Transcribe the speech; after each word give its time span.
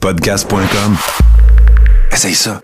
Podcast.com. 0.00 0.96
Essaye 2.10 2.34
ça. 2.34 2.60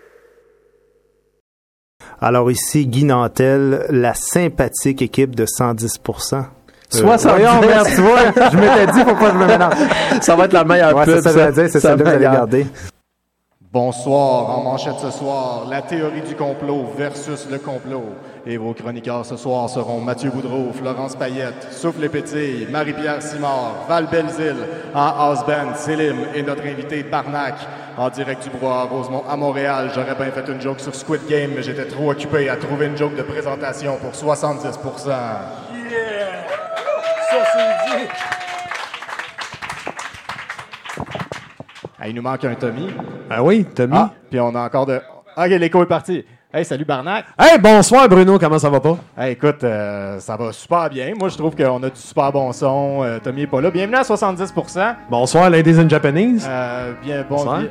Alors 2.20 2.50
ici, 2.50 2.86
Guy 2.86 3.04
Nantel, 3.04 3.84
la 3.90 4.14
sympathique 4.14 5.02
équipe 5.02 5.36
de 5.36 5.44
110 5.44 5.98
70. 6.02 7.02
voyons, 7.28 7.60
merde, 7.60 7.86
tu 7.94 8.00
vois, 8.00 8.20
je 8.50 8.56
m'étais 8.56 8.86
dit, 8.92 9.00
faut 9.00 9.14
pas 9.16 9.30
que 9.30 9.32
je 9.34 9.38
me 9.38 9.46
mélange. 9.46 9.74
Ça 10.22 10.34
va 10.34 10.46
être 10.46 10.54
la 10.54 10.64
meilleure 10.64 10.96
Ouais, 10.96 11.04
pub. 11.04 11.16
c'est 11.16 11.22
ça, 11.22 11.30
que 11.32 11.38
j'allais 11.38 11.52
dire, 11.52 11.64
c'est 11.70 11.80
Ça 11.80 11.88
celle-là 11.90 11.96
que 11.98 12.02
vous 12.08 12.14
allez 12.14 12.22
garder. 12.24 12.66
Bonsoir, 13.70 14.58
en 14.58 14.62
manchette 14.62 14.98
ce 15.02 15.10
soir, 15.10 15.66
la 15.68 15.82
théorie 15.82 16.22
du 16.22 16.34
complot 16.34 16.86
versus 16.96 17.46
le 17.50 17.58
complot. 17.58 18.04
Et 18.48 18.58
vos 18.58 18.72
chroniqueurs 18.74 19.26
ce 19.26 19.36
soir 19.36 19.68
seront 19.68 20.00
Mathieu 20.00 20.30
Boudreau, 20.30 20.70
Florence 20.72 21.16
Payette, 21.16 21.66
Souffle 21.72 22.04
et 22.04 22.08
Pétille, 22.08 22.68
Marie-Pierre 22.70 23.20
Simard, 23.20 23.86
Val 23.88 24.06
Belzile, 24.06 24.54
en 24.94 25.00
house 25.00 25.44
band, 25.44 25.74
Célim 25.74 26.16
et 26.32 26.44
notre 26.44 26.64
invité 26.64 27.02
Barnac. 27.02 27.54
En 27.98 28.08
direct 28.08 28.44
du 28.44 28.50
Bois 28.50 28.84
Rosemont 28.84 29.24
à 29.28 29.36
Montréal, 29.36 29.90
j'aurais 29.92 30.14
bien 30.14 30.30
fait 30.30 30.48
une 30.48 30.60
joke 30.60 30.78
sur 30.78 30.94
Squid 30.94 31.26
Game, 31.28 31.50
mais 31.56 31.62
j'étais 31.64 31.86
trop 31.86 32.12
occupé 32.12 32.48
à 32.48 32.56
trouver 32.56 32.86
une 32.86 32.96
joke 32.96 33.16
de 33.16 33.22
présentation 33.22 33.96
pour 33.96 34.12
70% 34.12 35.10
Ah, 41.98 42.08
il 42.08 42.14
nous 42.14 42.22
manque 42.22 42.44
un 42.44 42.54
Tommy. 42.54 42.94
Ah 43.28 43.42
oui, 43.42 43.64
Tommy. 43.64 43.96
Ah, 43.96 44.12
puis 44.30 44.38
on 44.38 44.54
a 44.54 44.60
encore 44.66 44.86
de. 44.86 45.00
Ok, 45.36 45.48
l'écho 45.48 45.82
est 45.82 45.86
parti. 45.86 46.24
Hey, 46.54 46.64
salut 46.64 46.84
Barnac. 46.84 47.26
Hey, 47.38 47.58
bonsoir 47.58 48.08
Bruno, 48.08 48.38
comment 48.38 48.58
ça 48.58 48.70
va 48.70 48.80
pas? 48.80 48.96
Hey, 49.18 49.32
écoute, 49.32 49.62
euh, 49.64 50.18
ça 50.20 50.36
va 50.36 50.52
super 50.52 50.88
bien. 50.88 51.12
Moi, 51.18 51.28
je 51.28 51.36
trouve 51.36 51.54
qu'on 51.54 51.82
a 51.82 51.90
du 51.90 52.00
super 52.00 52.32
bon 52.32 52.52
son. 52.52 53.00
Euh, 53.02 53.18
Tommy 53.22 53.42
est 53.42 53.46
pas 53.46 53.60
là. 53.60 53.70
Bienvenue 53.70 53.96
à 53.96 54.02
70% 54.02 54.94
Bonsoir, 55.10 55.50
ladies 55.50 55.78
and 55.78 55.88
Japanese. 55.88 56.46
Euh, 56.48 56.92
bien, 57.02 57.24
bon. 57.28 57.36
Bonsoir. 57.36 57.62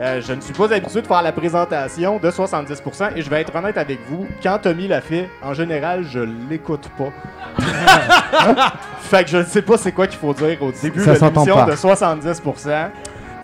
euh, 0.00 0.20
je 0.22 0.32
ne 0.32 0.40
suis 0.40 0.54
pas 0.54 0.72
habitué 0.72 1.02
de 1.02 1.06
faire 1.06 1.22
la 1.22 1.30
présentation 1.32 2.18
de 2.18 2.30
70% 2.30 3.10
et 3.16 3.22
je 3.22 3.30
vais 3.30 3.42
être 3.42 3.54
honnête 3.54 3.76
avec 3.76 4.00
vous. 4.08 4.26
Quand 4.42 4.58
Tommy 4.60 4.88
l'a 4.88 5.02
fait, 5.02 5.28
en 5.44 5.52
général, 5.54 6.02
je 6.10 6.20
l'écoute 6.50 6.88
pas. 6.98 7.12
fait 9.00 9.24
que 9.24 9.30
je 9.30 9.36
ne 9.38 9.44
sais 9.44 9.62
pas 9.62 9.76
c'est 9.76 9.92
quoi 9.92 10.06
qu'il 10.06 10.18
faut 10.18 10.32
dire 10.32 10.56
au 10.62 10.72
début 10.72 11.00
Ça 11.04 11.14
de 11.14 11.20
l'émission 11.34 11.66
de 11.66 11.76
70 11.76 12.42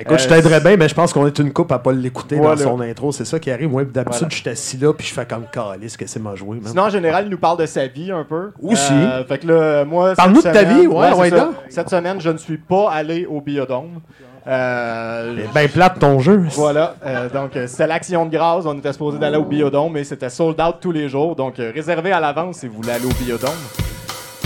Écoute, 0.00 0.18
je 0.18 0.26
euh, 0.26 0.28
t'aiderais 0.28 0.60
bien, 0.60 0.76
mais 0.76 0.88
je 0.88 0.94
pense 0.94 1.12
qu'on 1.12 1.26
est 1.26 1.38
une 1.38 1.52
coupe 1.52 1.72
à 1.72 1.78
pas 1.78 1.92
l'écouter 1.92 2.36
Voilà. 2.36 2.62
dans 2.62 2.70
son 2.70 2.80
intro. 2.80 3.10
C'est 3.12 3.24
ça 3.24 3.38
qui 3.38 3.50
arrive. 3.50 3.68
Moi, 3.70 3.84
d'habitude, 3.84 4.18
Voilà. 4.20 4.28
je 4.30 4.36
suis 4.36 4.48
assis 4.48 4.76
là, 4.76 4.92
puis 4.92 5.06
je 5.06 5.12
fais 5.12 5.26
comme 5.26 5.44
calice, 5.52 5.96
que 5.96 6.06
c'est 6.06 6.20
m'a 6.20 6.34
joué. 6.36 6.60
Sinon, 6.64 6.82
en 6.84 6.88
général, 6.90 7.24
il 7.26 7.30
nous 7.30 7.38
parle 7.38 7.58
de 7.58 7.66
sa 7.66 7.86
vie 7.88 8.12
un 8.12 8.24
peu. 8.24 8.52
Aussi. 8.62 8.92
Euh, 8.92 9.24
fait 9.24 9.38
que 9.38 9.46
là, 9.48 9.84
moi. 9.84 10.14
Parle-nous 10.14 10.42
de 10.42 10.50
ta 10.50 10.62
vie, 10.62 10.86
ouais, 10.86 11.06
c'est 11.12 11.18
ouais. 11.34 11.40
Cette 11.68 11.90
semaine, 11.90 12.20
je 12.20 12.30
ne 12.30 12.38
suis 12.38 12.58
pas 12.58 12.90
allé 12.92 13.26
au 13.26 13.40
biodôme. 13.40 14.00
Euh, 14.46 15.36
C'est 15.52 15.58
bien 15.60 15.68
plate 15.68 15.98
ton 15.98 16.20
jeu. 16.20 16.42
Voilà, 16.52 16.94
euh, 17.04 17.28
donc 17.28 17.50
c'était 17.66 17.86
l'action 17.86 18.24
de 18.24 18.30
grâce. 18.30 18.64
On 18.64 18.78
était 18.78 18.92
supposé 18.92 19.18
d'aller 19.18 19.36
au 19.36 19.44
biodôme, 19.44 19.92
mais 19.92 20.04
c'était 20.04 20.30
sold 20.30 20.58
out 20.60 20.76
tous 20.80 20.92
les 20.92 21.08
jours. 21.08 21.36
Donc 21.36 21.54
réservez 21.58 22.12
à 22.12 22.20
l'avance 22.20 22.58
si 22.58 22.66
vous 22.68 22.76
voulez 22.76 22.92
aller 22.92 23.04
au 23.04 23.22
biodôme. 23.24 23.50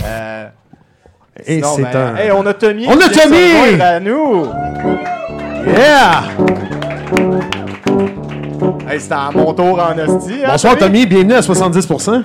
Euh, 0.03 0.47
Et 1.45 1.61
c'est 1.61 1.81
ben, 1.83 1.95
un. 1.95 2.15
hey, 2.17 2.31
on 2.31 2.45
a 2.45 2.53
Tommy. 2.53 2.85
On 2.87 2.97
a 2.99 3.07
Tommy! 3.07 3.81
à 3.81 3.99
nous. 4.01 4.45
Yeah! 5.65 6.23
Hey, 8.89 8.99
c'était 8.99 9.13
à 9.13 9.31
mon 9.33 9.53
tour 9.53 9.79
en 9.81 9.97
hostie. 9.97 10.43
hein, 10.43 10.49
Bonsoir 10.51 10.77
Tommy, 10.77 11.05
bienvenue 11.05 11.33
à 11.33 11.41
70%. 11.41 12.23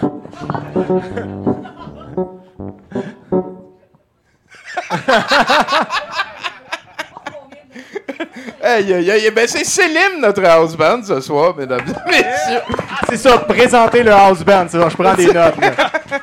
Aïe, 8.68 8.92
aïe, 8.92 9.10
aïe. 9.10 9.30
Ben, 9.34 9.48
c'est 9.48 9.64
Célim, 9.64 10.20
notre 10.20 10.44
house 10.44 10.76
band, 10.76 11.02
ce 11.02 11.20
soir, 11.22 11.56
mesdames 11.56 11.80
et 11.80 12.10
messieurs. 12.10 12.60
C'est 13.08 13.16
ça, 13.16 13.38
présenter 13.38 14.02
le 14.02 14.10
house 14.12 14.44
band. 14.44 14.66
c'est 14.68 14.78
ça, 14.78 14.90
je 14.90 14.94
prends 14.94 15.14
des 15.14 15.26
notes. 15.26 15.56
là. 15.58 15.90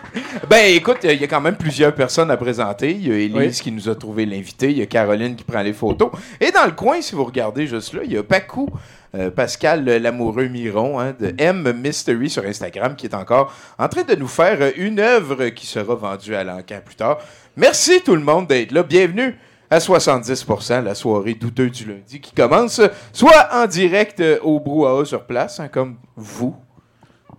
Ben, 0.47 0.75
écoute, 0.75 0.97
il 1.03 1.19
y 1.19 1.23
a 1.23 1.27
quand 1.27 1.41
même 1.41 1.55
plusieurs 1.55 1.95
personnes 1.95 2.29
à 2.29 2.37
présenter. 2.37 2.91
Il 2.91 3.07
y 3.07 3.11
a 3.11 3.15
Élise 3.15 3.61
qui 3.61 3.71
nous 3.71 3.89
a 3.89 3.95
trouvé 3.95 4.27
l'invité. 4.27 4.69
Il 4.69 4.77
y 4.77 4.81
a 4.83 4.85
Caroline 4.85 5.35
qui 5.35 5.43
prend 5.43 5.61
les 5.63 5.73
photos. 5.73 6.11
Et 6.39 6.51
dans 6.51 6.65
le 6.65 6.73
coin, 6.73 7.01
si 7.01 7.15
vous 7.15 7.23
regardez 7.23 7.65
juste 7.65 7.93
là, 7.93 8.01
il 8.03 8.13
y 8.13 8.17
a 8.17 8.21
Pacou. 8.21 8.69
euh, 9.15 9.31
Pascal 9.31 9.87
euh, 9.89 9.97
l'amoureux 9.97 10.47
Miron 10.47 10.99
hein, 10.99 11.15
de 11.19 11.33
M 11.39 11.73
Mystery 11.81 12.29
sur 12.29 12.45
Instagram 12.45 12.95
qui 12.95 13.07
est 13.07 13.15
encore 13.15 13.51
en 13.79 13.87
train 13.87 14.03
de 14.03 14.13
nous 14.13 14.27
faire 14.27 14.57
euh, 14.61 14.71
une 14.77 14.99
œuvre 14.99 15.47
qui 15.47 15.65
sera 15.65 15.95
vendue 15.95 16.35
à 16.35 16.43
l'encan 16.43 16.79
plus 16.85 16.95
tard. 16.95 17.17
Merci 17.55 18.01
tout 18.03 18.15
le 18.15 18.21
monde 18.21 18.45
d'être 18.45 18.71
là. 18.71 18.83
Bienvenue 18.83 19.35
à 19.69 19.79
70%, 19.79 20.83
la 20.83 20.95
soirée 20.95 21.33
douteuse 21.33 21.71
du 21.71 21.85
lundi 21.85 22.19
qui 22.21 22.33
commence 22.33 22.81
soit 23.11 23.47
en 23.51 23.65
direct 23.67 24.19
euh, 24.19 24.37
au 24.43 24.59
brouhaha 24.59 25.05
sur 25.05 25.23
place, 25.25 25.59
hein, 25.59 25.67
comme 25.67 25.97
vous, 26.15 26.55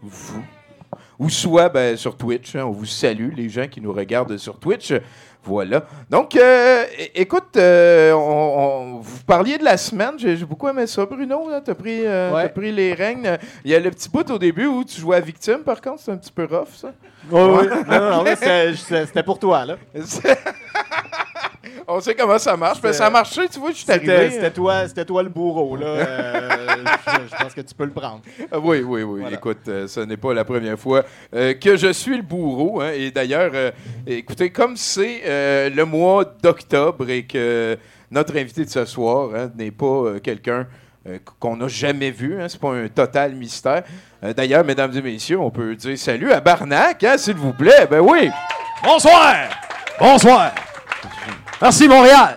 vous, 0.02 0.42
ou 1.18 1.30
soit 1.30 1.68
ben, 1.68 1.96
sur 1.96 2.16
Twitch. 2.16 2.56
hein, 2.56 2.64
on 2.66 2.70
vous 2.72 2.84
salue, 2.84 3.32
les 3.34 3.48
gens 3.48 3.66
qui 3.68 3.80
nous 3.80 3.92
regardent 3.92 4.36
sur 4.36 4.58
Twitch. 4.58 4.92
Voilà. 5.44 5.84
Donc, 6.10 6.34
euh, 6.34 6.84
écoute, 7.14 7.56
euh, 7.56 8.10
on, 8.12 8.96
on- 8.96 8.98
vous 9.00 9.22
parliez 9.24 9.58
de 9.58 9.64
la 9.64 9.76
semaine. 9.76 10.14
J'ai 10.18 10.36
j'ai 10.36 10.44
beaucoup 10.44 10.66
aimé 10.66 10.88
ça, 10.88 11.06
Bruno. 11.06 11.48
Tu 11.64 11.70
as, 11.70 11.74
pris, 11.76 12.04
euh, 12.04 12.32
Ouais. 12.34 12.42
t'as 12.42 12.48
pris 12.48 12.72
les 12.72 12.92
règnes. 12.94 13.38
Il 13.64 13.70
y 13.70 13.74
a 13.76 13.78
le 13.78 13.90
petit 13.92 14.08
bout 14.08 14.28
au 14.28 14.38
début 14.38 14.66
où 14.66 14.82
tu 14.82 15.00
jouais 15.00 15.18
à 15.18 15.20
victime, 15.20 15.60
par 15.64 15.80
contre. 15.80 16.00
C'est 16.00 16.10
un 16.10 16.16
petit 16.16 16.32
peu 16.32 16.46
rough, 16.50 16.74
ça. 16.74 16.92
Oui, 17.30 17.40
oui. 17.40 17.66
Non, 17.88 18.00
non, 18.00 18.10
non, 18.10 18.22
mais 18.24 18.34
c'était 18.74 19.22
pour 19.22 19.38
toi, 19.38 19.64
là. 19.64 19.76
on 21.88 22.00
sait 22.00 22.14
comment 22.14 22.38
ça 22.38 22.56
marche. 22.56 22.80
Ben, 22.80 22.92
ça 22.92 23.06
a 23.06 23.10
marché, 23.10 23.42
tu 23.48 23.58
vois, 23.58 23.70
je 23.70 23.76
suis 23.76 23.86
C'était 23.86 24.12
arrivé. 24.14 24.30
c'était 24.30 24.50
toi, 24.50 24.88
c'était 24.88 25.04
toi 25.04 25.22
le 25.22 25.28
bourreau, 25.28 25.76
là. 25.76 25.86
Euh, 25.86 26.56
je, 27.06 27.34
je 27.36 27.42
pense 27.42 27.54
que 27.54 27.60
tu 27.60 27.74
peux 27.74 27.84
le 27.84 27.90
prendre. 27.92 28.20
Ah 28.50 28.58
Oui, 28.58 28.82
oui, 28.82 29.02
oui. 29.02 29.20
Voilà. 29.20 29.36
Écoute, 29.36 29.68
euh, 29.68 29.86
ce 29.86 30.00
n'est 30.00 30.16
pas 30.16 30.34
la 30.34 30.44
première 30.44 30.78
fois 30.78 31.04
euh, 31.34 31.54
que 31.54 31.76
je 31.76 31.92
suis 31.92 32.16
le 32.16 32.22
bourreau. 32.22 32.80
hein. 32.80 32.90
Et 32.94 33.10
d'ailleurs, 33.10 33.50
euh, 33.54 33.70
écoutez, 34.06 34.50
comme 34.50 34.76
c'est 34.76 35.22
euh, 35.26 35.70
le 35.70 35.84
mois 35.84 36.24
d'octobre 36.42 37.08
et 37.10 37.24
que 37.24 37.76
notre 38.10 38.36
invité 38.36 38.64
de 38.64 38.70
ce 38.70 38.84
soir 38.84 39.30
hein, 39.34 39.50
n'est 39.56 39.70
pas 39.70 39.86
euh, 39.86 40.18
quelqu'un 40.20 40.66
qu'on 41.38 41.56
n'a 41.56 41.68
jamais 41.68 42.10
vu, 42.10 42.40
hein, 42.42 42.46
c'est 42.48 42.60
pas 42.60 42.72
un 42.72 42.88
total 42.88 43.36
mystère. 43.36 43.84
Euh, 44.24 44.32
d'ailleurs, 44.32 44.64
mesdames 44.64 44.90
et 44.96 45.00
messieurs, 45.02 45.38
on 45.38 45.50
peut 45.52 45.76
dire 45.76 45.96
salut 45.96 46.32
à 46.32 46.40
Barnac, 46.40 47.04
hein, 47.04 47.16
s'il 47.16 47.36
vous 47.36 47.52
plaît. 47.52 47.86
Ben 47.88 48.00
oui. 48.00 48.28
Bonsoir! 48.82 49.34
Bonsoir! 50.00 50.50
Merci 51.62 51.88
Montréal! 51.88 52.36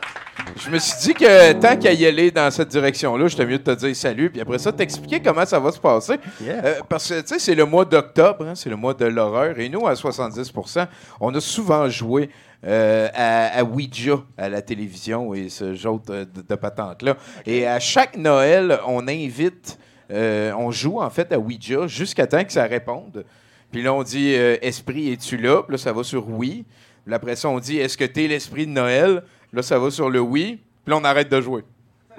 Je 0.55 0.69
me 0.69 0.79
suis 0.79 0.97
dit 1.01 1.13
que 1.13 1.51
tant 1.51 1.75
qu'à 1.75 1.91
y 1.91 2.05
aller 2.05 2.31
dans 2.31 2.49
cette 2.51 2.69
direction-là, 2.69 3.27
j'étais 3.27 3.45
mieux 3.45 3.57
de 3.57 3.63
te 3.63 3.71
dire 3.71 3.93
salut, 3.93 4.29
puis 4.29 4.39
après 4.39 4.59
ça, 4.59 4.71
t'expliquer 4.71 5.21
comment 5.21 5.45
ça 5.45 5.59
va 5.59 5.73
se 5.73 5.79
passer. 5.79 6.15
Yeah. 6.41 6.63
Euh, 6.63 6.75
parce 6.87 7.09
que, 7.09 7.19
tu 7.19 7.27
sais, 7.27 7.39
c'est 7.39 7.53
le 7.53 7.65
mois 7.65 7.83
d'octobre, 7.83 8.47
hein, 8.47 8.55
c'est 8.55 8.69
le 8.69 8.77
mois 8.77 8.93
de 8.93 9.03
l'horreur, 9.05 9.59
et 9.59 9.67
nous, 9.67 9.85
à 9.87 9.93
70%, 9.93 10.87
on 11.19 11.35
a 11.35 11.41
souvent 11.41 11.89
joué 11.89 12.29
euh, 12.65 13.09
à, 13.13 13.59
à 13.59 13.63
Ouija, 13.63 14.23
à 14.37 14.47
la 14.47 14.61
télévision, 14.61 15.33
et 15.33 15.49
ce 15.49 15.73
genre 15.73 15.99
de, 15.99 16.55
patente-là. 16.55 17.17
Et 17.45 17.67
à 17.67 17.81
chaque 17.81 18.15
Noël, 18.15 18.79
on 18.87 19.05
invite, 19.09 19.77
euh, 20.11 20.53
on 20.57 20.71
joue 20.71 21.01
en 21.01 21.09
fait 21.09 21.33
à 21.33 21.39
Ouija 21.39 21.87
jusqu'à 21.87 22.25
temps 22.25 22.45
que 22.45 22.53
ça 22.53 22.63
réponde. 22.63 23.25
Puis 23.69 23.83
là, 23.83 23.93
on 23.93 24.01
dit 24.01 24.31
Esprit, 24.31 25.11
es-tu 25.11 25.37
là? 25.37 25.61
Puis 25.61 25.73
là, 25.73 25.77
ça 25.77 25.91
va 25.91 26.03
sur 26.03 26.27
oui. 26.29 26.65
Puis 27.05 27.13
après 27.13 27.35
ça, 27.35 27.49
on 27.49 27.59
dit 27.59 27.77
Est-ce 27.77 27.97
que 27.97 28.05
t'es 28.05 28.27
l'esprit 28.27 28.65
de 28.67 28.71
Noël? 28.71 29.23
Là, 29.53 29.61
ça 29.61 29.79
va 29.79 29.89
sur 29.91 30.09
le 30.09 30.19
oui. 30.19 30.59
Puis 30.85 30.91
là, 30.91 30.97
on 30.97 31.03
arrête 31.03 31.29
de 31.29 31.41
jouer. 31.41 31.63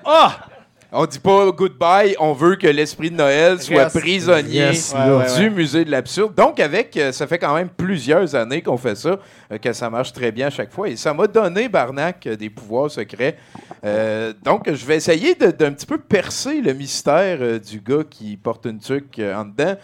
Ah! 0.04 0.46
On 0.92 1.06
dit 1.06 1.20
pas 1.20 1.48
goodbye, 1.52 2.16
on 2.18 2.32
veut 2.32 2.56
que 2.56 2.66
l'esprit 2.66 3.12
de 3.12 3.14
Noël 3.16 3.62
soit 3.62 3.84
Reste. 3.84 4.00
prisonnier 4.00 4.54
Yes, 4.56 4.92
Ouais, 4.92 4.98
là. 4.98 5.16
ouais, 5.18 5.26
du 5.36 5.42
ouais. 5.44 5.50
musée 5.50 5.84
de 5.84 5.90
l'absurde. 5.92 6.34
Donc, 6.34 6.58
avec, 6.58 6.96
euh, 6.96 7.12
ça 7.12 7.28
fait 7.28 7.38
quand 7.38 7.54
même 7.54 7.68
plusieurs 7.68 8.34
années 8.34 8.60
qu'on 8.60 8.76
fait 8.76 8.96
ça, 8.96 9.20
euh, 9.52 9.58
que 9.58 9.72
ça 9.72 9.88
marche 9.88 10.12
très 10.12 10.32
bien 10.32 10.48
à 10.48 10.50
chaque 10.50 10.72
fois. 10.72 10.88
Et 10.88 10.96
ça 10.96 11.14
m'a 11.14 11.28
donné, 11.28 11.68
Barnac, 11.68 12.26
euh, 12.26 12.34
des 12.34 12.50
pouvoirs 12.50 12.90
secrets. 12.90 13.36
Euh, 13.84 14.32
donc, 14.42 14.68
je 14.68 14.84
vais 14.84 14.96
essayer 14.96 15.36
de- 15.36 15.52
d'un 15.52 15.70
petit 15.70 15.86
peu 15.86 15.96
percer 15.98 16.60
le 16.60 16.72
mystère 16.72 17.38
euh, 17.40 17.60
du 17.60 17.78
gars 17.80 18.02
qui 18.10 18.36
porte 18.36 18.66
une 18.66 18.80
tuque 18.80 19.16
euh, 19.20 19.36
en 19.36 19.44
dedans. 19.44 19.76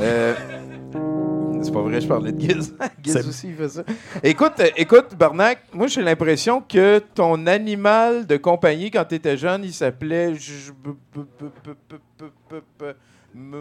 Euh, 0.00 0.34
c'est 1.62 1.72
pas 1.72 1.80
vrai, 1.82 2.00
je 2.00 2.06
parlais 2.08 2.32
de 2.32 2.40
Giz. 2.40 2.74
Giz 3.02 3.12
C'est- 3.12 3.26
aussi, 3.28 3.48
il 3.48 3.54
fait 3.54 3.68
ça. 3.68 3.82
Écoute, 4.22 4.52
euh, 4.60 4.66
écoute, 4.76 5.14
Barnac, 5.18 5.58
moi, 5.72 5.86
j'ai 5.86 6.02
l'impression 6.02 6.60
que 6.66 6.98
ton 7.14 7.46
animal 7.46 8.26
de 8.26 8.36
compagnie, 8.36 8.90
quand 8.90 9.04
tu 9.04 9.14
étais 9.14 9.36
jeune, 9.36 9.62
il 9.64 9.72
s'appelait... 9.72 10.34
j- 10.34 10.70
b- 10.84 10.88
b- 11.14 11.20
b- 11.20 11.44
b- 11.44 11.74
b- 11.90 11.96
b- 12.20 12.24
b- 12.50 12.60
b- 12.80 12.94
m- 13.36 13.54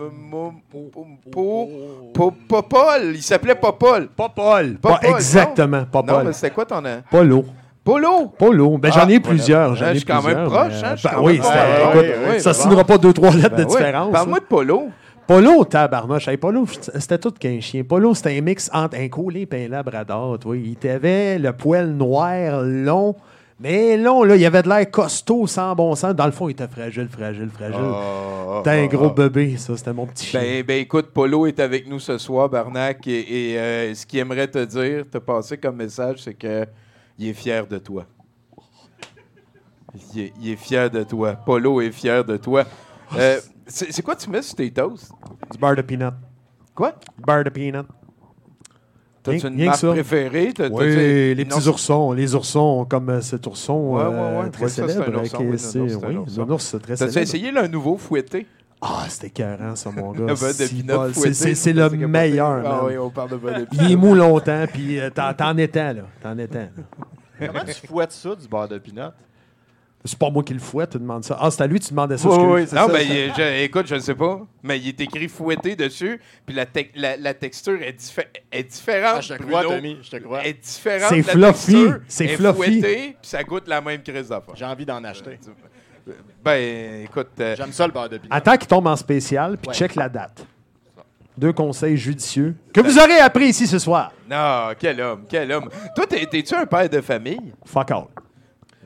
m- 0.00 0.52
m- 0.72 1.20
po- 1.32 1.70
po- 2.14 2.32
Popol, 2.48 3.12
il 3.14 3.22
s'appelait 3.22 3.54
Popol. 3.54 4.08
Pas 4.08 4.28
Paul. 4.28 4.74
Pas 4.78 4.90
Pas 4.90 4.98
Paul, 4.98 5.10
exactement, 5.14 5.84
pas 5.84 6.02
Non, 6.02 6.06
Paul. 6.14 6.26
mais 6.26 6.32
c'était 6.32 6.50
quoi 6.50 6.64
ton 6.66 6.80
nom? 6.80 7.02
Polo. 7.10 7.44
Polo? 7.82 8.26
Polo. 8.38 8.78
Ben, 8.78 8.92
j'en 8.92 9.00
Ah, 9.00 9.04
ai 9.04 9.18
voilà. 9.18 9.20
plusieurs. 9.20 9.74
J'en 9.74 9.86
ai 9.86 9.94
je 9.94 9.98
suis 9.98 10.06
quand 10.06 10.22
même 10.22 10.36
plusieurs, 10.44 10.50
proche, 10.50 10.72
mais, 10.82 10.86
hein, 10.88 10.92
je 10.94 11.00
suis 11.00 11.08
ben 11.08 11.14
quand 11.16 11.24
oui, 11.24 11.32
même 11.34 11.42
c'était- 11.42 11.56
proche. 11.56 11.94
écoute, 11.94 12.02
Ouais, 12.24 12.28
ouais, 12.30 12.38
ça 12.38 12.52
c'est 12.54 12.62
signera 12.62 12.84
pas 12.84 12.98
deux, 12.98 13.12
trois 13.14 13.30
lettres 13.30 13.56
Ben 13.56 13.64
de 13.64 13.68
différence. 13.68 14.12
Parle-moi 14.12 14.38
hein. 14.38 14.42
de 14.42 14.46
Polo. 14.46 14.88
Polo, 15.30 15.64
tabarnouche. 15.64 16.26
Hey, 16.26 16.38
Polo, 16.38 16.66
c'était 16.66 17.16
tout 17.16 17.30
qu'un 17.30 17.60
chien. 17.60 17.84
Polo, 17.84 18.14
c'était 18.14 18.36
un 18.36 18.40
mix 18.40 18.68
entre 18.72 18.96
un 18.96 19.08
collie 19.08 19.46
et 19.48 19.64
un 19.66 19.68
labrador. 19.68 20.40
toi. 20.40 20.56
Il 20.56 20.76
avait 20.88 21.38
le 21.38 21.52
poil 21.52 21.90
noir, 21.90 22.62
long, 22.64 23.14
Mais 23.60 23.96
non, 23.96 24.24
là, 24.24 24.34
il 24.34 24.44
avait 24.44 24.62
de 24.64 24.68
l'air 24.68 24.90
costaud, 24.90 25.46
sans 25.46 25.72
bon 25.76 25.94
sens. 25.94 26.16
Dans 26.16 26.26
le 26.26 26.32
fond, 26.32 26.48
il 26.48 26.52
était 26.52 26.66
fragile, 26.66 27.08
fragile, 27.08 27.48
fragile. 27.48 27.78
C'était 28.56 28.70
un 28.70 28.86
gros 28.86 29.10
bébé, 29.10 29.56
ça. 29.56 29.76
C'était 29.76 29.92
mon 29.92 30.06
petit 30.06 30.26
chien. 30.26 30.40
Ben, 30.40 30.64
ben 30.64 30.80
écoute, 30.80 31.12
Polo 31.14 31.46
est 31.46 31.60
avec 31.60 31.86
nous 31.86 32.00
ce 32.00 32.18
soir, 32.18 32.48
Barnac, 32.48 33.06
et, 33.06 33.52
et, 33.52 33.56
euh, 33.56 33.94
ce 33.94 34.04
qu'il 34.04 34.18
aimerait 34.18 34.48
te 34.48 34.64
dire, 34.64 35.04
te 35.08 35.18
passer 35.18 35.56
comme 35.58 35.76
message, 35.76 36.22
c'est 36.24 36.34
que 36.34 36.66
il 37.16 37.28
est 37.28 37.34
fier 37.34 37.68
de 37.68 37.78
toi. 37.78 38.04
Il 40.12 40.22
est, 40.22 40.32
il 40.42 40.50
est 40.50 40.56
fier 40.56 40.90
de 40.90 41.04
toi. 41.04 41.34
Polo 41.34 41.80
est 41.80 41.92
fier 41.92 42.24
de 42.24 42.36
toi. 42.36 42.64
Euh, 43.16 43.40
c'est 43.66 43.92
c'est 43.92 44.02
quoi 44.02 44.16
tu 44.16 44.30
mets 44.30 44.42
sur 44.42 44.56
tes 44.56 44.70
toasts? 44.70 45.10
Du 45.52 45.58
beurre 45.58 45.76
de 45.76 45.82
peanut. 45.82 46.12
Quoi? 46.74 46.94
Beurre 47.26 47.44
de 47.44 47.50
peanut. 47.50 47.86
T'as-tu 49.22 49.38
Rien- 49.38 49.48
une 49.50 49.56
rien 49.56 49.64
que 49.64 49.68
marque 49.70 49.80
ça. 49.80 49.90
préférée? 49.90 50.52
T'as- 50.54 50.68
Oui, 50.68 50.78
t'as- 50.78 51.34
les 51.34 51.44
non, 51.44 51.56
petits 51.56 51.68
oursons. 51.68 52.12
Les 52.12 52.34
oursons, 52.34 52.86
comme 52.88 53.10
euh, 53.10 53.20
cet 53.20 53.46
ourson 53.46 53.74
Ouais, 53.96 54.02
ouais, 54.04 54.08
euh, 54.14 54.42
ouais. 54.44 54.50
très 54.50 54.62
Ouais, 54.64 54.68
ça, 54.70 54.74
c'est 54.76 54.82
un 54.82 54.88
célèbre. 55.04 55.20
ourson, 55.20 55.36
qui 55.38 55.44
oui, 55.44 55.54
est- 55.54 55.58
c'est- 55.58 55.78
un 55.78 55.82
oui, 56.08 56.16
ourson. 56.16 56.40
Nounours, 56.40 56.64
c'est 56.64 56.78
très 56.80 56.96
T'as-tu 56.96 57.12
célèbre. 57.12 57.18
essayé 57.28 57.50
le 57.52 57.66
nouveau 57.68 57.96
fouetté? 57.98 58.46
Ah, 58.80 59.04
c'était 59.10 59.26
écœurant, 59.26 59.76
ça, 59.76 59.90
mon 59.90 60.12
gars. 60.12 60.20
Le 60.20 60.26
de 60.28 60.34
Si 60.36 60.82
fouetté, 60.84 61.12
C'est- 61.12 61.34
C'est 61.34 61.54
c'est 61.54 61.72
le 61.74 61.82
capoté. 61.82 62.06
meilleur, 62.06 62.62
Ah 62.64 62.68
man. 62.68 62.80
oui, 62.86 62.96
on 62.96 63.10
parle 63.10 63.30
de 63.30 63.36
beurre 63.36 63.58
de 63.60 63.66
Il 63.72 63.92
est 63.92 63.96
mou 63.96 64.14
longtemps, 64.14 64.64
puis 64.72 64.98
euh, 64.98 65.10
t'en 65.10 65.34
t'en 65.34 65.54
étends, 65.58 65.92
là. 65.92 66.02
T'en 66.22 66.38
étends. 66.38 66.68
là. 67.40 67.46
Comment 67.46 67.64
tu 67.66 67.86
fouettes 67.86 68.12
ça, 68.12 68.34
du 68.34 68.48
beurre 68.48 68.68
de 68.68 68.78
pinot? 68.78 69.10
C'est 70.02 70.18
pas 70.18 70.30
moi 70.30 70.42
qui 70.42 70.54
le 70.54 70.60
fouette, 70.60 70.90
tu 70.92 70.98
demandes 70.98 71.24
ça. 71.24 71.36
Ah, 71.38 71.50
c'est 71.50 71.62
à 71.62 71.66
lui, 71.66 71.78
tu 71.78 71.90
demandais 71.90 72.16
ça. 72.16 72.26
Oui, 72.30 72.36
oui, 72.38 72.60
non, 72.62 72.66
ça, 72.66 72.86
ben, 72.88 73.06
je- 73.36 73.62
écoute, 73.64 73.86
je 73.86 73.96
ne 73.96 74.00
sais 74.00 74.14
pas, 74.14 74.40
mais 74.62 74.78
il 74.78 74.88
est 74.88 75.00
écrit 75.02 75.28
fouetté 75.28 75.76
dessus, 75.76 76.18
puis 76.46 76.54
la, 76.56 76.64
la, 76.94 77.16
la 77.18 77.34
texture 77.34 77.80
est, 77.82 77.92
diffé- 78.00 78.28
est 78.50 78.62
différente. 78.62 79.16
Ah, 79.18 79.20
je 79.20 79.34
te 79.34 79.42
Bruno. 79.42 79.58
crois, 79.58 79.76
Tommy, 79.76 79.98
je 80.02 80.10
te 80.10 80.16
crois. 80.16 80.46
Est 80.46 80.54
différente. 80.54 81.10
C'est 81.10 81.22
fluffy, 81.22 81.86
c'est 82.08 82.24
est 82.24 82.28
fluffy. 82.36 82.80
puis 82.80 83.16
ça 83.20 83.44
goûte 83.44 83.68
la 83.68 83.82
même 83.82 84.02
crise 84.02 84.28
d'affaires. 84.28 84.54
J'ai 84.56 84.64
envie 84.64 84.86
d'en 84.86 85.04
acheter. 85.04 85.38
Ben, 86.42 87.04
écoute, 87.04 87.28
euh, 87.38 87.54
J'aime 87.56 87.72
ça, 87.72 87.86
le 87.86 87.92
beurre 87.92 88.08
de 88.08 88.16
pinot. 88.16 88.34
Attends 88.34 88.56
qu'il 88.56 88.68
tombe 88.68 88.86
en 88.86 88.96
spécial, 88.96 89.58
puis 89.58 89.68
Ouais. 89.68 89.74
check 89.74 89.94
la 89.96 90.08
date. 90.08 90.46
Deux 91.36 91.52
conseils 91.52 91.96
judicieux 91.98 92.56
que 92.72 92.80
vous 92.80 92.98
aurez 92.98 93.18
appris 93.18 93.48
ici 93.48 93.66
ce 93.66 93.78
soir. 93.78 94.12
non, 94.28 94.70
quel 94.78 94.98
homme, 95.00 95.24
quel 95.28 95.52
homme. 95.52 95.68
Toi, 95.94 96.06
t'es- 96.06 96.24
t'es-tu 96.26 96.54
un 96.54 96.64
père 96.66 96.88
de 96.88 97.00
famille? 97.02 97.52
Fuck 97.66 97.90
all. 97.90 98.04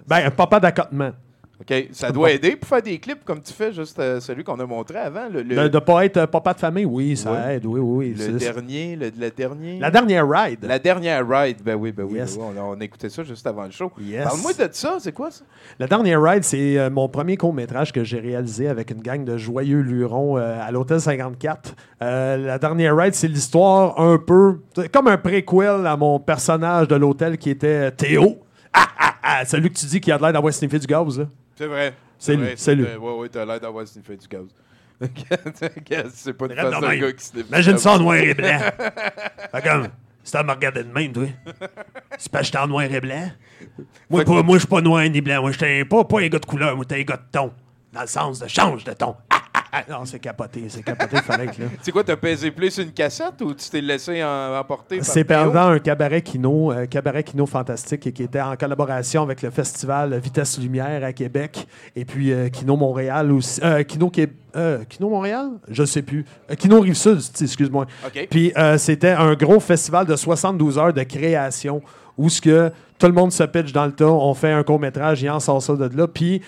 Ben, 0.07 0.27
un 0.27 0.31
papa 0.31 0.61
d'accotement. 0.61 1.11
OK, 1.61 1.73
ça 1.93 2.11
doit 2.11 2.33
aider 2.33 2.57
pour 2.57 2.69
faire 2.69 2.83
des 2.83 2.99
clips 2.99 3.25
comme 3.25 3.41
tu 3.41 3.53
fais, 3.53 3.73
juste 3.73 3.97
euh, 4.01 4.19
celui 4.19 4.43
qu'on 4.43 4.59
a 4.59 4.67
montré 4.67 4.99
avant. 4.99 5.29
Le, 5.33 5.41
le- 5.41 5.55
De 5.69 5.75
ne 5.75 5.79
pas 5.79 6.05
être 6.05 6.17
euh, 6.17 6.27
papa 6.27 6.53
de 6.53 6.59
famille, 6.59 6.85
oui, 6.85 7.17
ça 7.17 7.53
aide, 7.55 7.65
oui, 7.65 7.79
oui. 7.81 8.15
le 8.19 8.39
dernier, 8.39 8.97
le, 8.97 9.13
le 9.17 9.31
dernier. 9.31 9.79
La 9.79 9.89
dernière 9.93 10.29
ride. 10.29 10.59
La 10.65 10.81
dernière 10.81 11.27
ride, 11.27 11.59
ben 11.65 11.77
oui, 11.77 11.93
ben 11.93 12.03
oui, 12.11 12.19
Yes. 12.19 12.37
ben 12.37 12.43
oui, 12.51 12.57
on, 12.61 12.71
on 12.73 12.81
écoutait 12.81 13.09
ça 13.09 13.23
juste 13.23 13.47
avant 13.47 13.65
le 13.67 13.71
show. 13.71 13.91
Yes. 14.01 14.25
Parle-moi 14.25 14.53
de 14.53 14.69
ça, 14.73 14.97
c'est 14.99 15.13
quoi 15.13 15.31
ça? 15.31 15.45
La 15.79 15.87
dernière 15.87 16.21
ride, 16.21 16.43
c'est 16.43 16.77
euh, 16.77 16.91
mon 16.91 17.09
premier 17.09 17.37
court-métrage 17.37 17.93
que 17.93 18.03
j'ai 18.03 18.19
réalisé 18.19 18.67
avec 18.67 18.91
une 18.91 19.01
gang 19.01 19.25
de 19.25 19.37
joyeux 19.37 19.81
lurons 19.81 20.37
euh, 20.37 20.59
à 20.61 20.73
l'Hôtel 20.73 21.01
54. 21.01 21.77
Euh, 22.03 22.37
la 22.37 22.59
dernière 22.59 22.97
ride, 22.97 23.15
c'est 23.15 23.29
l'histoire 23.29 23.99
un 24.01 24.19
peu 24.19 24.59
comme 24.93 25.07
un 25.07 25.19
préquel 25.19 25.87
à 25.87 25.97
mon 25.97 26.19
personnage 26.19 26.89
de 26.89 26.97
l'hôtel 26.97 27.39
qui 27.39 27.49
était 27.51 27.93
Théo. 27.93 28.41
Ah, 29.27 29.39
ah, 29.41 29.45
celui 29.47 29.71
que 29.71 29.79
tu 29.79 29.87
dis 29.87 30.01
qui 30.01 30.13
a 30.13 30.19
l'air 30.19 30.33
d'avoir 30.35 30.53
sniffé 30.53 30.79
du 30.79 30.87
gaz, 30.87 31.19
là. 31.19 31.25
C'est 31.57 31.67
vrai. 31.67 31.95
C'est 32.19 32.37
lui, 32.37 32.49
c'est 32.57 32.75
lui. 32.75 32.85
t'as- 32.85 32.99
Ouais, 32.99 33.13
ouais, 33.19 33.29
t'as 33.31 33.45
l'air 33.47 33.59
d'avoir 33.61 33.87
sniffé 33.89 34.17
du 34.17 34.29
gaz. 34.29 34.47
c'est 36.13 36.33
pas 36.35 36.47
de 36.47 36.55
même. 36.55 37.01
gars 37.01 37.13
qui 37.13 37.25
sniffe. 37.25 37.49
Imagine 37.49 37.79
ça 37.79 37.93
en 37.93 37.99
noir 37.99 38.17
et 38.17 38.35
blanc. 38.35 38.59
fait 39.53 39.63
comme, 39.63 39.89
c'est 40.23 40.37
à 40.37 40.43
me 40.43 40.55
de 40.71 40.93
même, 40.93 41.13
toi. 41.13 41.25
C'est 42.19 42.31
pas 42.31 42.41
que 42.41 42.45
j'étais 42.45 42.59
en 42.59 42.67
noir 42.67 42.85
et 42.85 43.01
blanc. 43.01 43.31
Moi, 44.09 44.25
pas, 44.25 44.43
moi 44.43 44.57
je 44.57 44.61
suis 44.61 44.69
pas 44.69 44.81
noir 44.81 45.03
ni 45.09 45.21
blanc. 45.21 45.41
Moi, 45.41 45.53
j'étais 45.53 45.85
pas, 45.85 46.05
pas 46.05 46.21
un 46.21 46.29
gars 46.29 46.39
de 46.39 46.47
couleur. 46.47 46.77
Moi, 46.77 46.85
j'étais 46.89 47.01
un 47.01 47.05
gars 47.05 47.17
de 47.17 47.31
ton. 47.33 47.53
Dans 47.93 48.01
le 48.03 48.07
sens 48.07 48.39
de 48.41 48.49
change 48.49 48.85
de 48.85 48.93
ton. 48.93 49.17
Ah, 49.31 49.43
ah, 49.55 49.64
ah. 49.75 49.83
Non, 49.91 50.05
c'est 50.05 50.19
capoté. 50.19 50.65
C'est 50.69 50.83
capoté, 50.83 51.17
fallait 51.19 51.47
que 51.47 51.63
là. 51.63 51.69
C'est 51.83 51.93
quoi, 51.93 52.05
t'as 52.05 52.17
pesé 52.17 52.51
plus 52.51 52.79
une 52.79 52.93
cassette 52.93 53.41
ou 53.43 53.53
tu 53.55 53.69
t'es 53.71 53.81
laissé 53.81 54.23
en- 54.23 54.57
emporter 54.59 55.03
C'est 55.03 55.25
pendant 55.25 55.69
un 55.69 55.79
cabaret 55.79 56.23
kino, 56.23 56.73
euh, 56.73 56.87
cabaret 56.87 57.23
kino 57.23 57.47
fantastique 57.47 58.13
qui 58.13 58.23
était 58.23 58.41
en 58.41 58.57
collaboration 58.57 59.23
avec 59.23 59.43
le 59.43 59.51
festival 59.51 60.19
Vitesse 60.19 60.59
Lumière 60.61 61.03
à 61.05 61.13
Québec 61.13 61.67
et 61.97 62.05
puis 62.05 62.33
euh, 62.33 62.49
Kino 62.49 62.77
Montréal 62.77 63.33
aussi. 63.33 63.61
Euh, 63.65 63.83
kino, 63.83 64.11
Qué- 64.11 64.29
euh, 64.57 64.85
Kino 64.89 65.09
Montréal? 65.09 65.49
Je 65.69 65.85
sais 65.85 66.03
plus. 66.03 66.25
Euh, 66.51 66.55
kino 66.55 66.81
Rive-Sud, 66.81 67.19
excuse-moi. 67.41 67.87
Puis 68.31 68.53
euh, 68.57 68.79
c'était 68.79 69.11
un 69.11 69.35
gros 69.35 69.61
festival 69.61 70.07
de 70.07 70.15
72 70.17 70.79
heures 70.79 70.93
de 70.93 71.03
création 71.03 71.83
où 72.17 72.29
ce 72.29 72.41
que 72.41 72.71
tout 72.99 73.07
le 73.07 73.13
monde 73.13 73.33
se 73.33 73.43
pitch 73.43 73.73
dans 73.73 73.87
le 73.87 73.93
tas, 73.93 74.07
on 74.07 74.33
fait 74.35 74.53
un 74.53 74.63
court-métrage, 74.63 75.21
il 75.23 75.29
en 75.31 75.41
sort 75.41 75.61
ça 75.61 75.75
de 75.75 75.97
là. 75.97 76.07
Puis 76.07 76.41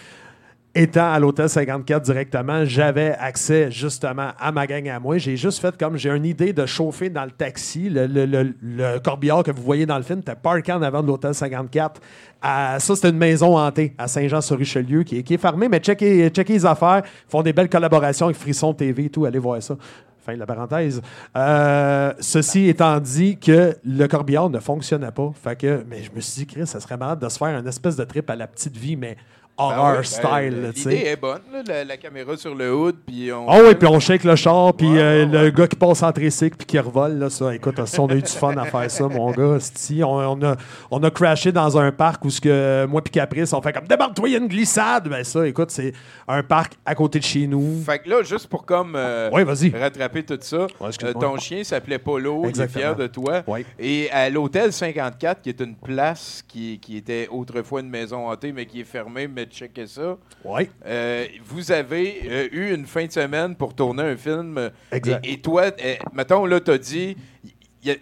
étant 0.77 1.11
à 1.13 1.19
l'hôtel 1.19 1.49
54 1.49 2.03
directement, 2.03 2.65
j'avais 2.65 3.13
accès 3.19 3.71
justement 3.71 4.31
à 4.39 4.53
ma 4.53 4.67
gang 4.67 4.89
à 4.89 5.01
moi. 5.01 5.19
J'ai 5.19 5.37
juste 5.37 5.61
fait 5.61 5.77
comme 5.77 5.97
j'ai 5.97 6.11
une 6.11 6.25
idée 6.25 6.53
de 6.53 6.67
chauffer 6.67 7.11
dans 7.11 7.25
le 7.25 7.31
taxi. 7.31 7.89
Le, 7.89 8.07
le- 8.07 8.27
le- 8.63 8.99
corbillard 9.01 9.43
que 9.43 9.51
vous 9.51 9.63
voyez 9.63 9.87
dans 9.87 9.97
le 9.97 10.03
film 10.03 10.21
était 10.21 10.35
parké 10.35 10.73
en 10.73 10.83
avant 10.83 11.03
de 11.03 11.07
l'hôtel 11.09 11.35
54. 11.35 12.01
À- 12.43 12.79
ça, 12.79 12.95
c'était 12.95 13.11
une 13.11 13.17
maison 13.19 13.57
hantée 13.59 13.95
à 13.99 14.07
Saint-Jean-sur-Richelieu 14.09 15.03
qui, 15.03 15.19
est- 15.19 15.23
qui 15.23 15.35
est 15.35 15.39
fermée, 15.39 15.69
mais 15.69 15.79
checkez, 15.79 16.29
checkez 16.31 16.53
les 16.53 16.67
affaires. 16.67 17.03
Ils 17.05 17.31
font 17.31 17.43
des 17.43 17.53
belles 17.53 17.71
collaborations 17.71 18.27
avec 18.27 18.37
Frisson 18.39 18.73
TV 18.75 19.07
et 19.07 19.11
tout. 19.11 19.25
Allez 19.25 19.39
voir 19.39 19.63
ça. 19.63 19.77
Fin 20.25 20.35
de 20.35 20.41
la 20.41 20.47
parenthèse. 20.47 21.01
Euh, 21.37 22.13
ceci 22.21 22.69
étant 22.69 22.99
dit 22.99 23.39
que 23.39 23.77
le 23.85 24.07
corbillard 24.09 24.51
ne 24.51 24.59
fonctionnait 24.59 25.13
pas. 25.13 25.31
Fait 25.43 25.57
que, 25.57 25.85
mais 25.89 26.03
je 26.03 26.11
me 26.15 26.21
suis 26.21 26.41
dit, 26.45 26.47
Chris, 26.53 26.67
ça 26.67 26.81
serait 26.81 26.97
malade 26.97 27.21
de 27.21 27.29
se 27.29 27.39
faire 27.39 27.57
une 27.57 27.67
espèce 27.69 27.95
de 27.97 28.03
trip 28.05 28.29
à 28.29 28.35
la 28.35 28.47
petite 28.49 28.77
vie, 28.77 28.97
mais 28.97 29.17
horror 29.59 29.91
ouais, 29.91 29.97
ben, 29.97 30.03
style. 30.05 30.63
là, 30.63 30.73
tu 30.73 30.81
sais. 30.83 30.91
L'idée 30.91 31.07
est 31.09 31.17
bonne, 31.17 31.41
là, 31.53 31.63
la, 31.67 31.85
la 31.85 31.97
caméra 31.97 32.37
sur 32.37 32.55
le 32.55 32.75
hood, 32.75 32.97
puis 33.07 33.33
on... 33.33 33.47
Ah 33.49 33.59
oui, 33.65 33.75
puis 33.75 33.89
on 33.89 33.99
shake 34.01 34.25
le 34.25 34.37
char, 34.37 34.75
puis 34.75 34.87
Ouais, 34.87 34.99
euh, 34.99 35.27
ouais, 35.27 35.45
le 35.45 35.51
gars 35.51 35.67
qui 35.67 35.77
passe 35.77 36.03
en 36.03 36.13
tricycle 36.13 36.57
puis 36.57 36.67
qui 36.67 36.79
revole, 36.79 37.13
là, 37.19 37.31
ça, 37.31 37.55
écoute, 37.55 37.77
on 37.99 38.07
a 38.09 38.15
eu 38.15 38.23
du 38.23 38.31
fun 38.33 38.57
à 38.57 38.65
faire 38.67 38.91
ça, 38.91 39.09
mon 39.09 39.31
gars, 39.31 39.59
c'ti, 39.61 40.03
on, 40.05 40.15
on 40.17 40.43
a, 40.43 40.57
on 40.91 41.03
a 41.03 41.11
crashé 41.11 41.53
dans 41.53 41.79
un 41.79 41.91
parc 41.93 42.25
où 42.25 42.31
ce 42.31 42.41
que 42.41 42.87
moi 42.87 43.03
puis 43.03 43.11
Caprice, 43.13 43.53
on 43.53 43.63
fait 43.63 43.73
comme 43.73 43.87
débarque-toi, 43.87 44.29
il 44.29 44.33
y 44.33 44.35
a 44.35 44.39
une 44.39 44.49
glissade. 44.49 45.09
Ben 45.09 45.25
ça, 45.25 45.47
écoute, 45.47 45.71
c'est 45.71 45.93
un 46.29 46.43
parc 46.43 46.75
à 46.85 46.95
côté 46.95 47.19
de 47.19 47.25
chez 47.25 47.47
nous. 47.47 47.83
Fait 47.85 47.99
que 47.99 48.09
là, 48.11 48.23
juste 48.23 48.49
pour 48.49 48.65
comme 48.67 48.95
euh, 48.97 49.31
Ouais, 49.31 49.45
vas-y. 49.45 49.71
rattraper 49.71 50.23
tout 50.25 50.39
ça, 50.41 50.67
euh, 50.81 51.13
ton 51.15 51.37
chien 51.39 51.65
s'appelait 51.65 51.99
Polo, 51.99 52.43
il 52.49 52.61
est 52.61 52.69
fier 52.69 52.95
de 52.97 53.07
toi. 53.07 53.43
Et 53.79 54.11
à 54.11 54.29
l'hôtel 54.31 54.73
54, 54.73 55.43
qui 55.43 55.49
est 55.49 55.61
une 55.61 55.75
place 55.77 56.43
qui, 56.47 56.79
qui 56.81 56.97
était 56.97 57.29
autrefois 57.31 57.81
une 57.81 57.89
maison 57.91 58.29
hantée, 58.29 58.53
mais 58.53 58.67
qui 58.67 58.81
est 58.81 58.85
fermée, 58.85 59.29
mais 59.29 59.46
checkez 59.51 59.87
ça. 59.87 60.17
Ouais. 60.45 60.71
Euh, 60.85 61.27
vous 61.45 61.71
avez 61.73 62.21
euh, 62.25 62.49
eu 62.53 62.75
une 62.75 62.87
fin 62.87 63.07
de 63.07 63.13
semaine 63.13 63.55
pour 63.57 63.75
tourner 63.75 64.03
un 64.03 64.17
film. 64.17 64.71
Exact. 64.93 65.25
Et, 65.27 65.33
et 65.33 65.41
toi, 65.41 65.65
euh, 65.85 65.95
mettons, 66.13 66.45
là, 66.47 66.61
t'as 66.61 66.79
dit. 66.79 67.17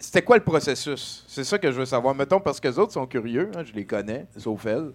C'était 0.01 0.23
quoi 0.23 0.37
le 0.39 0.43
processus? 0.43 1.25
C'est 1.29 1.45
ça 1.45 1.59
que 1.59 1.71
je 1.71 1.79
veux 1.79 1.85
savoir. 1.85 2.15
Mettons, 2.15 2.41
parce 2.41 2.59
que 2.59 2.69
les 2.69 2.79
autres 2.79 2.93
sont 2.95 3.07
curieux, 3.07 3.51
hein, 3.55 3.63
je 3.67 3.73
les 3.75 3.85
connais, 3.85 4.25
sauf 4.39 4.65
elle. 4.65 4.93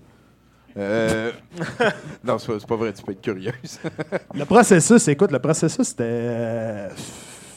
Euh, 0.77 1.31
non, 2.23 2.39
c'est 2.39 2.47
pas, 2.47 2.59
pas 2.67 2.75
vrai, 2.75 2.93
tu 2.93 3.03
peux 3.03 3.11
être 3.11 3.21
curieuse. 3.21 3.79
Le 4.33 4.45
processus, 4.45 5.07
écoute, 5.07 5.31
le 5.31 5.39
processus, 5.39 5.87
c'était 5.89 6.03
euh, 6.05 6.89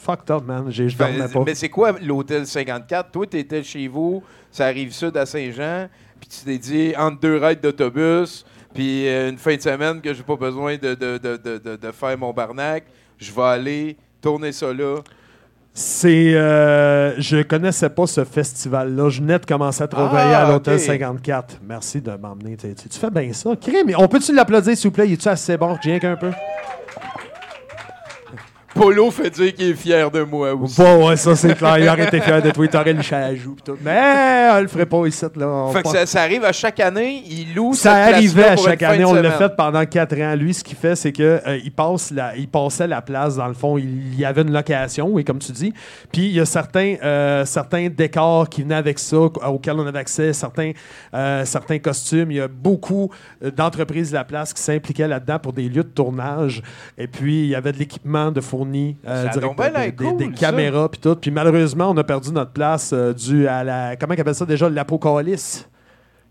fucked 0.03 0.29
up, 0.29 0.43
man. 0.45 0.65
J'ai- 0.69 0.89
Je 0.89 0.97
dormais 0.97 1.19
Ben, 1.19 1.29
pas. 1.29 1.43
mais 1.45 1.55
c'est 1.55 1.69
quoi 1.69 1.93
l'hôtel 2.01 2.45
54? 2.45 3.11
Toi, 3.11 3.25
tu 3.27 3.37
étais 3.39 3.63
chez 3.63 3.87
vous, 3.87 4.23
ça 4.51 4.65
arrive 4.65 4.91
sud 4.93 5.15
à 5.17 5.25
Saint-Jean, 5.25 5.87
puis 6.19 6.29
tu 6.29 6.45
t'es 6.45 6.57
dit 6.57 6.93
entre 6.97 7.19
deux 7.19 7.37
rides 7.37 7.61
d'autobus, 7.61 8.45
puis 8.73 9.07
euh, 9.07 9.29
une 9.29 9.37
fin 9.37 9.55
de 9.55 9.61
semaine 9.61 10.01
que 10.01 10.13
j'ai 10.13 10.23
pas 10.23 10.35
besoin 10.35 10.75
de, 10.77 10.93
de, 10.95 11.17
de, 11.17 11.75
de, 11.77 11.91
faire 11.91 12.17
mon 12.17 12.31
barnac, 12.33 12.83
je 13.17 13.31
vais 13.31 13.41
aller 13.41 13.97
tourner 14.21 14.51
ça 14.51 14.73
là. 14.73 14.97
C'est. 15.75 16.35
euh, 16.35 17.19
je 17.19 17.41
connaissais 17.41 17.89
pas 17.89 18.05
ce 18.05 18.23
festival-là. 18.23 19.09
Je 19.09 19.21
venais 19.21 19.39
de 19.39 19.45
commencer 19.45 19.81
à 19.83 19.87
travailler 19.87 20.33
Ah, 20.33 20.45
à 20.45 20.51
l'Hôtel 20.51 20.75
ok. 20.75 20.79
54. 20.81 21.57
Merci 21.67 21.99
de 21.99 22.11
m'emmener. 22.11 22.55
Tu 22.57 22.99
fais 22.99 23.09
bien 23.09 23.33
ça? 23.33 23.55
Crime, 23.59 23.91
on 23.97 24.07
peut-tu 24.07 24.35
l'applaudir, 24.35 24.77
s'il 24.77 24.89
vous 24.89 24.93
plaît? 24.93 25.07
Il 25.07 25.13
est-tu 25.13 25.27
assez 25.27 25.57
bon? 25.57 25.75
Rien 25.81 25.97
qu'un 25.99 26.15
peu? 26.15 26.29
Polo 28.73 29.11
fait 29.11 29.29
dire 29.29 29.53
qu'il 29.53 29.69
est 29.69 29.73
fier 29.73 30.09
de 30.09 30.21
moi 30.21 30.53
aussi. 30.53 30.81
Bon, 30.81 31.07
ouais, 31.07 31.17
ça, 31.17 31.35
c'est 31.35 31.55
clair. 31.55 31.77
Il 31.77 31.87
aurait 31.87 32.05
été 32.05 32.21
fier 32.21 32.41
de 32.41 32.51
toi. 32.51 32.65
Il 32.65 32.69
t'aurait 32.69 32.93
liché 32.93 33.15
à 33.15 33.35
joue. 33.35 33.55
pis 33.55 33.63
tout. 33.63 33.77
Mais 33.81 34.49
on 34.53 34.61
le 34.61 34.67
ferait 34.67 34.85
pas 34.85 35.05
ici. 35.05 35.25
Là. 35.35 35.69
Fait 35.71 35.83
que 35.83 35.89
ça, 35.89 36.05
ça 36.05 36.21
arrive 36.21 36.43
à 36.43 36.51
chaque 36.51 36.79
année, 36.79 37.23
il 37.29 37.53
loue 37.53 37.73
Ça 37.73 37.93
arrivait 37.93 38.45
à 38.45 38.55
chaque 38.55 38.81
année. 38.83 39.05
On 39.05 39.13
l'a 39.13 39.31
fait 39.31 39.55
pendant 39.55 39.85
quatre 39.85 40.19
ans. 40.19 40.35
Lui, 40.35 40.53
ce 40.53 40.63
qu'il 40.63 40.77
fait, 40.77 40.95
c'est 40.95 41.11
que 41.11 41.41
euh, 41.45 41.59
passe 41.75 42.11
la, 42.11 42.35
il 42.35 42.47
passait 42.47 42.87
la 42.87 43.01
place 43.01 43.35
dans 43.35 43.47
le 43.47 43.53
fond. 43.53 43.77
Il 43.77 44.15
y 44.17 44.25
avait 44.25 44.41
une 44.41 44.51
location, 44.51 45.07
oui, 45.09 45.23
comme 45.23 45.39
tu 45.39 45.51
dis. 45.51 45.73
Puis 46.11 46.25
il 46.27 46.33
y 46.33 46.39
a 46.39 46.45
certains, 46.45 46.95
euh, 47.03 47.45
certains 47.45 47.89
décors 47.89 48.49
qui 48.49 48.63
venaient 48.63 48.75
avec 48.75 48.99
ça, 48.99 49.17
auxquels 49.17 49.75
on 49.75 49.87
avait 49.87 49.99
accès, 49.99 50.33
certains, 50.33 50.71
euh, 51.13 51.45
certains 51.45 51.79
costumes. 51.79 52.31
Il 52.31 52.37
y 52.37 52.41
a 52.41 52.47
beaucoup 52.47 53.11
euh, 53.43 53.51
d'entreprises 53.51 54.11
de 54.11 54.15
la 54.15 54.23
place 54.23 54.53
qui 54.53 54.61
s'impliquaient 54.61 55.07
là-dedans 55.07 55.39
pour 55.39 55.53
des 55.53 55.69
lieux 55.69 55.83
de 55.83 55.89
tournage. 55.89 56.61
Et 56.97 57.07
puis 57.07 57.43
il 57.43 57.49
y 57.49 57.55
avait 57.55 57.71
de 57.71 57.77
l'équipement 57.77 58.31
de 58.31 58.41
fourni, 58.63 58.97
euh, 59.07 59.23
Ça 59.23 59.29
a 59.29 59.33
direct- 59.33 59.41
donc 59.41 59.57
bien 59.57 59.67
des, 59.67 59.73
l'air 59.73 59.91
des- 59.91 60.05
cool, 60.05 60.17
des 60.17 60.25
ça. 60.25 60.31
caméras 60.47 60.89
puis 60.89 60.99
tout. 61.01 61.15
Puis 61.15 61.31
malheureusement, 61.31 61.89
on 61.91 61.97
a 61.97 62.03
perdu 62.03 62.31
notre 62.31 62.51
place 62.51 62.91
euh, 62.93 63.13
dû 63.13 63.47
à 63.47 63.63
la, 63.63 63.95
comment 63.95 64.13
ils 64.13 64.21
appellent 64.21 64.35
ça 64.35 64.45
déjà, 64.45 64.69
l'apocalypse. 64.69 65.67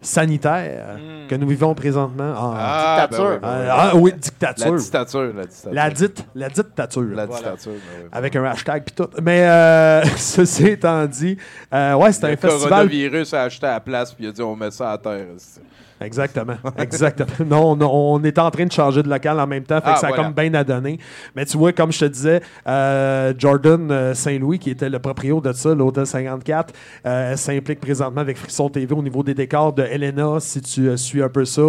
sanitaire 0.05 0.99
que 1.29 1.35
nous 1.37 1.47
vivons 1.47 1.75
présentement 1.77 2.33
en... 2.37 2.55
Ah, 2.57 3.07
Dictature. 3.09 3.25
ben 3.25 3.33
oui, 3.35 3.39
ben 3.41 3.49
Euh, 3.49 3.63
oui. 3.63 3.69
ah 3.71 3.91
oui, 3.95 4.11
La 4.11 4.17
dictature. 4.17 4.75
dictature, 4.77 5.21
la 5.35 5.45
dictature. 5.47 5.71
La 5.73 5.91
dite, 5.91 6.25
la 6.35 6.49
dictature. 6.49 7.03
La 7.03 7.27
Voilà. 7.27 7.51
dictature, 7.51 7.73
ben 7.73 8.03
oui. 8.03 8.09
Avec 8.11 8.35
un 8.37 8.45
hashtag 8.45 8.83
puis 8.85 8.95
tout. 8.97 9.09
Mais 9.23 9.43
euh, 9.47 10.03
ceci 10.17 10.67
étant 10.67 11.07
dit, 11.07 11.37
euh, 11.73 11.95
ouais, 11.95 12.11
c'était 12.13 12.27
Le 12.29 12.33
un 12.33 12.37
festival. 12.37 12.69
coronavirus 12.69 13.35
a 13.35 13.43
acheté 13.43 13.67
à 13.67 13.73
la 13.75 13.81
place 13.81 14.13
puis 14.13 14.25
il 14.25 14.29
a 14.31 14.33
dit 14.33 14.43
on 14.43 14.57
met 14.57 14.73
ça 14.73 14.91
à 14.91 14.99
terre. 14.99 15.25
c'est- 15.37 15.61
Exactement. 16.05 16.57
Exactement. 16.79 17.29
non, 17.47 17.77
non, 17.77 17.91
on 17.93 18.23
est 18.25 18.39
en 18.39 18.51
train 18.51 18.67
de 18.67 18.73
changer 18.73 19.03
de 19.03 19.09
local 19.09 19.39
en 19.41 19.47
même 19.47 19.65
temps, 19.65 19.81
fait 19.81 19.83
Ah, 19.87 19.95
que 19.95 20.01
ça 20.01 20.09
a 20.09 20.13
comme 20.13 20.33
bien 20.33 20.53
à 20.55 20.65
donner. 20.65 20.99
Mais 21.35 21.45
tu 21.45 21.57
vois, 21.57 21.73
comme 21.73 21.93
je 21.93 22.01
te 22.01 22.05
disais, 22.07 22.41
euh, 22.67 23.33
Jordan 23.37 23.91
euh, 23.91 24.15
Saint-Louis, 24.15 24.59
qui 24.59 24.71
était 24.71 24.89
le 24.89 24.99
proprio 24.99 25.41
de 25.41 25.53
ça, 25.53 25.75
l'Hôtel 25.75 26.07
54, 26.07 26.75
euh, 27.07 27.37
s'implique 27.37 27.81
présentement 27.81 28.21
avec 28.21 28.37
Frisson 28.37 28.69
TV 28.69 28.95
au 28.95 29.03
niveau 29.03 29.23
des 29.23 29.35
décors 29.35 29.73
de 29.73 29.83
Elena, 29.83 30.39
si 30.41 30.61
tu 30.61 30.89
euh, 30.89 30.97
suis 30.97 31.23
un 31.23 31.29
peu 31.29 31.45
ça. 31.45 31.63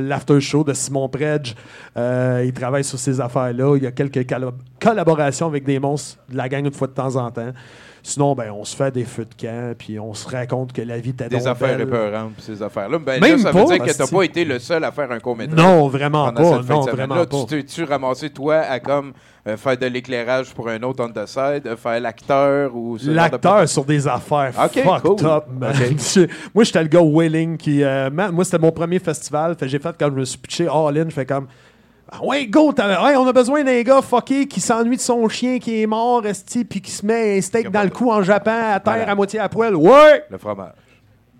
L'after 0.00 0.40
show 0.40 0.64
de 0.64 0.72
Simon 0.72 1.08
Predge, 1.08 1.54
il 1.96 2.52
travaille 2.54 2.84
sur 2.84 2.98
ces 2.98 3.20
affaires-là. 3.20 3.76
Il 3.76 3.82
y 3.82 3.86
a 3.86 3.92
quelques 3.92 4.26
collaborations 4.80 5.46
avec 5.46 5.64
des 5.64 5.78
monstres 5.78 6.18
de 6.30 6.36
la 6.36 6.48
gang 6.48 6.64
une 6.64 6.72
fois 6.72 6.86
de 6.86 6.92
temps 6.92 7.16
en 7.16 7.30
temps. 7.30 7.52
Sinon, 8.08 8.36
ben, 8.36 8.52
on 8.52 8.64
se 8.64 8.76
fait 8.76 8.92
des 8.92 9.04
feux 9.04 9.24
de 9.24 9.34
camp, 9.34 9.74
puis 9.76 9.98
on 9.98 10.14
se 10.14 10.28
raconte 10.28 10.72
que 10.72 10.80
la 10.80 10.96
vie 10.98 11.10
était 11.10 11.28
Des 11.28 11.48
affaires 11.48 11.76
belle. 11.76 11.88
épeurantes 11.88 12.34
puis 12.34 12.42
ces 12.44 12.62
affaires-là. 12.62 13.00
Ben, 13.00 13.20
Même 13.20 13.32
là, 13.32 13.38
ça 13.38 13.50
veut 13.50 13.64
pas, 13.64 13.74
dire 13.76 13.84
que 13.84 13.92
t'as 13.98 14.06
pas 14.06 14.22
été 14.22 14.44
le 14.44 14.60
seul 14.60 14.84
à 14.84 14.92
faire 14.92 15.10
un 15.10 15.18
court-métrage. 15.18 15.58
Non, 15.58 15.88
vraiment 15.88 16.32
pas. 16.32 16.60
cette 16.60 16.68
Non, 16.70 16.82
vraiment 16.82 17.16
Là, 17.16 17.26
pas. 17.26 17.36
tu 17.40 17.46
t'es-tu 17.46 17.82
ramassé, 17.82 18.30
toi, 18.30 18.58
à 18.58 18.78
comme 18.78 19.12
euh, 19.48 19.56
faire 19.56 19.76
de 19.76 19.86
l'éclairage 19.86 20.54
pour 20.54 20.68
un 20.68 20.80
autre 20.84 21.04
on 21.04 21.08
the 21.08 21.26
side, 21.26 21.66
euh, 21.66 21.76
faire 21.76 21.98
l'acteur 21.98 22.76
ou 22.76 22.96
de- 22.96 23.10
L'acteur 23.10 23.68
sur 23.68 23.84
des 23.84 24.06
affaires 24.06 24.52
Ok, 24.56 24.82
fucked 24.84 25.02
cool. 25.02 25.26
up, 25.26 25.44
man. 25.50 25.74
Moi, 26.54 26.62
j'étais 26.62 26.82
le 26.82 26.88
gars 26.88 27.02
willing 27.02 27.56
qui. 27.56 27.82
euh, 27.82 28.08
moi, 28.32 28.44
c'était 28.44 28.58
mon 28.58 28.70
premier 28.70 29.00
festival. 29.00 29.56
Fait 29.58 29.66
j'ai 29.68 29.80
fait 29.80 29.94
quand 29.98 30.10
je 30.10 30.14
me 30.20 30.24
suis 30.24 30.38
pitché 30.38 30.68
all-in. 30.68 31.06
Je 31.08 31.14
fais 31.14 31.26
comme. 31.26 31.48
Ah 32.10 32.24
ouais, 32.24 32.46
go, 32.46 32.72
ouais, 32.72 33.16
on 33.16 33.26
a 33.26 33.32
besoin 33.32 33.64
d'un 33.64 33.82
gars 33.82 34.00
fucké 34.00 34.46
qui 34.46 34.60
s'ennuie 34.60 34.96
de 34.96 35.00
son 35.02 35.28
chien 35.28 35.58
qui 35.58 35.82
est 35.82 35.86
mort, 35.86 36.24
esti, 36.24 36.64
puis 36.64 36.80
qui 36.80 36.90
se 36.92 37.04
met 37.04 37.38
un 37.38 37.40
steak 37.40 37.70
dans 37.70 37.82
le 37.82 37.90
cou 37.90 38.12
en 38.12 38.22
Japon, 38.22 38.50
à 38.52 38.78
terre, 38.78 38.94
Voilà. 38.96 39.10
à 39.10 39.14
moitié 39.16 39.40
à 39.40 39.48
poil. 39.48 39.74
Ouais! 39.74 40.24
Le 40.30 40.38
fromage. 40.38 40.70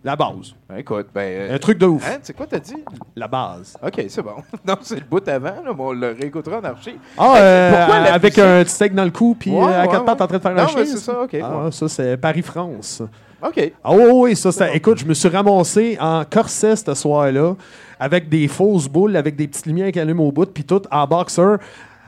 La 0.03 0.15
base. 0.15 0.55
Ben, 0.69 0.77
écoute, 0.79 1.07
ben... 1.15 1.21
euh, 1.23 1.55
Un 1.55 1.59
truc 1.59 1.79
de 1.79 1.87
ouf. 1.87 2.09
Hein, 2.09 2.19
c'est 2.23 2.37
quoi 2.37 2.47
t'as 2.47 2.59
dit? 2.61 2.77
La 3.17 3.27
base. 3.27 3.77
OK, 3.85 4.05
c'est 4.09 4.23
bon. 4.23 4.37
non, 4.67 4.77
c'est 4.81 4.97
le 4.97 5.05
bout 5.09 5.27
avant, 5.29 5.49
là, 5.49 5.63
mais 5.67 5.73
on 5.77 5.93
le 5.93 6.13
réécoutera 6.21 6.59
en 6.59 6.65
archi. 6.65 6.97
Ah, 7.19 7.37
euh, 7.37 7.77
pourquoi 7.77 7.95
avec 8.13 8.39
un 8.39 8.65
steak 8.65 8.95
dans 8.95 9.05
le 9.05 9.11
cou, 9.11 9.37
puis 9.39 9.51
Ouais, 9.53 9.63
euh, 9.63 9.81
à 9.81 9.83
ouais, 9.83 9.89
quatre 9.89 10.05
pattes 10.05 10.21
en 10.21 10.27
train 10.29 10.37
de 10.39 10.43
faire 10.43 10.59
un 10.59 10.67
chien. 10.69 10.85
c'est 10.85 10.97
ça, 10.99 11.23
ok, 11.23 11.37
Ah, 11.43 11.69
ça, 11.73 11.89
c'est 11.89 12.17
Paris-France. 12.17 13.03
OK. 13.43 13.73
Ah 13.85 13.93
oui, 13.93 14.05
oui, 14.12 14.37
ça, 14.37 14.50
c'était- 14.50 14.76
écoute, 14.76 14.99
je 14.99 15.05
me 15.05 15.14
suis 15.14 15.28
ramassé 15.28 15.97
en 16.00 16.25
corset 16.25 16.75
ce 16.76 16.95
soir-là, 16.95 17.55
avec 18.00 18.28
des 18.28 18.49
fausses 18.49 18.88
boules, 18.88 19.16
avec 19.16 19.37
des 19.37 19.47
petites 19.47 19.66
lumières 19.66 19.93
qui 19.93 20.00
allument 20.00 20.26
au 20.26 20.33
bout, 20.33 20.47
puis 20.47 20.64
tout 20.64 20.83
en 20.90 21.07
boxer, 21.07 21.57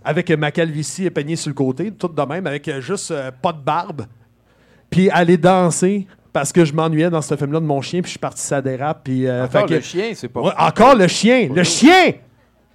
avec 0.04 0.30
ma 0.30 0.50
calvitie 0.50 1.04
épeignée 1.06 1.36
sur 1.36 1.50
le 1.50 1.54
côté, 1.54 1.90
tout 1.90 2.08
de 2.08 2.22
même, 2.22 2.46
avec 2.46 2.66
euh, 2.68 2.80
juste 2.80 3.10
euh, 3.10 3.30
pas 3.42 3.52
de 3.52 3.60
barbe, 3.60 4.06
puis 4.88 5.10
aller 5.10 5.36
danser, 5.36 6.06
parce 6.32 6.52
que 6.52 6.64
je 6.64 6.72
m'ennuyais 6.72 7.10
dans 7.10 7.20
ce 7.22 7.36
film-là 7.36 7.60
de 7.60 7.64
mon 7.66 7.80
chien, 7.82 8.00
puis 8.00 8.08
je 8.08 8.12
suis 8.12 8.18
parti 8.18 8.42
ça 8.42 8.62
dérape, 8.62 9.00
puis... 9.04 9.26
euh, 9.26 9.44
Encore 9.44 9.60
fait 9.62 9.66
que- 9.68 9.74
le 9.74 9.80
chien, 9.80 10.12
c'est 10.14 10.28
pas... 10.28 10.40
Ouais, 10.40 10.52
encore 10.58 10.94
le 10.94 11.08
chien! 11.08 11.50
Le 11.54 11.62
chien! 11.62 12.12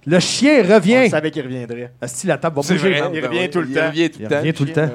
Le 0.06 0.20
chien 0.20 0.62
On 0.68 0.74
revient! 0.74 1.08
savait 1.08 1.30
qu'il 1.30 1.42
reviendrait. 1.42 1.90
Asti, 2.00 2.26
la 2.26 2.36
table 2.36 2.56
va 2.56 2.62
C'est 2.62 2.74
bouger. 2.74 2.90
vrai. 3.00 3.10
Il 3.14 3.20
ben 3.22 3.26
revient 3.30 3.50
tout 3.50 3.60
le 3.60 3.68
il 3.68 3.74
temps. 3.74 3.86
revient 3.86 4.10
tout 4.10 4.18
Il 4.18 4.22
le 4.24 4.28
temps. 4.28 4.36
revient 4.36 4.48
le 4.48 4.54
tout 4.54 4.64
le 4.64 4.72
temps. 4.72 4.88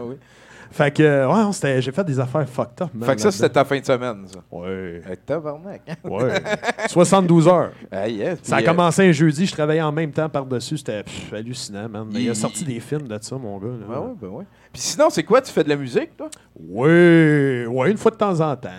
Fait 0.71 0.91
que, 0.91 1.01
euh, 1.03 1.27
ouais, 1.27 1.81
j'ai 1.81 1.91
fait 1.91 2.03
des 2.03 2.19
affaires 2.19 2.47
fucked 2.47 2.81
up, 2.81 2.89
man, 2.93 3.09
Fait 3.09 3.15
que 3.15 3.21
ça, 3.21 3.31
c'était 3.31 3.49
ta 3.49 3.65
fin 3.65 3.79
de 3.79 3.85
semaine, 3.85 4.25
ça. 4.27 4.39
Ouais, 4.51 5.01
Avec 5.05 5.25
tabarnak. 5.25 5.81
ouais. 6.03 6.41
72 6.87 7.47
heures. 7.47 7.71
Ah, 7.91 8.07
yes. 8.07 8.39
Ça 8.43 8.57
a 8.57 8.63
commencé 8.63 9.07
un 9.07 9.11
jeudi, 9.11 9.45
je 9.45 9.51
travaillais 9.51 9.81
en 9.81 9.91
même 9.91 10.11
temps 10.11 10.29
par-dessus. 10.29 10.77
C'était 10.77 11.03
hallucinant, 11.31 11.89
man. 11.89 12.07
Mais 12.11 12.21
il, 12.21 12.29
a 12.29 12.33
Il- 12.33 12.35
sorti 12.35 12.63
des 12.63 12.79
films 12.79 13.07
de 13.07 13.17
ça, 13.21 13.35
mon 13.37 13.57
gars. 13.57 13.67
là. 13.67 13.85
Ben 13.89 13.99
ouais, 13.99 14.13
ben 14.21 14.27
ouais. 14.29 14.45
Puis 14.71 14.81
sinon, 14.81 15.09
c'est 15.09 15.23
quoi? 15.23 15.41
Tu 15.41 15.51
fais 15.51 15.63
de 15.63 15.69
la 15.69 15.75
musique, 15.75 16.15
toi? 16.15 16.29
Oui, 16.59 17.65
ouais, 17.65 17.91
une 17.91 17.97
fois 17.97 18.11
de 18.11 18.17
temps 18.17 18.39
en 18.39 18.55
temps. 18.55 18.69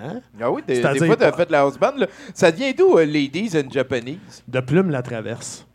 Ah 0.41 0.51
oui, 0.51 0.63
des, 0.67 0.81
fois, 0.81 1.17
tu 1.17 1.25
as 1.25 1.33
fait 1.33 1.47
de 1.47 1.53
la 1.53 1.61
house 1.61 1.79
band. 1.79 1.93
là. 1.97 2.07
Ça 2.33 2.51
vient 2.51 2.73
d'où, 2.77 2.97
euh, 2.99 3.05
Ladies 3.05 3.51
and 3.57 3.71
Japanese? 3.71 4.45
De 4.47 4.61
Plume 4.61 4.91
la 4.91 5.03
traverse. 5.03 5.67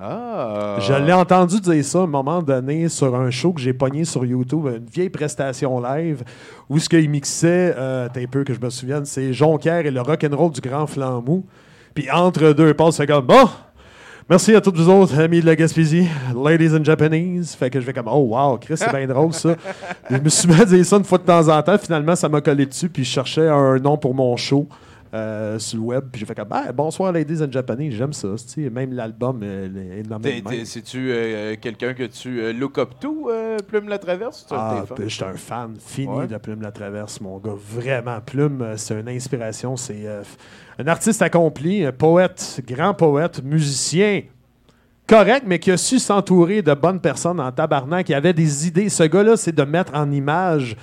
Ah. 0.00 0.76
Je 0.80 0.92
l'ai 0.92 1.12
entendu 1.12 1.60
dire 1.60 1.84
ça 1.84 1.98
à 1.98 2.02
un 2.02 2.06
moment 2.06 2.40
donné 2.40 2.88
sur 2.88 3.16
un 3.16 3.30
show 3.30 3.52
que 3.52 3.60
j'ai 3.60 3.72
pogné 3.72 4.04
sur 4.04 4.24
YouTube, 4.24 4.66
une 4.66 4.86
vieille 4.86 5.10
prestation 5.10 5.80
live, 5.80 6.22
où 6.68 6.78
ce 6.78 6.88
qu'il 6.88 7.10
mixait, 7.10 7.74
euh, 7.76 8.08
un 8.14 8.26
peu 8.26 8.44
que 8.44 8.54
je 8.54 8.60
me 8.60 8.70
souvienne, 8.70 9.04
c'est 9.04 9.32
Jonquière 9.32 9.86
et 9.86 9.90
le 9.90 10.00
rock'n'roll 10.00 10.52
du 10.52 10.60
Grand 10.60 10.86
Flambeau. 10.86 11.44
Puis 11.94 12.08
entre 12.12 12.52
deux 12.52 12.74
passes, 12.74 12.96
c'est 12.96 13.08
comme 13.08 13.26
bon. 13.26 13.48
Merci 14.30 14.54
à 14.54 14.60
toutes 14.60 14.76
vous 14.76 14.90
autres, 14.90 15.18
amis 15.18 15.40
de 15.40 15.46
la 15.46 15.56
Gaspésie, 15.56 16.06
ladies 16.36 16.76
and 16.76 16.84
Japanese. 16.84 17.56
Fait 17.56 17.70
que 17.70 17.80
je 17.80 17.84
fais 17.84 17.94
comme, 17.94 18.08
oh 18.08 18.36
wow, 18.36 18.58
Chris, 18.58 18.76
c'est 18.76 18.92
bien 18.92 19.06
drôle 19.12 19.32
ça. 19.32 19.56
je 20.10 20.16
me 20.18 20.28
suis 20.28 20.46
mis 20.46 20.60
à 20.60 20.64
dire 20.64 20.84
ça 20.84 20.96
une 20.98 21.04
fois 21.04 21.18
de 21.18 21.24
temps 21.24 21.48
en 21.48 21.60
temps. 21.62 21.78
Finalement, 21.78 22.14
ça 22.14 22.28
m'a 22.28 22.40
collé 22.40 22.66
dessus, 22.66 22.88
puis 22.88 23.04
je 23.04 23.10
cherchais 23.10 23.48
un 23.48 23.78
nom 23.78 23.96
pour 23.96 24.14
mon 24.14 24.36
show. 24.36 24.68
Euh, 25.14 25.58
sur 25.58 25.78
le 25.78 25.84
web, 25.84 26.04
puis 26.12 26.20
j'ai 26.20 26.26
fait 26.26 26.34
comme 26.34 26.48
ah, 26.50 26.70
bonsoir 26.72 27.12
ladies 27.12 27.42
and 27.42 27.50
Japanese, 27.50 27.94
j'aime 27.94 28.12
ça, 28.12 28.28
même 28.56 28.92
l'album 28.92 29.40
euh, 29.42 29.98
est 30.00 30.08
nommé. 30.08 30.42
C'est-tu 30.64 31.10
euh, 31.10 31.56
quelqu'un 31.60 31.94
que 31.94 32.04
tu 32.04 32.40
euh, 32.40 32.52
look 32.52 32.78
up 32.78 32.90
to, 33.00 33.30
Plume 33.66 33.88
la 33.88 33.98
Traverse? 33.98 34.46
Tu 34.46 34.54
Ah, 34.56 34.84
ben, 34.96 35.08
j'étais 35.08 35.24
un 35.24 35.34
fan 35.34 35.74
fini 35.78 36.08
Ouais. 36.08 36.26
de 36.26 36.36
Plume 36.36 36.62
la 36.62 36.72
Traverse, 36.72 37.20
mon 37.20 37.38
gars. 37.38 37.54
Vraiment, 37.56 38.20
Plume, 38.20 38.74
c'est 38.76 38.98
une 39.00 39.08
inspiration. 39.08 39.76
C'est 39.76 40.06
un 40.78 40.86
artiste 40.86 41.22
accompli, 41.22 41.84
un 41.84 41.92
poète, 41.92 42.60
grand 42.66 42.94
poète, 42.94 43.42
musicien. 43.42 44.22
Correct, 45.06 45.44
mais 45.46 45.58
qui 45.58 45.70
a 45.70 45.78
su 45.78 45.98
s'entourer 45.98 46.60
de 46.60 46.74
bonnes 46.74 47.00
personnes 47.00 47.40
en 47.40 47.50
tabarnak, 47.50 48.06
qui 48.06 48.14
avait 48.14 48.34
des 48.34 48.66
idées. 48.66 48.90
Ce 48.90 49.02
gars-là, 49.04 49.38
c'est 49.38 49.54
de 49.54 49.62
mettre 49.62 49.94
en 49.94 50.10
image 50.12 50.76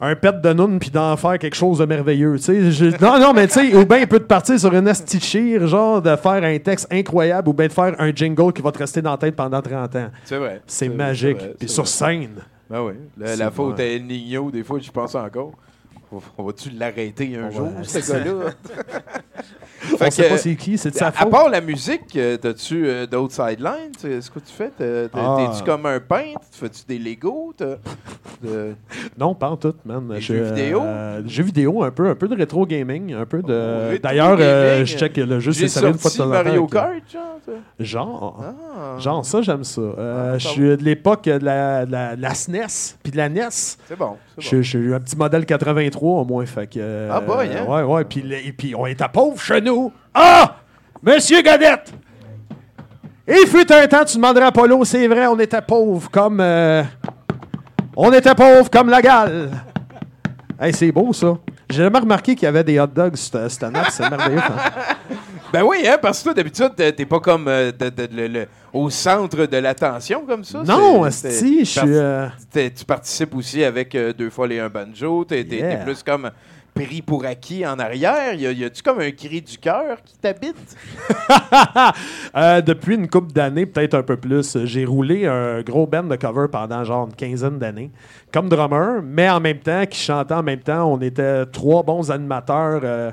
un 0.00 0.14
pet 0.14 0.40
de 0.40 0.52
noun 0.52 0.78
puis 0.78 0.90
d'en 0.90 1.16
faire 1.16 1.38
quelque 1.38 1.56
chose 1.56 1.78
de 1.78 1.86
merveilleux. 1.86 2.36
Je- 2.36 3.02
non, 3.02 3.18
non, 3.18 3.32
mais 3.32 3.46
tu 3.46 3.54
sais, 3.54 3.74
ou 3.74 3.86
bien 3.86 3.98
il 3.98 4.06
peut 4.06 4.18
te 4.18 4.24
partir 4.24 4.58
sur 4.58 4.72
une 4.74 4.88
astichire, 4.88 5.66
genre 5.66 6.02
de 6.02 6.14
faire 6.16 6.44
un 6.44 6.58
texte 6.58 6.86
incroyable, 6.92 7.48
ou 7.48 7.52
bien 7.52 7.66
de 7.66 7.72
faire 7.72 7.94
un 7.98 8.14
jingle 8.14 8.52
qui 8.52 8.62
va 8.62 8.72
te 8.72 8.78
rester 8.78 9.00
dans 9.00 9.12
la 9.12 9.16
tête 9.16 9.34
pendant 9.34 9.62
30 9.62 9.96
ans. 9.96 10.10
C'est 10.24 10.36
vrai. 10.36 10.60
C'est 10.66 10.88
magique. 10.88 11.38
Puis 11.58 11.68
sur 11.68 11.84
vrai. 11.84 11.92
scène. 11.92 12.36
Ben 12.68 12.82
oui. 12.82 12.94
La, 13.16 13.50
faute 13.50 13.78
à 13.80 13.84
El 13.84 14.06
des 14.06 14.64
fois, 14.64 14.78
j'y 14.78 14.90
pense 14.90 15.14
encore. 15.14 15.52
On- 16.38 16.44
va-tu 16.44 16.70
l'arrêter 16.70 17.36
un 17.36 17.50
jour, 17.50 17.68
ce 17.82 18.00
c'est 18.00 18.12
gars-là? 18.24 18.50
On 20.00 20.10
sait 20.10 20.28
pas 20.28 20.36
c'est 20.38 20.56
qui, 20.56 20.76
c'est 20.78 20.90
de 20.90 20.96
sa 20.96 21.08
à 21.08 21.12
faute. 21.12 21.30
part 21.30 21.48
la 21.48 21.60
musique, 21.60 22.16
euh, 22.16 22.36
t'as-tu 22.36 22.86
euh, 22.88 23.06
d'autres 23.06 23.34
sidelines? 23.34 23.92
C'est 23.98 24.20
ce 24.20 24.30
que 24.30 24.40
tu 24.40 24.52
fais? 24.52 24.70
Ah. 25.14 25.36
T'es-tu 25.38 25.64
comme 25.64 25.86
un 25.86 26.00
peintre? 26.00 26.40
Fais-tu 26.50 26.82
des 26.88 26.98
Legos? 26.98 27.54
De- 28.42 28.74
Non, 29.16 29.34
pas 29.34 29.50
en 29.50 29.56
tout, 29.56 29.74
man. 29.84 30.08
Des 30.08 30.20
Je- 30.20 30.34
jeux 30.34 30.42
vidéo? 30.44 30.82
euh, 30.82 31.22
jeux 31.26 31.44
vidéo, 31.44 31.82
un 31.84 31.90
peu, 31.90 32.08
un 32.08 32.14
peu 32.14 32.26
de 32.28 32.34
rétro 32.36 32.66
gaming, 32.66 33.14
un 33.14 33.26
peu 33.26 33.42
de. 33.42 33.98
D'ailleurs, 34.02 34.36
euh, 34.40 34.84
je 34.84 34.96
check 34.96 35.16
le 35.16 35.38
jeu, 35.40 35.52
c'est 35.52 35.68
sérieux 35.68 35.90
une 35.90 35.98
fois 35.98 36.10
de 36.10 36.16
temps 36.16 36.26
Mario 36.26 36.66
Kart, 36.66 36.92
genre? 37.12 37.38
ça? 37.44 37.52
Genre. 37.78 38.44
Ah. 38.44 38.98
Genre, 38.98 39.24
ça, 39.24 39.42
j'aime 39.42 39.64
ça. 39.64 39.82
Ah, 39.96 40.38
je 40.38 40.42
ça 40.44 40.50
suis 40.50 40.62
de 40.62 40.82
l'époque 40.82 41.24
de 41.24 41.44
la, 41.44 41.86
de 41.86 41.92
la, 41.92 42.16
de 42.16 42.22
la 42.22 42.34
SNES, 42.34 42.96
puis 43.02 43.12
de 43.12 43.16
la 43.16 43.28
NES. 43.28 43.48
C'est 43.50 43.96
bon. 43.96 44.16
Je 44.38 44.60
suis 44.62 44.94
un 44.94 45.00
petit 45.00 45.16
modèle 45.16 45.46
83 45.46 46.20
au 46.20 46.24
moins. 46.24 46.44
Fait 46.46 46.66
que, 46.66 46.78
euh, 46.78 47.08
Ah, 47.12 47.20
boy, 47.20 47.48
hein? 47.56 47.64
Ouais, 47.66 47.82
ouais. 47.82 48.04
Puis, 48.04 48.20
et 48.32 48.52
puis 48.52 48.74
on 48.74 48.86
était 48.86 49.08
pauvres 49.12 49.40
chez 49.40 49.60
nous. 49.60 49.92
Ah! 50.14 50.56
Monsieur 51.02 51.42
Godette! 51.42 51.92
Il 53.28 53.46
fut 53.48 53.70
un 53.72 53.86
temps, 53.88 54.04
tu 54.04 54.16
demanderais 54.16 54.44
à 54.46 54.52
Polo, 54.52 54.84
c'est 54.84 55.08
vrai, 55.08 55.26
on 55.26 55.38
était 55.40 55.60
pauvres 55.62 56.08
comme. 56.10 56.38
euh, 56.40 56.82
on 57.96 58.12
était 58.12 58.34
pauvres 58.34 58.70
comme 58.70 58.88
la 58.88 59.02
gale. 59.02 59.50
Hey, 60.60 60.72
c'est 60.72 60.92
beau, 60.92 61.12
ça. 61.12 61.34
J'ai 61.68 61.82
jamais 61.82 61.98
remarqué 61.98 62.34
qu'il 62.36 62.44
y 62.44 62.48
avait 62.48 62.62
des 62.62 62.78
hot 62.78 62.86
dogs 62.86 63.16
sur 63.16 63.50
cette 63.50 63.62
nappe, 63.62 63.90
c'est 63.90 64.08
merveilleux. 64.08 64.38
hein. 64.38 65.16
Ben 65.52 65.62
oui, 65.62 65.78
hein, 65.86 65.96
parce 66.02 66.18
que 66.18 66.24
toi, 66.24 66.34
d'habitude, 66.34 66.72
t'es 66.76 66.92
t'es 66.92 67.06
pas 67.06 67.20
comme 67.20 67.46
euh, 67.48 67.70
de- 67.72 67.88
de- 67.88 68.08
le- 68.14 68.26
le- 68.28 68.46
au 68.72 68.90
centre 68.90 69.46
de 69.46 69.56
l'attention 69.56 70.24
comme 70.26 70.44
ça. 70.44 70.62
Non, 70.64 71.08
C'est- 71.10 71.28
Asti, 71.28 71.60
je 71.60 71.64
c'est- 71.64 71.80
suis. 71.80 71.88
euh, 71.94 72.26
t'es- 72.50 72.70
Tu 72.70 72.84
participes 72.84 73.34
aussi 73.34 73.62
avec 73.64 73.94
euh, 73.94 74.12
deux 74.12 74.28
fois 74.30 74.46
les 74.48 74.58
un 74.58 74.68
banjo. 74.68 75.24
T'es 75.24 75.44
t'es- 75.44 75.56
Yeah. 75.58 75.76
t'es 75.76 75.84
plus 75.84 76.02
comme 76.02 76.30
pris 76.74 77.00
pour 77.00 77.24
acquis 77.24 77.66
en 77.66 77.78
arrière. 77.78 78.34
Y 78.34 78.46
a- 78.46 78.52
y 78.52 78.64
a-tu 78.64 78.82
comme 78.82 79.00
un 79.00 79.10
cri 79.12 79.40
du 79.40 79.56
cœur 79.56 79.98
qui 80.04 80.18
t'habite? 80.18 80.76
Euh, 82.36 82.60
depuis 82.60 82.96
une 82.96 83.08
couple 83.08 83.32
d'années, 83.32 83.64
peut-être 83.64 83.94
un 83.94 84.02
peu 84.02 84.16
plus, 84.18 84.58
j'ai 84.64 84.84
roulé 84.84 85.26
un 85.26 85.62
gros 85.62 85.86
band 85.86 86.02
de 86.02 86.16
cover 86.16 86.48
pendant 86.52 86.84
genre 86.84 87.06
une 87.06 87.14
quinzaine 87.14 87.58
d'années, 87.58 87.90
comme 88.32 88.48
drummer, 88.50 89.00
mais 89.02 89.30
en 89.30 89.40
même 89.40 89.58
temps, 89.60 89.86
qui 89.86 89.98
chantait 89.98 90.34
en 90.34 90.42
même 90.42 90.60
temps. 90.60 90.92
On 90.92 91.00
était 91.00 91.46
trois 91.46 91.82
bons 91.82 92.10
animateurs 92.10 92.80
euh, 92.84 93.10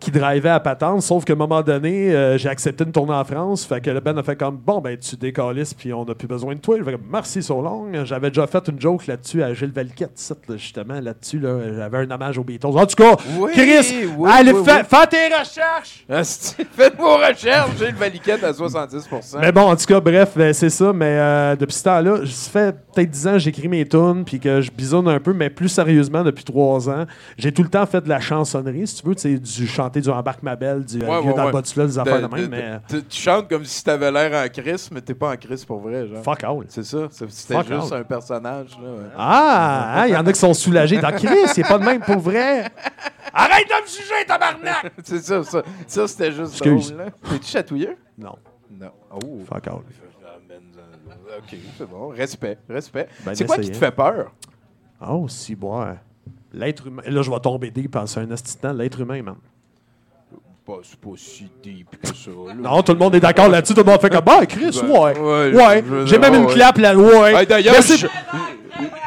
qui 0.00 0.12
drivait 0.12 0.48
à 0.48 0.60
patente, 0.60 1.02
sauf 1.02 1.24
qu'à 1.24 1.32
un 1.32 1.36
moment 1.36 1.60
donné, 1.60 2.14
euh, 2.14 2.38
j'ai 2.38 2.48
accepté 2.48 2.84
de 2.84 2.90
tourner 2.90 3.14
en 3.14 3.24
France. 3.24 3.64
Fait 3.64 3.80
que 3.80 3.90
le 3.90 3.98
Ben 3.98 4.16
a 4.16 4.22
fait 4.22 4.36
comme 4.36 4.56
bon, 4.56 4.80
ben 4.80 4.96
tu 4.96 5.16
décalisses, 5.16 5.74
puis 5.74 5.92
on 5.92 6.04
n'a 6.04 6.14
plus 6.14 6.28
besoin 6.28 6.54
de 6.54 6.60
toi. 6.60 6.76
Fais 6.84 6.92
comme 6.92 7.08
merci, 7.10 7.42
so 7.42 7.60
long. 7.60 7.88
J'avais 8.04 8.30
déjà 8.30 8.46
fait 8.46 8.66
une 8.68 8.80
joke 8.80 9.06
là-dessus 9.08 9.42
à 9.42 9.52
Gilles 9.54 9.72
Valquette, 9.72 10.12
là, 10.48 10.56
justement, 10.56 11.00
là-dessus. 11.00 11.40
Là, 11.40 11.58
J'avais 11.76 11.98
un 11.98 12.10
hommage 12.10 12.38
aux 12.38 12.44
Beatles. 12.44 12.66
En 12.66 12.86
tout 12.86 12.94
cas, 12.94 13.16
Oui, 13.38 13.50
Chris, 13.52 14.06
oui, 14.16 14.30
allez, 14.32 14.52
oui, 14.52 14.64
fais, 14.64 15.06
tes 15.08 15.34
recherches! 15.34 16.04
Faites 16.72 16.96
vos 16.96 17.16
recherches, 17.16 17.70
j'ai 17.78 17.90
le 17.90 17.96
Valiquette 17.96 18.44
à 18.44 18.52
70%. 18.52 19.40
Mais 19.40 19.50
bon, 19.50 19.62
en 19.62 19.74
tout 19.76 19.86
cas, 19.86 19.98
bref, 20.00 20.30
ben, 20.36 20.52
c'est 20.52 20.70
ça. 20.70 20.92
Mais 20.92 21.18
euh, 21.18 21.56
depuis 21.56 21.74
ce 21.74 21.84
temps-là, 21.84 22.18
ça 22.24 22.50
fait 22.50 22.76
peut-être 22.94 23.10
10 23.10 23.26
ans 23.26 23.32
que 23.32 23.38
j'écris 23.38 23.68
mes 23.68 23.86
tunes, 23.86 24.24
puis 24.24 24.38
que 24.38 24.60
je 24.60 24.70
bisonne 24.70 25.08
un 25.08 25.18
peu, 25.18 25.32
mais 25.32 25.50
plus 25.50 25.68
sérieusement, 25.68 26.22
depuis 26.22 26.44
3 26.44 26.88
ans, 26.88 27.06
j'ai 27.36 27.50
tout 27.50 27.64
le 27.64 27.68
temps 27.68 27.84
fait 27.86 28.00
de 28.00 28.08
la 28.08 28.20
chansonnerie, 28.20 28.86
si 28.86 29.02
tu 29.02 29.08
veux, 29.08 29.14
tu 29.16 29.22
sais, 29.22 29.38
du 29.38 29.66
chanter 29.88 30.00
du 30.00 30.10
Embarque 30.10 30.42
ma 30.42 30.54
belle, 30.56 30.84
du 30.84 31.02
euh, 31.02 31.06
Ouais, 31.06 31.20
Vieux 31.22 31.30
ouais, 31.30 31.36
dans 31.36 31.42
le 31.42 31.46
ouais. 31.48 31.52
bas 31.52 31.62
du 31.62 31.72
fleuve, 31.72 31.86
des 31.88 31.98
affaires 31.98 32.20
de, 32.22 32.26
De- 32.26 32.34
même, 32.40 32.50
mais 32.50 32.62
euh, 32.62 32.78
tu- 32.88 33.02
Tu 33.04 33.20
chantes 33.22 33.48
comme 33.48 33.64
si 33.64 33.82
t'avais 33.82 34.10
l'air 34.12 34.44
en 34.44 34.48
crise, 34.48 34.90
mais 34.92 35.00
t'es 35.00 35.14
pas 35.14 35.32
en 35.32 35.36
crise 35.36 35.64
pour 35.64 35.80
vrai, 35.80 36.06
genre. 36.06 36.22
fuck 36.22 36.44
all. 36.44 36.64
C'est 36.68 36.84
ça, 36.84 37.08
c'était 37.10 37.54
Fuck 37.54 37.66
juste 37.72 37.92
all. 37.92 38.00
un 38.00 38.04
personnage, 38.04 38.78
là. 38.82 38.88
Ah, 39.16 40.00
hein, 40.02 40.06
il 40.06 40.12
y 40.12 40.16
en 40.16 40.26
a 40.26 40.32
qui 40.32 40.38
sont 40.38 40.52
soulagés. 40.54 40.98
Dans 41.00 41.12
Chris, 41.12 41.28
c'est 41.46 41.62
pas 41.66 41.78
de 41.78 41.84
même 41.84 42.00
pour 42.00 42.18
vrai. 42.18 42.70
Arrête 43.32 43.66
de 43.68 43.82
me 43.82 43.86
juger, 43.86 44.24
tabarnak! 44.26 44.92
C'est 45.04 45.20
ça, 45.20 45.42
ça. 45.44 45.62
Ça, 45.86 46.08
c'était 46.08 46.32
juste 46.32 46.52
Excuse. 46.54 46.92
drôle. 46.92 47.06
T'es-tu 47.30 47.46
chatouilleux? 47.46 47.96
Non, 48.16 48.34
Non. 48.80 48.90
Oh. 49.12 49.40
fuck 49.48 49.66
all. 49.68 49.74
Ok, 51.38 51.56
c'est 51.76 51.88
bon. 51.88 52.08
Respect, 52.08 52.58
respect. 52.68 53.08
Ben, 53.24 53.34
c'est 53.34 53.44
quoi 53.46 53.58
qui 53.58 53.70
te 53.70 53.76
fait 53.76 53.90
peur? 53.92 54.32
Oh, 55.06 55.26
si, 55.28 55.54
boire. 55.54 55.96
L'être 56.52 56.86
humain. 56.86 57.02
Là, 57.06 57.22
je 57.22 57.30
vais 57.30 57.38
tomber 57.40 57.70
deep 57.70 57.92
penser 57.92 58.20
un 58.20 58.30
instant. 58.30 58.72
L'être 58.72 59.00
humain, 59.00 59.22
man. 59.22 59.36
C'est 60.82 61.00
pas 61.00 61.16
si 61.16 61.50
deep 61.62 62.00
que 62.02 62.08
ça, 62.08 62.30
là. 62.46 62.54
Non, 62.54 62.82
tout 62.82 62.92
le 62.92 62.98
monde 62.98 63.14
est 63.14 63.20
d'accord 63.20 63.48
là-dessus. 63.48 63.74
Tout 63.74 63.80
le 63.84 63.90
monde 63.90 64.00
fait 64.00 64.10
comme, 64.10 64.24
bah, 64.24 64.44
Chris, 64.46 64.78
Ben, 64.82 64.90
ouais. 64.90 65.54
ouais, 65.54 65.84
J'ai 66.04 66.18
même 66.18 66.34
une 66.34 66.46
clap 66.46 66.76
là. 66.78 66.94
Ouais. 66.94 67.34
Hey, 67.34 67.46
D'ailleurs, 67.46 67.74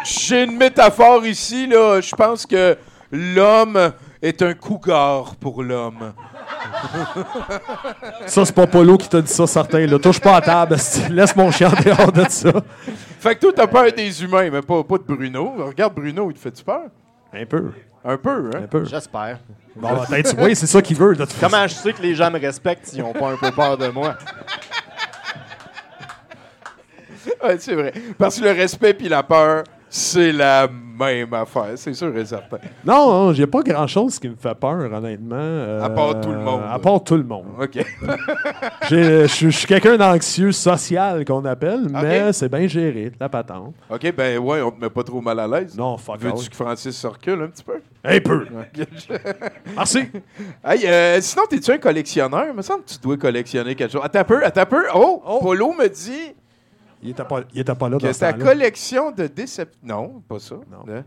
j'ai 0.03 0.43
une 0.43 0.57
métaphore 0.57 1.25
ici, 1.25 1.67
là. 1.67 2.01
Je 2.01 2.15
pense 2.15 2.45
que 2.45 2.77
l'homme 3.11 3.91
est 4.21 4.41
un 4.41 4.53
cougar 4.53 5.35
pour 5.35 5.63
l'homme. 5.63 6.13
Ça, 8.25 8.45
c'est 8.45 8.55
pas 8.55 8.67
Polo 8.67 8.97
qui 8.97 9.09
t'a 9.09 9.21
dit 9.21 9.31
ça, 9.31 9.47
certain. 9.47 9.85
Là. 9.85 9.99
Touche 9.99 10.19
pas 10.19 10.37
à 10.37 10.41
table. 10.41 10.75
Laisse 11.09 11.35
mon 11.35 11.51
chien 11.51 11.69
en 11.69 11.81
dehors 11.81 12.11
de 12.11 12.25
ça. 12.29 12.51
Fait 13.19 13.35
que 13.35 13.41
toi, 13.41 13.51
t'as 13.55 13.67
peur 13.67 13.91
des 13.91 14.23
humains, 14.23 14.49
mais 14.51 14.61
pas, 14.61 14.83
pas 14.83 14.97
de 14.97 15.03
Bruno. 15.03 15.53
Regarde 15.59 15.93
Bruno, 15.93 16.29
il 16.29 16.33
te 16.33 16.39
fait-tu 16.39 16.63
peur? 16.63 16.81
Un 17.33 17.45
peu. 17.45 17.71
Un 18.03 18.17
peu, 18.17 18.49
hein? 18.53 18.61
Un 18.63 18.67
peu. 18.67 18.83
J'espère. 18.85 19.39
Bon, 19.75 19.89
peut-être, 20.05 20.31
tu 20.31 20.35
vois, 20.35 20.53
c'est 20.55 20.67
ça 20.67 20.81
qu'il 20.81 20.97
veut. 20.97 21.15
de 21.15 21.23
toute 21.23 21.33
façon. 21.33 21.51
Comment 21.51 21.67
je 21.67 21.75
sais 21.75 21.93
que 21.93 22.01
les 22.01 22.15
gens 22.15 22.31
me 22.31 22.39
respectent 22.39 22.87
s'ils 22.87 23.01
n'ont 23.01 23.13
pas 23.13 23.29
un 23.29 23.37
peu 23.37 23.51
peur 23.51 23.77
de 23.77 23.87
moi? 23.89 24.17
Ouais, 27.43 27.57
c'est 27.59 27.75
vrai. 27.75 27.93
Parce 28.17 28.39
que 28.39 28.43
le 28.43 28.51
respect 28.51 28.93
puis 28.93 29.07
la 29.07 29.23
peur, 29.23 29.63
c'est 29.93 30.31
la 30.31 30.69
même 30.69 31.33
affaire, 31.33 31.71
c'est 31.75 31.93
sûr 31.93 32.15
et 32.15 32.23
certain. 32.25 32.57
Non, 32.85 33.11
non, 33.11 33.33
j'ai 33.33 33.45
pas 33.47 33.61
grand-chose 33.61 34.17
qui 34.19 34.29
me 34.29 34.35
fait 34.35 34.55
peur, 34.55 34.89
honnêtement. 34.91 35.35
euh, 35.35 35.81
À 35.83 35.89
part 35.89 36.21
tout 36.21 36.29
le 36.31 36.37
monde. 36.39 36.61
À 36.69 36.79
part 36.79 37.03
tout 37.03 37.17
le 37.17 37.23
monde. 37.23 37.47
OK. 37.59 37.77
Je 38.89 39.25
suis- 39.27 39.65
quelqu'un 39.67 39.97
d'anxieux 39.97 40.51
social, 40.51 41.25
qu'on 41.25 41.43
appelle, 41.45 41.87
mais 41.91 42.31
c'est 42.33 42.49
bien 42.49 42.67
géré, 42.67 43.11
la 43.19 43.27
patente. 43.29 43.73
OK, 43.89 44.13
ben 44.15 44.37
ouais, 44.39 44.61
on 44.61 44.71
te 44.71 44.79
met 44.79 44.89
pas 44.89 45.03
trop 45.03 45.19
mal 45.21 45.39
à 45.39 45.47
l'aise. 45.47 45.75
Non, 45.77 45.97
fuck. 45.97 46.19
Veux-tu 46.19 46.49
que 46.49 46.55
Francis 46.55 46.95
se 46.95 47.07
recule 47.07 47.41
un 47.41 47.47
petit 47.47 47.63
peu? 47.63 47.81
Un 48.03 48.19
peu. 48.19 48.45
Merci. 49.75 49.99
hey, 50.65 50.85
euh, 50.87 51.19
sinon, 51.21 51.43
t'es-tu 51.49 51.71
un 51.71 51.77
collectionneur? 51.77 52.45
Il 52.49 52.55
me 52.55 52.61
semble 52.61 52.83
que 52.83 52.89
tu 52.91 52.97
dois 52.99 53.17
collectionner 53.17 53.75
quelque 53.75 53.91
chose. 53.91 54.01
Attends 54.03 54.19
un 54.19 54.23
peu, 54.23 54.43
attends 54.45 54.61
un 54.61 54.65
peu. 54.65 54.83
Oh, 54.95 55.21
Oh. 55.25 55.39
Polo 55.41 55.73
me 55.73 55.87
dit 55.87 56.33
Il 57.03 57.09
était 57.11 57.23
pas, 57.23 57.41
il 57.53 57.61
était 57.61 57.75
pas 57.75 57.89
là 57.89 57.97
que 57.97 58.03
dans 58.05 58.13
temps-là. 58.13 58.33
collection 58.45 59.11
de 59.11 59.27
décep... 59.27 59.69
Non, 59.83 60.21
pas 60.27 60.39
ça. 60.39 60.55
Non. 60.71 60.85
Hein? 60.93 61.03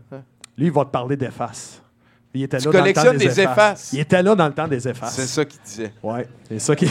Lui, 0.57 0.65
il 0.67 0.71
va 0.71 0.83
te 0.85 0.89
parler 0.89 1.15
d'effaces. 1.15 1.81
Il 2.33 2.43
était 2.43 2.57
Tu 2.57 2.65
là 2.65 2.79
dans 2.79 2.85
le 2.85 2.93
temps 2.93 3.11
des 3.11 3.17
des 3.17 3.39
effaces. 3.39 3.39
effaces. 3.53 3.93
Il 3.93 3.99
était 4.01 4.21
là 4.23 4.35
dans 4.35 4.47
le 4.47 4.53
temps 4.53 4.67
des 4.67 4.87
effaces. 4.87 5.15
C'est 5.15 5.25
ça 5.25 5.45
qu'il 5.45 5.61
disait. 5.61 5.93
Ouais, 6.03 6.27
c'est 6.49 6.59
ça 6.59 6.75
qui. 6.75 6.89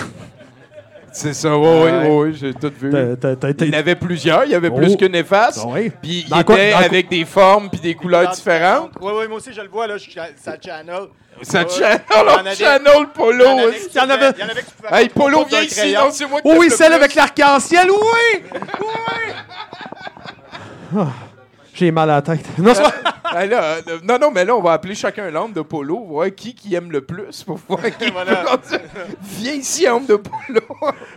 C'est 1.12 1.32
ça, 1.34 1.56
oui, 1.56 1.68
oui, 1.68 2.08
oui, 2.08 2.34
j'ai 2.34 2.52
tout 2.54 2.73
vu. 2.80 2.90
T'as- 2.90 3.14
t'as- 3.14 3.37
t'as- 3.37 3.64
Il 3.66 3.73
y 3.73 3.76
en 3.76 3.78
avait 3.78 3.94
plusieurs, 3.94 4.44
il 4.46 4.50
y 4.50 4.54
avait 4.54 4.70
Oh. 4.73 4.76
plus 4.76 4.96
qu'une 4.96 5.14
efface. 5.14 5.61
Ah 5.62 5.68
oui. 5.68 5.92
Puis 6.02 6.25
il 6.28 6.34
était 6.34 6.44
quoi- 6.44 6.57
avec 6.85 7.09
des 7.09 7.24
formes 7.24 7.70
puis 7.70 7.78
des 7.78 7.94
couleurs 7.94 8.33
différentes. 8.33 8.90
Oui, 9.00 9.12
oui, 9.16 9.28
moi 9.28 9.37
aussi, 9.37 9.52
je 9.52 9.61
le 9.61 9.68
vois, 9.68 9.87
là. 9.87 9.96
Je 9.96 10.11
suis 10.11 10.18
à 10.18 10.28
sa 10.37 10.59
channel. 10.61 11.05
Ça 11.42 11.66
channel, 11.68 12.01
Il 12.11 12.16
y 12.16 12.18
en 12.18 12.25
on 12.25 12.29
avait- 12.38 12.55
channel 12.55 13.07
Polo. 13.14 13.44
Il 13.44 13.49
y 13.49 13.51
en 13.51 13.59
avait 13.59 13.66
aussi. 13.68 13.88
qui 13.88 13.99
pouvaient- 13.99 14.33
il 14.37 14.40
y 14.40 14.44
en 14.44 14.49
avait 14.49 14.62
qui 14.62 14.73
pouvaient 14.73 15.01
Hey, 15.03 15.09
Polo, 15.09 15.44
viens 15.47 15.61
ici, 15.62 15.75
crayon. 15.77 16.01
non, 16.05 16.11
c'est 16.12 16.27
moi 16.27 16.40
qui 16.40 16.49
oui, 16.57 16.70
celle 16.70 16.90
le 16.90 16.97
avec 16.97 17.14
l'arc-en-ciel, 17.14 17.90
oui! 17.90 18.42
Ah, 20.97 21.07
J'ai 21.74 21.90
mal 21.90 22.08
à 22.10 22.14
la 22.16 22.22
tête. 22.22 22.46
Non, 22.58 22.72
c'est 22.72 22.82
pas- 22.82 22.92
là, 23.46 23.62
euh, 23.88 23.98
non, 24.04 24.16
non, 24.20 24.30
mais 24.30 24.44
là, 24.44 24.54
on 24.54 24.62
va 24.62 24.74
appeler 24.74 24.94
chacun 24.94 25.28
l'homme 25.28 25.52
de 25.52 25.60
Polo, 25.60 26.04
voir 26.04 26.28
qui 26.37 26.54
qui 26.54 26.72
aime 26.76 26.92
le 26.92 27.00
plus 27.00 27.42
pour 27.42 27.58
voir 27.68 27.80
qui 27.98 28.08
Voilà. 28.12 28.44
Viens 29.20 29.54
ici, 29.54 29.88
homme 29.88 30.06
de 30.06 30.14
Polo. 30.14 30.60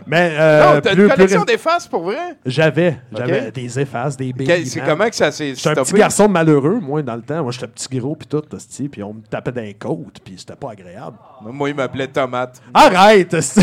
Mais 0.04 0.32
euh, 0.36 0.74
non, 0.74 0.80
t'as 0.80 0.94
plus, 0.94 1.04
une 1.04 1.10
collection 1.10 1.44
d'effaces 1.44 1.86
pour 1.86 2.02
vrai? 2.02 2.36
J'avais. 2.44 2.98
J'avais 3.16 3.52
des 3.52 3.78
effaces, 3.78 4.16
des 4.16 4.32
baby. 4.32 4.66
C'est 4.66 4.80
comment 4.80 5.08
que 5.08 5.14
ça 5.14 5.30
s'est 5.30 5.54
J'étais 5.54 5.68
un 5.68 5.74
petit 5.74 5.84
stoppé? 5.84 5.98
garçon 6.00 6.28
malheureux, 6.28 6.80
moi, 6.82 7.02
dans 7.02 7.14
le 7.14 7.22
temps. 7.22 7.40
Moi, 7.42 7.52
j'étais 7.52 7.68
petit 7.68 7.96
gros, 7.98 8.16
puis 8.16 8.26
tout, 8.26 8.42
hostie, 8.52 8.88
puis 8.88 9.02
on 9.04 9.14
me 9.14 9.20
tapait 9.22 9.52
dans 9.52 9.60
les 9.62 9.74
côtes, 9.74 10.18
puis 10.24 10.34
c'était 10.38 10.56
pas 10.56 10.72
agréable. 10.72 11.16
Moi, 11.42 11.68
il 11.68 11.76
m'appelait 11.76 12.08
Tomate. 12.08 12.60
Arrête! 12.74 13.32
hostie. 13.34 13.60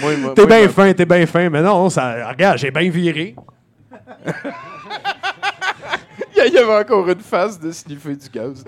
Moi, 0.00 0.12
il 0.14 0.18
m'a- 0.24 0.30
t'es 0.30 0.42
moi, 0.42 0.44
il 0.44 0.46
bien 0.46 0.62
m'a- 0.62 0.68
fin, 0.68 0.92
t'es 0.94 1.04
bien 1.04 1.26
fin, 1.26 1.50
mais 1.50 1.60
non, 1.60 1.90
ça, 1.90 2.28
regarde, 2.30 2.56
j'ai 2.56 2.70
bien 2.70 2.88
viré. 2.88 3.34
Il 6.46 6.52
y 6.54 6.58
avait 6.58 6.78
encore 6.84 7.08
une 7.08 7.20
face 7.20 7.58
de 7.58 7.70
sniffer 7.70 8.16
du 8.16 8.28
gaz. 8.28 8.64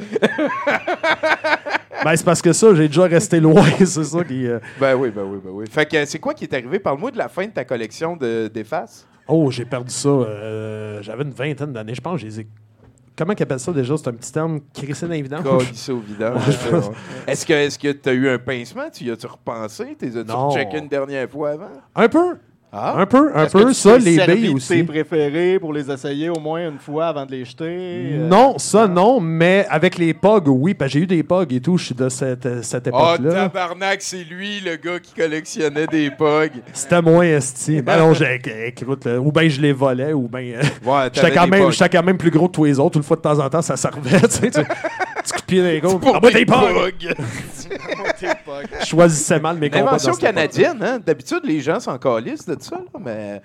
Ben, 2.05 2.17
c'est 2.17 2.25
parce 2.25 2.43
que 2.43 2.53
ça, 2.53 2.75
j'ai 2.75 2.89
déjà 2.89 3.05
resté 3.05 3.39
loin, 3.39 3.65
c'est 3.79 4.05
ça 4.05 4.25
qui... 4.25 4.47
euh, 4.49 4.59
Ben 4.81 4.95
oui, 4.97 5.11
ben 5.11 5.23
oui, 5.23 5.39
ben 5.43 5.51
oui. 5.53 5.65
Fait 5.71 5.87
que 5.87 6.05
c'est 6.05 6.19
quoi 6.19 6.35
qui 6.35 6.45
est 6.45 6.53
arrivé? 6.55 6.79
Parle-moi 6.81 7.11
de 7.13 7.19
la 7.19 7.29
fin 7.29 7.47
de 7.47 7.53
ta 7.53 7.65
collection 7.65 8.17
de- 8.17 8.49
d'effaces. 8.53 9.07
Oh, 9.29 9.51
j'ai 9.53 9.65
perdu 9.65 9.93
ça. 9.93 10.09
euh, 10.09 11.01
J'avais 11.03 11.23
une 11.23 11.31
vingtaine 11.31 11.73
d'années, 11.73 11.95
je 11.95 12.01
pense. 12.01 12.21
Je 12.21 12.27
les 12.27 12.41
ai- 12.41 12.47
Comment 13.17 13.35
qu'ils 13.35 13.45
appellent 13.45 13.61
ça 13.61 13.73
déjà? 13.73 13.97
C'est 13.97 14.09
un 14.09 14.15
petit 14.15 14.33
terme 14.33 14.61
crissé 14.75 15.07
dans 15.07 15.13
les 15.13 15.23
vidanges? 15.23 15.45
Collissé 15.45 15.93
au 15.93 16.01
vidange. 16.01 16.43
Est-ce 17.27 17.47
que 17.47 17.53
est-ce 17.53 17.79
que 17.79 17.93
tu 17.93 18.09
as 18.09 18.13
eu 18.15 18.29
un 18.29 18.39
pincement? 18.39 18.89
Tu 18.93 19.05
y 19.05 19.11
as-tu 19.11 19.27
repensé? 19.27 19.95
T'es 19.99 20.09
as-tu 20.17 20.27
Non. 20.27 20.49
rechecké 20.49 20.79
une 20.79 20.89
dernière 20.89 21.29
fois 21.31 21.51
avant? 21.51 21.69
Un 21.95 22.09
peu. 22.09 22.37
Ah? 22.75 22.95
Un 22.97 23.05
peu, 23.05 23.31
un 23.35 23.45
que 23.47 23.53
peu. 23.53 23.67
tu 23.67 23.75
Ça, 23.75 23.99
les 23.99 24.17
billes 24.27 24.49
aussi. 24.55 24.69
tes 24.69 24.85
préférés 24.85 25.59
pour 25.59 25.75
les 25.75 25.91
essayer 25.91 26.31
au 26.31 26.41
moins 26.41 26.69
une 26.71 26.79
fois 26.79 27.09
avant 27.09 27.27
de 27.27 27.33
les 27.33 27.45
jeter? 27.45 27.67
euh, 28.15 28.27
Non, 28.29 28.57
ça 28.57 28.89
non, 28.89 29.21
mais 29.21 29.67
avec 29.69 29.99
les 29.99 30.15
POG, 30.15 30.49
oui, 30.49 30.73
parce 30.73 30.91
que 30.91 30.99
j'ai 30.99 31.05
eu 31.05 31.07
des 31.07 31.23
POG 31.23 31.53
et 31.53 31.61
tout, 31.61 31.77
je 31.77 31.85
suis 31.85 31.95
de 31.95 32.09
cette, 32.09 32.63
cette 32.65 32.89
Oh, 32.91 32.97
époque-là. 33.15 33.49
tabarnak, 33.51 34.01
c'est 34.01 34.25
lui, 34.25 34.61
le 34.61 34.77
gars 34.77 34.99
qui 35.01 35.13
collectionnait 35.13 35.87
des 35.87 36.11
pogs. 36.11 36.63
C'était 36.73 37.03
moins 37.03 37.25
esti. 37.25 37.83
Ben 37.83 37.99
non, 37.99 38.15
j'ai, 38.15 38.41
écoute, 38.69 39.05
là, 39.05 39.21
ou 39.21 39.31
bien 39.31 39.49
je 39.51 39.61
les 39.61 39.73
volais, 39.75 40.15
ou 40.15 40.27
bien. 40.27 40.41
euh, 40.41 40.63
Ouais, 40.83 41.11
j'étais, 41.13 41.31
quand 41.31 41.47
quand 41.91 42.03
même 42.03 42.17
plus 42.17 42.31
gros 42.31 42.49
que 42.49 42.53
tous 42.53 42.65
les 42.65 42.79
autres. 42.79 42.97
Une 42.97 43.03
fois 43.05 43.17
de 43.19 43.23
temps 43.23 43.39
en 43.39 43.51
temps, 43.51 43.61
ça 43.63 43.77
servait. 43.77 44.19
Tu 44.23 44.51
sais, 44.51 44.65
tu, 45.25 45.29
tu 45.29 45.33
coup 45.35 45.41
de 45.41 45.45
pied 45.47 45.59
dans 45.61 45.69
les 45.69 45.81
gars. 45.83 45.89
Pour 45.99 46.17
Ah, 46.17 46.21
moi, 46.21 46.31
tes 46.31 46.45
pogs. 46.45 47.11
Je 48.81 48.87
choisissais 48.87 49.41
mal 49.41 49.57
mes 49.59 49.71
combats. 49.71 49.91
Invention 49.91 50.15
canadienne, 50.15 50.79
hein? 50.83 50.99
D'habitude, 51.05 51.41
les 51.45 51.61
gens 51.61 51.81
s'en 51.81 51.99
calissent 51.99 52.47
de 52.47 52.57
ça, 52.61 52.77
là, 52.77 53.01
mais 53.01 53.43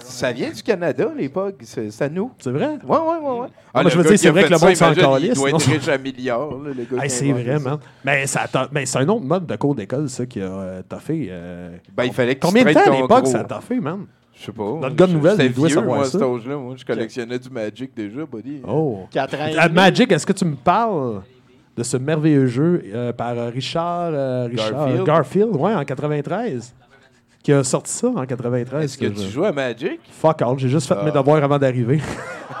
ça 0.00 0.32
vient 0.32 0.50
du 0.50 0.62
Canada, 0.62 1.08
les 1.16 1.28
pogs. 1.28 1.54
C'est 1.62 2.02
à 2.02 2.08
nous. 2.08 2.32
C'est 2.38 2.50
vrai? 2.50 2.78
Ouais, 2.86 2.96
ouais, 2.98 2.98
ouais, 2.98 3.40
ouais. 3.40 3.48
moi, 3.74 3.82
le 3.84 3.90
je 3.90 3.98
veux 3.98 4.04
dire, 4.04 4.18
c'est 4.18 4.30
vrai 4.30 4.44
que 4.44 4.50
le 4.50 4.58
monde 4.58 4.74
s'en 4.74 4.92
imagine, 4.92 5.04
Il 5.04 5.12
calisse, 5.12 5.34
doit 5.38 5.48
être 5.50 5.70
riche 5.70 5.88
à 5.88 5.98
milliards, 5.98 6.50
là, 6.50 6.70
le 6.76 6.84
gars 6.96 7.04
Hey, 7.04 7.10
c'est 7.10 7.32
vrai, 7.32 7.58
man. 7.58 7.78
Mais, 8.04 8.26
ça, 8.26 8.46
mais 8.72 8.86
c'est 8.86 8.98
un 8.98 9.08
autre 9.08 9.24
mode 9.24 9.46
de 9.46 9.56
cours 9.56 9.74
d'école, 9.74 10.08
ça, 10.08 10.26
qui 10.26 10.40
a 10.40 10.44
euh, 10.44 10.82
taffé. 10.82 11.28
euh, 11.30 11.76
Ben, 11.96 12.04
il 12.04 12.12
fallait 12.12 12.34
que 12.36 12.46
Combien 12.46 12.64
de 12.64 12.72
temps 12.72 12.80
à 12.92 13.00
l'époque 13.00 13.26
ça 13.26 13.40
a 13.40 13.44
taffé, 13.44 13.80
man? 13.80 14.06
Je 14.40 14.44
sais 14.46 14.52
pas. 14.52 14.62
Notre 14.62 14.94
gars 14.94 15.06
de 15.06 15.12
nouvelles, 15.12 15.32
J'étais 15.32 15.46
il 15.46 15.52
doit 15.54 15.66
vieux, 15.66 15.74
savoir 15.76 15.96
moi, 15.96 16.04
à 16.06 16.08
ça. 16.08 16.18
cet 16.18 16.22
âge-là. 16.22 16.56
Moi, 16.56 16.74
je 16.76 16.84
collectionnais 16.84 17.38
du 17.38 17.50
Magic 17.50 17.90
déjà, 17.96 18.24
buddy. 18.24 18.60
Oh. 18.66 19.00
4 19.10 19.34
ans. 19.34 19.46
et 19.48 19.58
À 19.58 19.64
demi. 19.68 19.74
Magic, 19.76 20.12
est-ce 20.12 20.24
que 20.26 20.32
tu 20.32 20.44
me 20.44 20.54
parles 20.54 21.22
de 21.76 21.82
ce 21.82 21.96
merveilleux 21.96 22.46
jeu 22.46 22.82
euh, 22.94 23.12
par 23.12 23.30
euh, 23.38 23.50
Richard, 23.50 24.10
euh, 24.12 24.46
Richard 24.50 24.70
Garfield. 24.72 25.04
Garfield, 25.06 25.56
ouais, 25.56 25.74
en 25.74 25.84
93, 25.84 26.74
qui 27.42 27.52
a 27.52 27.62
sorti 27.64 27.92
ça 27.92 28.08
en 28.08 28.24
93. 28.26 28.84
Est-ce 28.84 28.98
que 28.98 29.06
tu 29.06 29.28
joues 29.28 29.44
à 29.44 29.52
Magic? 29.52 30.00
Fuck 30.10 30.42
all, 30.42 30.58
j'ai 30.58 30.68
juste 30.68 30.86
fait 30.88 30.96
Ah. 31.00 31.04
mes 31.04 31.10
devoirs 31.12 31.42
avant 31.42 31.58
d'arriver. 31.58 32.00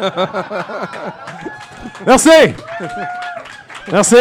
Merci! 2.06 2.30
Merci! 3.90 4.16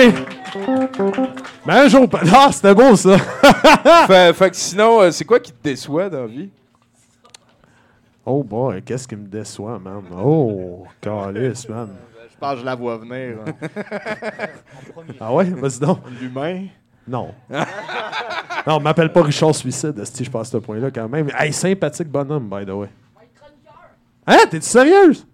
Mais 1.66 1.74
un 1.74 1.88
jour... 1.88 2.08
Ah, 2.34 2.50
c'était 2.52 2.74
beau, 2.74 2.96
ça! 2.96 3.18
fait, 4.08 4.34
fait 4.34 4.50
que 4.50 4.56
sinon, 4.56 5.12
c'est 5.12 5.26
quoi 5.26 5.40
qui 5.40 5.52
te 5.52 5.64
déçoit 5.64 6.10
dans 6.10 6.22
la 6.22 6.28
vie? 6.28 6.50
Oh 8.30 8.44
boy, 8.44 8.82
qu'est-ce 8.84 9.08
qui 9.08 9.16
me 9.16 9.26
déçoit, 9.26 9.80
man? 9.80 10.04
Oh, 10.22 10.86
calice, 11.00 11.70
man. 11.70 11.92
Je 12.30 12.38
pense 12.38 12.54
que 12.56 12.60
je 12.60 12.66
la 12.66 12.76
vois 12.76 12.98
venir. 12.98 13.38
hein. 13.48 13.54
Ah 15.22 15.34
ouais? 15.34 15.46
Vas-y 15.46 15.80
donc. 15.80 16.00
L'humain? 16.20 16.66
Non. 17.08 17.30
non, 17.50 18.76
on 18.76 18.80
m'appelle 18.82 19.14
pas 19.14 19.24
Richard 19.24 19.56
Suicide, 19.56 20.04
si 20.04 20.26
je 20.26 20.30
passe 20.30 20.52
ce 20.52 20.58
point-là 20.58 20.92
quand 20.92 21.08
même. 21.08 21.30
Hey, 21.40 21.54
sympathique 21.54 22.10
bonhomme, 22.10 22.50
by 22.50 22.66
the 22.66 22.72
way. 22.72 22.90
Hein, 24.28 24.40
t'es-tu 24.52 24.68
sérieuse? 24.68 25.26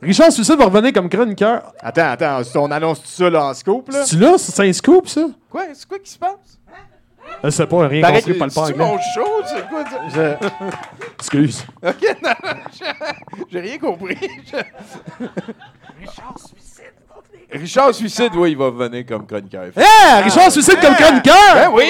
Richard 0.00 0.32
Suicide 0.32 0.56
va 0.56 0.64
revenir 0.64 0.90
comme 0.94 1.10
chroniqueur. 1.10 1.70
Attends, 1.80 2.12
attends, 2.12 2.40
on 2.56 2.70
annonce 2.70 3.02
tout 3.02 3.08
ça 3.08 3.28
là, 3.28 3.48
en 3.48 3.54
scoop, 3.54 3.90
là? 3.90 4.04
Tu 4.04 4.16
là? 4.16 4.36
C'est 4.38 4.66
un 4.66 4.72
scoop, 4.72 5.06
ça? 5.06 5.26
Quoi? 5.50 5.64
C'est 5.74 5.86
quoi 5.86 5.98
qui 5.98 6.10
se 6.10 6.18
passe? 6.18 6.58
Je 7.44 7.50
sais 7.50 7.66
pas, 7.66 7.88
rien 7.88 8.00
Pareil, 8.02 8.22
compris, 8.22 8.38
pas 8.38 8.44
le 8.46 8.50
C'est 8.50 8.76
mon 8.76 8.98
show? 8.98 9.42
C'est 9.46 9.68
quoi 9.68 9.84
ça? 9.84 9.98
Je- 10.40 10.46
Excuse. 11.18 11.66
Ok, 11.84 12.16
non, 12.22 12.30
j'ai 13.50 13.60
rien 13.60 13.78
compris. 13.78 14.16
Je- 14.46 16.06
Richard 17.54 17.94
Suicide, 17.94 18.30
oui, 18.34 18.52
il 18.52 18.56
va 18.56 18.70
venir 18.70 19.04
comme 19.06 19.26
chroniqueur. 19.26 19.64
Hé! 19.76 20.22
Richard 20.24 20.50
Suicide 20.50 20.78
comme 20.80 20.94
chroniqueur! 20.94 21.54
Ben 21.54 21.70
oui! 21.74 21.84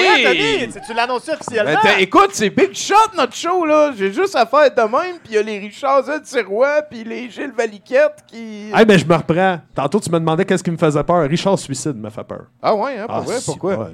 Dit, 0.67 0.79
tu- 0.85 0.93
l'annonces 0.93 1.29
officiellement? 1.29 1.79
Ben, 1.81 1.99
écoute, 1.99 2.31
c'est 2.33 2.49
Big 2.49 2.73
Shot 2.75 3.15
notre 3.15 3.33
show, 3.33 3.65
là. 3.65 3.91
J'ai 3.97 4.11
juste 4.11 4.35
à 4.35 4.45
faire 4.45 4.69
de 4.75 4.81
même, 4.81 5.19
puis 5.23 5.31
il 5.31 5.35
y 5.35 5.37
a 5.37 5.41
les 5.41 5.59
Richard 5.59 6.03
Z. 6.03 6.11
Sirois, 6.25 6.81
puis 6.81 7.05
les 7.05 7.29
Gilles 7.29 7.53
Valiquette 7.57 8.25
qui. 8.27 8.71
Hey, 8.75 8.83
ben 8.85 8.99
je 8.99 9.05
me 9.05 9.15
reprends. 9.15 9.59
Tantôt, 9.73 10.01
tu 10.01 10.09
me 10.11 10.19
demandais 10.19 10.43
qu'est-ce 10.43 10.63
qui 10.63 10.71
me 10.71 10.77
faisait 10.77 11.03
peur. 11.03 11.29
Richard 11.29 11.57
Suicide 11.57 11.95
me 11.95 12.09
fait 12.09 12.25
peur. 12.25 12.47
Ah 12.61 12.75
ouais, 12.75 12.97
hein, 12.99 13.05
pour 13.07 13.15
Ah, 13.15 13.21
vrai, 13.21 13.37
pourquoi? 13.45 13.89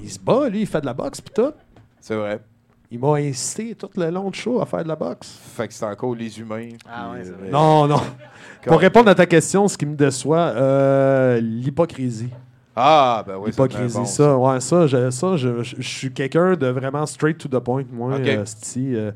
Il 0.00 0.10
se 0.10 0.18
bat, 0.18 0.48
lui, 0.48 0.60
il 0.60 0.66
fait 0.66 0.80
de 0.80 0.86
la 0.86 0.94
boxe 0.94 1.20
pis 1.20 1.32
tout. 1.34 1.52
C'est 2.00 2.14
vrai. 2.14 2.40
Il 2.90 2.98
m'a 2.98 3.14
incité 3.16 3.74
tout 3.74 3.90
le 3.96 4.08
long 4.10 4.30
du 4.30 4.38
show 4.38 4.60
à 4.62 4.66
faire 4.66 4.82
de 4.82 4.88
la 4.88 4.96
boxe. 4.96 5.38
Fait 5.56 5.68
que 5.68 5.74
c'est 5.74 5.84
encore 5.84 6.14
les 6.14 6.38
humains. 6.40 6.70
Ah 6.90 7.10
ouais, 7.10 7.18
puis, 7.20 7.26
c'est 7.26 7.32
euh, 7.32 7.36
vrai. 7.40 7.50
Non, 7.50 7.86
non. 7.86 8.00
Pour 8.66 8.80
répondre 8.80 9.10
à 9.10 9.14
ta 9.14 9.26
question, 9.26 9.68
ce 9.68 9.76
qui 9.76 9.84
me 9.84 9.94
déçoit, 9.94 10.38
euh, 10.56 11.38
l'hypocrisie. 11.40 12.30
Ah, 12.74 13.24
ben 13.26 13.36
oui, 13.38 13.50
L'hypocrisie, 13.50 13.98
bon, 13.98 14.04
ça, 14.04 14.36
ouais, 14.38 14.60
ça, 14.60 14.86
je, 14.86 15.10
ça, 15.10 15.36
je, 15.36 15.62
je- 15.64 15.76
je 15.78 15.88
suis 15.88 16.12
quelqu'un 16.12 16.54
de 16.54 16.68
vraiment 16.68 17.04
straight 17.06 17.36
to 17.36 17.48
the 17.48 17.62
point, 17.62 17.84
moi, 17.92 18.14
Ok. 18.14 18.26
euh, 18.26 18.44
c'ti, 18.46 18.94
euh, 18.94 19.10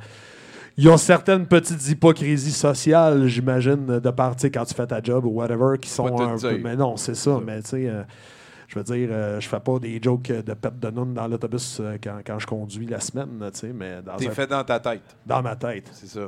il 0.76 0.84
y 0.84 0.88
a 0.90 0.96
certaines 0.98 1.46
petites 1.46 1.88
hypocrisies 1.88 2.50
sociales, 2.52 3.26
j'imagine, 3.28 3.86
de 4.00 4.10
part, 4.10 4.34
tu 4.34 4.42
sais, 4.42 4.50
quand 4.50 4.64
tu 4.64 4.74
fais 4.74 4.86
ta 4.86 5.00
job 5.00 5.24
ou 5.26 5.28
whatever, 5.30 5.78
qui 5.80 5.88
sont 5.88 6.06
un 6.20 6.36
peu... 6.36 6.58
Mais 6.58 6.74
non, 6.74 6.96
c'est 6.96 7.14
ça, 7.14 7.38
mais 7.44 7.62
tu 7.62 7.68
sais... 7.70 7.90
je 8.72 8.78
veux 8.78 8.84
dire, 8.84 9.08
euh, 9.12 9.38
je 9.40 9.48
fais 9.48 9.60
pas 9.60 9.78
des 9.78 10.00
jokes 10.02 10.32
de 10.32 10.54
pète 10.54 10.78
de 10.80 10.90
noun 10.90 11.12
dans 11.12 11.26
l'autobus 11.28 11.78
euh, 11.80 11.98
quand, 12.02 12.18
quand 12.26 12.38
je 12.38 12.46
conduis 12.46 12.86
la 12.86 13.00
semaine, 13.00 13.28
tu 13.52 13.58
sais, 13.58 13.72
mais 13.74 14.00
dans, 14.02 14.16
T'es 14.16 14.28
un- 14.28 14.32
fait 14.32 14.46
dans 14.46 14.64
ta 14.64 14.80
tête, 14.80 15.02
dans 15.26 15.42
ma 15.42 15.56
tête. 15.56 15.88
c'est 15.92 16.06
ça. 16.08 16.20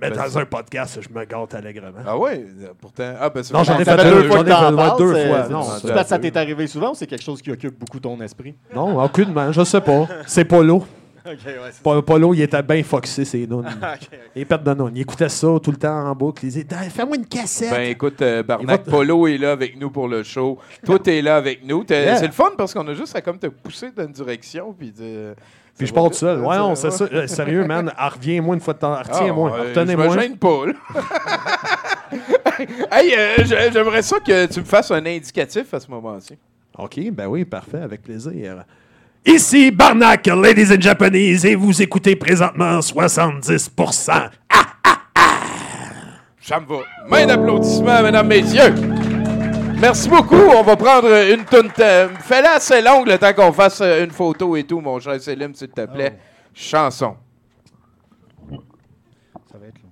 Mais 0.00 0.10
Ben, 0.10 0.16
dans 0.18 0.38
un 0.38 0.44
podcast, 0.46 1.00
je 1.02 1.08
me 1.12 1.24
gâte 1.24 1.54
allègrement. 1.56 1.98
Ah 2.06 2.16
ouais, 2.16 2.46
euh, 2.62 2.68
pourtant. 2.80 3.14
Ah, 3.20 3.30
ben 3.30 3.42
Non, 3.52 3.64
j'en 3.64 3.78
ai 3.80 3.84
fait 3.84 3.96
deux, 3.96 4.28
fois 4.28 4.44
deux 4.44 5.26
fois, 5.26 5.48
non, 5.48 5.62
ça 6.04 6.18
t'est 6.20 6.36
arrivé 6.36 6.68
souvent 6.68 6.92
ou 6.92 6.94
c'est 6.94 7.08
quelque 7.08 7.24
chose 7.24 7.42
qui 7.42 7.50
occupe 7.50 7.76
beaucoup 7.76 7.98
ton 7.98 8.20
esprit? 8.20 8.54
Non, 8.72 9.02
aucunement, 9.02 9.50
je 9.50 9.64
sais 9.64 9.80
pas. 9.80 10.06
C'est 10.26 10.44
Polo. 10.44 10.84
Ok, 11.32 11.46
ouais, 11.46 11.70
c'est 11.72 12.02
Polo, 12.02 12.34
il 12.34 12.40
était 12.42 12.62
bien 12.62 12.82
foxé. 12.82 13.22
Ok, 13.50 13.64
ok. 13.64 14.08
Les 14.34 14.44
pètes 14.44 14.62
de 14.64 14.74
nounes. 14.74 14.96
Il 14.96 15.02
écoutait 15.02 15.28
ça 15.28 15.46
tout 15.62 15.70
le 15.70 15.76
temps 15.76 16.06
en 16.08 16.14
boucle. 16.14 16.44
Il 16.44 16.48
disait 16.50 16.66
Fais-moi 16.90 17.16
une 17.16 17.26
cassette. 17.26 17.70
Ben 17.70 17.90
écoute, 17.90 18.20
euh, 18.22 18.42
Il 18.60 18.66
va 18.66 18.78
Polo 18.78 19.26
est 19.26 19.38
là 19.38 19.52
avec 19.52 19.78
nous 19.78 19.90
pour 19.90 20.08
le 20.08 20.22
show. 20.22 20.58
Toi, 20.84 20.98
t'es 20.98 21.20
là 21.22 21.36
avec 21.36 21.64
nous. 21.64 21.84
Yeah. 21.88 22.16
C'est 22.16 22.26
le 22.26 22.32
fun 22.32 22.50
parce 22.56 22.72
qu'on 22.72 22.86
a 22.88 22.94
juste 22.94 23.14
à 23.16 23.20
comme 23.20 23.38
te 23.38 23.46
pousser 23.48 23.90
dans 23.96 24.04
une 24.06 24.12
direction. 24.12 24.74
Puis, 24.78 24.90
de- 24.92 25.34
Puis 25.76 25.86
ça 25.86 25.90
je 25.90 25.92
pars 25.94 26.08
tout 26.08 26.14
seul. 26.16 26.40
Ouais, 26.40 26.56
non, 26.56 26.74
c'est 26.74 26.90
ça. 26.90 27.04
Euh, 27.12 27.26
Sérieux, 27.26 27.64
man. 27.64 27.92
Reviens-moi 27.98 28.54
une 28.54 28.60
fois 28.60 28.74
de 28.74 28.78
temps. 28.78 28.94
Retiens-moi. 28.96 29.52
Ah, 29.54 29.62
Retenez-moi. 29.68 30.08
Je 30.08 30.16
me 30.16 30.20
gêne 30.22 30.36
pas, 30.38 30.62
hey, 32.90 33.14
euh, 33.14 33.34
j'ai- 33.44 33.72
j'aimerais 33.72 34.02
ça 34.02 34.18
que 34.20 34.46
tu 34.46 34.60
me 34.60 34.64
fasses 34.64 34.90
un 34.90 35.04
indicatif 35.04 35.72
à 35.74 35.80
ce 35.80 35.90
moment-ci. 35.90 36.36
OK, 36.76 37.10
ben 37.12 37.26
oui, 37.26 37.44
parfait, 37.44 37.80
avec 37.80 38.02
plaisir. 38.02 38.64
Ici 39.26 39.70
Barnac, 39.70 40.26
Ladies 40.26 40.72
and 40.72 40.80
Japanese, 40.80 41.44
et 41.44 41.54
vous 41.54 41.82
écoutez 41.82 42.16
présentement 42.16 42.78
70%. 42.80 44.30
Ça 46.40 46.60
me 46.60 46.66
va. 46.66 46.76
Main 47.08 47.26
d'applaudissement, 47.26 48.02
mesdames, 48.02 48.26
messieurs. 48.26 48.74
Merci 49.80 50.08
beaucoup. 50.08 50.34
On 50.34 50.62
va 50.62 50.76
prendre 50.76 51.08
une 51.30 51.44
toune. 51.44 51.70
euh, 51.78 52.08
Fais-la 52.20 52.54
assez 52.54 52.80
longue 52.80 53.06
le 53.06 53.18
temps 53.18 53.32
qu'on 53.34 53.52
fasse 53.52 53.80
euh, 53.82 54.02
une 54.04 54.10
photo 54.10 54.56
et 54.56 54.64
tout, 54.64 54.80
mon 54.80 54.98
cher 54.98 55.20
Célim, 55.20 55.54
s'il 55.54 55.68
te 55.68 55.84
plaît. 55.86 56.18
Chanson. 56.54 57.16
Ça 59.52 59.58
va 59.58 59.66
être 59.66 59.76
long. 59.82 59.88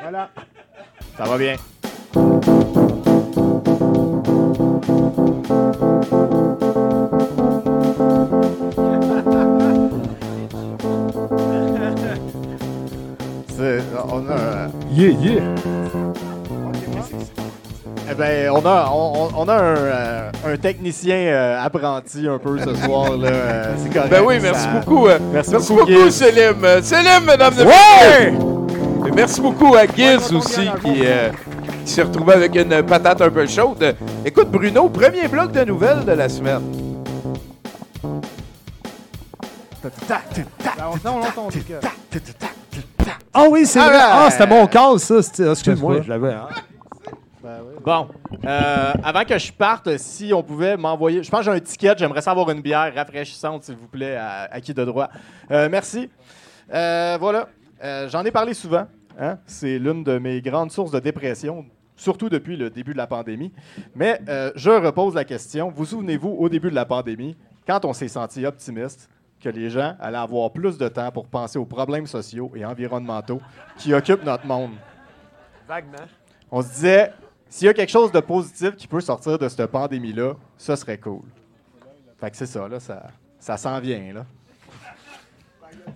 Voilà. 0.00 0.30
Ça 1.16 1.24
va 1.24 1.38
bien. 1.38 1.56
Yeah, 14.98 15.10
yeah. 15.20 15.42
Eh 18.10 18.14
ben, 18.14 18.50
on 18.50 18.66
a, 18.66 18.90
on, 18.90 19.48
a 19.48 19.54
un, 19.54 19.76
euh, 19.76 20.30
un 20.44 20.56
technicien 20.56 21.14
euh, 21.14 21.64
apprenti 21.64 22.26
un 22.26 22.38
peu 22.38 22.58
ce 22.58 22.74
soir. 22.74 23.16
là. 23.16 23.28
euh, 23.28 23.74
c'est 23.78 23.92
correct. 23.94 24.10
Ben 24.10 24.22
oui, 24.26 24.38
merci 24.42 24.62
ça- 24.64 24.70
beaucoup. 24.72 25.06
euh, 25.06 25.18
Merci 25.32 25.50
Merci, 25.52 25.72
beaucoup, 25.72 25.86
beaucoup, 25.86 26.04
Giz. 26.06 26.14
Célim. 26.16 26.64
Euh, 26.64 26.82
Célim, 26.82 27.24
mesdames 27.24 27.54
et 27.60 27.62
Ouais! 27.62 28.32
messieurs. 28.32 28.38
Et 29.06 29.10
merci 29.12 29.40
beaucoup 29.40 29.76
à 29.76 29.86
Giz 29.86 30.32
aussi 30.32 30.68
qui, 30.84 31.02
euh, 31.04 31.28
qui 31.84 31.92
s'est 31.92 32.02
retrouvé 32.02 32.32
avec 32.34 32.56
une 32.56 32.82
patate 32.82 33.20
un 33.22 33.30
peu 33.30 33.46
chaude. 33.46 33.94
Écoute, 34.24 34.50
Bruno, 34.50 34.88
premier 34.88 35.28
bloc 35.28 35.52
de 35.52 35.64
nouvelles 35.64 36.04
de 36.04 36.12
la 36.12 36.28
semaine. 36.28 36.62
Ah 43.34 43.44
oui, 43.50 43.66
c'est 43.66 43.80
Ah 43.80 43.86
vrai. 43.88 43.96
ouais. 43.96 44.02
Ah, 44.04 44.28
c'était 44.30 44.46
mon 44.46 44.66
call, 44.66 44.98
ça. 44.98 45.22
C'était- 45.22 45.50
Excuse-moi, 45.50 46.02
je 46.02 46.08
l'avais. 46.08 46.32
hein. 46.34 46.48
Bon, 47.84 48.08
euh, 48.44 48.92
avant 49.02 49.24
que 49.24 49.38
je 49.38 49.52
parte, 49.52 49.96
si 49.96 50.32
on 50.34 50.42
pouvait 50.42 50.76
m'envoyer. 50.76 51.22
Je 51.22 51.30
pense 51.30 51.40
que 51.40 51.44
j'ai 51.46 51.56
un 51.56 51.60
ticket, 51.60 51.94
j'aimerais 51.96 52.20
savoir 52.20 52.50
une 52.50 52.60
bière 52.60 52.92
rafraîchissante, 52.94 53.64
s'il 53.64 53.76
vous 53.76 53.86
plaît, 53.86 54.16
à, 54.16 54.48
à 54.50 54.60
qui 54.60 54.74
de 54.74 54.84
droit. 54.84 55.08
Euh, 55.50 55.68
merci. 55.70 56.10
Euh, 56.74 57.16
voilà. 57.18 57.48
Euh, 57.82 58.08
J'en 58.10 58.24
ai 58.24 58.30
parlé 58.30 58.52
souvent. 58.54 58.86
hein. 59.18 59.38
C'est 59.46 59.78
l'une 59.78 60.04
de 60.04 60.18
mes 60.18 60.42
grandes 60.42 60.72
sources 60.72 60.90
de 60.90 60.98
dépression, 60.98 61.64
surtout 61.96 62.28
depuis 62.28 62.56
le 62.56 62.68
début 62.70 62.92
de 62.92 62.98
la 62.98 63.06
pandémie. 63.06 63.52
Mais 63.94 64.20
euh, 64.28 64.50
je 64.56 64.70
repose 64.70 65.14
la 65.14 65.24
question. 65.24 65.72
Vous 65.74 65.86
souvenez-vous, 65.86 66.30
au 66.38 66.48
début 66.48 66.70
de 66.70 66.74
la 66.74 66.84
pandémie, 66.84 67.36
quand 67.66 67.84
on 67.84 67.92
s'est 67.94 68.08
senti 68.08 68.44
optimiste, 68.44 69.08
que 69.40 69.48
les 69.48 69.70
gens 69.70 69.96
allaient 70.00 70.18
avoir 70.18 70.50
plus 70.52 70.78
de 70.78 70.88
temps 70.88 71.10
pour 71.10 71.26
penser 71.26 71.58
aux 71.58 71.64
problèmes 71.64 72.06
sociaux 72.06 72.50
et 72.54 72.64
environnementaux 72.64 73.40
qui 73.76 73.92
occupent 73.94 74.24
notre 74.24 74.46
monde? 74.46 74.72
On 76.50 76.62
se 76.62 76.68
disait, 76.68 77.12
s'il 77.48 77.66
y 77.66 77.68
a 77.68 77.74
quelque 77.74 77.90
chose 77.90 78.10
de 78.12 78.20
positif 78.20 78.74
qui 78.76 78.86
peut 78.86 79.00
sortir 79.00 79.38
de 79.38 79.48
cette 79.48 79.66
pandémie-là, 79.70 80.34
ça 80.56 80.76
serait 80.76 80.98
cool. 80.98 81.22
Fait 82.18 82.30
que 82.30 82.36
c'est 82.36 82.46
ça, 82.46 82.66
là, 82.68 82.80
ça, 82.80 83.06
ça 83.38 83.56
s'en 83.56 83.78
vient, 83.80 84.12
là. 84.12 84.26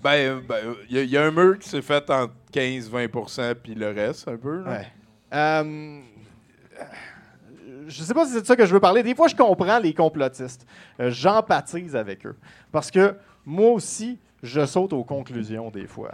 Ben, 0.02 0.11
euh, 0.14 0.40
ben, 0.46 0.55
euh, 0.64 0.74
il 0.88 0.96
y, 0.96 0.98
a- 0.98 1.02
il 1.02 1.11
y 1.11 1.16
a 1.16 1.22
un 1.24 1.31
mur 1.31 1.59
qui 1.59 1.68
s'est 1.68 1.83
fait 1.83 2.09
entre 2.11 2.33
15-20 2.52 3.55
puis 3.57 3.74
le 3.74 3.90
reste, 3.90 4.28
un 4.28 4.37
peu. 4.37 4.62
là. 4.62 4.70
Ouais. 4.70 4.87
Euh, 5.35 6.00
je 7.88 8.02
sais 8.02 8.14
pas 8.14 8.24
si 8.26 8.33
c'est 8.33 8.40
de 8.42 8.46
ça 8.46 8.57
que 8.57 8.64
je 8.64 8.72
veux 8.72 8.81
parler. 8.81 9.02
Des 9.02 9.14
fois, 9.14 9.28
je 9.28 9.35
comprends 9.37 9.78
les 9.78 9.92
complotistes. 9.92 10.66
Euh, 11.00 11.11
J'empathise 11.11 11.94
avec 11.96 12.24
eux. 12.26 12.37
Parce 12.70 12.90
que 12.90 13.14
moi 13.44 13.70
aussi, 13.70 14.18
je 14.42 14.64
saute 14.66 14.92
aux 14.92 15.05
conclusions 15.05 15.70
des 15.70 15.87
fois. 15.87 16.12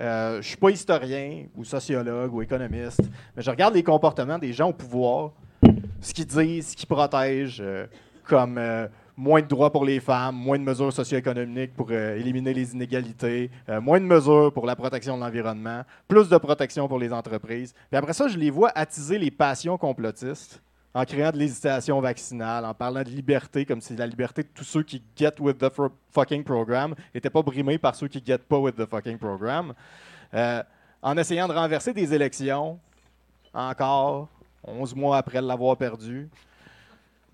Euh, 0.00 0.42
je 0.42 0.48
suis 0.48 0.56
pas 0.56 0.70
historien 0.70 1.44
ou 1.56 1.64
sociologue 1.64 2.34
ou 2.34 2.42
économiste, 2.42 3.02
mais 3.36 3.42
je 3.42 3.50
regarde 3.50 3.74
les 3.74 3.82
comportements 3.82 4.38
des 4.38 4.52
gens 4.52 4.70
au 4.70 4.72
pouvoir, 4.72 5.30
ce 6.00 6.12
qu'ils 6.12 6.26
disent, 6.26 6.70
ce 6.70 6.76
qu'ils 6.76 6.88
protègent, 6.88 7.60
euh, 7.60 7.86
comme 8.24 8.58
euh, 8.58 8.88
moins 9.16 9.40
de 9.40 9.46
droits 9.46 9.70
pour 9.70 9.84
les 9.84 10.00
femmes, 10.00 10.34
moins 10.34 10.58
de 10.58 10.64
mesures 10.64 10.92
socio-économiques 10.92 11.74
pour 11.74 11.88
euh, 11.90 12.16
éliminer 12.16 12.52
les 12.52 12.72
inégalités, 12.72 13.50
moins 13.80 14.00
de 14.00 14.06
mesures 14.06 14.52
pour 14.52 14.66
la 14.66 14.74
protection 14.74 15.16
de 15.16 15.22
l'environnement, 15.22 15.82
plus 16.08 16.28
de 16.28 16.36
protection 16.38 16.88
pour 16.88 16.98
les 16.98 17.12
entreprises. 17.12 17.72
Puis 17.88 17.96
après 17.96 18.14
ça, 18.14 18.26
je 18.26 18.36
les 18.36 18.50
vois 18.50 18.72
attiser 18.74 19.18
les 19.18 19.30
passions 19.30 19.78
complotistes 19.78 20.60
en 20.94 21.04
créant 21.04 21.32
de 21.32 21.38
l'hésitation 21.38 22.00
vaccinale, 22.00 22.64
en 22.64 22.72
parlant 22.72 23.02
de 23.02 23.08
liberté, 23.08 23.66
comme 23.66 23.80
si 23.80 23.96
la 23.96 24.06
liberté 24.06 24.44
de 24.44 24.48
tous 24.54 24.62
ceux 24.62 24.84
qui 24.84 25.02
get 25.16 25.34
with 25.40 25.58
the 25.58 25.68
fucking 26.12 26.44
program 26.44 26.94
n'était 27.12 27.30
pas 27.30 27.42
brimée 27.42 27.78
par 27.78 27.96
ceux 27.96 28.06
qui 28.06 28.22
get 28.24 28.38
pas 28.38 28.58
with 28.58 28.76
the 28.76 28.86
fucking 28.86 29.18
program. 29.18 29.74
Euh, 30.32 30.62
en 31.02 31.16
essayant 31.16 31.48
de 31.48 31.52
renverser 31.52 31.92
des 31.92 32.14
élections, 32.14 32.78
encore, 33.52 34.28
11 34.62 34.94
mois 34.94 35.18
après 35.18 35.42
l'avoir 35.42 35.76
perdu. 35.76 36.28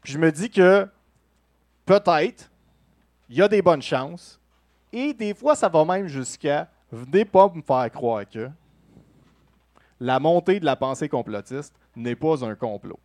Puis 0.03 0.14
je 0.14 0.18
me 0.18 0.33
dis 0.33 0.49
que 0.49 0.88
peut-être, 1.85 2.51
il 3.29 3.37
y 3.37 3.42
a 3.42 3.49
des 3.49 3.61
bonnes 3.61 3.83
chances, 3.83 4.40
et 4.92 5.12
des 5.12 5.35
fois, 5.35 5.55
ça 5.55 5.68
va 5.68 5.85
même 5.85 6.07
jusqu'à 6.07 6.68
venez 6.90 7.25
pas 7.25 7.53
me 7.55 7.62
faire 7.62 7.90
croire 7.92 8.29
que 8.29 8.51
la 10.01 10.18
montée 10.18 10.59
de 10.59 10.64
la 10.64 10.77
pensée 10.77 11.09
complotiste 11.09 11.75
n'est 11.94 12.16
pas 12.16 12.42
un 12.44 12.55
complot. 12.55 12.99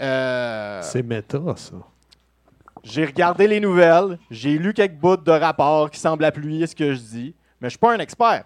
Euh, 0.00 0.80
C'est 0.82 1.02
méta, 1.02 1.38
ça. 1.56 1.76
j'ai 2.82 3.04
regardé 3.04 3.46
les 3.46 3.60
nouvelles, 3.60 4.18
j'ai 4.30 4.58
lu 4.58 4.72
quelques 4.74 4.96
bouts 4.96 5.16
de 5.16 5.30
rapports 5.30 5.90
qui 5.90 5.98
semblent 6.00 6.24
appuyer 6.24 6.66
ce 6.66 6.74
que 6.74 6.94
je 6.94 7.00
dis, 7.00 7.34
mais 7.60 7.68
je 7.68 7.70
suis 7.70 7.78
pas 7.78 7.94
un 7.94 7.98
expert. 7.98 8.44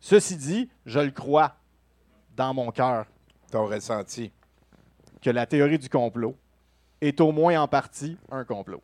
Ceci 0.00 0.36
dit, 0.36 0.70
je 0.86 1.00
le 1.00 1.10
crois 1.10 1.52
dans 2.36 2.54
mon 2.54 2.70
cœur 2.70 3.06
Ton 3.50 3.66
ressenti. 3.66 4.30
que 5.20 5.30
la 5.30 5.46
théorie 5.46 5.78
du 5.78 5.88
complot 5.88 6.36
est 7.00 7.20
au 7.20 7.32
moins 7.32 7.60
en 7.60 7.66
partie 7.66 8.16
un 8.30 8.44
complot. 8.44 8.82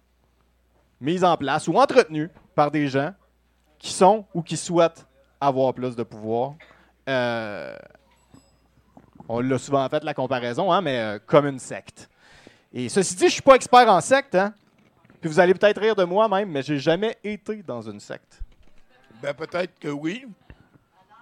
Mise 1.01 1.23
en 1.25 1.37
place 1.37 1.69
ou 1.69 1.75
entretenue 1.77 2.31
par 2.57 2.71
des 2.73 2.89
gens 2.89 3.13
qui 3.79 3.93
sont 3.93 4.25
ou 4.35 4.43
qui 4.43 4.57
souhaitent 4.57 5.07
avoir 5.41 5.73
plus 5.75 5.95
de 5.95 6.03
pouvoir. 6.03 6.55
Euh, 7.09 7.77
on 9.29 9.41
l'a 9.41 9.59
souvent 9.59 9.89
fait 9.89 10.03
la 10.05 10.15
comparaison, 10.15 10.73
hein, 10.73 10.81
mais 10.81 10.99
euh, 10.99 11.19
comme 11.27 11.47
une 11.47 11.59
secte. 11.59 12.09
Et 12.73 12.89
ceci 12.89 13.15
dit, 13.15 13.27
je 13.27 13.33
suis 13.35 13.43
pas 13.43 13.55
expert 13.55 13.89
en 13.89 14.01
secte, 14.01 14.35
hein? 14.35 14.53
Puis 15.21 15.31
vous 15.31 15.41
allez 15.41 15.55
peut-être 15.55 15.81
rire 15.81 15.95
de 15.97 16.05
moi 16.05 16.29
même, 16.29 16.51
mais 16.51 16.63
j'ai 16.63 16.79
jamais 16.79 17.17
été 17.25 17.63
dans 17.63 17.81
une 17.83 18.01
secte. 18.01 18.41
Ben, 19.23 19.33
peut-être 19.33 19.79
que 19.79 19.89
oui. 19.89 20.27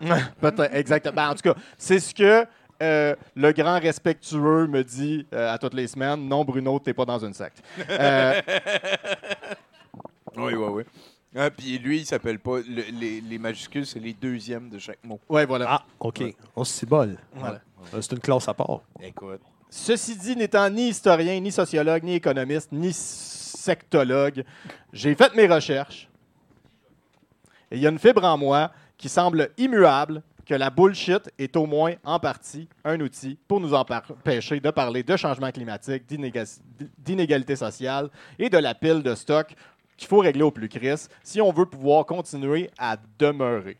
Peut-être, 0.40 0.74
exactement. 0.74 1.14
Ben, 1.14 1.28
en 1.30 1.34
tout 1.34 1.42
cas, 1.42 1.54
c'est 1.78 2.00
ce 2.00 2.12
que 2.12 2.44
euh, 2.82 3.14
le 3.36 3.52
grand 3.52 3.78
respectueux 3.78 4.66
me 4.66 4.82
dit 4.82 5.24
euh, 5.32 5.52
à 5.54 5.58
toutes 5.58 5.74
les 5.74 5.86
semaines. 5.86 6.26
Non, 6.26 6.44
Bruno, 6.44 6.80
t'es 6.80 6.92
pas 6.94 7.04
dans 7.04 7.24
une 7.24 7.34
secte. 7.34 7.62
Euh, 7.88 8.40
Oui, 10.36 10.54
oui, 10.54 10.66
oui. 10.70 10.82
Ah, 11.36 11.50
puis 11.50 11.78
lui, 11.78 11.98
il 12.00 12.06
s'appelle 12.06 12.38
pas. 12.38 12.58
le- 12.58 12.90
les, 12.98 13.20
les 13.20 13.38
majuscules, 13.38 13.86
c'est 13.86 13.98
les 14.00 14.12
deuxièmes 14.14 14.68
de 14.70 14.78
chaque 14.78 15.02
mot. 15.04 15.20
ouais, 15.28 15.46
voilà. 15.46 15.66
Ah, 15.70 15.82
OK. 16.00 16.22
On 16.56 16.64
se 16.64 16.84
bol. 16.86 17.16
Voilà. 17.34 17.60
Euh, 17.94 18.00
C'est 18.00 18.12
une 18.12 18.20
classe 18.20 18.48
à 18.48 18.54
part. 18.54 18.80
Écoute. 19.00 19.40
Ceci 19.70 20.16
dit, 20.16 20.36
n'étant 20.36 20.68
ni 20.68 20.88
historien, 20.88 21.38
ni 21.40 21.50
sociologue, 21.50 22.02
ni 22.04 22.14
économiste, 22.14 22.70
ni 22.72 22.92
sectologue, 22.92 24.44
j'ai 24.92 25.14
fait 25.14 25.34
mes 25.34 25.46
recherches. 25.46 26.08
Et 27.70 27.76
il 27.76 27.82
y 27.82 27.86
a 27.86 27.90
une 27.90 27.98
fibre 27.98 28.24
en 28.24 28.36
moi 28.36 28.70
qui 28.98 29.08
semble 29.08 29.50
immuable 29.56 30.22
que 30.44 30.54
la 30.54 30.68
bullshit 30.68 31.30
est 31.38 31.56
au 31.56 31.64
moins 31.66 31.94
en 32.04 32.18
partie 32.18 32.68
un 32.84 33.00
outil 33.00 33.38
pour 33.48 33.60
nous 33.60 33.72
empêcher 33.72 34.60
de 34.60 34.70
parler 34.70 35.02
de 35.02 35.16
changement 35.16 35.50
climatique, 35.50 36.04
d'inéga- 36.06 36.60
d'inégalité 36.98 37.56
sociale 37.56 38.10
et 38.38 38.50
de 38.50 38.58
la 38.58 38.74
pile 38.74 39.02
de 39.02 39.14
stock 39.14 39.54
qu'il 39.96 40.08
faut 40.08 40.18
régler 40.18 40.42
au 40.42 40.50
plus 40.50 40.68
crise 40.68 41.08
si 41.22 41.40
on 41.40 41.52
veut 41.52 41.64
pouvoir 41.66 42.04
continuer 42.04 42.68
à 42.76 42.96
demeurer. 43.18 43.78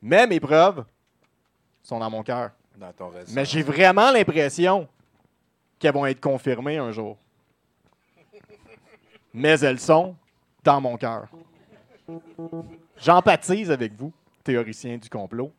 Mais 0.00 0.26
mes 0.28 0.38
preuves 0.40 0.84
sont 1.88 1.98
dans 1.98 2.10
mon 2.10 2.22
cœur. 2.22 2.50
Dans 2.76 2.92
ton 2.92 3.08
ressenti. 3.08 3.32
Mais 3.34 3.44
j'ai 3.44 3.62
vraiment 3.62 4.10
l'impression 4.10 4.86
qu'elles 5.78 5.94
vont 5.94 6.06
être 6.06 6.20
confirmées 6.20 6.76
un 6.76 6.92
jour. 6.92 7.16
Mais 9.32 9.58
elles 9.60 9.80
sont 9.80 10.14
dans 10.62 10.80
mon 10.80 10.96
cœur. 10.96 11.28
J'empathise 12.98 13.70
avec 13.70 13.94
vous, 13.94 14.12
théoriciens 14.44 14.98
du 14.98 15.08
complot, 15.08 15.50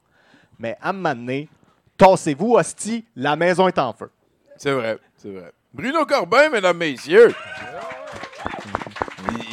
mais 0.59 0.77
à 0.81 0.89
un 0.89 0.93
moment 0.93 1.15
donné, 1.15 1.49
tassez-vous, 1.97 2.55
hostie, 2.55 3.05
la 3.15 3.35
maison 3.35 3.67
est 3.67 3.79
en 3.79 3.93
feu. 3.93 4.11
C'est 4.57 4.71
vrai, 4.71 4.99
c'est 5.17 5.31
vrai. 5.31 5.51
Bruno 5.73 6.05
Corbin, 6.05 6.49
mesdames, 6.49 6.77
messieurs. 6.77 7.33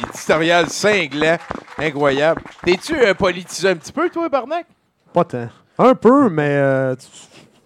Éditorial 0.09 0.69
cinglant, 0.69 1.37
incroyable. 1.77 2.41
T'es-tu 2.63 3.05
un 3.05 3.13
politisé 3.13 3.69
un 3.69 3.75
petit 3.75 3.91
peu, 3.91 4.09
toi, 4.09 4.27
Barnac? 4.27 4.65
Pas 5.13 5.23
tant. 5.23 5.49
Un 5.79 5.93
peu, 5.95 6.29
mais 6.29 6.49
euh, 6.57 6.95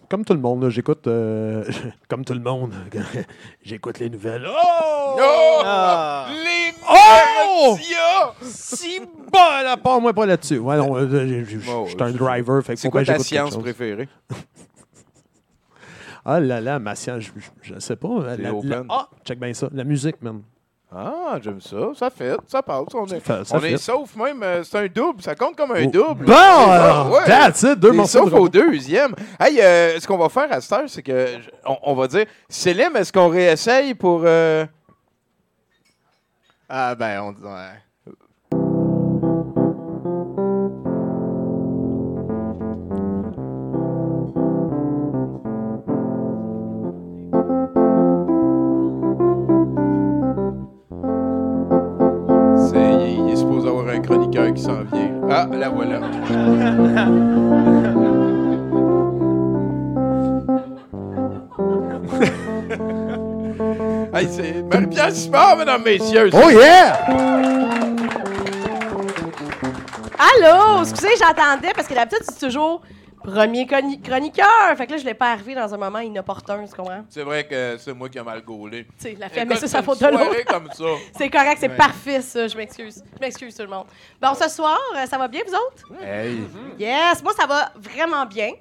comme 0.10 0.26
tout 0.26 0.34
le 0.34 0.40
monde, 0.40 0.68
j'écoute. 0.70 1.08
euh, 1.08 1.64
comme 2.10 2.26
tout 2.26 2.34
le 2.34 2.40
monde, 2.42 2.74
j'écoute 3.64 4.00
les 4.00 4.10
nouvelles. 4.10 4.46
Oh! 4.48 5.16
Oh! 5.18 5.62
Ah. 5.64 6.28
Les 6.30 6.74
Oh! 6.90 7.76
médias! 7.78 8.34
Si 8.42 9.00
bol 9.00 9.68
à 9.68 9.78
part 9.78 10.02
moi 10.02 10.14
pas 10.14 10.26
là-dessus. 10.26 10.58
Ouais, 10.58 10.76
non, 10.78 10.98
euh, 10.98 11.46
Oh, 11.70 11.86
j'étais 11.88 12.02
un 12.04 12.12
driver, 12.12 12.62
fait 12.64 12.74
que 12.76 12.80
C'est 12.82 12.90
quoi 12.90 13.04
ta 13.06 13.18
science 13.20 13.54
chose. 13.54 13.62
préférée? 13.64 14.10
Ah 16.24 16.40
là 16.40 16.62
là, 16.62 16.78
ma 16.78 16.94
science, 16.94 17.24
je, 17.24 17.32
je- 17.64 17.74
je 17.74 17.80
sais 17.80 17.96
pas. 17.96 18.10
La- 18.24 18.38
la- 18.38 18.54
open. 18.54 18.86
ah, 18.90 19.10
check 19.26 19.40
bien 19.40 19.52
ça. 19.56 19.70
La 19.74 19.84
musique, 19.84 20.22
même. 20.22 20.44
Ah, 20.94 21.38
j'aime 21.42 21.62
ça. 21.62 21.78
Ça 21.98 22.10
fait, 22.10 22.36
ça 22.48 22.62
passe. 22.62 22.84
On 22.94 23.06
est, 23.06 23.20
fait- 23.22 23.46
ça 23.46 23.56
on 23.56 23.60
fait. 23.62 23.72
est 23.72 23.78
sauf 23.78 24.14
même. 24.18 24.44
euh, 24.44 24.62
c'est 24.64 24.78
un 24.78 24.88
double. 24.88 25.22
Ça 25.22 25.36
compte 25.36 25.56
comme 25.56 25.72
un 25.72 25.86
Oh. 25.86 25.90
double. 25.90 26.26
Bon, 26.26 26.34
alors, 26.34 27.12
ouais. 27.12 27.24
that's 27.26 27.62
it, 27.64 27.80
deux 27.80 27.94
morceaux 27.94 28.24
sauf 28.24 28.32
de 28.34 28.36
au 28.38 28.50
deuxième. 28.50 29.16
Hey, 29.40 29.62
euh, 29.62 29.98
ce 30.00 30.06
qu'on 30.06 30.18
va 30.18 30.28
faire 30.28 30.52
à 30.52 30.60
cette 30.60 30.72
heure, 30.74 30.90
c'est 30.90 31.02
que 31.02 31.28
je- 31.42 31.50
on, 31.66 31.78
on 31.84 31.96
va 31.96 32.08
dire 32.08 32.26
Célim, 32.50 32.96
est-ce 32.98 33.14
qu'on 33.14 33.30
réessaye 33.30 33.94
pour. 33.96 34.24
euh, 34.26 34.66
Ah 36.68 36.94
ben, 36.96 37.22
on 37.22 37.32
dit... 37.32 37.42
ouais. 37.44 37.82
Chroniqueur 54.02 54.54
qui 54.54 54.62
s'en 54.62 54.84
vient. 54.92 55.12
Ah, 55.30 55.48
la 55.52 55.70
voilà. 55.70 56.00
hey, 64.14 64.28
c'est 64.30 64.64
Marie-Pierre 64.64 65.12
Simard, 65.12 65.58
mesdames, 65.58 65.84
messieurs. 65.84 66.30
Oh 66.34 66.50
yeah! 66.50 66.94
Allô? 70.20 70.82
Excusez, 70.82 71.16
j'attendais 71.18 71.72
parce 71.76 71.88
que 71.88 71.94
d'habitude, 71.94 72.24
c'est 72.24 72.46
toujours 72.46 72.82
premier 73.24 73.66
chroni- 73.66 74.02
chroniqueur. 74.02 74.76
Fait 74.78 74.86
que 74.88 74.92
là, 74.92 74.98
je 74.98 75.06
l'ai 75.06 75.14
pas 75.14 75.32
arrivé 75.32 75.56
dans 75.56 75.74
un 75.74 75.78
moment 75.78 76.00
inopportun, 76.00 76.66
tu 76.66 76.76
comprends? 76.76 77.04
C'est 77.10 77.24
vrai 77.24 77.46
que 77.48 77.78
c'est 77.80 77.94
moi 77.94 78.10
qui 78.10 78.18
ai 78.18 78.24
mal 78.24 78.42
gaulé. 78.42 78.86
Tu 78.86 78.92
sais, 79.10 79.16
la 79.20 79.30
fait, 79.30 79.46
mais 79.46 79.56
sa 79.56 79.80
une 79.80 79.84
faute 79.84 80.00
de 80.02 80.08
l'autre. 80.08 80.46
comme 80.48 80.70
ça. 80.72 80.84
C'est 81.18 81.30
correct, 81.30 81.58
c'est 81.60 81.70
Ouais. 81.70 81.76
parfait, 81.76 82.22
ça. 82.22 82.48
Je 82.48 82.58
m'excuse. 82.58 83.04
Je 83.16 83.20
m'excuse, 83.20 83.56
tout 83.56 83.64
le 83.64 83.70
monde. 83.70 83.86
Bon, 84.22 84.34
ce 84.34 84.50
soir, 84.50 84.80
euh, 84.96 85.06
ça 85.06 85.18
va 85.18 85.28
bien, 85.28 85.42
vous 85.48 85.54
autres? 85.54 86.04
Hey. 86.04 86.42
Yes! 86.80 87.22
Moi, 87.24 87.34
ça 87.40 87.46
va 87.46 87.72
vraiment 87.76 88.26
bien. 88.26 88.52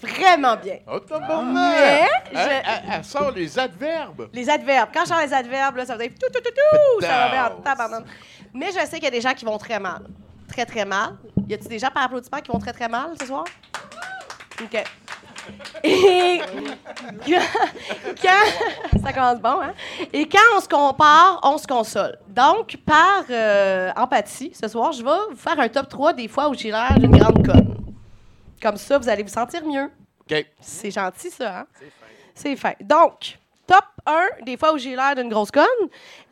Vraiment 0.00 0.56
bien. 0.56 0.78
Oh, 0.92 0.98
tabarnak! 0.98 1.54
Mais, 1.54 2.00
Hein, 2.02 2.08
je- 2.32 2.38
Elle, 2.38 2.82
elle 2.98 3.04
sort 3.04 3.30
les 3.30 3.58
adverbes. 3.58 4.28
Les 4.32 4.50
adverbes. 4.50 4.90
Quand 4.92 5.02
je 5.04 5.08
sors 5.08 5.20
les 5.20 5.32
adverbes, 5.32 5.76
là, 5.76 5.86
ça 5.86 5.96
veut 5.96 6.08
dire 6.08 6.16
tout, 6.20 6.30
tout, 6.32 6.40
tout, 6.40 6.50
tout. 6.50 7.00
Ça 7.00 7.08
va 7.08 7.28
bien 7.30 7.50
tabarnak. 7.62 8.04
Mais 8.52 8.66
je 8.66 8.80
sais 8.86 8.96
qu'il 8.96 9.04
y 9.04 9.06
a 9.06 9.10
des 9.10 9.20
gens 9.20 9.32
qui 9.34 9.44
vont 9.44 9.56
très 9.56 9.78
mal. 9.78 10.02
Très, 10.48 10.66
très 10.66 10.84
mal. 10.84 11.16
Y 11.48 11.54
a-t-il 11.54 11.68
des 11.68 11.78
gens 11.78 11.90
par 11.94 12.04
applaudissement 12.04 12.40
qui 12.40 12.50
vont 12.50 12.58
très, 12.58 12.72
très 12.72 12.88
mal 12.88 13.10
ce 13.18 13.26
soir? 13.26 13.44
OK. 14.62 14.84
Et 15.82 16.40
quand, 17.26 17.40
quand- 18.22 19.00
ça 19.04 19.12
commence 19.12 19.40
bon, 19.40 19.60
hein? 19.60 19.74
Et 20.12 20.26
quand 20.28 20.38
on 20.56 20.60
se 20.60 20.68
compare, 20.68 21.40
on 21.42 21.58
se 21.58 21.66
console. 21.66 22.18
Donc, 22.28 22.76
par 22.86 23.24
euh, 23.28 23.90
empathie, 23.96 24.52
ce 24.54 24.68
soir, 24.68 24.92
je 24.92 25.02
vais 25.04 25.10
vous 25.30 25.36
faire 25.36 25.58
un 25.60 25.68
top 25.68 25.88
3 25.88 26.12
des 26.14 26.28
fois 26.28 26.48
où 26.48 26.54
j'ai 26.54 26.70
l'air 26.70 26.94
d'une 26.98 27.16
grande 27.18 27.44
conne. 27.44 27.76
Comme 28.62 28.76
ça, 28.76 28.96
vous 28.98 29.08
allez 29.08 29.22
vous 29.22 29.28
sentir 29.28 29.64
mieux. 29.66 29.90
OK. 30.30 30.46
C'est 30.60 30.90
gentil, 30.90 31.30
ça, 31.30 31.60
hein? 31.60 31.66
C'est 32.34 32.56
fin. 32.56 32.72
Donc, 32.80 33.38
top 33.66 33.84
1, 34.06 34.44
des 34.46 34.56
fois 34.56 34.72
où 34.72 34.78
j'ai 34.78 34.96
l'air 34.96 35.14
d'une 35.14 35.28
grosse 35.28 35.50
conne. 35.50 35.64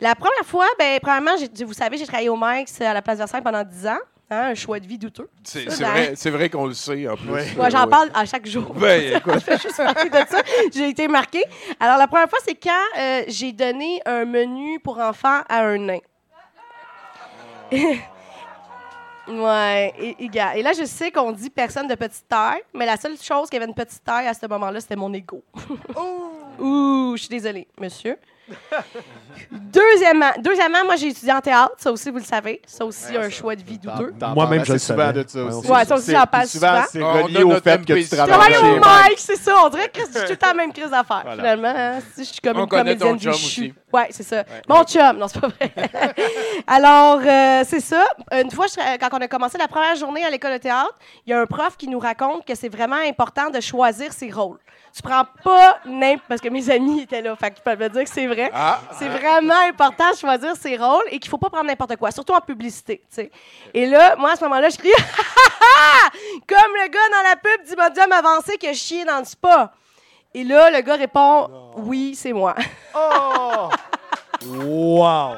La 0.00 0.14
première 0.14 0.44
fois, 0.46 0.66
ben, 0.78 0.98
premièrement, 1.00 1.32
vous 1.66 1.72
savez, 1.74 1.98
j'ai 1.98 2.06
travaillé 2.06 2.28
au 2.30 2.37
Max 2.37 2.80
à 2.80 2.94
la 2.94 3.02
place 3.02 3.18
Versailles 3.18 3.42
pendant 3.42 3.62
10 3.62 3.87
ans. 3.88 3.98
Hein, 4.33 4.53
un 4.53 4.55
choix 4.55 4.81
de 4.81 4.87
vie 4.87 4.97
douteux. 4.97 5.29
C'est 5.45 5.66
dans- 5.66 5.90
vrai, 5.90 6.14
c'est 6.16 6.31
vrai 6.31 6.49
qu'on 6.49 6.64
le 6.66 6.73
sait 6.73 7.07
en 7.07 7.16
plus. 7.16 7.31
Ouais, 7.31 7.71
j'en 7.71 7.87
parle 7.87 8.11
à 8.14 8.25
chaque 8.25 8.47
jour. 8.47 8.73
Ben, 8.73 9.16
écoute. 9.18 9.35
Je 9.35 9.38
fais 9.40 9.59
juste 9.59 9.77
parler 9.77 10.09
de 10.09 10.16
ça. 10.27 10.40
J'ai 10.73 10.88
été 10.88 11.07
marquée. 11.07 11.45
Alors, 11.79 11.99
la 11.99 12.07
première 12.07 12.31
fois, 12.31 12.38
c'est 12.42 12.55
quand 12.55 12.71
euh, 12.99 13.25
j'ai 13.29 13.53
donné 13.53 14.01
un 14.07 14.25
menu 14.25 14.81
pour 14.81 14.99
enfants 14.99 15.42
à 15.51 15.64
un 15.66 15.77
nain. 15.77 15.99
ouais, 19.29 19.92
et, 19.99 20.16
et 20.25 20.29
gars, 20.29 20.57
et 20.57 20.62
là, 20.62 20.73
je 20.73 20.85
sais 20.85 21.11
qu'on 21.11 21.33
dit 21.33 21.51
personne 21.51 21.87
de 21.88 21.95
petite 21.95 22.27
taille, 22.29 22.62
mais 22.75 22.87
la 22.87 22.97
seule 22.97 23.16
chose 23.21 23.51
qui 23.51 23.57
avait 23.57 23.66
une 23.66 23.75
petite 23.75 24.03
taille 24.03 24.29
à 24.29 24.35
ce 24.35 24.47
moment-là, 24.47 24.81
c'était 24.81 24.97
mon 24.97 25.12
ego. 25.12 25.45
Ouh, 26.59 27.12
je 27.16 27.21
suis 27.21 27.29
désolée, 27.29 27.68
monsieur. 27.79 28.16
Deuxièmement, 29.50 30.31
deuxièmement, 30.38 30.85
moi, 30.85 30.96
j'ai 30.96 31.09
étudié 31.09 31.33
en 31.33 31.40
théâtre. 31.40 31.72
Ça 31.78 31.90
aussi, 31.92 32.11
vous 32.11 32.18
le 32.18 32.24
savez. 32.24 32.61
Ça 32.66 32.85
aussi, 32.85 33.16
un 33.16 33.28
choix 33.31 33.55
de 33.57 33.62
vie 33.62 33.78
douteux. 33.78 34.14
Moi-même, 34.35 34.64
je 34.64 34.72
le 34.74 34.78
souvent 34.78 34.98
savais. 35.07 35.24
de 35.24 35.28
ça 35.28 35.44
Ouais, 35.44 35.52
aussi. 35.55 35.70
Ouais, 35.70 35.85
ça 35.85 35.94
aussi, 35.94 36.05
C'est- 36.07 36.12
j'en 36.12 36.26
parle 36.26 36.46
souvent. 36.46 36.68
souvent. 36.68 36.85
c'est 36.90 37.02
relié 37.22 37.40
a 37.42 37.46
au 37.46 37.61
fait 37.61 37.85
que 37.85 37.92
tu 37.92 38.09
travailles 38.09 38.57
au 38.57 38.62
Mike. 38.62 38.81
Mike, 38.85 39.18
c'est 39.18 39.37
ça. 39.37 39.55
On 39.64 39.68
dirait 39.68 39.88
que 39.88 40.00
c'est 40.11 40.37
tout 40.37 40.46
la 40.46 40.55
même 40.55 40.72
crise 40.72 40.90
d'affaires, 40.90 41.22
Voilà. 41.24 41.37
finalement. 41.37 41.72
hein. 41.74 41.98
Si 42.14 42.24
je 42.24 42.33
suis 42.33 42.40
comme 42.40 42.57
On 42.59 42.62
une 42.64 42.68
comédienne 42.68 43.16
du 43.16 43.33
chou. 43.33 43.62
Ouais, 43.92 44.09
c'est 44.11 44.22
ça. 44.22 44.44
Mon 44.68 44.85
chum, 44.85 45.18
non, 45.18 45.28
c'est 45.28 45.40
pas 45.40 45.48
vrai. 45.48 45.72
Alors, 46.66 47.20
euh, 47.24 47.64
c'est 47.68 47.81
ça. 47.81 48.05
Une 48.33 48.50
fois, 48.50 48.66
je- 48.66 48.98
quand 48.98 49.09
on 49.12 49.20
a 49.20 49.28
commencé 49.28 49.59
la 49.59 49.68
première 49.68 49.96
journée 49.96 50.24
à 50.24 50.31
l'école 50.31 50.52
de 50.52 50.59
théâtre, 50.59 50.94
il 51.26 51.31
y 51.31 51.33
a 51.33 51.40
un 51.40 51.46
prof 51.46 51.76
qui 51.76 51.88
nous 51.88 51.98
raconte 51.98 52.44
que 52.46 52.55
c'est 52.55 52.68
vraiment 52.70 52.96
important 53.07 53.50
de 53.50 53.61
choisir 53.61 54.12
ses 54.12 54.31
rôles. 54.31 54.59
Tu 54.94 55.02
prends 55.02 55.24
pas 55.42 55.78
n'importe... 55.87 56.28
Parce 56.28 56.40
que 56.40 56.48
mes 56.48 56.68
amis 56.70 57.00
étaient 57.02 57.22
là, 57.22 57.35
fait 57.37 57.50
que 57.50 57.57
je 57.59 57.62
peux 57.62 57.76
me 57.83 57.88
dire 57.88 58.05
que 58.05 58.11
c'est 58.11 58.26
vrai. 58.26 58.50
Ah, 58.55 58.81
C'est 58.98 59.09
vraiment 59.09 59.61
important 59.68 60.11
de 60.12 60.16
choisir 60.16 60.55
ses 60.57 60.76
rôles 60.76 61.05
et 61.11 61.18
qu'il 61.18 61.31
faut 61.31 61.38
pas 61.38 61.48
prendre 61.48 61.66
n'importe 61.66 61.96
quoi, 61.96 62.11
surtout 62.11 62.35
en 62.35 62.40
publicité, 62.40 62.98
tu 63.09 63.14
sais. 63.14 63.31
Et 63.72 63.87
là, 63.87 64.16
moi, 64.16 64.33
à 64.33 64.37
ce 64.37 64.44
moment-là, 64.44 64.68
je 64.68 64.76
crie 64.76 64.90
comme 66.46 66.72
le 66.74 66.88
gars 66.88 67.09
dans 67.11 67.28
la 67.31 67.37
pub 67.37 67.66
d'Imodium 67.66 68.12
avancé 68.12 68.59
qui 68.59 68.68
a 68.68 68.74
chié 68.74 69.05
dans 69.05 69.18
le 69.20 69.24
spa. 69.24 69.72
Et 70.35 70.44
là, 70.44 70.70
le 70.70 70.81
gars 70.81 70.96
répond 70.96 71.48
Oui, 71.76 72.14
c'est 72.14 72.33
moi. 72.33 72.55
Oh! 72.94 73.68
Wow! 74.44 75.37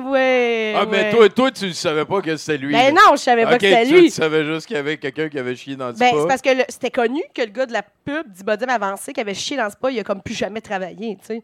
ouais. 0.10 0.74
Ah, 0.76 0.86
mais 0.90 1.04
ouais. 1.04 1.10
toi, 1.10 1.28
toi, 1.28 1.50
tu 1.50 1.66
ne 1.66 1.72
savais 1.72 2.04
pas 2.04 2.20
que 2.20 2.36
c'était 2.36 2.58
lui. 2.58 2.72
Ben 2.72 2.94
là. 2.94 3.00
non, 3.00 3.16
je 3.16 3.22
savais 3.22 3.44
pas 3.44 3.58
que 3.58 3.66
c'était 3.66 3.84
lui. 3.84 4.04
Tu 4.04 4.10
savais 4.10 4.44
juste 4.44 4.66
qu'il 4.66 4.76
y 4.76 4.78
avait 4.78 4.96
quelqu'un 4.96 5.28
qui 5.28 5.38
avait 5.38 5.56
chié 5.56 5.76
dans 5.76 5.88
le 5.88 5.92
Ben, 5.94 6.08
spa. 6.08 6.20
c'est 6.20 6.28
parce 6.28 6.42
que 6.42 6.50
c'était 6.68 6.90
connu 6.90 7.22
que 7.34 7.42
le 7.42 7.48
gars 7.50 7.66
de 7.66 7.72
la 7.72 7.82
pub 7.82 8.30
d'Imodium 8.32 8.70
avancé 8.70 9.12
qui 9.12 9.20
avait 9.20 9.34
chié 9.34 9.56
dans 9.56 9.64
le 9.64 9.70
spa, 9.70 9.90
il 9.90 9.98
a 9.98 10.04
comme 10.04 10.22
plus 10.22 10.34
jamais 10.34 10.60
travaillé, 10.60 11.16
tu 11.20 11.26
sais. 11.26 11.42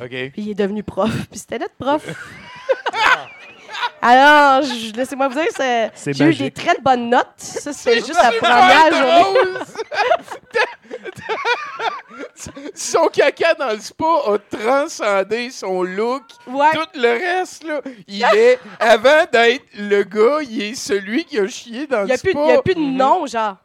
OK. 0.00 0.08
Puis 0.08 0.32
il 0.36 0.50
est 0.50 0.54
devenu 0.54 0.82
prof. 0.82 1.10
Puis 1.30 1.40
c'était 1.40 1.58
notre 1.58 1.74
prof. 1.74 2.06
Alors, 4.02 4.62
laissez-moi 4.96 5.28
vous 5.28 5.34
dire, 5.34 5.90
j'ai 6.06 6.24
eu 6.24 6.34
des 6.34 6.50
très 6.50 6.76
bonnes 6.82 7.10
notes. 7.10 7.26
Ça, 7.36 7.72
c'est 7.72 7.96
juste 7.96 8.14
la 8.22 8.32
première 8.32 8.92
journée. 8.92 9.40
son 12.74 13.06
caca 13.08 13.54
dans 13.54 13.70
le 13.72 13.80
spa 13.80 14.04
a 14.26 14.38
transcendé 14.38 15.50
son 15.50 15.82
look. 15.82 16.22
Ouais. 16.46 16.70
Tout 16.72 16.98
le 16.98 17.08
reste, 17.10 17.64
là, 17.64 17.80
il 18.06 18.22
est, 18.24 18.58
avant 18.78 19.24
d'être 19.30 19.64
le 19.78 20.02
gars, 20.04 20.38
il 20.42 20.62
est 20.62 20.74
celui 20.74 21.24
qui 21.24 21.38
a 21.38 21.46
chié 21.46 21.86
dans 21.86 22.00
Il 22.02 22.06
n'y 22.06 22.12
a, 22.12 22.16
le 22.16 22.20
plus- 22.20 22.30
spa. 22.32 22.40
il 22.44 22.48
y 22.48 22.52
a 22.52 22.62
plus 22.62 22.74
de 22.74 22.80
nom, 22.80 23.26
genre. 23.26 23.56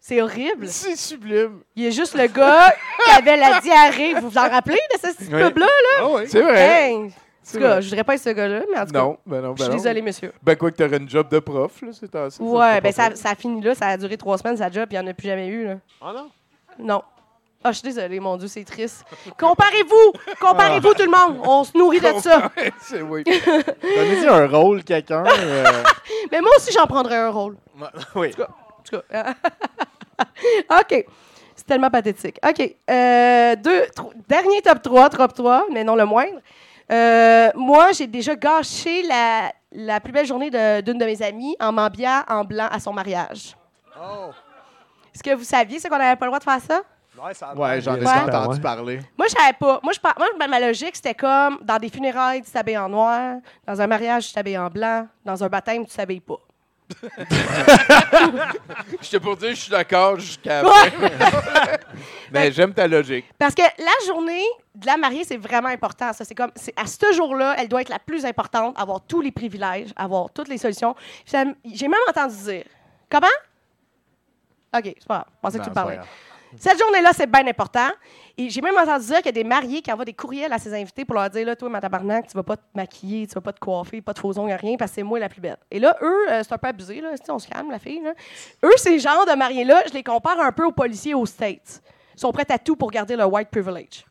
C'est 0.00 0.22
horrible. 0.22 0.68
C'est 0.68 0.96
sublime. 0.96 1.60
Il 1.76 1.86
est 1.86 1.92
juste 1.92 2.14
le 2.14 2.26
gars 2.28 2.74
qui 3.04 3.10
avait 3.10 3.36
la 3.36 3.60
diarrhée. 3.60 4.14
Vous 4.14 4.30
vous 4.30 4.38
en 4.38 4.48
rappelez 4.48 4.78
de 4.94 4.98
ce 5.08 5.14
petit 5.14 5.28
Oui. 5.34 5.42
pub-là? 5.42 5.66
Là? 5.66 5.98
Ah 6.00 6.06
oui. 6.10 6.22
C'est 6.28 6.40
vrai. 6.40 6.60
Hey! 6.90 7.10
Tout 7.52 7.58
cas, 7.60 7.68
vrai. 7.74 7.82
je 7.82 7.88
voudrais 7.88 8.04
pas 8.04 8.14
être 8.14 8.22
ce 8.22 8.30
gars-là, 8.30 8.60
mais 8.70 8.78
en 8.78 8.86
tout 8.86 8.92
cas, 8.92 8.98
Non, 9.00 9.18
ben 9.26 9.40
non, 9.40 9.48
ben 9.50 9.56
je 9.58 9.62
suis 9.62 9.70
non. 9.70 9.76
désolée, 9.76 10.02
monsieur. 10.02 10.32
Ben 10.42 10.56
quoi 10.56 10.70
que 10.70 10.76
t'aurais 10.76 10.96
une 10.98 11.08
job 11.08 11.28
de 11.28 11.38
prof, 11.38 11.80
là, 11.82 11.88
c'est 11.92 12.14
assez. 12.14 12.42
Ouais, 12.42 12.80
ben 12.80 12.92
ça, 12.92 13.14
ça 13.14 13.30
a 13.30 13.34
fini 13.34 13.60
là. 13.62 13.74
Ça 13.74 13.86
a 13.86 13.96
duré 13.96 14.16
trois 14.16 14.36
semaines, 14.38 14.56
sa 14.56 14.70
job, 14.70 14.86
puis 14.88 14.96
il 14.96 15.00
n'y 15.00 15.06
en 15.06 15.10
a 15.10 15.14
plus 15.14 15.26
jamais 15.28 15.46
eu. 15.48 15.64
Là. 15.64 15.74
Ah 16.00 16.12
non? 16.14 16.30
Non. 16.78 17.02
Ah, 17.64 17.72
je 17.72 17.78
suis 17.78 17.88
désolée, 17.88 18.20
mon 18.20 18.36
Dieu, 18.36 18.46
c'est 18.46 18.62
triste. 18.64 19.04
Comparez-vous! 19.38 20.12
Comparez-vous, 20.40 20.94
tout 20.94 21.02
le 21.02 21.10
monde! 21.10 21.40
On 21.44 21.64
se 21.64 21.76
nourrit 21.76 21.98
de 22.00 22.12
ça. 22.20 22.52
c'est 22.80 23.02
oui. 23.02 23.24
Donnez-y 23.82 24.26
un 24.28 24.46
rôle, 24.46 24.84
quelqu'un. 24.84 25.24
euh, 25.26 25.64
Mais 26.30 26.40
moi 26.40 26.50
aussi, 26.56 26.70
j'en 26.72 26.86
prendrais 26.86 27.16
un 27.16 27.30
rôle. 27.30 27.56
oui. 28.14 28.30
En 28.38 28.82
tout 28.84 29.00
cas. 29.12 29.34
OK. 30.80 31.04
C'est 31.56 31.66
tellement 31.66 31.90
pathétique. 31.90 32.38
OK. 32.48 32.74
Euh, 32.90 33.56
deux, 33.56 33.86
tro- 33.94 34.12
dernier 34.28 34.62
top 34.62 34.80
3, 34.82 35.10
top 35.10 35.34
3, 35.34 35.66
mais 35.72 35.82
non 35.84 35.96
le 35.96 36.04
moindre. 36.04 36.38
Euh, 36.90 37.50
moi, 37.54 37.92
j'ai 37.92 38.06
déjà 38.06 38.34
gâché 38.34 39.02
la, 39.02 39.52
la 39.72 40.00
plus 40.00 40.12
belle 40.12 40.26
journée 40.26 40.50
d'une 40.50 40.98
de, 40.98 41.04
mes 41.04 41.22
amies 41.22 41.56
en 41.60 41.72
m'habillant 41.72 42.22
en 42.28 42.44
blanc 42.44 42.68
à 42.70 42.80
son 42.80 42.92
mariage. 42.92 43.56
Est-ce 45.14 45.22
que 45.22 45.34
vous 45.34 45.44
saviez 45.44 45.78
ce 45.78 45.88
qu'on 45.88 45.98
n'avait 45.98 46.16
pas 46.16 46.26
le 46.26 46.30
droit 46.30 46.38
de 46.38 46.44
faire 46.44 46.60
ça? 46.60 46.82
Ouais, 47.56 47.80
j'en 47.80 47.96
ai 47.96 48.00
Ouais. 48.00 48.06
entendu 48.06 48.54
Ouais. 48.56 48.60
parler. 48.60 49.00
Moi, 49.18 49.26
je 49.28 49.34
savais 49.34 49.52
pas. 49.58 49.80
Moi, 49.82 49.92
je, 49.92 49.98
par- 49.98 50.14
moi, 50.16 50.46
ma 50.46 50.60
logique, 50.60 50.94
c'était 50.94 51.14
comme 51.14 51.58
dans 51.62 51.76
des 51.78 51.88
funérailles, 51.88 52.42
tu 52.42 52.50
t'habilles 52.50 52.78
en 52.78 52.88
noir. 52.88 53.38
Dans 53.66 53.80
un 53.80 53.86
mariage, 53.88 54.28
tu 54.28 54.32
t'habilles 54.34 54.58
en 54.58 54.68
blanc. 54.68 55.08
Dans 55.24 55.42
un 55.42 55.48
baptême, 55.48 55.84
tu 55.84 55.94
t'habilles 55.94 56.20
pas. 56.20 56.38
J'étais 59.00 59.20
pour 59.20 59.36
dire, 59.36 59.50
je 59.50 59.54
suis 59.54 59.70
d'accord 59.70 60.18
jusqu'à. 60.18 60.62
Mais 62.32 62.50
j'aime 62.52 62.72
ta 62.72 62.88
logique. 62.88 63.26
Parce 63.38 63.54
que 63.54 63.62
la 63.62 64.06
journée 64.06 64.44
de 64.74 64.86
la 64.86 64.96
mariée, 64.96 65.24
c'est 65.24 65.36
vraiment 65.36 65.68
important. 65.68 66.12
Ça, 66.12 66.24
c'est 66.24 66.34
comme, 66.34 66.50
c'est 66.54 66.78
à 66.78 66.86
ce 66.86 67.12
jour-là, 67.14 67.56
elle 67.58 67.68
doit 67.68 67.82
être 67.82 67.88
la 67.88 67.98
plus 67.98 68.24
importante, 68.24 68.78
avoir 68.78 69.00
tous 69.02 69.20
les 69.20 69.32
privilèges, 69.32 69.90
avoir 69.96 70.30
toutes 70.30 70.48
les 70.48 70.58
solutions. 70.58 70.94
J'ai 71.26 71.88
même 71.88 72.00
entendu 72.08 72.36
dire. 72.36 72.64
Comment? 73.10 73.26
OK, 74.76 74.84
c'est 74.84 75.06
pas 75.06 75.14
grave. 75.14 75.26
Je 75.34 75.40
pensais 75.40 75.58
que 75.58 75.64
tu 75.64 75.70
me 75.70 75.74
c'est 75.74 75.74
parlais. 75.74 75.98
Cette 76.56 76.78
journée-là, 76.78 77.10
c'est 77.14 77.30
bien 77.30 77.46
important. 77.46 77.88
Et 78.36 78.48
j'ai 78.48 78.60
même 78.60 78.76
entendu 78.76 79.06
dire 79.06 79.16
qu'il 79.18 79.26
y 79.26 79.28
a 79.28 79.32
des 79.32 79.44
mariés 79.44 79.82
qui 79.82 79.92
envoient 79.92 80.04
des 80.04 80.12
courriels 80.14 80.52
à 80.52 80.58
ses 80.58 80.72
invités 80.72 81.04
pour 81.04 81.14
leur 81.14 81.28
dire 81.28 81.46
là, 81.46 81.56
toi, 81.56 81.68
ma 81.68 81.80
tabarnak, 81.80 82.28
tu 82.28 82.36
vas 82.36 82.42
pas 82.42 82.56
te 82.56 82.62
maquiller, 82.74 83.26
tu 83.26 83.34
vas 83.34 83.40
pas 83.40 83.52
te 83.52 83.60
coiffer, 83.60 84.00
pas 84.00 84.12
de 84.12 84.18
faux 84.18 84.38
ongles, 84.38 84.52
rien, 84.52 84.76
parce 84.76 84.92
que 84.92 84.96
c'est 84.96 85.02
moi 85.02 85.18
la 85.18 85.28
plus 85.28 85.40
belle. 85.40 85.58
Et 85.70 85.78
là, 85.78 85.96
eux, 86.00 86.30
euh, 86.30 86.42
c'est 86.42 86.52
un 86.54 86.58
peu 86.58 86.68
abusé, 86.68 87.00
là. 87.00 87.10
On 87.28 87.38
se 87.38 87.48
calme, 87.48 87.70
la 87.70 87.78
fille. 87.78 88.02
Eux, 88.64 88.72
ces 88.76 88.98
genres 88.98 89.26
de 89.26 89.34
mariés-là, 89.34 89.82
je 89.88 89.94
les 89.94 90.02
compare 90.02 90.40
un 90.40 90.52
peu 90.52 90.64
aux 90.64 90.72
policiers 90.72 91.14
aux 91.14 91.26
States. 91.26 91.82
Sont 92.18 92.32
prêts 92.32 92.46
à 92.48 92.58
tout 92.58 92.74
pour 92.74 92.90
garder 92.90 93.14
leur 93.14 93.32
white 93.32 93.48
privilege. 93.48 94.04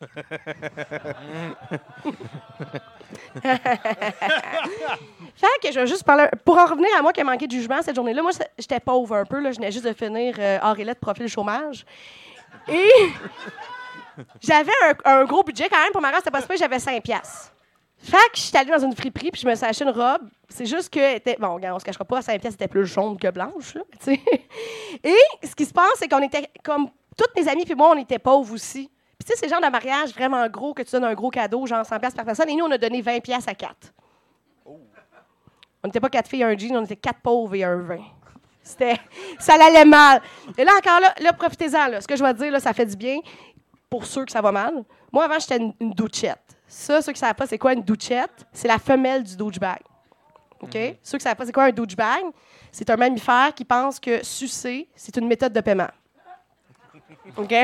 fait 3.42 3.60
que 5.62 5.70
je 5.70 5.78
vais 5.78 5.86
juste 5.86 6.04
parler. 6.04 6.24
Pour 6.42 6.56
en 6.56 6.64
revenir 6.64 6.88
à 6.98 7.02
moi 7.02 7.12
qui 7.12 7.20
a 7.20 7.24
manqué 7.24 7.46
de 7.46 7.52
jugement 7.52 7.82
cette 7.82 7.96
journée-là, 7.96 8.22
moi, 8.22 8.30
j'étais 8.58 8.80
pauvre 8.80 9.14
un 9.14 9.26
peu. 9.26 9.40
Là, 9.40 9.52
je 9.52 9.56
venais 9.56 9.70
juste 9.70 9.84
de 9.84 9.92
finir 9.92 10.36
euh, 10.38 10.58
de 10.58 10.94
profil 10.94 11.28
chômage. 11.28 11.84
Et 12.66 12.88
j'avais 14.40 14.72
un, 14.86 14.94
un 15.04 15.24
gros 15.26 15.42
budget 15.42 15.68
quand 15.68 15.82
même 15.82 15.92
pour 15.92 16.00
ma 16.00 16.08
race, 16.10 16.22
c'était 16.24 16.30
pas 16.30 16.56
j'avais 16.56 16.78
5 16.78 17.02
piastres. 17.02 17.52
Fait 17.98 18.16
que 18.32 18.38
j'étais 18.38 18.56
allée 18.56 18.70
dans 18.70 18.78
une 18.78 18.96
friperie 18.96 19.30
puis 19.30 19.42
je 19.42 19.46
me 19.46 19.54
suis 19.54 19.66
acheté 19.66 19.84
une 19.84 19.90
robe. 19.90 20.30
C'est 20.48 20.64
juste 20.64 20.88
que, 20.88 21.16
était, 21.16 21.36
bon, 21.38 21.60
on 21.62 21.78
se 21.78 21.84
cachera 21.84 22.06
pas, 22.06 22.22
5 22.22 22.40
piastres, 22.40 22.58
c'était 22.58 22.68
plus 22.68 22.86
jaune 22.86 23.18
que 23.18 23.30
blanche, 23.30 23.74
là. 23.74 23.82
Et 25.04 25.16
ce 25.44 25.54
qui 25.54 25.66
se 25.66 25.74
passe, 25.74 25.92
c'est 25.96 26.08
qu'on 26.08 26.22
était, 26.22 26.48
comme 26.64 26.88
toutes 27.18 27.36
mes 27.36 27.48
amies 27.48 27.64
puis 27.64 27.74
moi, 27.74 27.90
on 27.94 27.98
était 27.98 28.18
pauvres 28.18 28.54
aussi. 28.54 28.90
Puis 29.18 29.26
tu 29.26 29.32
sais, 29.32 29.34
c'est 29.36 29.46
le 29.46 29.50
genre 29.50 29.60
de 29.60 29.70
mariage 29.70 30.14
vraiment 30.14 30.46
gros 30.48 30.72
que 30.72 30.82
tu 30.82 30.92
donnes 30.92 31.04
un 31.04 31.14
gros 31.14 31.30
cadeau, 31.30 31.66
genre 31.66 31.84
100 31.84 31.98
piastres 31.98 32.16
par 32.16 32.24
personne. 32.24 32.48
Et 32.48 32.54
nous, 32.54 32.64
on 32.64 32.70
a 32.70 32.78
donné 32.78 33.02
20 33.02 33.20
piastres 33.20 33.50
à 33.50 33.54
4. 33.54 33.92
On 34.64 35.86
n'était 35.86 36.00
pas 36.00 36.08
quatre 36.08 36.28
filles 36.28 36.42
et 36.42 36.44
un 36.44 36.56
jean, 36.56 36.76
on 36.76 36.84
était 36.84 36.96
quatre 36.96 37.20
pauvres 37.20 37.54
et 37.54 37.64
un 37.64 37.76
vin. 37.76 38.02
C'était, 38.62 38.98
ça 39.38 39.54
allait 39.54 39.84
mal. 39.84 40.20
Et 40.56 40.64
là, 40.64 40.72
encore 40.76 41.00
là, 41.00 41.14
là 41.20 41.32
profitez-en. 41.32 41.88
Là. 41.88 42.00
Ce 42.00 42.08
que 42.08 42.16
je 42.16 42.22
vais 42.22 42.32
te 42.34 42.38
dire, 42.38 42.52
là, 42.52 42.60
ça 42.60 42.72
fait 42.72 42.86
du 42.86 42.96
bien 42.96 43.18
pour 43.88 44.04
ceux 44.04 44.24
que 44.24 44.32
ça 44.32 44.40
va 44.40 44.52
mal. 44.52 44.84
Moi, 45.12 45.24
avant, 45.24 45.38
j'étais 45.38 45.56
une, 45.56 45.72
une 45.80 45.92
douchette. 45.92 46.58
Ça, 46.66 47.00
ceux 47.00 47.12
qui 47.12 47.22
ne 47.22 47.26
savent 47.26 47.34
pas, 47.34 47.46
c'est 47.46 47.58
quoi 47.58 47.72
une 47.72 47.82
douchette? 47.82 48.46
C'est 48.52 48.68
la 48.68 48.78
femelle 48.78 49.22
du 49.22 49.36
douchebag. 49.36 49.80
OK? 50.60 50.76
Ceux 51.02 51.16
qui 51.16 51.16
ne 51.16 51.20
savent 51.20 51.36
pas, 51.36 51.46
c'est 51.46 51.52
quoi 51.52 51.64
un 51.64 51.70
douchebag? 51.70 52.24
C'est 52.70 52.90
un 52.90 52.96
mammifère 52.96 53.54
qui 53.54 53.64
pense 53.64 53.98
que 53.98 54.22
sucer, 54.24 54.88
c'est 54.94 55.16
une 55.16 55.26
méthode 55.26 55.52
de 55.52 55.60
paiement. 55.60 55.88
OK? 57.36 57.54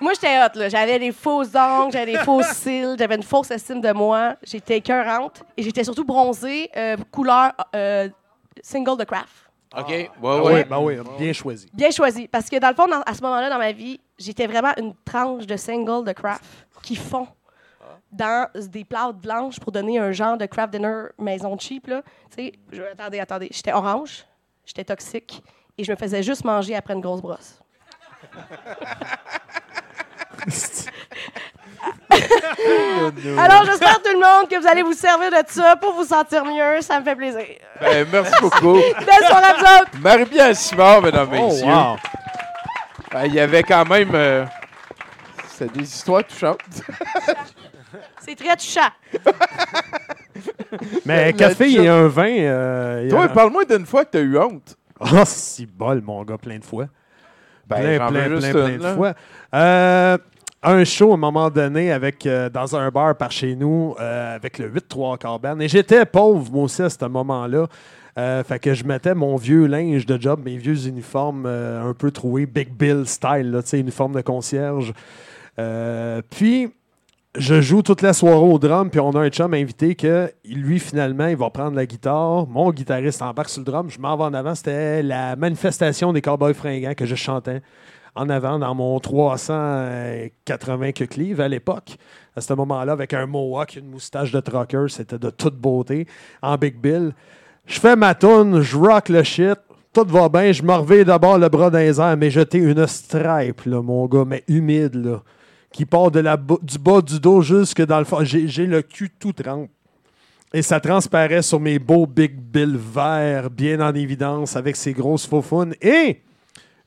Moi, 0.00 0.12
j'étais 0.14 0.38
hot, 0.42 0.58
là. 0.58 0.68
J'avais 0.70 0.98
des 0.98 1.12
fausses 1.12 1.54
ongles, 1.54 1.92
j'avais 1.92 2.12
des 2.12 2.18
fausses 2.18 2.46
cils, 2.54 2.96
j'avais 2.98 3.16
une 3.16 3.22
fausse 3.22 3.50
estime 3.50 3.80
de 3.82 3.92
moi. 3.92 4.34
J'étais 4.42 4.78
écœurante 4.78 5.42
et 5.56 5.62
j'étais 5.62 5.84
surtout 5.84 6.04
bronzée, 6.04 6.70
euh, 6.76 6.96
couleur 7.12 7.52
euh, 7.76 8.08
single 8.62 8.96
de 8.96 9.04
craft. 9.04 9.28
OK? 9.76 9.88
Ouais, 9.88 10.10
Ah 10.24 10.42
ouais. 10.42 10.54
oui, 10.54 10.64
ben 10.64 10.78
oui, 10.78 10.96
bien 11.18 11.32
choisi. 11.34 11.68
Bien 11.72 11.90
choisi. 11.90 12.26
Parce 12.28 12.48
que 12.48 12.56
dans 12.58 12.70
le 12.70 12.74
fond, 12.74 12.86
dans- 12.88 13.02
à 13.02 13.14
ce 13.14 13.20
moment-là 13.22 13.50
dans 13.50 13.58
ma 13.58 13.72
vie, 13.72 14.00
j'étais 14.18 14.46
vraiment 14.46 14.72
une 14.78 14.94
tranche 15.04 15.46
de 15.46 15.56
single 15.56 16.04
de 16.04 16.12
craft 16.12 16.42
qui 16.82 16.96
fond 16.96 17.28
dans 18.10 18.48
des 18.54 18.84
plâtres 18.84 19.12
blanches 19.18 19.60
pour 19.60 19.70
donner 19.70 19.98
un 19.98 20.10
genre 20.10 20.36
de 20.38 20.46
craft 20.46 20.72
dinner 20.72 21.04
maison 21.18 21.56
cheap. 21.58 21.86
Là. 21.88 22.02
Tu 22.34 22.46
sais, 22.46 22.52
je- 22.72 22.82
attendez, 22.82 23.20
attendez. 23.20 23.48
J'étais 23.52 23.72
orange, 23.72 24.24
j'étais 24.64 24.82
toxique 24.84 25.40
et 25.78 25.84
je 25.84 25.92
me 25.92 25.96
faisais 25.96 26.22
juste 26.22 26.42
manger 26.44 26.74
après 26.74 26.94
une 26.94 27.00
grosse 27.00 27.20
brosse. 27.20 27.59
Alors, 33.38 33.64
j'espère 33.64 34.00
tout 34.02 34.12
le 34.12 34.18
monde 34.20 34.48
que 34.48 34.60
vous 34.60 34.66
allez 34.68 34.82
vous 34.82 34.92
servir 34.92 35.30
de 35.30 35.36
ça 35.48 35.76
pour 35.76 35.94
vous 35.94 36.04
sentir 36.04 36.44
mieux. 36.44 36.80
Ça 36.82 36.98
me 37.00 37.04
fait 37.04 37.16
plaisir. 37.16 37.44
Ben, 37.80 38.06
merci 38.12 38.32
beaucoup. 38.40 38.74
Belle 39.06 39.26
soirée 39.26 39.44
à 39.46 39.54
vous 39.54 39.64
autres! 39.82 39.90
Marie-Pierre 40.00 40.56
Simard, 40.56 41.02
mesdames, 41.02 41.28
Oh, 41.38 41.46
messieurs. 41.48 41.66
wow. 41.66 41.96
Ben, 43.12 43.24
Il 43.26 43.34
y 43.34 43.40
avait 43.40 43.62
quand 43.62 43.88
même. 43.88 44.10
euh, 44.14 44.44
C'est 45.48 45.72
des 45.72 45.82
histoires 45.82 46.24
touchantes. 46.24 46.58
C'est 48.20 48.36
très 48.36 48.56
touchant. 48.56 48.88
Mais 51.04 51.32
café 51.32 51.70
et 51.72 51.88
un 51.88 52.06
vin. 52.06 52.28
euh, 52.38 53.06
a- 53.06 53.10
Toi, 53.10 53.28
parle-moi 53.28 53.64
d'une 53.64 53.86
fois 53.86 54.04
que 54.04 54.10
t'as 54.10 54.20
eu 54.20 54.38
honte. 54.38 54.76
Ah, 55.00 55.24
si 55.24 55.66
bol, 55.66 56.00
mon 56.02 56.22
gars, 56.24 56.36
plein 56.38 56.58
de 56.58 56.64
fois. 56.64 56.86
Ben, 57.70 57.96
plein, 57.96 58.08
plein, 58.08 58.38
plein, 58.38 58.52
plein 58.52 58.76
de 58.76 58.94
fois. 58.94 59.14
Euh, 59.54 60.18
un 60.62 60.84
show 60.84 61.12
à 61.12 61.14
un 61.14 61.18
moment 61.18 61.50
donné 61.50 61.90
avec, 61.90 62.26
euh, 62.26 62.50
dans 62.50 62.76
un 62.76 62.90
bar 62.90 63.16
par 63.16 63.32
chez 63.32 63.56
nous 63.56 63.94
euh, 63.98 64.34
avec 64.34 64.58
le 64.58 64.68
8-3 64.68 65.18
quarts 65.18 65.38
band. 65.38 65.58
Et 65.60 65.68
j'étais 65.68 66.04
pauvre, 66.04 66.50
moi 66.52 66.64
aussi, 66.64 66.82
à 66.82 66.90
ce 66.90 67.04
moment-là. 67.06 67.66
Euh, 68.18 68.42
fait 68.44 68.58
que 68.58 68.74
je 68.74 68.84
mettais 68.84 69.14
mon 69.14 69.36
vieux 69.36 69.66
linge 69.66 70.04
de 70.04 70.20
job, 70.20 70.40
mes 70.44 70.56
vieux 70.56 70.86
uniformes 70.86 71.46
un 71.46 71.94
peu 71.94 72.10
troués, 72.10 72.44
Big 72.44 72.70
Bill 72.70 73.06
style, 73.06 73.52
là, 73.52 73.60
uniforme 73.72 74.14
de 74.14 74.20
concierge. 74.20 74.92
Puis, 76.30 76.70
je 77.36 77.60
joue 77.60 77.82
toute 77.82 78.02
la 78.02 78.12
soirée 78.12 78.36
au 78.36 78.58
drum, 78.58 78.90
puis 78.90 78.98
on 78.98 79.10
a 79.12 79.20
un 79.20 79.28
chum 79.28 79.54
invité 79.54 79.94
que 79.94 80.32
lui, 80.44 80.80
finalement, 80.80 81.26
il 81.26 81.36
va 81.36 81.48
prendre 81.50 81.76
la 81.76 81.86
guitare. 81.86 82.46
Mon 82.48 82.72
guitariste 82.72 83.22
embarque 83.22 83.50
sur 83.50 83.60
le 83.60 83.66
drum. 83.66 83.88
Je 83.88 84.00
m'en 84.00 84.16
vais 84.16 84.24
en 84.24 84.34
avant. 84.34 84.54
C'était 84.54 85.02
la 85.02 85.36
manifestation 85.36 86.12
des 86.12 86.22
Cowboys 86.22 86.54
fringants 86.54 86.94
que 86.94 87.06
je 87.06 87.14
chantais 87.14 87.62
en 88.16 88.28
avant 88.28 88.58
dans 88.58 88.74
mon 88.74 88.98
380 88.98 90.92
que 90.92 91.04
livres 91.16 91.42
à 91.42 91.48
l'époque. 91.48 91.96
À 92.36 92.40
ce 92.40 92.52
moment-là, 92.54 92.92
avec 92.92 93.14
un 93.14 93.26
mohawk, 93.26 93.76
une 93.76 93.90
moustache 93.90 94.32
de 94.32 94.40
trucker, 94.40 94.86
c'était 94.88 95.18
de 95.18 95.30
toute 95.30 95.56
beauté, 95.56 96.06
en 96.42 96.56
Big 96.56 96.76
Bill. 96.80 97.12
Je 97.66 97.78
fais 97.78 97.96
ma 97.96 98.14
tune, 98.14 98.60
je 98.60 98.76
rock 98.76 99.08
le 99.08 99.22
shit, 99.22 99.58
tout 99.92 100.06
va 100.06 100.28
bien, 100.28 100.50
je 100.52 100.62
me 100.62 100.72
reviens 100.72 101.04
d'abord 101.04 101.38
le 101.38 101.48
bras 101.48 101.70
dans 101.70 102.16
mais 102.16 102.30
jeter 102.30 102.58
une 102.58 102.86
stripe, 102.86 103.66
mon 103.66 104.06
gars, 104.06 104.24
mais 104.26 104.42
humide, 104.48 105.20
qui 105.72 105.86
part 105.86 106.10
de 106.10 106.20
la 106.20 106.36
du 106.36 106.78
bas 106.78 107.00
du 107.00 107.20
dos 107.20 107.42
jusque 107.42 107.82
dans 107.84 107.98
le 107.98 108.04
fond. 108.04 108.24
J'ai 108.24 108.66
le 108.66 108.82
cul 108.82 109.10
tout 109.18 109.32
trempe. 109.32 109.70
Et 110.52 110.62
ça 110.62 110.80
transparaît 110.80 111.42
sur 111.42 111.60
mes 111.60 111.78
beaux 111.78 112.06
Big 112.06 112.34
Bill 112.34 112.76
verts, 112.76 113.50
bien 113.50 113.80
en 113.80 113.94
évidence, 113.94 114.56
avec 114.56 114.74
ses 114.74 114.92
grosses 114.92 115.24
faufounes. 115.26 115.74
Et 115.80 116.22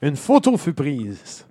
une 0.02 0.18
photo 0.18 0.58
fut 0.58 0.74
prise. 0.74 1.46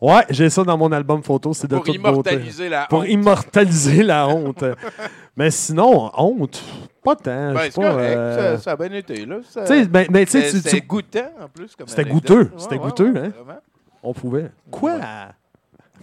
Ouais, 0.00 0.24
j'ai 0.30 0.48
ça 0.50 0.64
dans 0.64 0.76
mon 0.78 0.90
album 0.90 1.22
photo, 1.22 1.52
c'est 1.52 1.68
de 1.68 1.76
Pour 1.76 1.84
toute 1.84 1.98
beauté 1.98 2.30
immortaliser 2.32 2.68
la 2.68 2.86
pour 2.86 3.00
honte. 3.00 3.08
immortaliser 3.08 4.02
la 4.02 4.26
honte. 4.26 4.64
Mais 5.36 5.50
sinon, 5.50 6.10
honte, 6.16 6.60
pas 7.04 7.14
tant. 7.14 7.52
Ben, 7.54 7.58
c'est 7.70 7.74
correct, 7.74 8.16
euh, 8.16 8.56
ça, 8.56 8.62
ça 8.62 8.70
a 8.72 8.76
bien 8.76 8.92
été. 8.98 9.24
là. 9.26 9.36
Ça- 9.48 9.64
sais, 9.66 9.84
ben, 9.86 10.06
ben, 10.10 10.26
tu 10.26 10.80
goûtant, 10.80 11.20
en 11.40 11.48
plus. 11.48 11.68
C'était 11.86 12.04
goûteux, 12.04 12.40
Ouais, 12.40 12.48
c'était 12.56 12.74
ouais, 12.76 12.80
goûteux, 12.80 13.12
ouais, 13.12 13.20
hein. 13.48 13.58
on 14.02 14.12
pouvait. 14.12 14.50
Quoi? 14.70 14.98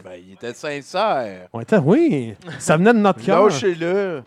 Ben, 0.03 0.11
il 0.25 0.33
était 0.33 0.53
sincère. 0.53 1.47
On 1.53 1.59
était, 1.59 1.77
oui, 1.77 2.35
ça 2.57 2.77
venait 2.77 2.93
de 2.93 2.99
notre 2.99 3.23
cœur. 3.23 3.43
Lâchez-le. 3.45 4.23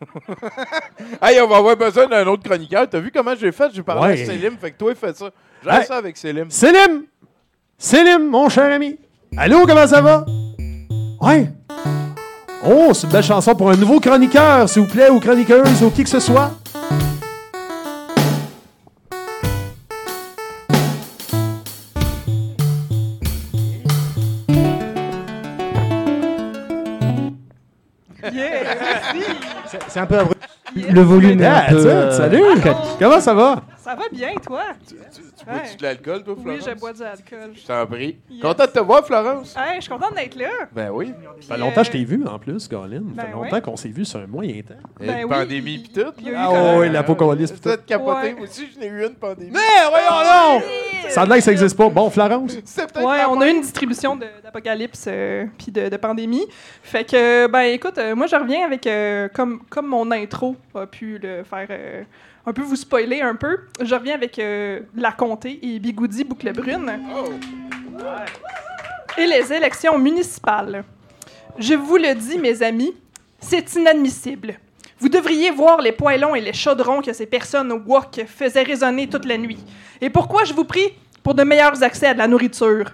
hey, 1.22 1.40
on 1.40 1.46
va 1.48 1.56
avoir 1.58 1.76
besoin 1.76 2.06
d'un 2.06 2.26
autre 2.26 2.42
chroniqueur. 2.42 2.88
T'as 2.88 2.98
vu 2.98 3.10
comment 3.12 3.34
j'ai 3.38 3.52
fait? 3.52 3.70
J'ai 3.72 3.82
parlé 3.82 4.14
Ouais. 4.14 4.22
à 4.22 4.26
Célim, 4.26 4.56
fait 4.58 4.72
que 4.72 4.78
toi, 4.78 4.94
fais 4.94 5.12
ça. 5.14 5.30
J'ai 5.62 5.70
Hey. 5.70 5.84
ça 5.86 5.96
avec 5.96 6.16
Célim. 6.16 6.50
Célim! 6.50 7.04
Célim, 7.78 8.28
mon 8.28 8.48
cher 8.48 8.72
ami. 8.72 8.98
Allô, 9.36 9.66
comment 9.66 9.86
ça 9.86 10.00
va? 10.00 10.24
Ouais. 11.20 11.48
Oh, 12.64 12.90
c'est 12.94 13.06
une 13.06 13.12
belle 13.12 13.22
chanson 13.24 13.54
pour 13.54 13.70
un 13.70 13.76
nouveau 13.76 13.98
chroniqueur, 14.00 14.68
s'il 14.68 14.82
vous 14.82 14.88
plaît, 14.88 15.10
ou 15.10 15.18
chroniqueuse, 15.20 15.82
ou 15.82 15.90
qui 15.90 16.04
que 16.04 16.10
ce 16.10 16.20
soit. 16.20 16.52
C'est- 29.92 30.00
un 30.00 30.06
peu 30.06 30.18
abrupt. 30.18 30.40
Le 30.74 31.00
volume 31.02 31.38
est 31.40 31.42
Yeah, 31.42 31.66
un 31.66 31.70
peu. 31.70 31.84
that's 31.84 31.84
it, 31.84 31.86
euh, 31.86 32.10
salut! 32.16 32.42
Comment 32.98 33.20
ça 33.20 33.34
va? 33.34 33.56
Ça 33.84 33.94
va 33.94 34.04
bien, 34.10 34.30
toi? 34.46 34.62
Tu, 35.44 35.50
Ouais. 35.50 35.58
bois-tu 35.58 35.76
de 35.76 35.82
l'alcool, 35.82 36.22
toi, 36.24 36.34
Oui, 36.36 36.42
Florence? 36.42 36.64
je 36.68 36.80
bois 36.80 36.92
du 36.92 37.02
alcool. 37.02 37.50
Je 37.54 37.66
t'en 37.66 37.86
prie. 37.86 38.16
Yes. 38.30 38.42
Content 38.42 38.64
de 38.66 38.70
te 38.70 38.78
voir, 38.78 39.06
Florence? 39.06 39.56
Hey, 39.56 39.76
je 39.76 39.80
suis 39.82 39.90
contente 39.90 40.14
d'être 40.14 40.36
là. 40.36 40.48
Ben 40.72 40.90
oui. 40.90 41.12
Ça 41.40 41.54
fait 41.54 41.60
longtemps 41.60 41.80
que 41.80 41.86
je 41.86 41.90
t'ai 41.92 42.04
vu, 42.04 42.24
en 42.26 42.38
plus, 42.38 42.68
Colin. 42.68 43.02
Ça 43.16 43.22
fait 43.22 43.28
Ben 43.28 43.32
longtemps 43.32 43.50
ouais. 43.56 43.60
qu'on 43.60 43.76
s'est 43.76 43.88
vu 43.88 44.04
sur 44.04 44.20
un 44.20 44.26
moyen 44.26 44.62
temps. 44.62 44.74
Et 45.00 45.06
Ben 45.06 45.18
une 45.18 45.24
oui, 45.24 45.30
pandémie 45.30 45.78
pis 45.78 45.90
tout. 45.92 46.12
Ah 46.36 46.76
oui, 46.78 46.88
l'apocalypse 46.90 47.52
pis 47.52 47.60
Vous 47.62 47.68
êtes 47.70 47.86
capoté. 47.86 48.10
Ouais. 48.28 48.32
Moi 48.34 48.42
aussi, 48.44 48.68
je 48.72 48.78
n'ai 48.78 48.86
eu 48.86 49.04
une 49.06 49.14
pandémie. 49.14 49.50
Mais 49.52 49.88
voyons 49.90 50.58
donc! 50.60 50.62
Ça 51.10 51.22
a 51.22 51.26
l'air 51.26 51.36
que 51.36 51.42
ça 51.42 51.50
n'existe 51.50 51.76
pas. 51.76 51.88
Bon, 51.88 52.08
Florence? 52.10 52.56
C'est 52.64 52.90
peut-être 52.92 53.06
Ouais, 53.06 53.18
on 53.28 53.40
a 53.40 53.48
eu 53.48 53.50
une 53.50 53.60
distribution 53.62 54.16
de- 54.16 54.26
d'apocalypse 54.42 55.06
euh, 55.08 55.46
puis 55.58 55.72
de, 55.72 55.88
de 55.88 55.96
pandémie. 55.96 56.46
Fait 56.82 57.04
que, 57.04 57.46
ben 57.48 57.62
écoute, 57.62 57.98
euh, 57.98 58.14
moi 58.14 58.26
je 58.26 58.36
reviens 58.36 58.64
avec, 58.64 58.86
euh, 58.86 59.28
comme, 59.34 59.60
comme 59.68 59.86
mon 59.88 60.10
intro 60.12 60.56
a 60.74 60.86
pu 60.86 61.18
le 61.18 61.42
faire, 61.42 61.66
euh, 61.70 62.02
un 62.44 62.52
peu 62.52 62.62
vous 62.62 62.76
spoiler 62.76 63.20
un 63.20 63.34
peu, 63.34 63.60
je 63.80 63.94
reviens 63.94 64.14
avec 64.14 64.38
euh, 64.38 64.80
La 64.96 65.12
Comté 65.12 65.58
et 65.62 65.78
Bigoudi 65.78 66.24
Boucle 66.24 66.52
Brune. 66.52 66.98
Et 69.16 69.26
les 69.26 69.52
élections 69.52 69.98
municipales. 69.98 70.84
Je 71.58 71.74
vous 71.74 71.96
le 71.96 72.14
dis, 72.14 72.38
mes 72.38 72.62
amis, 72.62 72.94
c'est 73.38 73.74
inadmissible. 73.74 74.58
Vous 74.98 75.08
devriez 75.08 75.50
voir 75.50 75.80
les 75.80 75.92
poêlons 75.92 76.34
et 76.34 76.40
les 76.40 76.52
chaudrons 76.52 77.02
que 77.02 77.12
ces 77.12 77.26
personnes 77.26 77.70
au 77.72 77.78
wok 77.78 78.24
faisaient 78.26 78.62
résonner 78.62 79.08
toute 79.08 79.24
la 79.24 79.36
nuit. 79.36 79.58
Et 80.00 80.10
pourquoi 80.10 80.44
je 80.44 80.54
vous 80.54 80.64
prie? 80.64 80.88
Pour 81.22 81.34
de 81.34 81.44
meilleurs 81.44 81.82
accès 81.82 82.06
à 82.06 82.14
de 82.14 82.18
la 82.18 82.26
nourriture? 82.26 82.86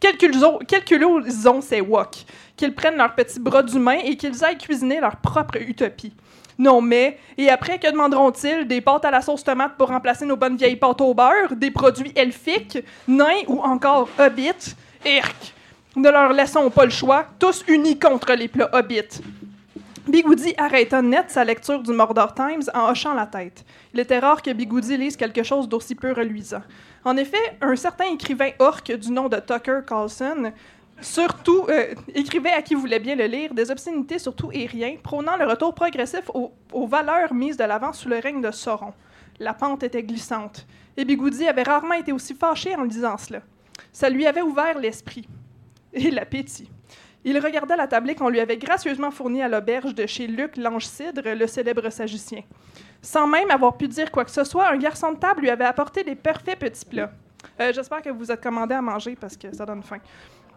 Quel 0.00 0.16
culot, 0.16 0.58
quel 0.66 0.84
culot 0.84 1.20
ils 1.24 1.48
ont, 1.48 1.60
ces 1.60 1.80
wok? 1.80 2.24
Qu'ils 2.56 2.74
prennent 2.74 2.96
leurs 2.96 3.14
petits 3.14 3.40
bras 3.40 3.62
d'humains 3.62 3.98
et 4.04 4.16
qu'ils 4.16 4.44
aillent 4.44 4.58
cuisiner 4.58 5.00
leur 5.00 5.16
propre 5.16 5.56
utopie. 5.60 6.14
Non, 6.58 6.80
mais, 6.80 7.18
et 7.36 7.50
après, 7.50 7.78
que 7.78 7.90
demanderont-ils? 7.90 8.66
Des 8.66 8.80
pâtes 8.80 9.04
à 9.04 9.10
la 9.10 9.20
sauce 9.20 9.44
tomate 9.44 9.76
pour 9.76 9.88
remplacer 9.88 10.24
nos 10.24 10.36
bonnes 10.36 10.56
vieilles 10.56 10.76
pâtes 10.76 11.00
au 11.00 11.12
beurre? 11.12 11.54
Des 11.54 11.70
produits 11.70 12.12
elfiques? 12.16 12.78
Nains 13.06 13.44
ou 13.46 13.60
encore 13.60 14.08
hobbits? 14.18 14.74
Irk! 15.04 15.54
Ne 15.96 16.10
leur 16.10 16.32
laissons 16.32 16.70
pas 16.70 16.84
le 16.84 16.90
choix, 16.90 17.26
tous 17.38 17.64
unis 17.68 17.98
contre 17.98 18.32
les 18.34 18.48
plats 18.48 18.70
hobbits. 18.72 19.22
Bigoudi 20.06 20.54
arrêta 20.56 21.02
net 21.02 21.30
sa 21.30 21.42
lecture 21.42 21.82
du 21.82 21.92
Mordor 21.92 22.32
Times 22.32 22.62
en 22.74 22.90
hochant 22.90 23.14
la 23.14 23.26
tête. 23.26 23.64
Il 23.92 23.98
était 23.98 24.18
rare 24.18 24.40
que 24.40 24.52
Bigoudi 24.52 24.96
lise 24.96 25.16
quelque 25.16 25.42
chose 25.42 25.68
d'aussi 25.68 25.94
peu 25.94 26.12
reluisant. 26.12 26.62
En 27.04 27.16
effet, 27.16 27.56
un 27.60 27.74
certain 27.76 28.12
écrivain 28.12 28.50
orc 28.58 28.82
du 28.84 29.10
nom 29.10 29.28
de 29.28 29.36
Tucker 29.36 29.80
Carlson 29.86 30.52
surtout 31.00 31.66
euh, 31.68 31.94
écrivait 32.14 32.52
à 32.52 32.62
qui 32.62 32.74
voulait 32.74 32.98
bien 32.98 33.14
le 33.14 33.26
lire 33.26 33.54
des 33.54 33.70
obscénités 33.70 34.18
sur 34.18 34.34
tout 34.34 34.50
et 34.52 34.66
rien, 34.66 34.96
prônant 35.02 35.36
le 35.36 35.46
retour 35.46 35.74
progressif 35.74 36.30
aux, 36.34 36.86
valeurs 36.86 37.34
mises 37.34 37.56
de 37.56 37.64
l'avant 37.64 37.92
sous 37.92 38.08
le 38.08 38.18
règne 38.18 38.40
de 38.40 38.50
Sauron. 38.50 38.92
La 39.38 39.52
pente 39.52 39.82
était 39.82 40.02
glissante, 40.02 40.66
et 40.96 41.04
Bigoudi 41.04 41.46
avait 41.46 41.62
rarement 41.62 41.94
été 41.94 42.12
aussi 42.12 42.34
fâché 42.34 42.74
en 42.74 42.84
lisant 42.84 43.18
cela. 43.18 43.40
Ça 43.92 44.08
lui 44.08 44.26
avait 44.26 44.42
ouvert 44.42 44.78
l'esprit 44.78 45.28
et 45.92 46.10
l'appétit. 46.10 46.70
Il 47.24 47.38
regardait 47.40 47.76
la 47.76 47.88
tablée 47.88 48.14
qu'on 48.14 48.28
lui 48.28 48.40
avait 48.40 48.56
gracieusement 48.56 49.10
fournie 49.10 49.42
à 49.42 49.48
l'auberge 49.48 49.94
de 49.94 50.06
chez 50.06 50.28
Luc 50.28 50.56
Lange-Cidre, 50.56 51.34
le 51.34 51.46
célèbre 51.46 51.90
sagicien. 51.90 52.42
Sans 53.02 53.26
même 53.26 53.50
avoir 53.50 53.76
pu 53.76 53.88
dire 53.88 54.10
quoi 54.12 54.24
que 54.24 54.30
ce 54.30 54.44
soit, 54.44 54.68
un 54.68 54.76
garçon 54.76 55.12
de 55.12 55.18
table 55.18 55.40
lui 55.40 55.50
avait 55.50 55.64
apporté 55.64 56.04
des 56.04 56.14
parfaits 56.14 56.58
petits 56.58 56.84
plats. 56.84 57.10
Euh, 57.60 57.72
J'espère 57.72 58.00
que 58.02 58.10
vous 58.10 58.30
êtes 58.30 58.40
commandé 58.40 58.74
à 58.74 58.82
manger 58.82 59.16
parce 59.16 59.36
que 59.36 59.54
ça 59.54 59.66
donne 59.66 59.82
faim. 59.82 59.98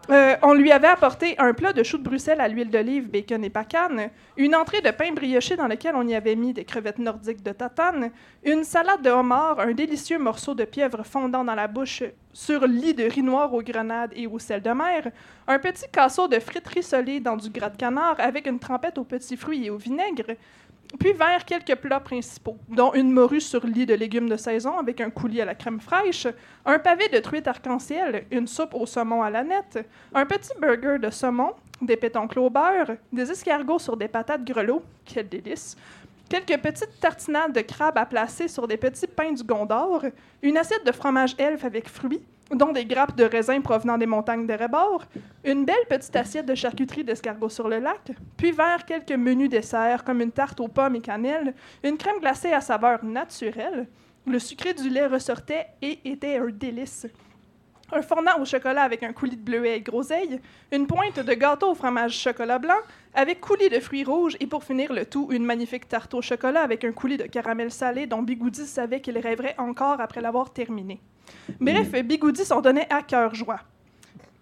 Euh, 0.08 0.34
on 0.42 0.54
lui 0.54 0.72
avait 0.72 0.88
apporté 0.88 1.36
un 1.38 1.52
plat 1.52 1.72
de 1.72 1.82
choux 1.82 1.98
de 1.98 2.02
Bruxelles 2.02 2.40
à 2.40 2.48
l'huile 2.48 2.70
d'olive, 2.70 3.10
bacon 3.10 3.44
et 3.44 3.50
pacane, 3.50 4.10
une 4.36 4.56
entrée 4.56 4.80
de 4.80 4.90
pain 4.90 5.12
brioché 5.12 5.56
dans 5.56 5.68
lequel 5.68 5.94
on 5.94 6.06
y 6.06 6.14
avait 6.14 6.36
mis 6.36 6.52
des 6.52 6.64
crevettes 6.64 6.98
nordiques 6.98 7.42
de 7.42 7.52
tatane, 7.52 8.10
une 8.42 8.64
salade 8.64 9.02
de 9.02 9.10
homard, 9.10 9.60
un 9.60 9.72
délicieux 9.72 10.18
morceau 10.18 10.54
de 10.54 10.64
pieuvre 10.64 11.04
fondant 11.04 11.44
dans 11.44 11.54
la 11.54 11.68
bouche 11.68 12.02
sur 12.32 12.66
lit 12.66 12.94
de 12.94 13.04
riz 13.04 13.22
noir 13.22 13.52
aux 13.52 13.62
grenades 13.62 14.12
et 14.16 14.26
au 14.26 14.38
sel 14.38 14.62
de 14.62 14.70
mer, 14.70 15.10
un 15.46 15.58
petit 15.58 15.86
casseau 15.92 16.26
de 16.28 16.38
frites 16.40 16.68
rissolées 16.68 17.20
dans 17.20 17.36
du 17.36 17.50
gras 17.50 17.70
de 17.70 17.76
canard 17.76 18.16
avec 18.18 18.46
une 18.46 18.58
trempette 18.58 18.98
aux 18.98 19.04
petits 19.04 19.36
fruits 19.36 19.66
et 19.66 19.70
au 19.70 19.76
vinaigre, 19.76 20.34
puis 20.98 21.12
vers 21.12 21.44
quelques 21.44 21.76
plats 21.76 22.00
principaux, 22.00 22.58
dont 22.68 22.92
une 22.94 23.12
morue 23.12 23.40
sur 23.40 23.64
lit 23.66 23.86
de 23.86 23.94
légumes 23.94 24.28
de 24.28 24.36
saison 24.36 24.78
avec 24.78 25.00
un 25.00 25.10
coulis 25.10 25.40
à 25.40 25.44
la 25.44 25.54
crème 25.54 25.80
fraîche, 25.80 26.26
un 26.66 26.78
pavé 26.78 27.08
de 27.08 27.18
truite 27.18 27.46
arc-en-ciel, 27.46 28.26
une 28.30 28.46
soupe 28.46 28.74
au 28.74 28.86
saumon 28.86 29.22
à 29.22 29.30
la 29.30 29.44
nette, 29.44 29.86
un 30.14 30.26
petit 30.26 30.50
burger 30.60 30.98
de 30.98 31.10
saumon, 31.10 31.54
des 31.80 31.96
pétoncles 31.96 32.38
au 32.38 32.52
des 33.12 33.30
escargots 33.30 33.78
sur 33.78 33.96
des 33.96 34.08
patates 34.08 34.44
grelots, 34.44 34.82
quel 35.04 35.28
délice, 35.28 35.76
quelques 36.28 36.60
petites 36.60 37.00
tartinades 37.00 37.52
de 37.52 37.60
crabe 37.60 37.98
à 37.98 38.06
placer 38.06 38.48
sur 38.48 38.68
des 38.68 38.76
petits 38.76 39.06
pains 39.06 39.32
du 39.32 39.42
Gondor, 39.42 40.04
une 40.42 40.56
assiette 40.56 40.84
de 40.84 40.92
fromage 40.92 41.34
elfe 41.38 41.64
avec 41.64 41.88
fruits, 41.88 42.22
dont 42.54 42.72
des 42.72 42.84
grappes 42.84 43.16
de 43.16 43.24
raisin 43.24 43.60
provenant 43.60 43.98
des 43.98 44.06
montagnes 44.06 44.46
de 44.46 44.52
Rébord, 44.52 45.04
une 45.44 45.64
belle 45.64 45.86
petite 45.88 46.14
assiette 46.16 46.46
de 46.46 46.54
charcuterie 46.54 47.04
d'escargot 47.04 47.48
sur 47.48 47.68
le 47.68 47.78
lac, 47.78 48.12
puis 48.36 48.52
vers 48.52 48.84
quelques 48.84 49.12
menus 49.12 49.48
desserts 49.48 50.04
comme 50.04 50.20
une 50.20 50.32
tarte 50.32 50.60
aux 50.60 50.68
pommes 50.68 50.96
et 50.96 51.00
cannelle, 51.00 51.54
une 51.84 51.96
crème 51.96 52.20
glacée 52.20 52.52
à 52.52 52.60
saveur 52.60 53.04
naturelle. 53.04 53.86
Le 54.26 54.38
sucré 54.38 54.74
du 54.74 54.88
lait 54.88 55.06
ressortait 55.06 55.66
et 55.80 55.98
était 56.04 56.36
un 56.36 56.48
délice. 56.48 57.06
Un 57.92 58.02
fondant 58.02 58.40
au 58.40 58.44
chocolat 58.44 58.82
avec 58.82 59.02
un 59.02 59.12
coulis 59.12 59.36
de 59.36 59.42
bleuet 59.42 59.76
et 59.76 59.80
de 59.80 59.90
groseille, 59.90 60.40
une 60.70 60.86
pointe 60.86 61.18
de 61.18 61.34
gâteau 61.34 61.72
au 61.72 61.74
fromage 61.74 62.16
chocolat 62.16 62.58
blanc 62.58 62.78
avec 63.14 63.40
coulis 63.40 63.68
de 63.68 63.80
fruits 63.80 64.04
rouges 64.04 64.36
et 64.38 64.46
pour 64.46 64.62
finir 64.62 64.92
le 64.92 65.04
tout, 65.04 65.28
une 65.30 65.44
magnifique 65.44 65.88
tarte 65.88 66.14
au 66.14 66.22
chocolat 66.22 66.62
avec 66.62 66.84
un 66.84 66.92
coulis 66.92 67.16
de 67.16 67.24
caramel 67.24 67.72
salé 67.72 68.06
dont 68.06 68.22
Bigoudi 68.22 68.64
savait 68.66 69.00
qu'il 69.00 69.18
rêverait 69.18 69.56
encore 69.58 70.00
après 70.00 70.20
l'avoir 70.20 70.52
terminé. 70.52 71.00
Bref, 71.60 71.90
Bigoudi 72.04 72.44
s'en 72.44 72.60
donnait 72.60 72.86
à 72.92 73.02
cœur 73.02 73.34
joie. 73.34 73.60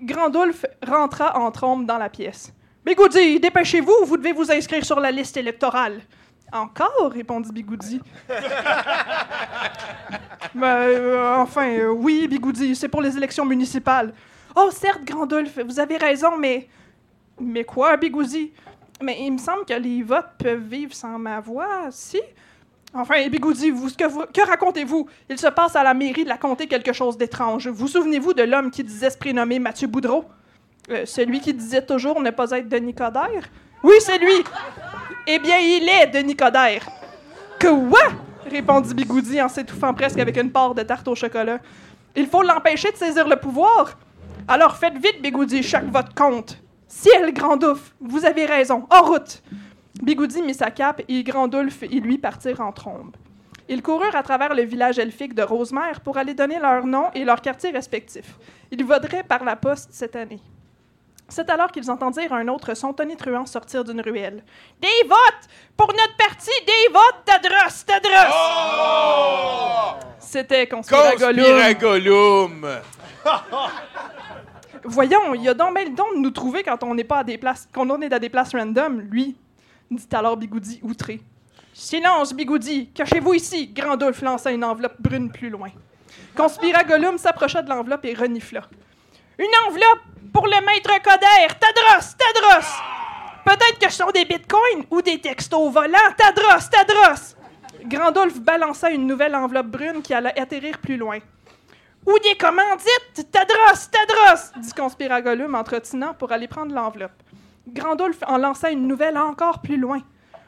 Grandulf 0.00 0.66
rentra 0.86 1.38
en 1.38 1.50
trombe 1.50 1.86
dans 1.86 1.98
la 1.98 2.10
pièce. 2.10 2.52
Bigoudi, 2.84 3.40
dépêchez-vous, 3.40 4.04
vous 4.04 4.16
devez 4.16 4.32
vous 4.32 4.52
inscrire 4.52 4.84
sur 4.84 5.00
la 5.00 5.10
liste 5.10 5.36
électorale. 5.36 6.00
Encore? 6.52 7.10
répondit 7.12 7.52
Bigoudi. 7.52 8.00
Ben, 10.54 10.66
euh, 10.66 11.36
enfin, 11.36 11.68
euh, 11.68 11.88
oui, 11.90 12.26
Bigoudi, 12.26 12.74
c'est 12.74 12.88
pour 12.88 13.02
les 13.02 13.16
élections 13.16 13.44
municipales. 13.44 14.12
Oh, 14.56 14.70
certes, 14.72 15.04
Grandulf, 15.04 15.58
vous 15.64 15.78
avez 15.78 15.96
raison, 15.96 16.36
mais. 16.38 16.68
Mais 17.40 17.64
quoi, 17.64 17.96
Bigoudi? 17.96 18.52
Mais 19.02 19.18
il 19.20 19.32
me 19.32 19.38
semble 19.38 19.64
que 19.64 19.74
les 19.74 20.02
votes 20.02 20.30
peuvent 20.38 20.62
vivre 20.62 20.92
sans 20.94 21.18
ma 21.18 21.38
voix, 21.40 21.88
si? 21.90 22.20
Enfin, 22.94 23.28
Bigoudi, 23.28 23.70
vous, 23.70 23.88
que, 23.90 24.04
vous- 24.06 24.24
que 24.32 24.40
racontez-vous? 24.46 25.06
Il 25.28 25.38
se 25.38 25.46
passe 25.48 25.76
à 25.76 25.84
la 25.84 25.94
mairie 25.94 26.24
de 26.24 26.28
la 26.30 26.38
comté 26.38 26.66
quelque 26.66 26.92
chose 26.92 27.16
d'étrange. 27.18 27.68
Vous 27.68 27.86
souvenez-vous 27.86 28.32
de 28.32 28.42
l'homme 28.42 28.70
qui 28.70 28.82
disait 28.82 29.10
se 29.10 29.18
prénommer 29.18 29.58
Mathieu 29.58 29.86
Boudreau? 29.86 30.24
Euh, 30.90 31.04
celui 31.04 31.40
qui 31.40 31.52
disait 31.52 31.84
toujours 31.84 32.20
ne 32.20 32.30
pas 32.30 32.50
être 32.52 32.68
Denis 32.68 32.94
Coderre? 32.94 33.44
Oui, 33.84 33.94
c'est 34.00 34.18
lui! 34.18 34.42
Eh 35.30 35.38
bien, 35.38 35.58
il 35.58 35.86
est 35.86 36.06
Denis 36.06 36.34
Coderre. 36.34 36.88
Quoi? 37.60 38.00
répondit 38.46 38.94
Bigoudi 38.94 39.42
en 39.42 39.48
s'étouffant 39.50 39.92
presque 39.92 40.18
avec 40.18 40.38
une 40.38 40.50
part 40.50 40.74
de 40.74 40.82
tarte 40.82 41.06
au 41.06 41.14
chocolat. 41.14 41.58
Il 42.16 42.26
faut 42.26 42.42
l'empêcher 42.42 42.90
de 42.90 42.96
saisir 42.96 43.28
le 43.28 43.36
pouvoir. 43.36 43.98
Alors 44.48 44.78
faites 44.78 44.96
vite, 44.96 45.20
Bigoudi, 45.20 45.62
chaque 45.62 45.84
vote 45.90 46.14
compte. 46.14 46.56
Ciel, 46.86 47.34
Grandouf, 47.34 47.94
vous 48.00 48.24
avez 48.24 48.46
raison. 48.46 48.86
En 48.88 49.02
route! 49.02 49.42
Bigoudi 50.02 50.40
mit 50.40 50.54
sa 50.54 50.70
cape 50.70 51.02
et 51.06 51.22
Grandulf 51.24 51.82
et 51.82 52.00
lui 52.00 52.16
partirent 52.16 52.62
en 52.62 52.72
trombe. 52.72 53.14
Ils 53.68 53.82
coururent 53.82 54.16
à 54.16 54.22
travers 54.22 54.54
le 54.54 54.62
village 54.62 54.98
elfique 54.98 55.34
de 55.34 55.42
Rosemère 55.42 56.00
pour 56.00 56.16
aller 56.16 56.32
donner 56.32 56.58
leur 56.58 56.86
nom 56.86 57.10
et 57.14 57.26
leur 57.26 57.42
quartier 57.42 57.68
respectifs. 57.68 58.38
Ils 58.70 58.82
voteraient 58.82 59.24
par 59.24 59.44
la 59.44 59.56
poste 59.56 59.90
cette 59.92 60.16
année. 60.16 60.40
C'est 61.30 61.50
alors 61.50 61.70
qu'ils 61.70 61.90
entendirent 61.90 62.32
un 62.32 62.48
autre 62.48 62.72
son 62.74 62.94
tonitruant 62.94 63.44
sortir 63.44 63.84
d'une 63.84 64.00
ruelle. 64.00 64.42
Des 64.80 65.06
votes! 65.06 65.48
Pour 65.76 65.88
notre 65.88 66.16
parti, 66.16 66.50
des 66.66 66.92
votes! 66.92 67.22
Tadros! 67.26 67.84
Tadros! 67.86 68.16
C'était 70.18 70.66
Conspiragolum. 70.66 71.44
Conspiragolum! 71.44 72.66
Voyons, 74.84 75.34
il 75.34 75.42
y 75.42 75.48
a 75.48 75.54
donc 75.54 75.74
bien 75.74 75.84
le 75.84 75.90
don 75.90 76.06
de 76.14 76.20
nous 76.20 76.30
trouver 76.30 76.62
quand 76.62 76.82
on 76.82 76.94
n'est 76.94 77.04
pas 77.04 77.18
à 77.18 77.24
des 77.24 77.36
places, 77.36 77.68
quand 77.72 77.90
on 77.90 78.00
est 78.00 78.12
à 78.12 78.18
des 78.18 78.30
places 78.30 78.54
random, 78.54 79.00
lui, 79.00 79.36
dit 79.90 80.08
alors 80.12 80.36
Bigoudi 80.36 80.80
outré. 80.82 81.20
Silence, 81.74 82.32
Bigoudi, 82.32 82.88
cachez-vous 82.94 83.34
ici. 83.34 83.68
Grandulf 83.68 84.22
lança 84.22 84.50
une 84.50 84.64
enveloppe 84.64 84.96
brune 84.98 85.30
plus 85.30 85.50
loin. 85.50 85.68
Conspiragolum 86.34 87.18
s'approcha 87.18 87.60
de 87.60 87.68
l'enveloppe 87.68 88.06
et 88.06 88.14
renifla. 88.14 88.62
Une 89.38 89.46
enveloppe 89.68 90.00
pour 90.38 90.46
le 90.46 90.64
maître 90.64 90.92
Coder! 91.02 91.52
Tadros! 91.58 92.14
Tadros! 92.16 92.68
Peut-être 93.44 93.80
que 93.80 93.90
ce 93.90 93.98
sont 93.98 94.10
des 94.12 94.24
bitcoins 94.24 94.84
ou 94.88 95.02
des 95.02 95.20
textos 95.20 95.72
volants! 95.72 96.14
Tadros! 96.16 96.68
Tadros! 96.70 97.34
Grandulf 97.86 98.38
balança 98.38 98.88
une 98.92 99.08
nouvelle 99.08 99.34
enveloppe 99.34 99.66
brune 99.66 100.00
qui 100.00 100.14
allait 100.14 100.38
atterrir 100.38 100.78
plus 100.78 100.96
loin. 100.96 101.18
Ou 102.06 102.16
des 102.20 102.36
commandites! 102.36 103.32
Tadros! 103.32 103.88
Tadros! 103.90 104.52
dit 104.58 104.72
Conspiragolum 104.74 105.56
en 105.56 105.64
pour 106.16 106.30
aller 106.30 106.46
prendre 106.46 106.72
l'enveloppe. 106.72 107.20
Grandulf 107.66 108.18
en 108.24 108.38
lança 108.38 108.70
une 108.70 108.86
nouvelle 108.86 109.18
encore 109.18 109.60
plus 109.60 109.76
loin. 109.76 110.02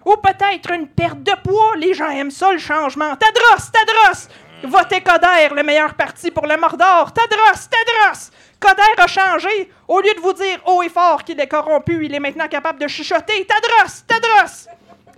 Ou 0.06 0.14
peut-être 0.18 0.70
une 0.70 0.86
perte 0.86 1.24
de 1.24 1.32
poids, 1.42 1.74
les 1.76 1.94
gens 1.94 2.10
aiment 2.10 2.30
ça 2.30 2.52
le 2.52 2.58
changement. 2.58 3.16
Tadros! 3.16 3.72
Tadros! 3.72 4.28
Votez 4.62 5.00
Coder, 5.00 5.54
le 5.54 5.62
meilleur 5.62 5.94
parti 5.94 6.30
pour 6.30 6.46
le 6.46 6.56
Mordor! 6.56 7.12
Tadros! 7.12 7.68
Tadros! 7.70 8.30
Coder 8.58 8.82
a 8.98 9.06
changé! 9.06 9.70
Au 9.88 10.00
lieu 10.00 10.12
de 10.14 10.20
vous 10.20 10.34
dire 10.34 10.60
haut 10.66 10.82
et 10.82 10.90
fort 10.90 11.24
qu'il 11.24 11.40
est 11.40 11.48
corrompu, 11.48 12.04
il 12.04 12.14
est 12.14 12.20
maintenant 12.20 12.46
capable 12.46 12.78
de 12.78 12.86
chuchoter. 12.86 13.46
Tadros! 13.46 14.02
Tadros! 14.06 14.68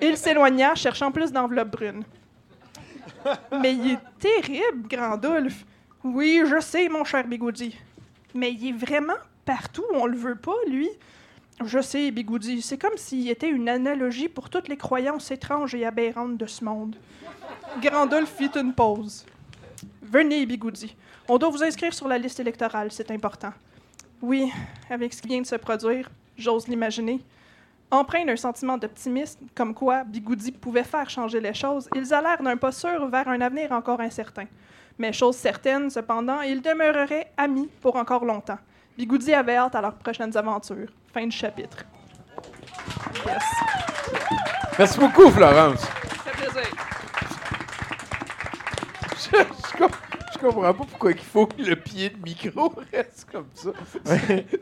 Il 0.01 0.17
s'éloigna, 0.17 0.77
cherchant 0.77 1.11
plus 1.11 1.33
d'enveloppes 1.33 1.71
brunes. 1.71 2.05
Mais 3.61 3.75
il 3.75 3.93
est 3.93 3.99
terrible, 4.21 4.89
Grandulf. 4.89 5.65
Oui, 6.05 6.43
je 6.47 6.61
sais, 6.61 6.89
mon 6.89 7.05
cher 7.05 7.25
Bigoudi. 7.25 7.77
Mais 8.35 8.53
il 8.53 8.69
est 8.69 8.73
vraiment 8.73 9.19
partout, 9.45 9.85
on 9.93 10.07
le 10.07 10.17
veut 10.17 10.37
pas, 10.37 10.57
lui. 10.69 10.89
Je 11.65 11.81
sais, 11.81 12.11
Bigoudi, 12.13 12.63
c'est 12.63 12.79
comme 12.79 12.97
s'il 12.97 13.29
était 13.29 13.49
une 13.49 13.69
analogie 13.69 14.29
pour 14.29 14.51
toutes 14.51 14.69
les 14.69 14.77
croyances 14.77 15.31
étranges 15.33 15.75
et 15.75 15.85
aberrantes 15.85 16.37
de 16.37 16.47
ce 16.47 16.65
monde. 16.65 16.97
Grandulf 17.81 18.31
fit 18.31 18.51
une 18.55 18.73
pause. 18.73 19.27
Venez, 20.13 20.45
Bigoudi. 20.45 20.95
On 21.27 21.39
doit 21.39 21.49
vous 21.49 21.65
inscrire 21.65 21.95
sur 21.95 22.07
la 22.07 22.19
liste 22.19 22.39
électorale, 22.39 22.93
c'est 22.93 23.11
important. 23.11 23.55
Oui, 24.21 24.53
avec 24.91 25.15
ce 25.15 25.23
qui 25.23 25.29
vient 25.29 25.41
de 25.41 25.47
se 25.47 25.55
produire, 25.55 26.11
j'ose 26.37 26.69
l'imaginer. 26.69 27.25
Empreint 27.91 28.27
d'un 28.27 28.37
sentiment 28.37 28.77
d'optimisme, 28.77 29.47
comme 29.55 29.73
quoi 29.73 30.05
Bigoudi 30.05 30.53
pouvait 30.53 30.85
faire 30.85 31.09
changer 31.09 31.41
les 31.41 31.55
choses, 31.55 31.89
ils 31.95 32.13
allèrent 32.13 32.43
d'un 32.43 32.59
pas 32.59 32.73
sûr 32.73 33.09
vers 33.09 33.27
un 33.27 33.41
avenir 33.41 33.73
encore 33.73 34.01
incertain. 34.01 34.45
Mais 34.99 35.15
chose 35.15 35.37
certaine, 35.37 35.89
cependant, 35.89 36.43
ils 36.43 36.61
demeureraient 36.61 37.33
amis 37.39 37.71
pour 37.81 37.97
encore 37.97 38.27
longtemps. 38.27 38.59
Bigoudi 38.99 39.33
avait 39.33 39.57
hâte 39.57 39.77
à 39.77 39.81
leurs 39.81 39.95
prochaines 39.95 40.37
aventures. 40.37 40.91
Fin 41.15 41.25
du 41.25 41.35
chapitre. 41.35 41.87
Yes. 43.27 43.43
Merci 44.79 44.99
beaucoup, 44.99 45.31
Florence. 45.31 45.81
Ça 45.81 46.33
fait 46.33 46.51
plaisir. 46.51 46.82
Je, 49.31 49.37
je 49.73 49.77
com- 49.79 49.89
je 50.33 50.39
comprends 50.39 50.63
pas 50.63 50.73
pourquoi 50.75 51.13
il 51.13 51.19
faut 51.19 51.47
que 51.47 51.63
le 51.63 51.77
pied 51.77 52.11
de 52.11 52.23
micro 52.23 52.73
reste 52.93 53.27
comme 53.31 53.47
ça. 53.55 53.71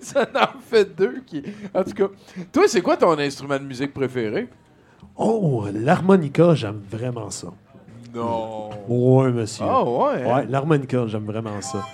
ça 0.00 0.26
en 0.34 0.60
fait 0.60 0.94
deux 0.96 1.20
qui. 1.26 1.42
En 1.74 1.82
tout 1.84 1.92
cas, 1.92 2.08
toi, 2.52 2.64
c'est 2.66 2.82
quoi 2.82 2.96
ton 2.96 3.18
instrument 3.18 3.58
de 3.58 3.64
musique 3.64 3.92
préféré? 3.94 4.48
Oh, 5.16 5.64
l'harmonica, 5.72 6.54
j'aime 6.54 6.80
vraiment 6.90 7.30
ça. 7.30 7.48
Non. 8.14 8.70
Ouais, 8.88 9.30
monsieur. 9.30 9.64
Ah 9.68 9.84
ouais. 9.84 10.22
hein? 10.24 10.34
Ouais, 10.36 10.46
l'harmonica, 10.48 11.06
j'aime 11.06 11.24
vraiment 11.26 11.60
ça. 11.60 11.84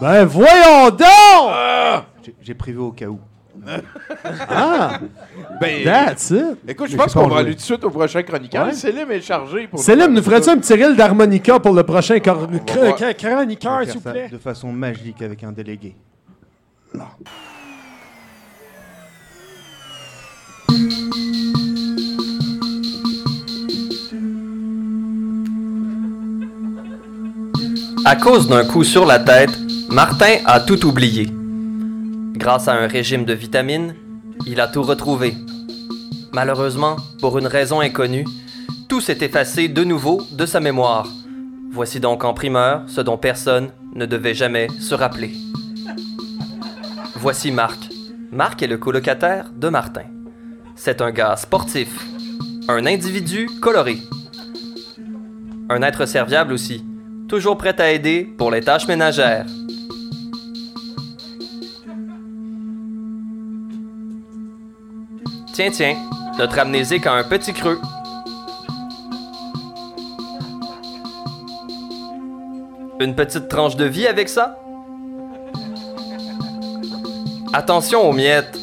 Ben 0.00 0.24
voyons 0.24 0.90
donc! 0.90 2.04
J'ai- 2.24 2.34
J'ai 2.40 2.54
prévu 2.54 2.78
au 2.78 2.92
cas 2.92 3.06
où. 3.06 3.18
Ah, 4.48 4.98
Ben, 5.60 5.84
that's 5.84 6.30
it. 6.30 6.58
écoute, 6.68 6.88
je 6.90 6.96
pense 6.96 7.12
qu'on 7.14 7.28
va 7.28 7.38
aller 7.40 7.50
tout 7.52 7.56
de 7.56 7.60
suite 7.60 7.84
au 7.84 7.90
prochain 7.90 8.22
chroniqueur. 8.22 8.66
Ouais. 8.66 8.72
Célim 8.72 9.10
est 9.10 9.20
chargé 9.20 9.66
pour. 9.66 9.78
Célim, 9.78 10.12
nous 10.12 10.22
ferais-tu 10.22 10.50
un 10.50 10.56
petit 10.58 10.74
reel 10.74 10.96
d'harmonica 10.96 11.60
pour 11.60 11.74
le 11.74 11.82
prochain 11.82 12.18
cor- 12.20 12.48
chroniqueur, 13.16 13.84
s'il 13.84 13.92
vous 13.94 14.00
plaît? 14.10 14.28
de 14.32 14.38
façon 14.38 14.72
magique 14.72 15.20
avec 15.22 15.44
un 15.44 15.52
délégué. 15.52 15.94
À 28.04 28.16
cause 28.16 28.48
d'un 28.48 28.64
coup 28.64 28.84
sur 28.84 29.06
la 29.06 29.18
tête, 29.18 29.50
Martin 29.90 30.36
a 30.46 30.60
tout 30.60 30.84
oublié. 30.86 31.28
Grâce 32.42 32.66
à 32.66 32.72
un 32.72 32.88
régime 32.88 33.24
de 33.24 33.34
vitamines, 33.34 33.94
il 34.48 34.60
a 34.60 34.66
tout 34.66 34.82
retrouvé. 34.82 35.36
Malheureusement, 36.32 36.96
pour 37.20 37.38
une 37.38 37.46
raison 37.46 37.78
inconnue, 37.78 38.26
tout 38.88 39.00
s'est 39.00 39.18
effacé 39.20 39.68
de 39.68 39.84
nouveau 39.84 40.20
de 40.32 40.44
sa 40.44 40.58
mémoire. 40.58 41.06
Voici 41.70 42.00
donc 42.00 42.24
en 42.24 42.34
primeur 42.34 42.82
ce 42.88 43.00
dont 43.00 43.16
personne 43.16 43.70
ne 43.94 44.06
devait 44.06 44.34
jamais 44.34 44.66
se 44.80 44.96
rappeler. 44.96 45.30
Voici 47.14 47.52
Marc. 47.52 47.78
Marc 48.32 48.60
est 48.60 48.66
le 48.66 48.76
colocataire 48.76 49.52
de 49.54 49.68
Martin. 49.68 50.06
C'est 50.74 51.00
un 51.00 51.12
gars 51.12 51.36
sportif, 51.36 51.96
un 52.66 52.86
individu 52.86 53.48
coloré, 53.60 53.98
un 55.70 55.80
être 55.82 56.06
serviable 56.06 56.54
aussi, 56.54 56.84
toujours 57.28 57.56
prêt 57.56 57.80
à 57.80 57.92
aider 57.92 58.24
pour 58.36 58.50
les 58.50 58.62
tâches 58.62 58.88
ménagères. 58.88 59.46
Tiens, 65.52 65.70
tiens, 65.70 65.96
notre 66.38 66.58
amnésique 66.58 67.06
a 67.06 67.12
un 67.12 67.24
petit 67.24 67.52
creux. 67.52 67.78
Une 72.98 73.14
petite 73.14 73.48
tranche 73.48 73.76
de 73.76 73.84
vie 73.84 74.06
avec 74.06 74.30
ça? 74.30 74.58
Attention 77.52 78.08
aux 78.08 78.14
miettes. 78.14 78.61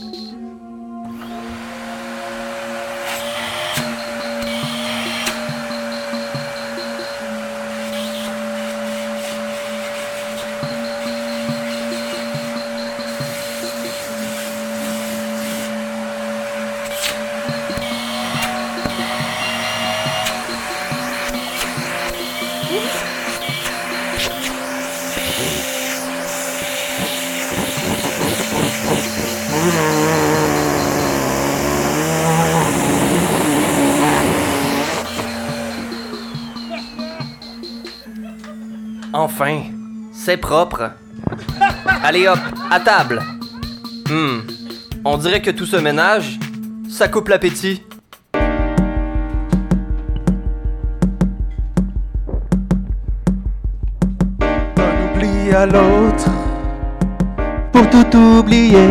Propre. 40.38 40.92
Allez 42.04 42.28
hop, 42.28 42.40
à 42.72 42.80
table. 42.80 43.22
Hmm, 44.10 44.40
on 45.06 45.18
dirait 45.18 45.42
que 45.42 45.52
tout 45.52 45.66
ce 45.66 45.76
ménage, 45.76 46.40
ça 46.90 47.08
coupe 47.08 47.28
l'appétit. 47.30 47.84
D'un 54.76 55.14
oubli 55.16 55.52
à 55.54 55.66
l'autre, 55.66 56.30
pour 57.72 57.90
tout 57.90 58.18
oublier, 58.18 58.90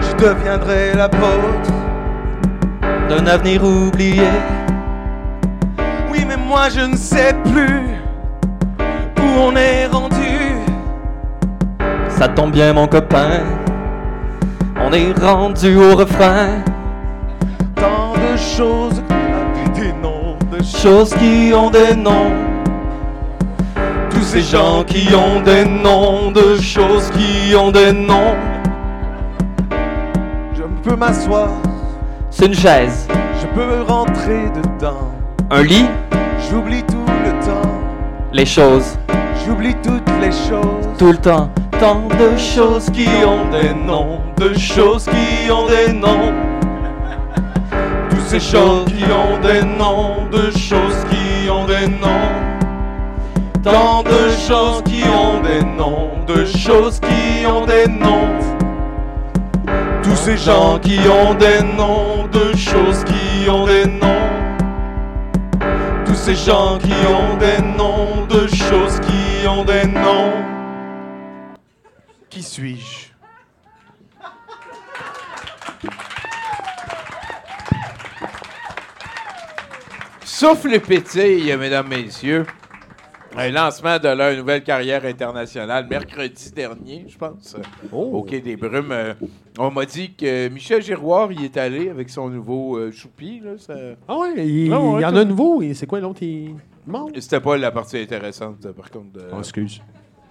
je 0.00 0.16
deviendrai 0.16 0.94
l'apôtre 0.94 1.72
d'un 3.08 3.26
avenir 3.26 3.62
oublié. 3.64 4.28
Oui, 6.10 6.24
mais 6.26 6.36
moi 6.36 6.68
je 6.68 6.80
ne 6.80 6.96
sais 6.96 7.34
plus 7.44 7.91
on 9.38 9.56
est 9.56 9.86
rendu. 9.86 10.56
Ça 12.08 12.28
tombe 12.28 12.52
bien, 12.52 12.72
mon 12.72 12.86
copain, 12.86 13.40
on 14.80 14.92
est 14.92 15.12
rendu 15.18 15.76
au 15.76 15.96
refrain. 15.96 16.62
Tant 17.76 18.12
de 18.14 18.36
choses 18.36 19.02
des 19.74 19.92
noms, 20.02 20.36
de 20.56 20.62
choses 20.62 21.14
qui 21.14 21.52
ont 21.54 21.70
des 21.70 21.94
noms. 21.96 22.32
Tous 24.10 24.22
ces 24.22 24.42
gens 24.42 24.84
qui 24.84 25.14
ont 25.14 25.40
des 25.40 25.64
noms, 25.64 26.30
de 26.30 26.60
choses 26.60 27.10
qui 27.10 27.54
ont 27.56 27.70
des 27.70 27.92
noms. 27.92 28.36
Je 30.54 30.62
peux 30.82 30.96
m'asseoir, 30.96 31.48
C'est 32.30 32.46
une 32.46 32.54
chaise, 32.54 33.08
je 33.40 33.46
peux 33.48 33.82
rentrer 33.86 34.44
dedans. 34.54 35.10
un 35.50 35.62
lit, 35.62 35.86
J'oublie 36.50 36.82
tout 36.82 37.06
le 37.24 37.30
temps, 37.44 37.70
les 38.32 38.46
choses, 38.46 38.98
j'oublie 39.52 39.74
toutes 39.82 40.08
les 40.20 40.32
choses. 40.32 40.88
tout 40.98 41.12
le 41.12 41.18
temps. 41.18 41.50
Tant 41.78 42.08
de 42.08 42.36
choses 42.38 42.88
qui 42.90 43.08
ont 43.26 43.50
des 43.50 43.74
noms, 43.74 44.20
de 44.38 44.54
choses 44.58 45.04
qui 45.04 45.50
ont 45.50 45.66
des 45.66 45.92
noms. 45.92 46.32
Tous 48.10 48.20
ces 48.28 48.40
choses 48.40 48.86
qui 48.86 49.04
ont 49.04 49.38
des 49.40 49.62
noms, 49.62 50.26
de 50.30 50.50
choses 50.56 51.04
qui 51.10 51.50
ont 51.50 51.66
des 51.66 51.88
noms. 51.88 52.32
Tant 53.62 54.02
de 54.02 54.30
choses 54.48 54.82
qui 54.84 55.02
ont 55.04 55.40
des 55.42 55.62
noms, 55.76 56.10
de 56.26 56.44
choses 56.46 56.98
qui 57.00 57.46
ont 57.46 57.66
des 57.66 57.86
noms. 57.88 58.38
Tous 60.02 60.16
ces 60.16 60.36
gens 60.36 60.78
qui 60.78 60.98
ont 61.08 61.34
des 61.34 61.62
noms, 61.76 62.26
de 62.32 62.56
choses 62.56 63.04
qui 63.04 63.50
ont 63.50 63.66
des 63.66 63.86
noms. 63.86 64.30
Tous 66.06 66.14
ces 66.14 66.36
gens 66.36 66.78
qui 66.78 66.94
ont 67.06 67.36
des 67.36 67.60
noms, 67.76 68.26
de 68.30 68.46
choses 68.46 68.98
qui 69.00 69.21
ont 69.48 69.64
des 69.64 69.84
noms. 69.84 70.32
Qui 72.30 72.42
suis-je? 72.42 73.12
Souffle 80.24 80.74
et 80.74 80.80
pétille, 80.80 81.54
mesdames, 81.56 81.88
messieurs. 81.88 82.46
Un 83.36 83.50
lancement 83.50 83.98
de 83.98 84.08
leur 84.08 84.36
nouvelle 84.36 84.62
carrière 84.62 85.04
internationale 85.06 85.86
mercredi 85.88 86.52
dernier, 86.52 87.06
je 87.08 87.16
pense, 87.16 87.56
au 87.90 88.22
Quai 88.22 88.40
des 88.42 88.56
Brumes. 88.56 88.92
Euh, 88.92 89.14
on 89.58 89.70
m'a 89.70 89.86
dit 89.86 90.12
que 90.12 90.48
Michel 90.50 90.82
Giroir 90.82 91.32
y 91.32 91.46
est 91.46 91.56
allé 91.56 91.88
avec 91.88 92.10
son 92.10 92.28
nouveau 92.28 92.76
euh, 92.76 92.92
choupi. 92.92 93.40
Là, 93.42 93.52
ça- 93.56 93.74
Ah 94.06 94.18
ouais, 94.18 94.46
il, 94.46 94.70
Ah 94.70 94.78
ouais, 94.80 95.00
il 95.00 95.02
y 95.02 95.06
en 95.06 95.16
a 95.16 95.20
un 95.20 95.24
nouveau. 95.24 95.62
et 95.62 95.72
C'est 95.72 95.86
quoi 95.86 96.00
l'autre? 96.00 96.22
Il... 96.22 96.56
C'était 97.20 97.40
pas 97.40 97.56
la 97.56 97.70
partie 97.70 97.98
intéressante, 97.98 98.64
euh, 98.66 98.72
par 98.72 98.90
contre. 98.90 99.12
de- 99.12 99.22
Oh, 99.32 99.38
excuse. 99.38 99.80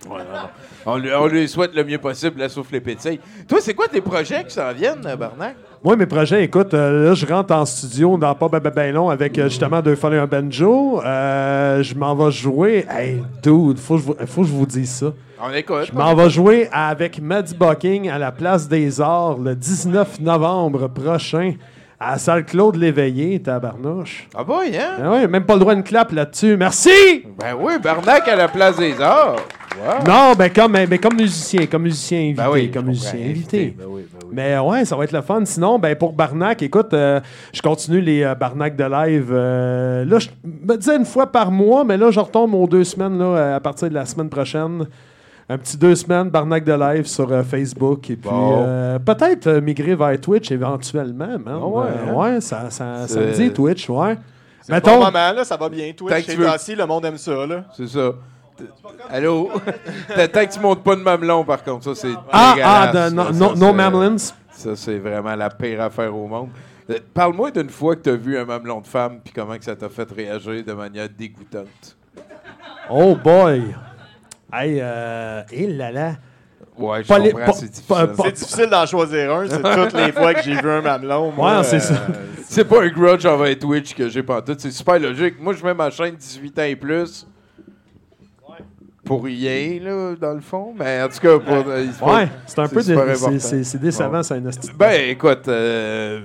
Ouais, 0.09 0.17
non, 0.17 0.23
non. 0.33 0.49
On, 0.87 0.97
lui, 0.97 1.09
on 1.13 1.27
lui 1.27 1.47
souhaite 1.47 1.75
le 1.75 1.83
mieux 1.83 1.99
possible 1.99 2.39
la 2.39 2.49
souffle 2.49 2.75
et 2.75 2.81
pétille. 2.81 3.19
Toi, 3.47 3.59
c'est 3.61 3.75
quoi 3.75 3.87
tes 3.87 4.01
projets 4.01 4.43
qui 4.43 4.51
s'en 4.55 4.73
viennent, 4.73 5.05
euh, 5.05 5.15
Barnac? 5.15 5.55
Moi, 5.83 5.95
mes 5.95 6.07
projets, 6.07 6.43
écoute, 6.43 6.73
euh, 6.73 7.09
là, 7.09 7.13
je 7.13 7.25
rentre 7.25 7.53
en 7.53 7.65
studio 7.65 8.17
dans 8.17 8.33
pas 8.35 8.47
ben, 8.49 8.59
ben, 8.59 8.71
ben 8.71 8.93
long 8.95 9.09
avec 9.09 9.37
euh, 9.37 9.43
justement 9.47 9.79
deux 9.81 9.95
folles 9.95 10.15
et 10.15 10.17
un 10.17 10.25
banjo. 10.27 11.01
Euh, 11.03 11.83
je 11.83 11.93
m'en 11.95 12.15
vais 12.15 12.31
jouer. 12.31 12.85
Hey, 12.89 13.21
dude, 13.43 13.77
faut 13.77 13.95
que 13.95 14.01
je 14.01 14.05
vous, 14.07 14.15
faut 14.25 14.41
que 14.41 14.47
je 14.47 14.53
vous 14.53 14.65
dise 14.65 14.89
ça. 14.91 15.13
On 15.43 15.51
écoute. 15.53 15.85
Je 15.91 15.93
m'en 15.93 16.13
vais 16.15 16.29
jouer 16.29 16.67
avec 16.71 17.19
Maddie 17.21 17.55
Bucking 17.55 18.09
à 18.09 18.17
la 18.19 18.31
Place 18.31 18.67
des 18.67 19.01
Arts 19.01 19.37
le 19.37 19.55
19 19.55 20.19
novembre 20.19 20.87
prochain 20.87 21.53
à 22.01 22.13
la 22.13 22.17
salle 22.17 22.45
Claude 22.45 22.77
Léveillé, 22.77 23.39
tabarnouche. 23.39 24.27
Ah 24.35 24.43
boy, 24.43 24.75
hein? 24.75 24.97
Ah 25.03 25.11
ouais, 25.11 25.27
même 25.27 25.45
pas 25.45 25.53
le 25.53 25.59
droit 25.59 25.75
de 25.75 25.81
clap 25.81 26.11
là-dessus. 26.11 26.57
Merci! 26.57 26.89
Ben 27.37 27.55
oui, 27.59 27.73
Barnac 27.81 28.27
à 28.27 28.35
la 28.35 28.47
place 28.47 28.75
des 28.77 28.99
arts. 28.99 29.35
Wow. 29.77 30.07
Non, 30.07 30.33
ben 30.35 30.49
comme, 30.49 30.73
ben, 30.73 30.97
comme 30.99 31.15
musicien, 31.15 31.67
comme 31.67 31.83
musicien 31.83 32.19
invité, 32.19 32.41
Ben 32.41 32.49
oui, 32.51 32.71
comme 32.71 32.87
musicien 32.87 33.19
invité. 33.19 33.75
Ben 33.77 33.85
oui, 33.87 34.01
ben 34.11 34.19
oui. 34.25 34.29
Mais 34.33 34.57
ouais, 34.57 34.83
ça 34.83 34.95
va 34.95 35.03
être 35.03 35.11
le 35.11 35.21
fun. 35.21 35.45
Sinon, 35.45 35.77
ben 35.77 35.95
pour 35.95 36.13
Barnac, 36.13 36.63
écoute, 36.63 36.91
euh, 36.93 37.19
je 37.53 37.61
continue 37.61 38.01
les 38.01 38.23
euh, 38.23 38.33
Barnac 38.33 38.75
de 38.75 38.83
live. 38.83 39.29
euh, 39.31 40.03
là, 40.03 40.17
je 40.17 40.29
me 40.43 40.75
disais 40.75 40.97
une 40.97 41.05
fois 41.05 41.31
par 41.31 41.51
mois, 41.51 41.83
mais 41.83 41.97
là, 41.97 42.09
je 42.09 42.19
retombe 42.19 42.55
aux 42.55 42.67
deux 42.67 42.83
semaines 42.83 43.19
là, 43.19 43.55
à 43.55 43.59
partir 43.59 43.89
de 43.89 43.93
la 43.93 44.05
semaine 44.05 44.29
prochaine. 44.29 44.87
Un 45.51 45.57
petit 45.57 45.75
deux 45.75 45.95
semaines 45.95 46.29
Barnac 46.29 46.63
de 46.63 46.71
live 46.73 47.05
sur 47.05 47.29
euh, 47.31 47.43
Facebook. 47.43 48.09
Et 48.09 48.15
puis 48.15 48.29
Bon. 48.29 48.63
euh, 48.65 48.99
peut-être 48.99 49.47
euh, 49.47 49.61
migrer 49.61 49.95
vers 49.95 50.19
Twitch 50.21 50.49
éventuellement. 50.51 51.37
man. 51.37 51.43
Ah 51.47 51.57
ouais, 51.67 51.85
Euh, 51.87 52.09
hein? 52.09 52.13
ouais, 52.13 52.41
ça, 52.41 52.69
ça, 52.69 53.07
ça 53.07 53.19
me 53.19 53.33
C'est- 53.33 53.43
dit 53.43 53.51
Twitch, 53.53 53.89
ouais. 53.89 54.17
C'est 54.61 54.71
Mettons- 54.73 54.91
bon 54.99 55.05
moment, 55.05 55.31
là, 55.33 55.43
ça 55.43 55.57
va 55.57 55.67
bien. 55.67 55.91
Tant 55.91 56.05
Twitch, 56.05 56.25
ces 56.25 56.31
tu 56.33 56.37
veux- 56.37 56.45
temps-ci, 56.45 56.75
le 56.75 56.85
monde 56.85 57.03
aime 57.05 57.17
ça. 57.17 57.45
Là. 57.45 57.65
C'est 57.75 57.87
ça. 57.87 58.11
T- 58.55 58.63
Allô? 59.09 59.49
Tant 60.31 60.45
que 60.45 60.53
tu 60.53 60.59
montes 60.59 60.83
pas 60.83 60.95
de 60.95 61.01
mamelon, 61.01 61.43
par 61.43 61.63
contre, 61.63 61.83
ça, 61.83 61.95
c'est 61.95 62.13
Ah, 62.31 62.53
ah, 62.63 62.87
dégueulasse, 62.87 63.11
de, 63.11 63.17
là. 63.17 63.23
no, 63.23 63.33
Ça, 63.33 63.39
no, 63.39 63.55
no 63.55 63.65
c'est- 63.67 63.73
Mamlins. 63.73 64.17
Ça, 64.51 64.75
c'est 64.75 64.97
vraiment 64.99 65.35
la 65.35 65.49
pire 65.49 65.81
affaire 65.81 66.15
au 66.15 66.27
monde. 66.27 66.49
Euh, 66.89 66.97
Parle-moi 67.13 67.51
d'une 67.51 67.69
fois 67.69 67.95
que 67.95 68.01
tu 68.03 68.09
as 68.11 68.15
vu 68.15 68.37
un 68.37 68.45
mamelon 68.45 68.79
de 68.81 68.87
femme, 68.87 69.19
puis 69.23 69.33
comment 69.33 69.57
que 69.57 69.65
ça 69.65 69.75
t'a 69.75 69.89
fait 69.89 70.07
réagir 70.11 70.63
de 70.63 70.73
manière 70.73 71.07
dégoûtante. 71.09 71.97
Oh 72.89 73.15
boy! 73.15 73.63
Hey, 74.53 74.79
euh, 74.81 75.41
eh 75.51 75.67
là 75.67 75.91
là. 75.91 76.11
Ouais, 76.77 77.03
je 77.03 77.07
Pas 77.07 77.19
les- 77.19 77.31
comprends, 77.31 77.45
pas- 77.47 77.53
c'est 77.53 77.69
difficile. 77.69 78.07
C'est 78.23 78.31
difficile 78.31 78.69
d'en 78.69 78.85
choisir 78.85 79.33
un. 79.35 79.47
C'est 79.47 79.61
toutes 79.61 79.93
les 79.93 80.11
fois 80.11 80.33
que 80.33 80.41
j'ai 80.41 80.55
vu 80.55 80.69
un 80.69 80.81
mamelon. 80.81 81.31
moi, 81.31 81.57
Ouais, 81.57 81.63
c'est 81.63 81.75
euh, 81.77 81.79
ça. 81.79 81.95
C'est 82.47 82.65
pas 82.65 82.83
un 82.83 82.87
grudge 82.89 83.25
envers 83.25 83.57
Twitch 83.59 83.93
que 83.93 84.09
j'ai 84.09 84.23
pas 84.23 84.37
en 84.37 84.41
tout. 84.41 84.55
C'est 84.57 84.71
super 84.71 84.99
logique. 84.99 85.35
Moi, 85.39 85.53
je 85.53 85.63
mets 85.63 85.73
ma 85.73 85.89
chaîne 85.89 86.15
18 86.15 86.57
ans 86.59 86.63
et 86.63 86.75
plus. 86.75 87.27
Pour 89.03 89.23
rien, 89.23 89.79
là, 89.81 90.15
dans 90.15 90.33
le 90.33 90.41
fond. 90.41 90.73
Mais 90.77 91.01
en 91.01 91.09
tout 91.09 91.19
cas, 91.19 91.39
pour, 91.39 91.67
euh, 91.69 91.83
il 91.85 92.05
Ouais, 92.07 92.29
c'est 92.45 92.59
un 92.59 92.67
peu 92.67 92.81
dé- 92.83 93.39
c'est- 93.63 93.77
décevant, 93.77 94.17
Ouais. 94.17 94.23
c'est 94.23 94.35
un 94.35 94.45
hostie. 94.45 94.69
Ben, 94.77 95.09
écoute, 95.09 95.47
euh, 95.47 96.21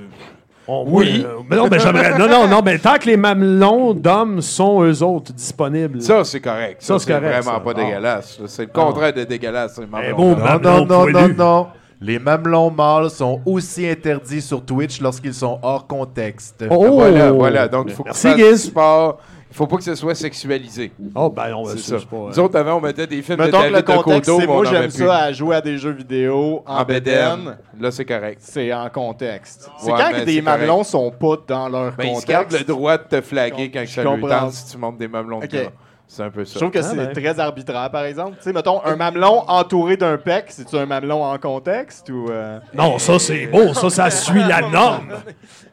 Oui. 0.69 1.25
euh, 1.25 1.39
mais 1.49 1.57
non, 1.57 1.69
mais 1.71 1.79
j'aimerais. 1.79 2.19
Non, 2.19 2.29
non, 2.29 2.49
non, 2.49 2.61
mais 2.65 2.79
tant 2.79 2.99
que 2.99 3.07
les 3.07 3.17
mamelons 3.17 3.95
d'hommes 3.95 4.41
sont 4.41 4.83
eux 4.83 5.03
autres 5.03 5.33
disponibles. 5.33 6.03
ça, 6.03 6.25
c'est 6.25 6.41
correct. 6.41 6.83
Ça, 6.83 6.95
Ça, 6.95 6.99
c'est 6.99 7.07
c'est 7.13 7.21
correct, 7.21 7.43
vraiment 7.43 7.59
ça. 7.59 7.61
pas 7.61 7.71
Ah. 7.77 7.85
dégueulasse. 7.85 8.41
C'est 8.47 8.63
le 8.63 8.69
contraire 8.69 9.13
de 9.13 9.25
dégueulasse. 9.25 9.75
c'est 9.77 9.83
Eh 9.83 10.13
bon, 10.13 10.37
Non, 10.37 10.59
non, 10.63 10.85
non, 10.87 11.07
non, 11.07 11.29
non. 11.37 11.67
Les 12.01 12.19
mamelons 12.19 12.71
mâles 12.71 13.09
sont 13.09 13.41
aussi 13.47 13.89
interdits 13.89 14.43
sur 14.43 14.63
Twitch 14.63 15.01
lorsqu'ils 15.01 15.33
sont 15.33 15.59
hors 15.63 15.87
contexte. 15.87 16.65
Oh! 16.71 16.91
Voilà, 16.93 17.33
voilà. 17.33 17.69
Donc, 17.69 17.87
il 17.89 17.95
faut 17.95 18.03
que 18.05 18.51
du 18.53 18.57
sport. 18.59 19.19
Il 19.57 19.61
faut 19.61 19.67
pas 19.67 19.77
que 19.79 19.85
ce 19.85 19.95
soit 19.95 20.15
sexualisé. 20.15 20.93
Oh, 21.15 21.31
ben 21.31 21.49
non, 21.49 21.65
C'est 21.65 21.79
c'est 21.79 21.99
ça. 21.99 22.05
pas. 22.11 22.17
Nous 22.29 22.39
autres, 22.41 22.59
avant, 22.59 22.75
on 22.75 22.81
mettait 22.83 23.07
des 23.07 23.23
films 23.23 23.39
Mettons 23.39 23.57
de 23.61 23.63
que 23.63 23.69
le 23.69 23.81
David 23.83 24.03
contexte, 24.03 24.31
c'est 24.39 24.47
moi, 24.47 24.65
j'aime 24.67 24.91
ça 24.91 25.17
à 25.17 25.33
jouer 25.33 25.57
à 25.57 25.61
des 25.63 25.79
jeux 25.79 25.93
vidéo 25.93 26.63
en, 26.67 26.77
En. 26.81 26.85
BDN. 26.85 27.57
Là, 27.81 27.91
c'est 27.91 28.05
correct. 28.05 28.39
C'est 28.43 28.71
en 28.75 28.91
contexte. 28.91 29.71
C'est 29.79 29.91
Ouais, 29.91 29.99
quand 29.99 30.25
des 30.27 30.43
mamelons 30.43 30.85
sont 30.85 31.11
pas 31.11 31.37
dans 31.49 31.71
leur 31.71 31.93
Ben, 31.97 32.05
ils 32.05 32.09
contexte? 32.09 32.29
gardent 32.29 32.53
le 32.53 32.65
droit 32.65 32.99
de 32.99 33.05
te 33.05 33.21
flaguer 33.23 33.71
quand 33.71 33.85
Je 33.87 33.95
ça 33.95 34.05
lui 34.05 34.21
tente 34.21 34.53
si 34.53 34.73
tu 34.73 34.77
montes 34.77 34.99
des 34.99 35.09
mamelons 35.09 35.39
de 35.41 35.45
Ok. 35.47 35.51
gras. 35.53 35.71
C'est 36.09 36.23
un 36.23 36.31
peu 36.31 36.45
ça. 36.45 36.53
Je 36.55 36.59
trouve 36.61 36.71
que 36.71 36.79
Ah, 36.79 36.83
c'est 36.83 36.95
ben. 36.97 37.13
très 37.13 37.41
arbitraire, 37.41 37.91
par 37.91 38.05
exemple. 38.05 38.37
Tu 38.37 38.43
sais, 38.45 38.53
mettons, 38.53 38.81
un 38.85 38.95
mamelon 38.95 39.43
entouré 39.49 39.97
d'un 39.97 40.17
pec, 40.19 40.45
c'est-tu 40.51 40.77
un 40.77 40.87
mamelon 40.87 41.25
en 41.25 41.37
contexte 41.39 42.09
ou... 42.11 42.27
euh, 42.31 42.61
Non, 42.75 42.99
ça, 42.99 43.19
c'est 43.19 43.47
beau. 43.49 43.75
Ça, 43.75 43.91
ça 43.91 44.11
suit 44.11 44.45
la 44.45 44.61
norme. 44.69 45.09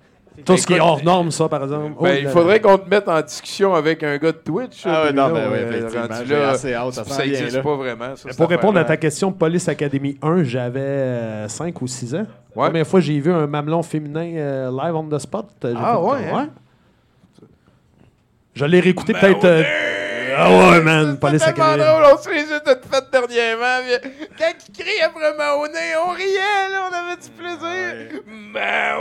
Tout 0.45 0.57
ce 0.57 0.67
qui 0.67 0.73
est 0.73 0.79
hors 0.79 1.03
norme, 1.03 1.31
ça, 1.31 1.47
par 1.47 1.63
exemple. 1.63 1.93
Oh 1.97 2.03
Ben, 2.03 2.13
là 2.15 2.19
il 2.19 2.27
faudrait 2.29 2.59
qu'on 2.59 2.77
te 2.77 2.89
mette 2.89 3.07
en 3.07 3.21
discussion 3.21 3.73
avec 3.75 4.03
un 4.03 4.17
gars 4.17 4.31
de 4.31 4.37
Twitch. 4.37 4.81
Ah 4.85 5.03
ouais, 5.05 5.13
non, 5.13 5.29
ben 5.29 5.49
oui, 5.51 5.57
euh, 5.59 5.69
effectivement. 5.69 6.07
rendu 6.07 6.27
J'ai 6.27 6.35
là, 6.39 6.49
assez 6.49 6.73
hâte, 6.73 6.93
ça 6.93 7.03
ça 7.05 7.25
n'existe 7.25 7.55
là. 7.57 7.61
pas 7.63 7.75
vraiment. 7.75 8.15
ça, 8.15 8.29
Pour 8.35 8.49
répondre 8.49 8.77
à 8.79 8.83
ta 8.83 8.97
question, 8.97 9.31
Police 9.31 9.67
Academy 9.69 10.17
1, 10.21 10.43
j'avais 10.43 11.47
5 11.47 11.81
ou 11.81 11.87
6 11.87 12.15
ans. 12.15 12.25
La 12.55 12.61
Ouais. 12.61 12.67
première 12.69 12.85
fois 12.87 12.99
j'ai 12.99 13.19
vu 13.19 13.31
un 13.33 13.47
mamelon 13.47 13.81
féminin 13.81 14.31
euh, 14.35 14.69
live 14.83 14.95
on 14.95 15.03
the 15.09 15.17
spot. 15.17 15.47
euh, 15.65 15.73
Ah 15.75 15.99
ouais, 15.99 16.27
hein? 16.31 16.49
Je 18.53 18.65
l'ai 18.65 18.79
réécouté 18.79 19.13
peut-être. 19.13 19.45
euh, 19.45 19.63
Ah 20.37 20.49
ouais, 20.49 20.81
man, 20.81 21.17
Police 21.19 21.41
C'est 21.43 21.53
tellement 21.53 21.71
Academy. 21.71 21.89
drôle, 21.89 22.13
on 22.13 22.21
se 22.21 22.29
les 22.29 22.51
a 22.53 22.59
toutes 22.59 22.85
faites 22.91 23.11
dernièrement. 23.11 23.79
Quand 24.37 24.51
il 24.67 24.73
crie 24.83 25.01
après 25.03 25.35
Mahoney, 25.37 25.95
on 26.07 26.11
riait, 26.11 26.69
là, 26.71 26.89
on 26.89 26.93
avait 26.93 27.21
du 27.21 27.29
plaisir. 27.29 28.21
Mahoney, 28.27 28.92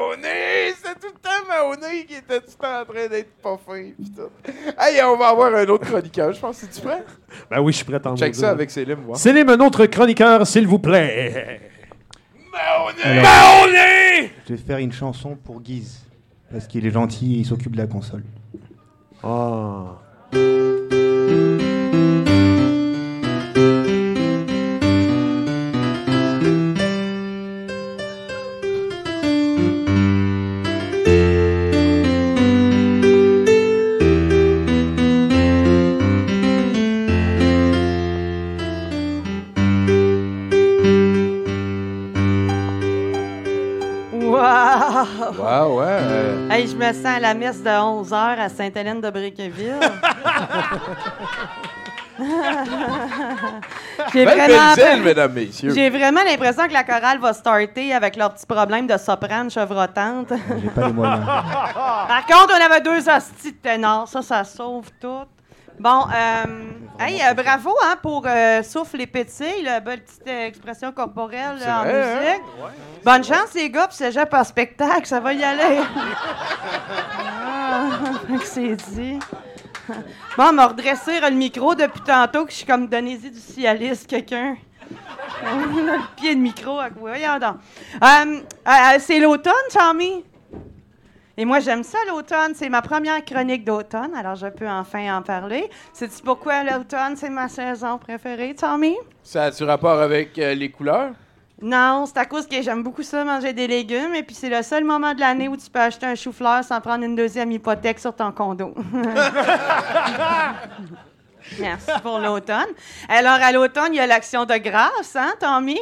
c'est 1.71 1.79
tout 1.79 1.81
le 1.81 1.81
temps 1.81 1.87
Mahoney 1.89 2.05
qui 2.07 2.15
était 2.15 2.41
tout 2.41 2.65
en 2.65 2.85
train 2.85 3.09
d'être 3.09 3.33
pas 3.43 3.59
fin. 3.67 3.83
pis 3.97 4.11
tout. 4.11 4.53
Hey, 4.79 5.03
on 5.03 5.17
va 5.17 5.29
avoir 5.29 5.55
un 5.55 5.67
autre 5.67 5.87
chroniqueur, 5.87 6.33
je 6.33 6.41
pense. 6.41 6.57
C'est-tu 6.59 6.81
prêt? 6.81 7.05
Ben 7.51 7.61
oui, 7.61 7.73
je 7.73 7.77
suis 7.79 7.85
prêt 7.87 8.01
à 8.05 8.09
en 8.11 8.17
Check 8.17 8.29
maudire. 8.29 8.41
ça 8.41 8.51
avec 8.51 8.71
Célim, 8.71 8.99
moi. 9.07 9.17
Célim, 9.17 9.49
un 9.49 9.61
autre 9.61 9.87
chroniqueur, 9.87 10.47
s'il 10.47 10.67
vous 10.67 10.79
plaît. 10.79 11.61
Alors, 12.55 12.93
Mahoney! 13.05 14.31
Je 14.49 14.55
vais 14.55 14.61
faire 14.61 14.79
une 14.79 14.93
chanson 14.93 15.37
pour 15.37 15.61
Guise. 15.61 16.01
Parce 16.51 16.67
qu'il 16.67 16.87
est 16.87 16.91
gentil 16.91 17.37
et 17.37 17.39
il 17.39 17.47
s'occupe 17.47 17.73
de 17.73 17.79
la 17.79 17.87
console. 17.87 18.25
Ah. 19.23 19.99
Messe 47.53 47.63
de 47.63 47.69
11h 47.69 48.15
à 48.15 48.49
Sainte-Hélène 48.49 49.01
de 49.01 49.11
Briqueville. 49.11 49.79
J'ai 54.13 54.25
vraiment, 54.25 54.75
belle 54.77 55.03
mesdames, 55.03 55.33
messieurs. 55.33 55.73
j'ai 55.75 55.91
vraiment 55.91 56.23
l'impression 56.23 56.69
que 56.69 56.73
la 56.73 56.85
chorale 56.85 57.19
va 57.19 57.33
starter 57.33 57.93
avec 57.93 58.17
leur 58.17 58.33
petit 58.35 58.47
problème 58.47 58.87
de 58.87 58.97
soprane 58.97 59.51
chevrotante. 59.51 60.33
J'ai 60.63 60.69
pas 60.69 60.87
les 60.87 60.93
moyens. 60.93 61.25
Par 61.25 62.27
contre, 62.27 62.55
on 62.57 62.65
avait 62.65 62.81
deux 62.81 63.09
hosties 63.09 63.53
de 63.53 63.57
ténors. 63.57 64.07
Ça, 64.09 64.23
ça 64.23 64.45
sauve 64.45 64.89
tout. 65.01 65.25
Bon, 65.83 66.05
euh, 66.15 66.45
hey, 67.01 67.21
euh, 67.21 67.35
bravo 67.35 67.75
hein, 67.83 67.97
pour 68.01 68.23
euh, 68.25 68.63
Souffle 68.63 69.01
et 69.01 69.09
Pétilles, 69.09 69.65
la 69.65 69.81
belle 69.81 70.05
petite 70.05 70.23
euh, 70.29 70.47
expression 70.47 70.93
corporelle 70.93 71.57
C'est 71.59 71.67
là, 71.67 71.81
en 71.81 71.83
vrai, 71.83 72.03
hein? 72.03 72.21
musique. 72.21 73.05
Bonne 73.05 73.25
chance, 73.25 73.53
les 73.57 73.69
gars, 73.69 73.89
puis 73.89 73.97
cégep 73.97 74.31
par 74.31 74.47
spectacle, 74.47 75.05
ça 75.07 75.19
va 75.19 75.33
y 75.33 75.43
aller. 75.43 75.81
ah, 77.19 77.89
c'est 78.45 78.77
dit. 78.93 79.19
Bon, 80.39 80.45
on 80.51 80.53
m'a 80.53 80.69
redressé 80.69 81.19
le 81.19 81.31
micro 81.31 81.75
depuis 81.75 82.03
tantôt 82.03 82.45
que 82.45 82.53
je 82.53 82.59
suis 82.59 82.67
comme 82.67 82.87
donnez-y 82.87 83.33
du 83.33 83.41
cialis, 83.41 84.07
quelqu'un. 84.07 84.57
le 85.43 86.15
pied 86.15 86.37
de 86.37 86.41
micro? 86.41 86.79
Voyons 86.97 87.41
donc. 87.41 87.57
Euh, 88.01 88.99
c'est 89.01 89.19
l'automne, 89.19 89.53
Tommy? 89.73 90.25
Et 91.37 91.45
moi, 91.45 91.61
j'aime 91.61 91.83
ça, 91.83 91.99
l'automne. 92.09 92.53
C'est 92.55 92.69
ma 92.69 92.83
première 92.83 93.25
chronique 93.25 93.65
d'automne, 93.65 94.15
alors 94.15 94.35
je 94.35 94.49
peux 94.49 94.69
enfin 94.69 95.17
en 95.17 95.23
parler. 95.23 95.71
Sais-tu 95.93 96.23
pourquoi 96.23 96.63
l'automne, 96.63 97.17
c'est 97.17 97.31
ma 97.31 97.49
saison 97.49 97.99
préférée, 97.99 98.55
Tommy? 98.55 98.97
Ça 99.23 99.45
a-tu 99.45 99.65
rapport 99.65 99.99
avec 100.01 100.39
euh, 100.39 100.55
les 100.55 100.71
couleurs? 100.71 101.13
Non, 101.63 102.07
c'est 102.07 102.19
à 102.19 102.27
cause 102.27 102.47
que 102.47 102.61
j'aime 102.61 102.83
beaucoup 102.83 103.05
ça, 103.05 103.25
manger 103.25 103.53
des 103.53 103.69
légumes, 103.69 104.15
et 104.15 104.25
puis 104.25 104.35
c'est 104.35 104.51
le 104.51 104.63
seul 104.63 104.85
moment 104.85 105.15
de 105.15 105.21
l'année 105.21 105.49
où 105.49 105.57
tu 105.57 105.71
peux 105.71 105.79
acheter 105.79 106.07
un 106.07 106.17
chou-fleur 106.17 106.65
sans 106.65 106.81
prendre 106.81 107.05
une 107.05 107.15
deuxième 107.15 107.53
hypothèque 107.53 108.01
sur 108.01 108.15
ton 108.15 108.33
condo. 108.33 108.75
Merci 111.61 111.91
pour 112.03 112.19
l'automne. 112.19 112.67
Alors, 113.09 113.39
à 113.41 113.53
l'automne, 113.53 113.93
il 113.93 113.97
y 113.97 114.01
a 114.01 114.07
l'action 114.07 114.45
de 114.45 114.57
grâce, 114.57 115.15
hein, 115.15 115.33
Tommy? 115.39 115.79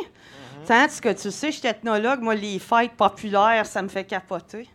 Hein, 0.68 0.86
ce 0.88 1.01
que 1.01 1.09
tu 1.09 1.30
sais, 1.30 1.51
je 1.51 1.59
suis 1.59 1.66
ethnologue, 1.66 2.20
moi, 2.20 2.34
les 2.34 2.59
fêtes 2.59 2.92
populaires, 2.92 3.66
ça 3.66 3.82
me 3.82 3.88
fait 3.88 4.05
capoter. 4.05 4.68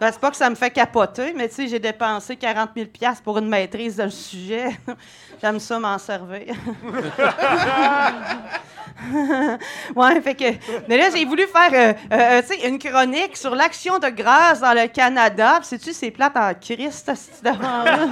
Ben, 0.00 0.10
c'est 0.10 0.20
pas 0.20 0.30
que 0.30 0.36
ça 0.36 0.50
me 0.50 0.56
fait 0.56 0.70
capoter, 0.70 1.32
mais 1.34 1.48
tu 1.48 1.54
sais, 1.54 1.68
j'ai 1.68 1.78
dépensé 1.78 2.34
40 2.36 2.70
000 2.76 2.88
pour 3.22 3.38
une 3.38 3.48
maîtrise 3.48 3.96
le 3.98 4.10
sujet. 4.10 4.70
J'aime 5.40 5.60
ça 5.60 5.78
m'en 5.78 5.98
servir. 5.98 6.52
ouais, 9.94 10.20
fait 10.20 10.34
que. 10.34 10.44
Mais 10.88 10.96
là, 10.96 11.10
j'ai 11.14 11.24
voulu 11.24 11.46
faire 11.46 11.70
euh, 11.72 11.92
euh, 12.12 12.42
sais, 12.42 12.66
une 12.68 12.78
chronique 12.78 13.36
sur 13.36 13.54
l'action 13.54 14.00
de 14.00 14.08
grâce 14.08 14.60
dans 14.60 14.72
le 14.72 14.88
Canada. 14.88 15.60
Sais-tu, 15.62 15.92
c'est 15.92 16.10
plate 16.10 16.36
en 16.36 16.52
Christ, 16.54 17.12
ce 17.14 17.44
là 17.44 17.54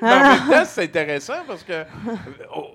Mais 0.00 0.12
en 0.12 0.20
même 0.20 0.48
temps, 0.48 0.64
c'est 0.64 0.84
intéressant 0.84 1.44
parce 1.46 1.64
que. 1.64 1.84
oh, 2.54 2.68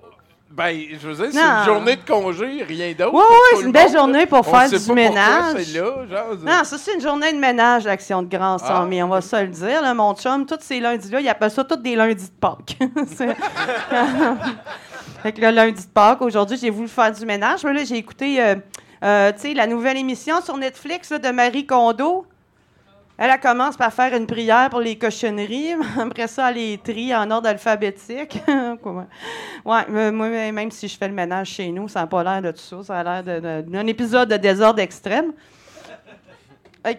ben, 0.56 0.72
je 0.92 1.08
veux 1.08 1.14
dire, 1.14 1.26
c'est 1.32 1.40
une 1.40 1.64
journée 1.64 1.96
de 1.96 2.04
congé, 2.06 2.62
rien 2.62 2.92
d'autre. 2.92 3.12
Oui, 3.12 3.24
oui, 3.28 3.58
c'est 3.58 3.64
une 3.66 3.72
belle 3.72 3.86
monde, 3.88 3.96
journée 3.96 4.26
pour 4.26 4.38
On 4.38 4.42
faire 4.44 4.70
du 4.70 4.92
ménage. 4.92 5.74
là, 5.74 5.82
genre. 6.08 6.36
Non, 6.44 6.62
ça, 6.62 6.78
c'est 6.78 6.94
une 6.94 7.00
journée 7.00 7.32
de 7.32 7.38
ménage, 7.38 7.84
l'action 7.84 8.22
de 8.22 8.28
grâce, 8.28 8.62
Ah. 8.64 8.78
Tommy, 8.80 9.02
on 9.02 9.08
va 9.08 9.20
se 9.20 9.34
le 9.34 9.48
dire. 9.48 9.82
Là, 9.82 9.92
mon 9.94 10.14
chum, 10.14 10.46
tous 10.46 10.58
ces 10.60 10.78
lundis-là, 10.78 11.20
il 11.20 11.28
appelle 11.28 11.50
ça 11.50 11.64
tous 11.64 11.76
des 11.76 11.96
lundis 11.96 12.26
de 12.26 12.38
Pâques. 12.40 12.76
Fait 15.22 15.32
que 15.32 15.40
le 15.40 15.50
lundi 15.50 15.84
de 15.86 15.90
Pâques, 15.92 16.22
aujourd'hui, 16.22 16.56
j'ai 16.56 16.70
voulu 16.70 16.86
faire 16.88 17.10
du 17.10 17.26
ménage. 17.26 17.64
Mais 17.64 17.72
là, 17.72 17.82
j'ai 17.84 17.96
écouté 17.96 18.40
euh, 18.40 18.54
euh, 19.02 19.32
la 19.56 19.66
nouvelle 19.66 19.96
émission 19.96 20.40
sur 20.40 20.56
Netflix 20.56 21.10
là, 21.10 21.18
de 21.18 21.30
Marie 21.30 21.66
Kondo. 21.66 22.26
Elle, 23.16 23.30
elle 23.30 23.40
commence 23.40 23.76
par 23.76 23.92
faire 23.92 24.12
une 24.14 24.26
prière 24.26 24.70
pour 24.70 24.80
les 24.80 24.98
cochonneries. 24.98 25.74
Après 26.00 26.26
ça, 26.26 26.50
elle 26.50 26.56
les 26.56 26.78
trie 26.78 27.14
en 27.14 27.30
ordre 27.30 27.48
alphabétique. 27.48 28.40
Ouais, 29.64 29.86
même 29.88 30.70
si 30.70 30.88
je 30.88 30.98
fais 30.98 31.08
le 31.08 31.14
ménage 31.14 31.48
chez 31.48 31.68
nous, 31.68 31.88
ça 31.88 32.00
n'a 32.00 32.06
pas 32.06 32.22
l'air 32.22 32.42
de 32.42 32.50
tout 32.50 32.58
ça. 32.58 32.82
Ça 32.82 32.98
a 32.98 33.22
l'air 33.22 33.62
d'un 33.62 33.86
épisode 33.86 34.28
de 34.28 34.36
désordre 34.36 34.80
extrême. 34.80 35.32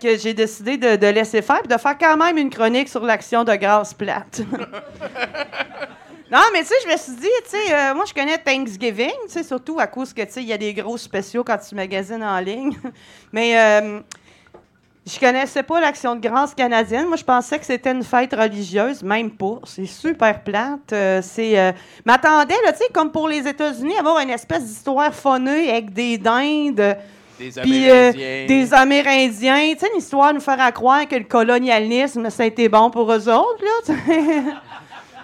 Que 0.01 0.17
j'ai 0.17 0.33
décidé 0.33 0.77
de, 0.77 0.95
de 0.95 1.07
laisser 1.07 1.43
faire 1.43 1.61
et 1.63 1.67
de 1.67 1.77
faire 1.77 1.95
quand 1.95 2.17
même 2.17 2.39
une 2.39 2.49
chronique 2.49 2.89
sur 2.89 3.05
l'action 3.05 3.43
de 3.43 3.53
grâce 3.53 3.93
plate. 3.93 4.41
non, 6.31 6.39
mais 6.53 6.61
tu 6.61 6.65
sais, 6.65 6.75
je 6.83 6.91
me 6.91 6.97
suis 6.97 7.15
dit, 7.17 7.29
tu 7.43 7.49
sais, 7.49 7.71
euh, 7.71 7.93
moi, 7.93 8.05
je 8.07 8.13
connais 8.15 8.39
Thanksgiving, 8.39 9.13
tu 9.25 9.29
sais, 9.29 9.43
surtout 9.43 9.79
à 9.79 9.85
cause 9.85 10.11
que, 10.11 10.23
tu 10.23 10.31
sais, 10.31 10.41
il 10.41 10.47
y 10.47 10.53
a 10.53 10.57
des 10.57 10.73
gros 10.73 10.97
spéciaux 10.97 11.43
quand 11.43 11.59
tu 11.59 11.75
magasines 11.75 12.23
en 12.23 12.39
ligne. 12.39 12.75
mais 13.31 13.59
euh, 13.59 13.99
je 15.05 15.19
connaissais 15.19 15.61
pas 15.61 15.79
l'action 15.79 16.15
de 16.15 16.27
grâce 16.27 16.55
canadienne. 16.55 17.07
Moi, 17.07 17.17
je 17.17 17.23
pensais 17.23 17.59
que 17.59 17.65
c'était 17.65 17.91
une 17.91 18.03
fête 18.03 18.33
religieuse, 18.33 19.03
même 19.03 19.29
pas. 19.29 19.59
C'est 19.65 19.85
super 19.85 20.43
plate. 20.43 20.93
Euh, 20.93 21.21
c'est, 21.21 21.59
euh, 21.59 21.71
m'attendais, 22.05 22.55
là, 22.65 22.71
tu 22.71 22.79
sais, 22.79 22.89
comme 22.91 23.11
pour 23.11 23.27
les 23.27 23.47
États-Unis, 23.47 23.97
avoir 23.99 24.19
une 24.19 24.31
espèce 24.31 24.63
d'histoire 24.63 25.13
phonée 25.13 25.69
avec 25.69 25.93
des 25.93 26.17
dindes. 26.17 26.97
Des 27.37 27.51
Puis 27.61 27.89
euh, 27.89 28.09
Amérindiens. 28.09 28.45
des 28.47 28.73
Amérindiens. 28.73 29.73
Tu 29.73 29.79
sais, 29.79 29.89
une 29.93 29.99
histoire 29.99 30.29
de 30.29 30.35
nous 30.35 30.41
faire 30.41 30.59
à 30.59 30.71
croire 30.71 31.07
que 31.07 31.15
le 31.15 31.25
colonialisme, 31.25 32.29
ça 32.31 32.41
a 32.43 32.45
été 32.47 32.67
bon 32.67 32.89
pour 32.89 33.11
eux 33.11 33.29
autres, 33.29 33.63
là. 33.87 33.93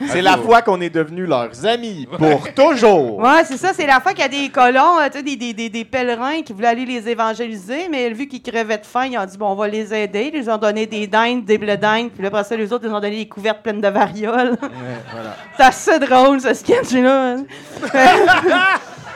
C'est 0.07 0.21
la 0.21 0.37
fois 0.37 0.61
qu'on 0.61 0.81
est 0.81 0.89
devenus 0.89 1.27
leurs 1.27 1.65
amis 1.65 2.07
pour 2.17 2.53
toujours. 2.53 3.17
Ouais, 3.19 3.43
c'est 3.45 3.57
ça. 3.57 3.73
C'est 3.73 3.85
la 3.85 3.99
fois 3.99 4.13
qu'il 4.13 4.21
y 4.21 4.25
a 4.25 4.27
des 4.27 4.49
colons, 4.49 4.99
euh, 4.99 5.07
tu 5.11 5.17
sais, 5.17 5.23
des, 5.23 5.35
des, 5.35 5.53
des, 5.53 5.69
des 5.69 5.85
pèlerins 5.85 6.41
qui 6.41 6.53
voulaient 6.53 6.67
aller 6.67 6.85
les 6.85 7.09
évangéliser, 7.09 7.87
mais 7.89 8.09
vu 8.11 8.27
qu'ils 8.27 8.41
crevaient 8.41 8.77
de 8.77 8.85
faim, 8.85 9.05
ils 9.05 9.17
ont 9.17 9.25
dit, 9.25 9.37
bon, 9.37 9.51
on 9.51 9.55
va 9.55 9.67
les 9.67 9.93
aider. 9.93 10.31
Ils 10.33 10.49
ont 10.49 10.57
donné 10.57 10.85
des 10.85 11.07
dindes, 11.07 11.45
des 11.45 11.57
blés 11.57 11.77
dindes, 11.77 12.09
puis 12.11 12.21
là, 12.23 12.27
après 12.27 12.43
ça, 12.43 12.55
les 12.55 12.71
autres, 12.73 12.85
ils 12.85 12.93
ont 12.93 12.99
donné 12.99 13.17
des 13.17 13.27
couvertes 13.27 13.61
pleines 13.61 13.81
de 13.81 13.87
varioles. 13.87 14.57
C'est 15.57 15.63
assez 15.63 15.99
drôle, 15.99 16.41
ce 16.41 16.53
sketch-là. 16.53 17.37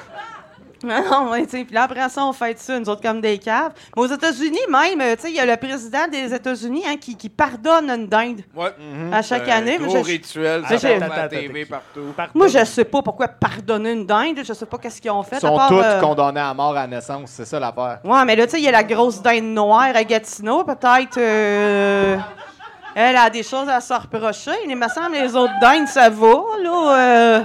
Non, 0.86 1.04
non, 1.26 1.32
ouais, 1.32 1.44
tu 1.46 1.58
sais, 1.58 1.64
puis 1.66 1.74
là, 1.74 1.84
après 1.84 2.08
ça, 2.10 2.24
on 2.26 2.32
fait 2.34 2.58
ça, 2.60 2.80
nous 2.80 2.88
autres, 2.90 3.02
comme 3.02 3.20
des 3.22 3.38
caves. 3.38 3.72
Mais 3.96 4.02
aux 4.04 4.08
États-Unis, 4.08 4.60
même, 4.70 5.02
euh, 5.02 5.16
tu 5.16 5.24
sais, 5.24 5.30
il 5.30 5.36
y 5.36 5.40
a 5.40 5.46
le 5.46 5.58
président 5.58 6.08
des 6.12 6.34
États-Unis 6.34 6.84
hein, 6.88 6.96
qui, 7.00 7.16
qui 7.18 7.30
pardonne 7.30 7.90
une 7.90 8.08
dinde. 8.08 8.42
Ouais. 8.56 8.74
À 9.12 9.22
chaque 9.22 9.48
Un 9.50 9.58
année. 9.58 9.78
Gros 9.78 9.98
je- 9.98 10.04
rituel, 10.04 10.64
ça 10.68 10.78
j'ai- 10.78 11.00
passe 11.00 11.12
à 11.12 11.16
la 11.24 11.28
TV 11.28 11.66
partout. 11.66 12.14
Moi, 12.34 12.48
je 12.48 12.64
sais 12.66 12.86
pas 12.86 13.02
pourquoi 13.02 13.28
pardonner 13.28 13.92
une 13.94 14.06
dinde. 14.06 14.40
Je 14.44 14.54
sais 14.54 14.66
pas 14.66 14.78
qu'est-ce 14.78 15.02
qu'ils 15.02 15.12
ont 15.12 15.24
fait. 15.24 15.38
Ils 15.38 15.42
sont 15.42 15.60
tous 15.68 15.82
euh, 15.84 16.00
condamnés 16.00 16.40
à 16.40 16.54
mort 16.54 16.76
à 16.78 16.86
naissance, 16.88 17.32
c'est 17.32 17.46
ça 17.46 17.60
l'affaire. 17.60 18.00
Ouais, 18.04 18.24
mais 18.26 18.36
là, 18.36 18.46
tu 18.46 18.52
sais, 18.52 18.58
il 18.60 18.64
y 18.64 18.68
a 18.68 18.72
la 18.72 18.84
grosse 18.84 19.22
dinde 19.22 19.44
noire 19.46 19.90
à 19.96 20.04
Gatineau. 20.04 20.64
Peut-être. 20.64 21.18
euh, 21.18 22.18
elle 22.98 23.18
a 23.18 23.30
des 23.30 23.44
choses 23.44 23.68
à 23.68 23.82
se 23.82 23.94
reprocher. 23.94 24.52
Il 24.66 24.76
me 24.78 24.88
semble 24.88 25.16
les 25.16 25.36
autres 25.36 25.54
dindes, 25.60 25.88
ça 25.88 26.10
va, 26.10 26.34
là. 26.64 27.44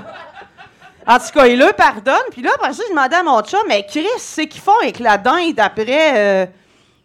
Euh. 1.09 1.13
En 1.13 1.19
tout 1.19 1.33
cas, 1.35 1.47
il 1.47 1.59
le 1.59 1.73
pardonne. 1.73 2.15
Puis 2.31 2.43
là, 2.43 2.51
après 2.55 2.73
ça, 2.73 2.83
je 2.87 2.91
demandais 2.93 3.17
à 3.17 3.23
mon 3.23 3.43
chat, 3.45 3.59
mais 3.69 3.85
Chris, 3.89 4.07
c'est 4.19 4.47
qu'ils 4.47 4.61
font 4.61 4.79
avec 4.83 4.99
la 4.99 5.19
dinde 5.19 5.59
après. 5.59 6.13
euh, 6.17 6.47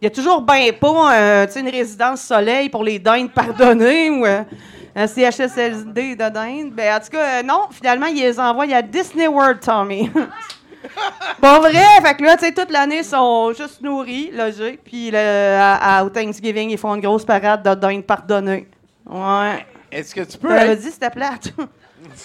Il 0.00 0.04
y 0.04 0.06
a 0.06 0.10
toujours 0.10 0.42
ben 0.42 0.72
pas 0.72 1.14
euh, 1.14 1.46
tu 1.52 1.58
une 1.60 1.68
résidence 1.70 2.20
soleil 2.22 2.68
pour 2.68 2.84
les 2.84 2.98
dindes 2.98 3.30
pardonnées 3.32 4.10
ou 4.10 4.26
euh, 4.26 4.42
un 4.94 5.06
CHSLD 5.06 6.16
de 6.16 6.28
dinde. 6.28 6.70
Ben, 6.72 6.96
en 6.96 7.00
tout 7.00 7.10
cas, 7.10 7.40
euh, 7.40 7.42
non, 7.42 7.62
finalement, 7.70 8.06
ils 8.06 8.16
les 8.20 8.38
envoient 8.40 8.64
à 8.74 8.82
Disney 8.82 9.26
World, 9.28 9.60
Tommy. 9.60 10.10
Pas 11.40 11.58
vrai! 11.58 11.72
Fait 12.02 12.14
que 12.14 12.22
là, 12.22 12.36
tu 12.36 12.44
sais, 12.46 12.52
toute 12.52 12.70
l'année, 12.70 12.98
ils 12.98 13.04
sont 13.04 13.52
juste 13.52 13.80
nourris, 13.82 14.30
logés. 14.32 14.78
Puis 14.84 15.14
à, 15.16 15.98
à- 15.98 16.04
au 16.04 16.10
Thanksgiving, 16.10 16.70
ils 16.70 16.78
font 16.78 16.94
une 16.94 17.00
grosse 17.00 17.24
parade 17.24 17.62
de 17.62 17.74
dingue 17.74 18.04
pardonnée. 18.04 18.68
Ouais. 19.04 19.66
Est-ce 19.90 20.14
que 20.14 20.20
tu 20.22 20.38
peux 20.38 20.50
Elle 20.52 20.70
être 20.70 20.80
dit, 20.80 20.90
c'était 20.90 21.10
plate. 21.10 21.48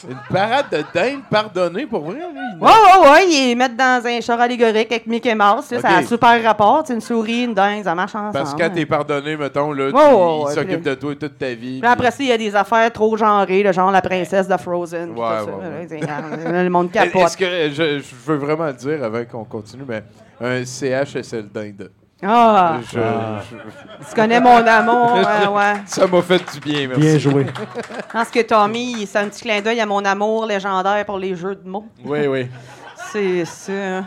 Une 0.09 0.17
parade 0.33 0.65
de 0.71 0.83
dinde 0.93 1.21
pardonnée 1.29 1.85
pour 1.85 2.01
vrai, 2.01 2.19
là. 2.19 2.27
Ouais, 2.59 2.67
ouais, 2.69 3.09
ouais, 3.11 3.27
ils 3.29 3.55
mettent 3.55 3.75
dans 3.75 4.01
un 4.05 4.21
char 4.21 4.39
allégorique 4.39 4.91
avec 4.91 5.05
Mickey 5.07 5.33
Mouse. 5.35 5.69
là, 5.71 5.79
Ça 5.81 5.87
a 5.89 5.97
un 5.97 6.03
super 6.03 6.43
rapport. 6.43 6.83
C'est 6.85 6.93
une 6.93 7.01
souris, 7.01 7.43
une 7.43 7.53
dingue, 7.53 7.83
ça 7.83 7.93
marche 7.95 8.15
ensemble. 8.15 8.33
Parce 8.33 8.53
que 8.53 8.59
quand 8.61 8.69
t'es 8.73 8.85
pardonné, 8.85 9.35
mettons, 9.37 9.71
là, 9.73 9.89
tu- 9.89 9.95
Ouais, 9.95 10.77
de 10.77 10.93
toi 10.95 11.15
toute 11.15 11.37
ta 11.37 11.53
vie. 11.53 11.79
Puis 11.79 11.89
après 11.89 12.11
ça, 12.11 12.17
il 12.23 12.27
y 12.29 12.31
a 12.31 12.37
des 12.37 12.55
affaires 12.55 12.91
trop 12.91 13.15
genrées, 13.17 13.63
le 13.63 13.71
genre 13.71 13.91
la 13.91 14.01
princesse 14.01 14.47
de 14.47 14.57
Frozen. 14.57 15.11
Ouais, 15.11 15.15
tout 15.45 15.51
ça. 15.51 16.61
Le 16.63 16.69
monde 16.69 16.89
Est-ce 16.93 17.11
capote. 17.11 17.35
que 17.35 17.69
je, 17.69 17.99
je 17.99 18.15
veux 18.25 18.37
vraiment 18.37 18.67
le 18.67 18.73
dire 18.73 19.03
avant 19.03 19.23
qu'on 19.25 19.43
continue, 19.45 19.83
mais 19.87 20.03
un 20.39 20.63
CHSL 20.65 21.47
dinde. 21.53 21.89
Ah, 22.23 22.77
Je- 22.91 22.99
Ah. 22.99 23.41
je- 23.49 24.05
tu 24.09 24.15
connais 24.15 24.39
mon 24.39 24.65
amour, 24.67 25.13
ouais, 25.15 25.47
ouais. 25.53 25.73
Ça 25.85 26.05
m'a 26.07 26.21
fait 26.21 26.53
du 26.53 26.59
bien, 26.59 26.87
merci. 26.87 27.01
Bien 27.01 27.17
joué. 27.17 27.45
Parce 28.13 28.29
que 28.29 28.41
Tommy, 28.41 29.07
c'est 29.07 29.19
un 29.19 29.27
petit 29.29 29.41
clin 29.41 29.61
d'œil 29.61 29.79
à 29.81 29.85
mon 29.85 30.03
amour 30.05 30.45
légendaire 30.45 31.03
pour 31.05 31.17
les 31.17 31.35
jeux 31.35 31.55
de 31.55 31.67
mots. 31.67 31.85
Oui, 32.05 32.27
oui. 32.27 32.47
C'est 33.11 33.43
ça. 33.45 34.03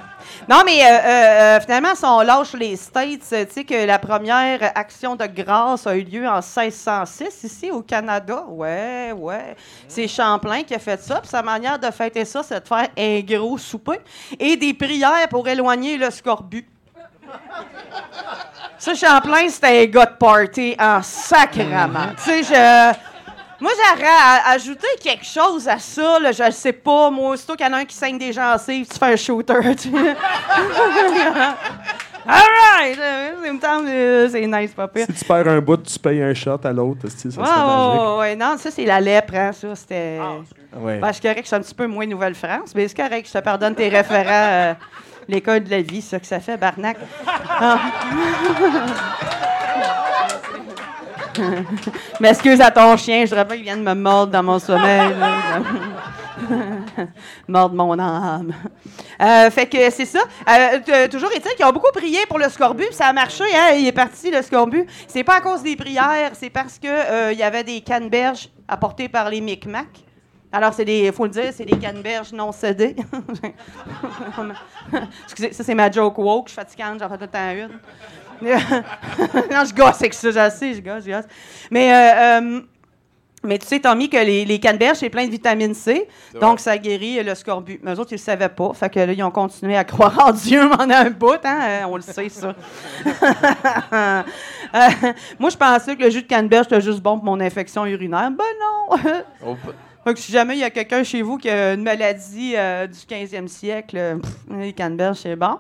Non, 0.49 0.63
mais 0.65 0.81
euh, 0.81 0.87
euh, 0.87 1.57
euh, 1.57 1.61
finalement, 1.61 1.95
si 1.95 2.05
on 2.07 2.21
lâche 2.21 2.55
les 2.55 2.77
States, 2.77 3.21
euh, 3.33 3.45
tu 3.45 3.53
sais 3.53 3.65
que 3.65 3.87
la 3.87 3.99
première 3.99 4.73
action 4.75 5.15
de 5.17 5.27
grâce 5.27 5.87
a 5.87 5.95
eu 5.97 6.05
lieu 6.05 6.27
en 6.27 6.41
1606 6.41 7.45
ici 7.45 7.71
au 7.71 7.83
Canada. 7.83 8.45
Ouais, 8.49 9.13
ouais. 9.15 9.57
C'est 9.89 10.09
Champlain 10.09 10.63
qui 10.63 10.75
a 10.75 10.79
fait 10.79 11.01
ça. 11.03 11.17
Puis 11.21 11.29
sa 11.29 11.43
manière 11.43 11.79
de 11.79 11.91
fêter 11.91 12.25
ça, 12.25 12.43
c'est 12.43 12.61
de 12.61 12.67
faire 12.67 12.89
un 12.97 13.21
gros 13.21 13.59
souper 13.59 14.01
et 14.39 14.57
des 14.57 14.73
prières 14.73 15.29
pour 15.29 15.47
éloigner 15.49 15.99
le 15.99 16.11
scorbut. 16.11 16.67
Ça, 18.79 18.95
Champlain, 18.95 19.49
c'était 19.49 19.83
un 19.83 19.87
gars 19.87 20.07
de 20.07 20.17
party 20.19 20.77
en 20.79 21.01
sacrament. 21.03 22.13
Tu 22.17 22.23
sais, 22.23 22.43
je. 22.43 22.95
Moi, 23.61 23.71
j'aurais 23.77 24.07
à- 24.09 24.51
ajouté 24.51 24.87
quelque 25.03 25.25
chose 25.25 25.67
à 25.69 25.79
ça, 25.79 26.19
là, 26.19 26.33
je 26.33 26.43
le 26.43 26.51
sais 26.51 26.73
pas. 26.73 27.09
Moi, 27.11 27.31
aussitôt 27.31 27.55
qu'il 27.55 27.65
y 27.67 27.69
en 27.69 27.73
a 27.73 27.79
un 27.79 27.85
qui 27.85 27.95
saigne 27.97 28.19
des 28.19 28.33
gencives, 28.33 28.87
tu 28.87 28.99
fais 28.99 29.13
un 29.13 29.17
shooter, 29.17 29.55
tu 29.77 29.91
sais. 29.91 29.97
All 32.27 32.41
right! 32.81 32.99
euh, 32.99 33.31
c'est- 33.43 33.53
me 33.53 33.61
semble, 33.61 34.31
C'est 34.31 34.47
nice, 34.47 34.71
pire. 34.95 35.07
Si 35.07 35.13
tu 35.13 35.25
perds 35.25 35.49
un 35.49 35.61
bout, 35.61 35.77
tu 35.83 35.99
payes 35.99 36.23
un 36.23 36.33
shot 36.35 36.59
à 36.65 36.73
l'autre. 36.73 37.07
Ça 37.09 37.29
magique. 37.39 38.19
ouais, 38.19 38.35
non, 38.37 38.57
ça, 38.59 38.71
c'est 38.71 38.85
la 38.87 39.01
lèpre, 39.01 39.35
hein, 39.35 39.53
ça, 39.53 39.75
c'était... 39.77 40.19
Ouais. 40.77 40.99
Ben, 40.99 41.13
c'est 41.13 41.23
correct 41.23 41.43
que 41.43 41.49
c'est 41.49 41.57
un 41.57 41.61
petit 41.61 41.75
peu 41.75 41.87
moins 41.87 42.07
Nouvelle-France, 42.07 42.73
mais 42.75 42.89
c'est 42.89 42.97
correct, 42.97 43.29
je 43.29 43.39
te 43.39 43.45
pardonne 43.45 43.75
tes 43.75 43.89
référents, 43.91 44.25
euh, 44.31 44.75
l'école 45.29 45.65
de 45.65 45.71
la 45.71 45.83
vie, 45.83 46.03
ça 46.03 46.19
que 46.19 46.27
ça 46.27 46.41
fait, 46.41 46.57
Barnac. 46.57 46.97
Ah. 47.49 47.79
M'excuse 52.21 52.61
à 52.61 52.71
ton 52.71 52.97
chien, 52.97 53.25
je 53.27 53.35
pas 53.35 53.45
qu'il 53.45 53.63
vient 53.63 53.77
de 53.77 53.83
me 53.83 53.95
mordre 53.95 54.33
dans 54.33 54.43
mon 54.43 54.59
sommeil. 54.59 55.15
mordre 57.49 57.75
mon 57.75 57.99
âme. 57.99 58.53
Euh, 59.21 59.51
fait 59.51 59.67
que 59.67 59.91
c'est 59.91 60.07
ça. 60.07 60.21
Euh, 60.49 60.79
t- 60.81 61.09
toujours 61.09 61.31
est-il 61.33 61.55
qu'ils 61.57 61.65
ont 61.65 61.73
beaucoup 61.73 61.93
prié 61.93 62.19
pour 62.29 62.39
le 62.39 62.49
scorbut, 62.49 62.93
ça 62.93 63.07
a 63.07 63.13
marché, 63.13 63.45
hein, 63.55 63.75
il 63.77 63.87
est 63.87 63.93
parti 63.93 64.31
le 64.31 64.43
scorbut. 64.43 64.87
C'est 65.07 65.25
pas 65.25 65.37
à 65.37 65.41
cause 65.41 65.63
des 65.63 65.77
prières, 65.77 66.33
c'est 66.35 66.51
parce 66.51 66.79
que 66.79 66.89
euh, 66.89 67.33
il 67.33 67.39
y 67.39 67.43
avait 67.43 67.65
des 67.65 67.81
canneberges 67.81 68.49
apportées 68.69 69.09
par 69.09 69.31
les 69.31 69.41
Micmacs. 69.41 70.05
Alors, 70.55 70.73
c'est 70.73 70.85
des, 70.85 71.11
faut 71.11 71.25
le 71.25 71.31
dire, 71.31 71.51
c'est 71.53 71.65
des 71.65 71.77
canneberges 71.77 72.33
non 72.33 72.53
cédées. 72.53 72.95
Excusez, 75.25 75.53
ça, 75.53 75.65
c'est 75.65 75.75
ma 75.75 75.91
joke 75.91 76.17
woke. 76.17 76.47
Je 76.47 76.53
suis 76.53 76.61
fatigante, 76.61 77.01
j'en 77.01 77.09
fais 77.09 77.19
tout 77.19 77.25
le 77.25 77.29
temps 77.29 77.51
une. 77.51 77.81
non, 79.51 79.65
je 79.65 79.75
gosse 79.75 79.97
avec 79.97 80.15
ça, 80.15 80.31
je 80.31 80.51
sais, 80.55 80.75
je 80.75 80.81
gosse, 80.81 81.05
je 81.05 81.11
gosse. 81.11 81.25
Mais, 81.73 81.93
euh, 81.93 82.41
euh, 82.41 82.61
mais 83.43 83.59
tu 83.59 83.67
sais, 83.67 83.81
Tommy, 83.81 84.09
que 84.09 84.17
les, 84.17 84.45
les 84.45 84.61
canneberges, 84.61 84.99
c'est 84.99 85.11
plein 85.11 85.27
de 85.27 85.31
vitamine 85.33 85.75
C, 85.75 86.07
donc 86.41 86.61
ça 86.61 86.79
guérit 86.79 87.21
le 87.21 87.35
scorbut. 87.35 87.81
Mais 87.83 87.93
eux 87.93 87.99
autres, 87.99 88.13
ils 88.13 88.17
le 88.17 88.21
savaient 88.21 88.49
pas. 88.49 88.73
Fait 88.75 88.89
que 88.89 89.01
là, 89.01 89.13
ils 89.13 89.25
ont 89.25 89.33
continué 89.33 89.77
à 89.77 89.83
croire 89.83 90.17
en 90.25 90.31
Dieu 90.31 90.71
pendant 90.79 90.95
un 90.95 91.11
bout, 91.11 91.35
hein? 91.43 91.59
euh, 91.67 91.83
On 91.89 91.97
le 91.97 92.03
sait, 92.03 92.29
ça. 92.29 92.55
Euh, 94.75 94.89
moi, 95.39 95.51
je 95.51 95.57
pensais 95.57 95.97
que 95.97 96.03
le 96.03 96.11
jus 96.11 96.23
de 96.23 96.29
canneberge, 96.29 96.67
c'était 96.69 96.81
juste 96.81 97.01
bon 97.01 97.17
pour 97.17 97.25
mon 97.25 97.41
infection 97.41 97.87
urinaire. 97.87 98.31
Ben 98.31 98.45
non! 98.61 98.97
Fait 100.05 100.13
que 100.13 100.21
si 100.21 100.33
jamais 100.33 100.57
il 100.57 100.61
y 100.61 100.65
a 100.65 100.69
quelqu'un 100.71 101.03
chez 101.03 101.23
vous 101.23 101.39
qui 101.39 101.49
a 101.49 101.73
une 101.73 101.83
maladie 101.83 102.53
euh, 102.57 102.87
du 102.87 102.99
15e 102.99 103.49
siècle, 103.49 103.97
euh, 103.97 104.17
pff, 104.17 104.33
les 104.51 104.75
canneberges, 104.75 105.21
c'est 105.23 105.35
bon. 105.35 105.59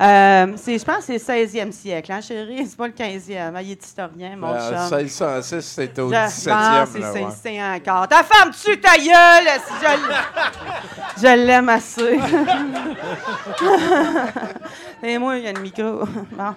Euh, 0.00 0.46
je 0.56 0.84
pense 0.84 1.06
que 1.06 1.16
c'est 1.18 1.40
le 1.40 1.46
16e 1.46 1.70
siècle, 1.70 2.10
hein, 2.10 2.20
chérie? 2.20 2.66
C'est 2.70 2.76
pas 2.76 2.88
le 2.88 2.92
15e. 2.92 3.54
hein, 3.54 3.60
il 3.62 3.70
est 3.70 3.84
historien, 3.84 4.34
mon 4.36 4.52
ben, 4.52 4.88
chum. 4.88 4.98
1606, 4.98 5.62
c'était 5.62 6.02
au 6.02 6.08
Je- 6.10 6.14
17e. 6.16 6.50
Ah, 6.52 6.84
c'est 7.40 7.50
ouais. 7.50 7.62
encore. 7.62 8.08
Ta 8.08 8.24
femme 8.24 8.50
tue 8.50 8.80
ta 8.80 8.96
gueule! 8.96 9.60
si 9.64 11.22
Je, 11.22 11.36
l'aime 11.46 11.68
assez. 11.68 12.18
Et 15.02 15.18
moi, 15.18 15.36
il 15.38 15.44
y 15.44 15.48
a 15.48 15.52
le 15.52 15.60
micro. 15.60 15.82
Bon. 15.82 16.54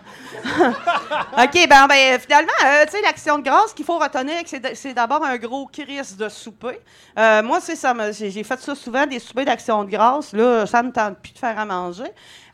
OK, 1.37 1.67
ben, 1.69 1.87
ben 1.87 2.19
finalement, 2.19 2.51
euh, 2.65 2.85
tu 2.85 2.91
sais, 2.91 3.01
l'action 3.01 3.37
de 3.37 3.43
grâce 3.43 3.73
qu'il 3.73 3.85
faut 3.85 3.99
retenir, 3.99 4.35
c'est 4.73 4.93
d'abord 4.93 5.23
un 5.23 5.37
gros 5.37 5.67
crise 5.67 6.17
de 6.17 6.29
souper. 6.29 6.79
Euh, 7.19 7.43
moi, 7.43 7.59
c'est 7.59 7.75
ça, 7.75 7.93
j'ai 8.11 8.43
fait 8.43 8.59
ça 8.61 8.75
souvent, 8.75 9.05
des 9.05 9.19
soupers 9.19 9.43
d'action 9.43 9.83
de 9.83 9.89
grâce. 9.89 10.31
Là, 10.31 10.65
ça 10.65 10.81
me 10.81 10.91
tente 10.91 11.19
plus 11.19 11.33
de 11.33 11.37
faire 11.37 11.59
à 11.59 11.65
manger. 11.65 12.05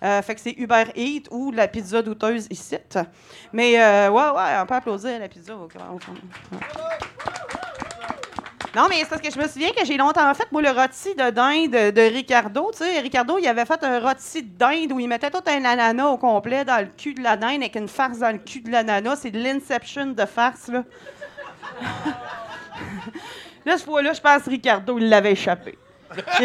Euh, 0.02 0.22
fait 0.24 0.34
que 0.34 0.42
c'est 0.42 0.56
Uber 0.58 0.86
Eats 0.96 1.30
ou 1.30 1.52
la 1.52 1.68
pizza 1.68 2.02
douteuse 2.02 2.48
ici. 2.50 2.76
Mais, 3.54 3.80
euh, 3.80 4.10
ouais, 4.10 4.30
ouais, 4.30 4.60
on 4.60 4.66
peut 4.66 4.74
applaudir 4.74 5.20
la 5.20 5.28
pizza. 5.28 5.54
non, 5.54 5.68
mais 8.90 8.96
c'est 9.00 9.06
parce 9.06 9.22
que 9.22 9.32
je 9.32 9.38
me 9.38 9.48
souviens 9.48 9.70
que 9.70 9.86
j'ai 9.86 9.98
longtemps 9.98 10.34
fait, 10.34 10.52
moi, 10.52 10.64
le 10.64 10.72
rôti 10.72 11.14
de 11.14 11.30
dinde 11.30 11.72
de, 11.72 11.92
de 11.92 12.02
Ricardo. 12.02 12.72
Tu 12.72 12.80
sais, 12.80 13.00
Ricardo, 13.02 13.38
il 13.38 13.48
avait 13.48 13.66
fait 13.66 13.84
un 13.84 14.00
rôti 14.00 14.42
de 14.42 14.58
dinde 14.58 14.92
où 14.94 15.00
il 15.00 15.08
mettait 15.08 15.30
tout 15.30 15.44
un 15.46 15.64
ananas 15.64 16.08
au 16.08 16.18
complet 16.18 16.66
dans 16.66 16.80
le 16.80 16.88
cul 16.88 17.14
de 17.14 17.22
la 17.22 17.38
dinde 17.38 17.62
avec 17.62 17.76
une 17.76 17.88
farce 17.88 18.18
dans 18.18 18.32
le 18.32 18.40
cul 18.40 18.62
de 18.62 18.72
l'ananas. 18.72 19.18
C'est 19.18 19.32
de 19.32 19.40
l'inception 19.40 20.08
de 20.08 20.26
farce, 20.26 20.70
là. 20.70 20.84
là, 23.66 23.78
ce 23.78 23.84
fois-là, 23.84 24.14
je 24.14 24.22
pense 24.22 24.44
que 24.44 24.50
Ricardo, 24.50 24.98
il 24.98 25.10
l'avait 25.10 25.34
échappé. 25.34 25.78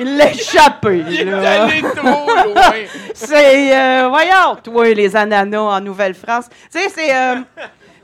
il 0.00 0.16
l'a 0.16 0.30
échappé, 0.30 1.04
Il 1.08 1.28
est 1.28 1.32
allé 1.32 1.82
trop 1.82 2.26
loin. 2.26 2.72
C'est, 3.14 3.76
euh, 3.76 4.08
voyons, 4.08 4.56
toi, 4.62 4.88
les 4.94 5.14
ananas 5.16 5.60
en 5.60 5.80
Nouvelle-France. 5.80 6.46
Tu 6.72 6.78
sais, 6.78 6.88
c'est. 6.88 7.14
euh, 7.14 7.36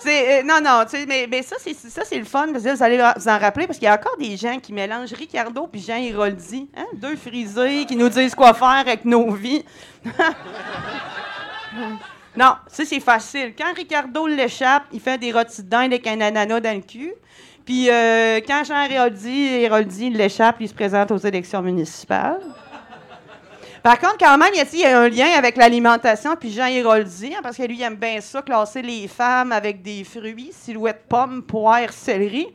c'est, 0.02 0.40
euh, 0.40 0.42
non, 0.42 0.60
non, 0.62 0.82
tu 0.84 0.96
sais, 0.96 1.04
mais, 1.06 1.26
mais 1.30 1.42
ça, 1.42 1.56
c'est, 1.58 1.74
ça, 1.74 2.06
c'est 2.06 2.18
le 2.18 2.24
fun, 2.24 2.48
parce 2.52 2.64
que 2.64 2.74
vous 2.74 2.82
allez 2.82 2.96
vous 2.96 3.28
en 3.28 3.38
rappeler, 3.38 3.66
parce 3.66 3.78
qu'il 3.78 3.84
y 3.84 3.90
a 3.90 3.94
encore 3.94 4.16
des 4.18 4.34
gens 4.34 4.58
qui 4.58 4.72
mélangent 4.72 5.12
Ricardo 5.12 5.66
puis 5.66 5.82
Jean 5.82 5.96
Héroldi, 5.96 6.70
hein, 6.74 6.86
deux 6.94 7.16
frisés 7.16 7.84
qui 7.84 7.96
nous 7.96 8.08
disent 8.08 8.34
quoi 8.34 8.54
faire 8.54 8.68
avec 8.68 9.04
nos 9.04 9.30
vies. 9.32 9.62
non, 12.34 12.54
ça, 12.66 12.84
c'est 12.86 13.00
facile. 13.00 13.52
Quand 13.56 13.74
Ricardo 13.76 14.26
l'échappe, 14.26 14.84
il 14.90 15.00
fait 15.00 15.18
des 15.18 15.32
rôtis 15.32 15.62
de 15.62 15.68
dinde 15.68 15.92
avec 15.92 16.06
un 16.06 16.18
ananas 16.22 16.60
dans 16.60 16.74
le 16.74 16.82
cul. 16.82 17.12
Puis 17.64 17.88
euh, 17.90 18.40
quand 18.46 18.62
Jean 18.64 18.82
Héroldi, 18.82 19.46
Héroldi 19.62 20.10
l'échappe, 20.10 20.56
il 20.60 20.68
se 20.68 20.74
présente 20.74 21.10
aux 21.10 21.18
élections 21.18 21.62
municipales. 21.62 22.40
Par 23.82 23.98
contre, 23.98 24.18
quand 24.18 24.36
même, 24.36 24.50
il 24.54 24.78
y 24.78 24.84
a- 24.84 24.98
un 25.00 25.08
lien 25.08 25.28
avec 25.38 25.56
l'alimentation 25.56 26.36
puis 26.38 26.50
Jean 26.52 26.66
Héroldi, 26.66 27.32
hein, 27.34 27.40
parce 27.42 27.56
que 27.56 27.62
lui, 27.62 27.76
il 27.76 27.82
aime 27.82 27.96
bien 27.96 28.20
ça, 28.20 28.42
classer 28.42 28.82
les 28.82 29.08
femmes 29.08 29.52
avec 29.52 29.80
des 29.82 30.04
fruits, 30.04 30.50
silhouette 30.52 31.04
pomme, 31.08 31.42
poire, 31.42 31.90
céleri. 31.90 32.46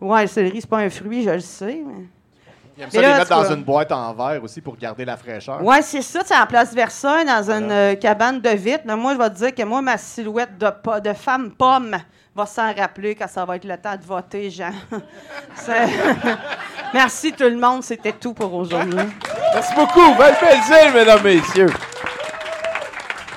Ouais, 0.00 0.22
le 0.22 0.28
céleri, 0.28 0.60
c'est 0.60 0.70
pas 0.70 0.78
un 0.78 0.90
fruit, 0.90 1.24
je 1.24 1.30
le 1.30 1.40
sais. 1.40 1.82
mais- 1.84 2.04
Il 2.76 2.84
aime 2.84 2.90
ça 2.92 3.00
là, 3.00 3.08
les 3.08 3.14
mettre 3.18 3.26
tu 3.26 3.48
dans 3.48 3.54
une 3.56 3.64
boîte 3.64 3.90
en 3.90 4.14
verre 4.14 4.44
aussi 4.44 4.60
pour 4.60 4.76
garder 4.76 5.04
la 5.04 5.16
fraîcheur. 5.16 5.60
Ouais, 5.64 5.82
c'est 5.82 6.02
ça, 6.02 6.20
c'est 6.24 6.36
en 6.36 6.46
place 6.46 6.72
Versailles, 6.72 7.24
dans 7.26 7.50
une 7.50 7.72
euh, 7.72 7.94
cabane 7.96 8.40
de 8.40 8.50
vitre. 8.50 8.84
Mais 8.84 8.94
moi, 8.94 9.14
je 9.14 9.18
vais 9.18 9.30
te 9.30 9.34
dire 9.34 9.52
que 9.54 9.64
moi, 9.64 9.82
ma 9.82 9.98
silhouette 9.98 10.56
de, 10.56 11.00
de 11.00 11.12
femme 11.14 11.50
pomme 11.50 11.96
va 12.38 12.46
s'en 12.46 12.72
rappeler 12.72 13.16
quand 13.16 13.26
ça 13.26 13.44
va 13.44 13.56
être 13.56 13.64
le 13.64 13.76
temps 13.76 13.96
de 13.96 14.04
voter, 14.04 14.48
Jean. 14.48 14.70
Merci 16.94 17.32
tout 17.32 17.44
le 17.44 17.56
monde, 17.56 17.82
c'était 17.82 18.12
tout 18.12 18.32
pour 18.32 18.54
aujourd'hui. 18.54 19.08
Merci 19.52 19.74
beaucoup. 19.74 20.14
Val 20.16 20.36
Pelzil, 20.38 20.94
mesdames, 20.94 21.22
messieurs. 21.24 21.70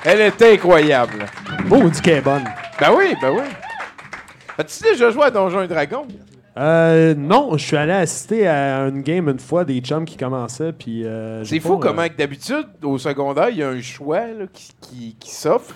Elle 0.04 0.20
est 0.20 0.42
incroyable. 0.42 1.26
Oh, 1.68 1.88
du 1.88 2.00
qu'elle 2.00 2.18
est 2.18 2.20
bonne. 2.20 2.44
Ben 2.78 2.90
oui, 2.96 3.16
ben 3.20 3.30
oui. 3.30 3.44
As-tu 4.56 4.84
déjà 4.84 5.10
joué 5.10 5.24
à 5.24 5.30
Donjons 5.30 5.62
et 5.62 5.68
Dragons? 5.68 6.06
Euh, 6.56 7.14
non, 7.16 7.56
je 7.56 7.64
suis 7.64 7.76
allé 7.76 7.92
assister 7.92 8.46
à 8.46 8.86
une 8.86 9.02
game 9.02 9.28
une 9.28 9.40
fois 9.40 9.64
des 9.64 9.80
chums 9.80 10.04
qui 10.04 10.16
commençaient. 10.16 10.72
puis 10.72 11.04
euh, 11.04 11.42
C'est 11.44 11.58
fou 11.58 11.78
pas, 11.78 11.86
euh, 11.86 11.90
comment 11.90 12.08
que 12.08 12.16
d'habitude, 12.16 12.68
au 12.82 12.98
secondaire, 12.98 13.48
il 13.48 13.58
y 13.58 13.62
a 13.64 13.68
un 13.70 13.80
choix 13.80 14.26
là, 14.26 14.44
qui, 14.52 14.70
qui, 14.80 15.16
qui 15.18 15.30
s'offre, 15.30 15.74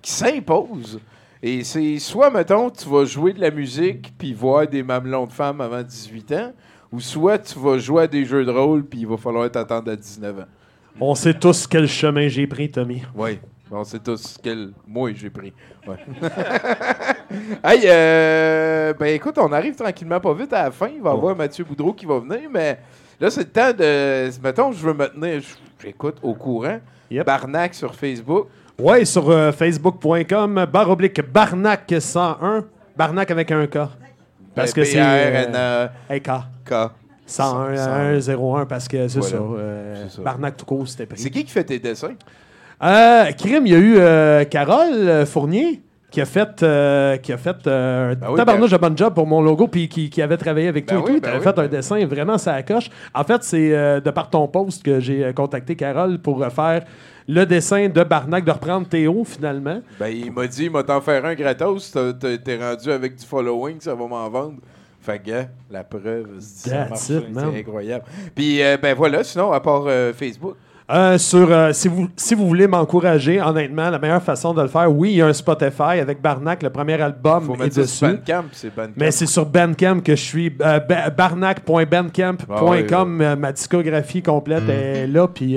qui 0.00 0.12
s'impose. 0.12 1.00
Et 1.48 1.62
c'est 1.62 2.00
soit, 2.00 2.28
mettons, 2.28 2.70
tu 2.70 2.88
vas 2.88 3.04
jouer 3.04 3.32
de 3.32 3.40
la 3.40 3.52
musique 3.52 4.12
puis 4.18 4.34
voir 4.34 4.66
des 4.66 4.82
mamelons 4.82 5.26
de 5.26 5.32
femmes 5.32 5.60
avant 5.60 5.80
18 5.80 6.32
ans, 6.32 6.52
ou 6.90 6.98
soit 6.98 7.38
tu 7.38 7.56
vas 7.60 7.78
jouer 7.78 8.02
à 8.02 8.06
des 8.08 8.24
jeux 8.24 8.44
de 8.44 8.50
rôle 8.50 8.84
puis 8.84 9.02
il 9.02 9.06
va 9.06 9.16
falloir 9.16 9.48
t'attendre 9.48 9.92
à 9.92 9.94
19 9.94 10.40
ans. 10.40 10.44
On 11.00 11.14
sait 11.14 11.34
tous 11.34 11.68
quel 11.68 11.86
chemin 11.86 12.26
j'ai 12.26 12.48
pris, 12.48 12.68
Tommy. 12.68 13.00
Oui. 13.14 13.38
On 13.70 13.84
sait 13.84 14.00
tous 14.00 14.38
quel 14.42 14.72
moi 14.88 15.12
j'ai 15.14 15.30
pris. 15.30 15.52
Ouais. 15.86 15.98
hey, 17.62 17.82
euh, 17.84 18.92
ben 18.94 19.14
écoute, 19.14 19.38
on 19.38 19.52
arrive 19.52 19.76
tranquillement 19.76 20.18
pas 20.18 20.34
vite 20.34 20.52
à 20.52 20.64
la 20.64 20.70
fin. 20.72 20.88
Il 20.88 21.00
va 21.00 21.10
y 21.10 21.12
avoir 21.12 21.36
Mathieu 21.36 21.62
Boudreau 21.62 21.92
qui 21.92 22.06
va 22.06 22.18
venir, 22.18 22.50
mais 22.52 22.80
là, 23.20 23.30
c'est 23.30 23.42
le 23.42 23.50
temps 23.50 23.72
de. 23.72 24.30
Mettons, 24.42 24.72
je 24.72 24.84
veux 24.84 24.94
me 24.94 25.06
tenir, 25.06 25.42
j'écoute, 25.80 26.16
au 26.24 26.34
courant. 26.34 26.80
Barnac 27.24 27.72
sur 27.72 27.94
Facebook. 27.94 28.48
Ouais, 28.78 29.04
sur 29.06 29.30
euh, 29.30 29.52
facebook.com, 29.52 30.66
barre 30.70 30.90
oblique 30.90 31.20
Barnac 31.32 31.92
101. 31.98 32.64
Barnac 32.96 33.30
avec 33.30 33.50
un 33.50 33.66
K. 33.66 33.78
Parce 34.54 34.72
que 34.72 34.84
c'est. 34.84 35.00
Euh, 35.00 35.86
K. 36.10 36.30
K. 36.64 36.74
101, 37.26 38.20
101, 38.20 38.66
parce 38.66 38.86
que 38.86 39.08
c'est 39.08 39.18
Voilà. 39.18 39.36
ça. 39.36 39.42
euh, 39.42 40.08
ça. 40.08 40.22
Barnac 40.22 40.56
tout 40.56 40.66
court, 40.66 40.86
c'était 40.86 41.06
pris. 41.06 41.18
C'est 41.18 41.30
qui 41.30 41.44
qui 41.44 41.50
fait 41.50 41.64
tes 41.64 41.78
dessins? 41.78 42.12
Euh, 42.82 43.24
Crime, 43.32 43.66
il 43.66 43.72
y 43.72 43.74
a 43.74 43.78
eu 43.78 43.96
euh, 43.96 44.44
Carole 44.44 45.24
Fournier 45.26 45.80
qui 46.10 46.20
a 46.20 46.24
fait, 46.26 46.62
euh, 46.62 47.16
qui 47.16 47.32
a 47.32 47.36
fait 47.38 47.66
euh, 47.66 48.12
un 48.12 48.14
Ben 48.14 48.26
oui, 48.30 48.36
tabarnouche 48.36 48.70
Car- 48.70 48.78
de 48.78 48.88
bon 48.88 48.96
job 48.96 49.14
pour 49.14 49.26
mon 49.26 49.42
logo, 49.42 49.66
puis 49.66 49.88
qui, 49.88 50.08
qui 50.08 50.22
avait 50.22 50.36
travaillé 50.36 50.68
avec 50.68 50.86
Ben 50.86 50.96
toi 51.00 51.08
et 51.08 51.12
oui, 51.12 51.16
tout. 51.16 51.22
ben 51.22 51.32
Tu 51.32 51.36
oui. 51.38 51.42
fait 51.42 51.58
un 51.58 51.66
dessin 51.66 52.06
vraiment 52.06 52.38
ça 52.38 52.62
coche. 52.62 52.90
En 53.14 53.24
fait, 53.24 53.42
c'est 53.42 53.74
euh, 53.74 54.00
de 54.00 54.10
par 54.10 54.30
ton 54.30 54.46
post 54.46 54.82
que 54.84 55.00
j'ai 55.00 55.32
contacté 55.34 55.74
Carole 55.74 56.18
pour 56.18 56.38
refaire 56.38 56.84
le 57.28 57.44
dessin 57.44 57.88
de 57.88 58.02
Barnac, 58.04 58.44
de 58.44 58.50
reprendre 58.50 58.88
Théo 58.88 59.24
finalement. 59.24 59.80
Ben, 59.98 60.08
il 60.08 60.32
m'a 60.32 60.46
dit, 60.46 60.64
il 60.64 60.70
m'a 60.70 60.82
t'en 60.82 61.00
faire 61.00 61.24
un 61.24 61.34
gratos. 61.34 61.96
T'es 62.44 62.56
rendu 62.56 62.90
avec 62.90 63.16
du 63.16 63.24
following, 63.24 63.80
ça 63.80 63.94
va 63.94 64.06
m'en 64.06 64.28
vendre. 64.28 64.58
Fait 65.00 65.20
que, 65.20 65.44
la 65.70 65.84
preuve, 65.84 66.38
c'est 66.40 66.72
incroyable. 66.72 68.04
Puis, 68.34 68.60
euh, 68.60 68.76
ben 68.76 68.92
voilà, 68.94 69.22
sinon, 69.22 69.52
à 69.52 69.60
part 69.60 69.84
euh, 69.86 70.12
Facebook. 70.12 70.56
Euh, 70.88 71.18
sur, 71.18 71.50
euh, 71.50 71.72
si, 71.72 71.88
vous, 71.88 72.06
si 72.14 72.36
vous 72.36 72.46
voulez 72.46 72.68
m'encourager, 72.68 73.42
honnêtement, 73.42 73.90
la 73.90 73.98
meilleure 73.98 74.22
façon 74.22 74.54
de 74.54 74.62
le 74.62 74.68
faire, 74.68 74.88
oui, 74.92 75.10
il 75.10 75.16
y 75.16 75.22
a 75.22 75.26
un 75.26 75.32
Spotify 75.32 75.98
avec 76.00 76.22
Barnac, 76.22 76.62
le 76.62 76.70
premier 76.70 77.00
album 77.02 77.42
Faut 77.44 77.54
est 77.56 77.58
mettre 77.58 77.74
ça 77.74 77.80
dessus. 77.80 77.96
sur 77.96 78.08
Bandcamp, 78.08 78.44
c'est 78.52 78.72
Bandcamp. 78.72 78.92
Mais 78.96 79.10
c'est 79.10 79.26
sur 79.26 79.46
Bandcamp 79.46 79.98
que 80.04 80.14
je 80.14 80.22
suis. 80.22 80.56
euh, 80.62 80.78
ba- 80.78 81.10
Barnac.bandcamp.com. 81.10 82.46
Ah 82.48 82.64
ouais, 82.64 82.86
euh, 82.92 83.34
ma 83.36 83.50
discographie 83.50 84.22
complète 84.22 84.68
est 84.68 85.08
là. 85.08 85.26
Puis 85.26 85.54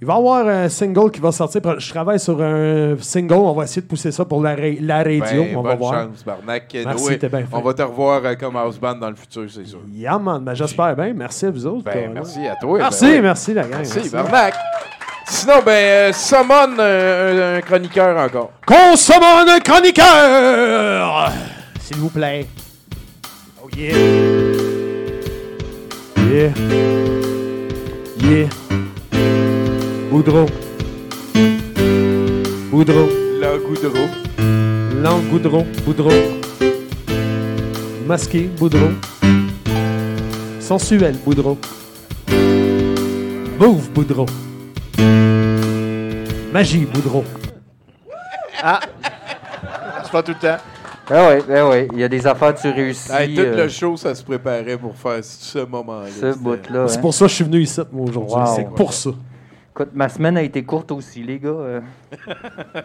il 0.00 0.06
va 0.06 0.14
y 0.14 0.16
avoir 0.16 0.46
un 0.48 0.70
single 0.70 1.10
qui 1.10 1.20
va 1.20 1.32
sortir. 1.32 1.60
Je 1.78 1.90
travaille 1.90 2.18
sur 2.18 2.40
un 2.40 2.96
single. 2.98 3.34
On 3.34 3.52
va 3.52 3.64
essayer 3.64 3.82
de 3.82 3.86
pousser 3.86 4.10
ça 4.10 4.24
pour 4.24 4.42
la, 4.42 4.54
ra- 4.54 4.62
la 4.80 4.96
radio. 4.98 5.42
Ben, 5.44 5.56
on 5.56 5.60
va 5.62 5.74
voir. 5.74 5.92
chance, 6.04 6.24
Barnac. 6.24 6.74
Merci, 6.74 7.18
bien 7.18 7.44
on 7.52 7.60
va 7.60 7.74
te 7.74 7.82
revoir 7.82 8.22
comme 8.38 8.56
house 8.56 8.78
band 8.80 8.94
dans 8.94 9.10
le 9.10 9.16
futur, 9.16 9.44
c'est 9.50 9.66
sûr. 9.66 9.80
Yeah, 9.92 10.18
man. 10.18 10.42
Ben, 10.42 10.54
J'espère 10.54 10.96
bien. 10.96 11.12
Merci 11.12 11.44
à 11.44 11.50
vous 11.50 11.66
autres. 11.66 11.84
Ben, 11.84 12.10
merci 12.14 12.38
à 12.46 12.56
toi. 12.56 12.78
Merci, 12.78 13.04
oui. 13.04 13.20
merci, 13.20 13.52
la 13.52 13.62
gang. 13.64 13.70
Merci, 13.82 14.08
Barnac. 14.10 14.54
Sinon, 15.26 15.62
ben, 15.64 15.72
euh, 15.72 16.12
summon 16.12 16.76
euh, 16.78 17.54
un, 17.54 17.58
un 17.58 17.60
chroniqueur 17.62 18.16
encore. 18.16 18.50
Consommons 18.66 19.46
un 19.48 19.60
chroniqueur! 19.60 21.32
S'il 21.80 21.96
vous 21.96 22.10
plaît. 22.10 22.46
Oh 23.62 23.68
yeah. 23.76 23.96
Yeah. 26.30 26.52
Yeah. 28.22 28.48
Boudreau. 30.10 30.46
Boudreau. 32.70 33.08
Le 33.40 33.58
Goudreau. 33.58 34.08
Langue 35.02 35.24
Boudreau. 35.24 35.66
Boudreau. 35.84 36.12
Masqué. 38.06 38.42
Boudreau. 38.58 38.90
Sensuel. 40.60 41.16
Boudreau. 41.24 41.58
Bouffe. 43.58 43.90
Boudreau. 43.90 44.26
Magie. 46.52 46.84
Boudreau. 46.86 47.24
Ah! 48.62 48.80
C'est 50.04 50.12
pas 50.12 50.22
tout 50.22 50.32
le 50.32 50.38
temps. 50.38 50.62
Ah 51.10 51.28
oui, 51.30 51.42
ben 51.46 51.68
oui. 51.68 51.88
Il 51.92 51.98
y 51.98 52.04
a 52.04 52.08
des 52.08 52.26
affaires 52.26 52.54
que 52.54 52.60
tu 52.60 52.70
réussis. 52.70 53.10
Hey, 53.12 53.34
tout 53.34 53.40
euh, 53.40 53.64
le 53.64 53.68
show, 53.68 53.96
ça 53.96 54.14
se 54.14 54.22
préparait 54.22 54.78
pour 54.78 54.94
faire 54.96 55.22
ce 55.22 55.58
moment-là. 55.58 56.08
ce 56.08 56.38
bout-là. 56.38 56.88
C'est 56.88 56.98
hein. 56.98 57.00
pour 57.00 57.12
ça 57.12 57.24
que 57.24 57.30
je 57.30 57.34
suis 57.34 57.44
venu 57.44 57.60
ici, 57.60 57.80
moi, 57.90 58.06
aujourd'hui. 58.08 58.36
Wow. 58.36 58.54
C'est 58.54 58.68
pour 58.70 58.92
ça. 58.92 59.10
Écoute, 59.70 59.88
ma 59.94 60.08
semaine 60.08 60.36
a 60.36 60.42
été 60.42 60.62
courte 60.62 60.92
aussi, 60.92 61.22
les 61.22 61.38
gars. 61.38 61.48
euh. 61.48 61.80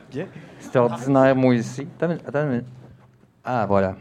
C'est 0.60 0.76
ordinaire, 0.78 1.36
moi. 1.36 1.54
Attends, 1.56 2.08
minute, 2.08 2.24
attends 2.28 2.44
une 2.44 2.50
minute. 2.50 2.66
Ah, 3.44 3.66
voilà. 3.68 3.96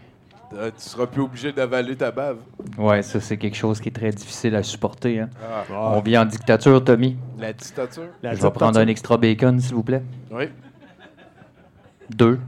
Euh, 0.55 0.70
tu 0.76 0.88
seras 0.88 1.07
plus 1.07 1.22
obligé 1.22 1.53
d'avaler 1.53 1.97
ta 1.97 2.11
bave. 2.12 2.38
Ouais, 2.78 3.03
ça, 3.03 3.20
c'est 3.20 3.36
quelque 3.36 3.57
chose 3.57 3.80
qui 3.80 3.88
est 3.88 3.92
très 3.92 4.11
difficile 4.11 4.55
à 4.55 4.62
supporter. 4.62 5.20
Hein. 5.20 5.30
Ah. 5.42 5.64
On 5.94 6.01
vit 6.01 6.16
en 6.16 6.24
dictature, 6.24 6.82
Tommy. 6.84 7.16
La 7.38 7.53
dictature? 7.53 8.05
La 8.22 8.34
Je 8.34 8.40
vais 8.42 8.51
prendre 8.53 8.78
un 8.78 8.86
extra 8.86 9.16
bacon, 9.18 9.59
s'il 9.61 9.74
vous 9.74 9.82
plaît. 9.82 10.03
Oui. 10.30 10.44
Deux. 12.11 12.38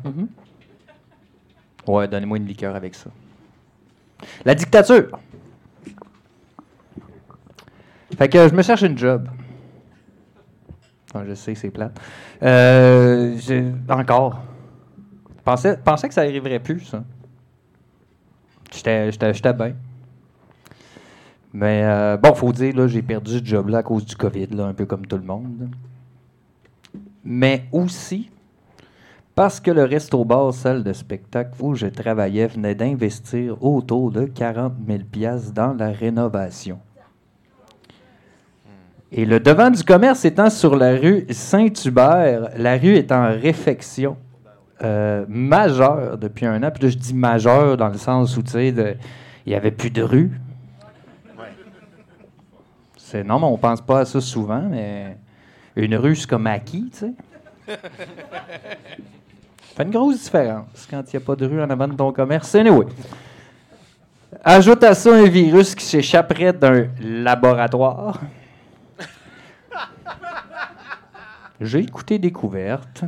Ouais, 1.86 2.07
donnez-moi 2.07 2.36
une 2.38 2.46
liqueur 2.46 2.76
avec 2.76 2.94
ça. 2.94 3.11
La 4.44 4.55
dictature. 4.55 5.09
Fait 8.16 8.28
que 8.28 8.49
je 8.49 8.55
me 8.55 8.62
cherche 8.62 8.82
une 8.82 8.96
job. 8.96 9.28
Ah, 11.14 11.22
je 11.26 11.34
sais, 11.34 11.55
c'est 11.55 11.70
plate. 11.70 11.99
Euh, 12.42 13.36
j'ai- 13.38 13.72
encore. 13.88 14.40
Pensais, 15.44 15.76
pensais 15.78 16.09
que 16.09 16.14
ça 16.14 16.20
arriverait 16.22 16.59
plus, 16.61 16.80
ça. 16.80 17.03
J'étais, 18.73 19.53
bien. 19.53 19.75
Mais 21.53 21.83
euh, 21.85 22.16
bon, 22.16 22.35
faut 22.35 22.53
dire, 22.53 22.89
j'ai 22.89 23.03
perdu 23.03 23.39
ce 23.39 23.45
job-là 23.45 23.79
à 23.79 23.83
cause 23.83 24.05
du 24.05 24.14
COVID, 24.14 24.49
là, 24.49 24.66
un 24.66 24.75
peu 24.75 24.85
comme 24.85 25.07
tout 25.07 25.16
le 25.16 25.25
monde. 25.25 25.69
Mais 27.25 27.64
aussi, 27.73 28.31
parce 29.35 29.61
que 29.61 29.71
le 29.71 29.85
resto-bar, 29.85 30.53
salle 30.53 30.83
de 30.83 30.93
spectacle 30.93 31.53
où 31.61 31.75
je 31.75 31.87
travaillais, 31.87 32.49
venait 32.49 32.75
d'investir 32.75 33.62
autour 33.62 34.11
de 34.11 34.25
40 34.25 34.75
000 34.87 35.01
piastres 35.11 35.53
dans 35.53 35.75
la 35.75 35.91
rénovation. 35.91 36.81
Et 39.11 39.25
le 39.25 39.41
devant 39.41 39.71
du 39.71 39.83
commerce 39.83 40.25
étant 40.25 40.51
sur 40.51 40.77
la 40.77 40.97
rue 40.97 41.27
Saint-Hubert, 41.31 42.51
la 42.57 42.77
rue 42.77 42.95
est 42.95 43.11
en 43.11 43.29
réfection 43.29 44.16
euh, 44.83 45.24
majeure 45.29 46.18
depuis 46.18 46.47
un 46.47 46.62
an. 46.62 46.70
Puis 46.70 46.85
là, 46.85 46.89
je 46.91 46.97
dis 46.97 47.14
majeure 47.14 47.76
dans 47.76 47.89
le 47.89 47.99
sens 47.99 48.37
où, 48.37 48.43
tu 48.43 48.51
sais, 48.53 48.68
il 48.68 48.97
n'y 49.47 49.55
avait 49.55 49.70
plus 49.70 49.91
de 49.91 50.03
rue. 50.03 50.31
C'est, 52.97 53.24
non, 53.24 53.39
mais 53.39 53.47
on 53.47 53.57
pense 53.57 53.81
pas 53.81 54.01
à 54.01 54.05
ça 54.05 54.20
souvent, 54.20 54.62
mais 54.62 55.16
une 55.76 55.97
rue, 55.97 56.14
c'est 56.14 56.29
comme 56.29 56.47
acquis, 56.47 56.91
tu 56.93 56.99
sais. 56.99 57.12
fait 59.76 59.83
une 59.83 59.91
grosse 59.91 60.24
différence 60.24 60.87
quand 60.91 61.03
il 61.12 61.16
n'y 61.16 61.22
a 61.22 61.26
pas 61.26 61.37
de 61.37 61.47
rue 61.47 61.62
en 61.62 61.70
avant 61.70 61.89
de 61.89 61.95
ton 61.95 62.12
commerce. 62.12 62.55
Anyway. 62.55 62.87
Ajoute 64.45 64.85
à 64.85 64.95
ça 64.95 65.14
un 65.14 65.29
virus 65.29 65.74
qui 65.74 65.85
s'échapperait 65.85 66.53
d'un 66.53 66.89
laboratoire. 67.01 68.20
J'ai 71.61 71.81
écouté 71.81 72.18
Découverte. 72.18 73.05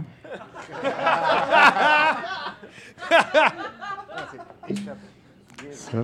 Ça. 5.72 5.98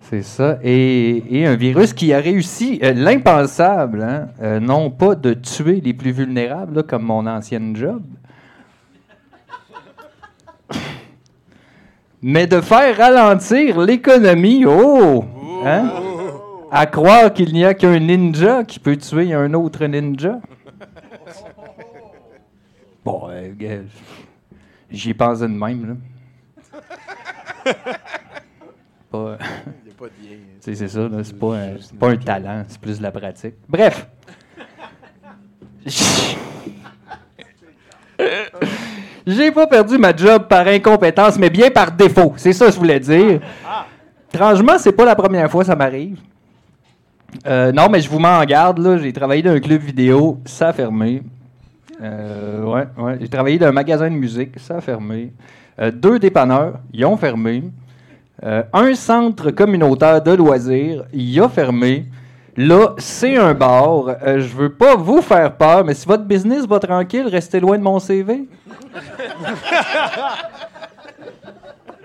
C'est 0.00 0.22
ça. 0.22 0.58
Et, 0.62 1.38
et 1.38 1.46
un 1.46 1.56
virus 1.56 1.94
qui 1.94 2.12
a 2.12 2.18
réussi 2.18 2.78
euh, 2.82 2.92
l'impensable, 2.92 4.02
hein, 4.02 4.28
euh, 4.42 4.60
non 4.60 4.90
pas 4.90 5.14
de 5.14 5.32
tuer 5.32 5.80
les 5.82 5.94
plus 5.94 6.12
vulnérables, 6.12 6.76
là, 6.76 6.82
comme 6.82 7.04
mon 7.04 7.26
ancienne 7.26 7.74
job, 7.74 8.02
mais 12.22 12.46
de 12.46 12.60
faire 12.60 12.96
ralentir 12.96 13.80
l'économie. 13.80 14.64
Oh! 14.66 15.24
Hein? 15.64 15.90
À 16.70 16.86
croire 16.86 17.32
qu'il 17.32 17.52
n'y 17.52 17.64
a 17.64 17.74
qu'un 17.74 17.98
ninja 17.98 18.64
qui 18.64 18.78
peut 18.78 18.96
tuer 18.96 19.32
un 19.34 19.52
autre 19.54 19.84
ninja. 19.86 20.40
Bon, 23.04 23.28
euh, 23.30 23.52
gars, 23.56 23.80
j'y 24.90 25.10
ai 25.10 25.14
pensé 25.14 25.42
de 25.42 25.46
même, 25.48 25.88
là. 25.88 25.94
Pas, 29.10 29.36
Il 29.84 29.84
n'y 29.84 29.90
a 29.90 29.94
pas 29.98 30.06
de 30.06 30.26
lien. 30.26 30.36
sais, 30.60 30.74
c'est 30.74 30.88
ça, 30.88 31.00
là, 31.00 31.22
c'est 31.22 31.38
pas, 31.38 31.54
un, 31.54 31.76
c'est 31.78 31.98
pas 31.98 32.10
un 32.10 32.16
talent, 32.16 32.64
c'est 32.66 32.80
plus 32.80 32.96
de 32.96 33.02
la 33.02 33.10
pratique. 33.10 33.56
Bref. 33.68 34.06
J'ai 39.26 39.52
pas 39.52 39.66
perdu 39.66 39.98
ma 39.98 40.16
job 40.16 40.48
par 40.48 40.66
incompétence, 40.66 41.38
mais 41.38 41.50
bien 41.50 41.70
par 41.70 41.92
défaut. 41.92 42.32
C'est 42.36 42.52
ça 42.54 42.66
que 42.66 42.72
je 42.72 42.78
voulais 42.78 43.00
dire. 43.00 43.40
Étrangement, 44.32 44.78
c'est 44.78 44.92
pas 44.92 45.04
la 45.04 45.14
première 45.14 45.50
fois 45.50 45.60
que 45.62 45.66
ça 45.66 45.76
m'arrive. 45.76 46.18
Euh, 47.46 47.70
non, 47.72 47.88
mais 47.90 48.00
je 48.00 48.08
vous 48.08 48.18
mets 48.18 48.28
en 48.28 48.44
garde, 48.44 48.78
là. 48.78 48.96
J'ai 48.98 49.12
travaillé 49.12 49.42
dans 49.42 49.52
un 49.52 49.60
club 49.60 49.80
vidéo, 49.82 50.40
ça 50.44 50.68
a 50.68 50.72
fermé. 50.72 51.22
Euh, 52.00 52.62
ouais, 52.64 52.86
ouais. 52.96 53.18
J'ai 53.20 53.28
travaillé 53.28 53.58
dans 53.58 53.68
un 53.68 53.72
magasin 53.72 54.10
de 54.10 54.14
musique, 54.14 54.58
ça 54.58 54.76
a 54.76 54.80
fermé. 54.80 55.32
Euh, 55.80 55.90
deux 55.90 56.18
dépanneurs, 56.18 56.80
ils 56.92 57.04
ont 57.04 57.16
fermé. 57.16 57.64
Euh, 58.44 58.62
un 58.72 58.94
centre 58.94 59.50
communautaire 59.50 60.22
de 60.22 60.32
loisirs, 60.32 61.04
il 61.12 61.40
a 61.40 61.48
fermé. 61.48 62.06
Là, 62.56 62.94
c'est 62.98 63.36
un 63.36 63.54
bar. 63.54 64.08
Euh, 64.08 64.40
je 64.40 64.48
veux 64.48 64.72
pas 64.72 64.96
vous 64.96 65.22
faire 65.22 65.56
peur, 65.56 65.84
mais 65.84 65.94
si 65.94 66.06
votre 66.06 66.24
business 66.24 66.66
va 66.66 66.78
tranquille, 66.78 67.26
restez 67.26 67.60
loin 67.60 67.78
de 67.78 67.82
mon 67.82 67.98
CV. 67.98 68.46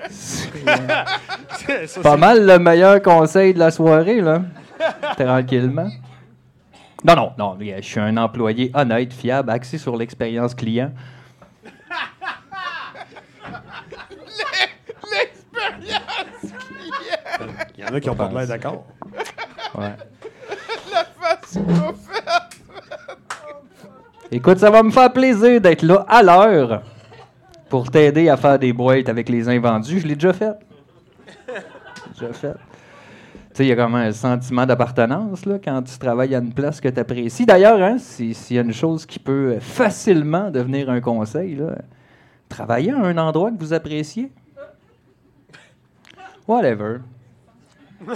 C'est 0.10 2.02
pas 2.02 2.16
mal 2.16 2.46
le 2.46 2.60
meilleur 2.60 3.02
conseil 3.02 3.54
de 3.54 3.60
la 3.60 3.72
soirée, 3.72 4.22
là. 4.22 4.42
Tranquillement. 5.18 5.90
Non, 7.08 7.16
non, 7.16 7.32
non. 7.38 7.58
Je 7.60 7.82
suis 7.82 8.00
un 8.02 8.18
employé 8.18 8.70
honnête, 8.74 9.14
fiable, 9.14 9.50
axé 9.50 9.78
sur 9.78 9.96
l'expérience 9.96 10.54
client. 10.54 10.92
L'expérience 15.10 16.04
client. 16.68 17.48
Il 17.78 17.84
y 17.84 17.86
en 17.86 17.94
a 17.94 18.00
qui 18.02 18.10
ont 18.10 18.16
pas 18.16 18.28
de 18.28 18.36
l'air 18.38 18.48
d'accord. 18.48 18.86
Ouais. 19.76 19.94
La 20.92 21.04
face 21.04 21.54
faite. 21.54 22.62
Écoute, 24.32 24.58
ça 24.58 24.72
va 24.72 24.82
me 24.82 24.90
faire 24.90 25.12
plaisir 25.14 25.62
d'être 25.62 25.84
là 25.84 26.06
à 26.08 26.24
l'heure 26.24 26.82
pour 27.70 27.92
t'aider 27.92 28.30
à 28.30 28.38
faire 28.38 28.58
des 28.58 28.74
boîtes 28.74 29.08
avec 29.10 29.30
les 29.30 29.48
invendus. 29.50 30.00
Je 30.00 30.08
l'ai 30.08 30.16
déjà 30.16 30.34
fait. 30.34 30.54
déjà 32.14 32.34
fait. 32.34 32.56
Tu 33.58 33.64
sais, 33.64 33.66
il 33.66 33.70
y 33.70 33.72
a 33.72 33.76
quand 33.76 33.90
même 33.90 34.08
un 34.08 34.12
sentiment 34.12 34.68
d'appartenance 34.68 35.44
là, 35.48 35.58
quand 35.58 35.82
tu 35.82 35.98
travailles 35.98 36.36
à 36.36 36.38
une 36.38 36.54
place 36.54 36.80
que 36.80 36.90
tu 36.90 37.00
apprécies. 37.00 37.44
D'ailleurs, 37.48 37.82
hein, 37.82 37.98
si- 37.98 38.36
s'il 38.36 38.56
y 38.56 38.60
a 38.60 38.62
une 38.62 38.72
chose 38.72 39.04
qui 39.04 39.18
peut 39.18 39.58
facilement 39.60 40.52
devenir 40.52 40.92
un 40.92 41.02
conseil, 41.02 41.56
là, 41.56 41.76
travailler 42.48 42.92
à 42.92 42.98
un 43.00 43.18
endroit 43.18 43.50
que 43.50 43.58
vous 43.58 43.74
appréciez. 43.74 44.32
Whatever. 46.48 46.98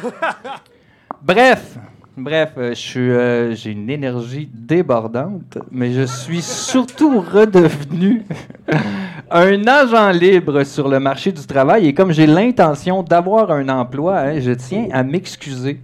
Bref, 1.24 1.76
bref, 2.18 2.54
euh, 2.58 2.70
je 2.70 2.80
suis, 2.80 3.00
euh, 3.00 3.56
j'ai 3.56 3.72
une 3.72 3.90
énergie 3.90 4.50
débordante, 4.54 5.58
mais 5.72 5.92
je 5.94 6.04
suis 6.04 6.42
surtout 6.42 7.20
redevenu 7.22 8.24
un 9.32 9.68
agent 9.68 10.12
libre 10.12 10.64
sur 10.64 10.88
le 10.88 11.00
marché 11.00 11.32
du 11.32 11.46
travail 11.46 11.88
et 11.88 11.94
comme 11.94 12.12
j'ai 12.12 12.28
l'intention 12.28 13.04
d'avoir 13.04 13.52
un 13.52 13.68
emploi, 13.70 14.20
hein, 14.20 14.40
je 14.40 14.52
tiens 14.52 14.88
à 14.92 15.04
m'excuser 15.04 15.80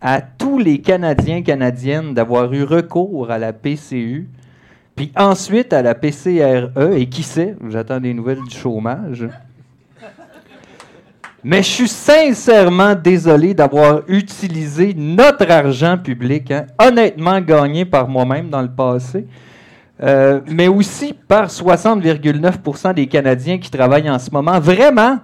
à 0.00 0.20
tous 0.20 0.58
les 0.58 0.80
Canadiens 0.80 1.42
canadiennes 1.42 2.14
d'avoir 2.14 2.52
eu 2.52 2.64
recours 2.64 3.30
à 3.30 3.38
la 3.38 3.52
PCU, 3.52 4.28
puis 4.96 5.12
ensuite 5.16 5.72
à 5.72 5.82
la 5.82 5.94
PCRE 5.94 6.94
et 6.94 7.06
qui 7.08 7.22
sait, 7.22 7.54
j'attends 7.68 8.00
des 8.00 8.14
nouvelles 8.14 8.42
du 8.42 8.54
chômage. 8.56 9.28
Mais 11.42 11.62
je 11.62 11.68
suis 11.68 11.88
sincèrement 11.88 12.94
désolé 12.94 13.54
d'avoir 13.54 14.02
utilisé 14.08 14.92
notre 14.94 15.50
argent 15.50 15.96
public, 15.96 16.50
hein, 16.50 16.66
honnêtement 16.78 17.40
gagné 17.40 17.86
par 17.86 18.08
moi-même 18.08 18.50
dans 18.50 18.60
le 18.60 18.70
passé, 18.70 19.26
euh, 20.02 20.40
mais 20.46 20.68
aussi 20.68 21.14
par 21.14 21.46
60,9% 21.48 22.92
des 22.94 23.06
Canadiens 23.06 23.56
qui 23.58 23.70
travaillent 23.70 24.10
en 24.10 24.18
ce 24.18 24.30
moment, 24.30 24.60
vraiment, 24.60 25.18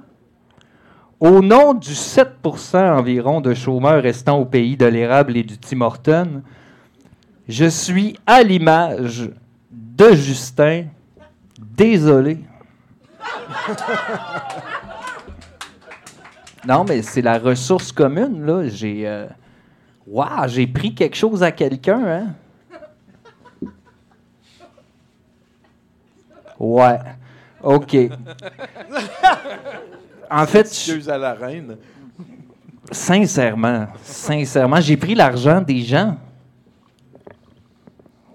au 1.20 1.42
nom 1.42 1.74
du 1.74 1.92
7% 1.92 2.98
environ 2.98 3.42
de 3.42 3.52
chômeurs 3.52 4.02
restant 4.02 4.38
au 4.38 4.46
pays 4.46 4.76
de 4.76 4.86
l'érable 4.86 5.36
et 5.36 5.42
du 5.42 5.58
Tim 5.58 5.82
Horton. 5.82 6.42
Je 7.48 7.66
suis 7.66 8.18
à 8.26 8.42
l'image 8.42 9.30
de 9.70 10.14
Justin, 10.14 10.84
désolé. 11.58 12.38
Non, 16.66 16.84
mais 16.84 17.02
c'est 17.02 17.22
la 17.22 17.38
ressource 17.38 17.92
commune, 17.92 18.44
là. 18.44 18.66
J'ai. 18.68 19.06
euh, 19.06 19.26
Waouh, 20.06 20.48
j'ai 20.48 20.66
pris 20.66 20.94
quelque 20.94 21.16
chose 21.16 21.42
à 21.42 21.50
quelqu'un, 21.52 22.04
hein? 22.06 22.34
Ouais. 26.58 26.98
OK. 27.62 27.96
En 30.30 30.46
fait, 30.46 30.64
je- 30.64 30.92
Excuse 30.92 31.08
à 31.08 31.18
la 31.18 31.34
reine. 31.34 31.76
sincèrement, 32.90 33.86
sincèrement, 34.02 34.80
j'ai 34.80 34.96
pris 34.96 35.14
l'argent 35.14 35.60
des 35.60 35.82
gens. 35.82 36.16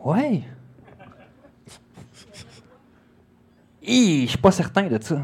Ouais. 0.03 0.41
Je 3.83 4.25
suis 4.27 4.37
pas 4.37 4.51
certain 4.51 4.83
de 4.87 5.01
ça. 5.01 5.19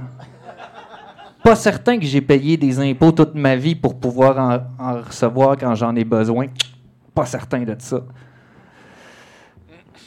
Pas 1.47 1.55
certain 1.55 1.97
que 1.97 2.03
j'ai 2.03 2.19
payé 2.19 2.57
des 2.57 2.77
impôts 2.77 3.13
toute 3.13 3.33
ma 3.33 3.55
vie 3.55 3.73
pour 3.73 3.97
pouvoir 3.97 4.67
en, 4.77 5.01
recevoir 5.01 5.55
quand 5.57 5.75
j'en 5.75 5.95
ai 5.95 6.03
besoin. 6.03 6.47
Pas 7.15 7.25
certain 7.25 7.61
de 7.61 7.73
ça. 7.79 8.01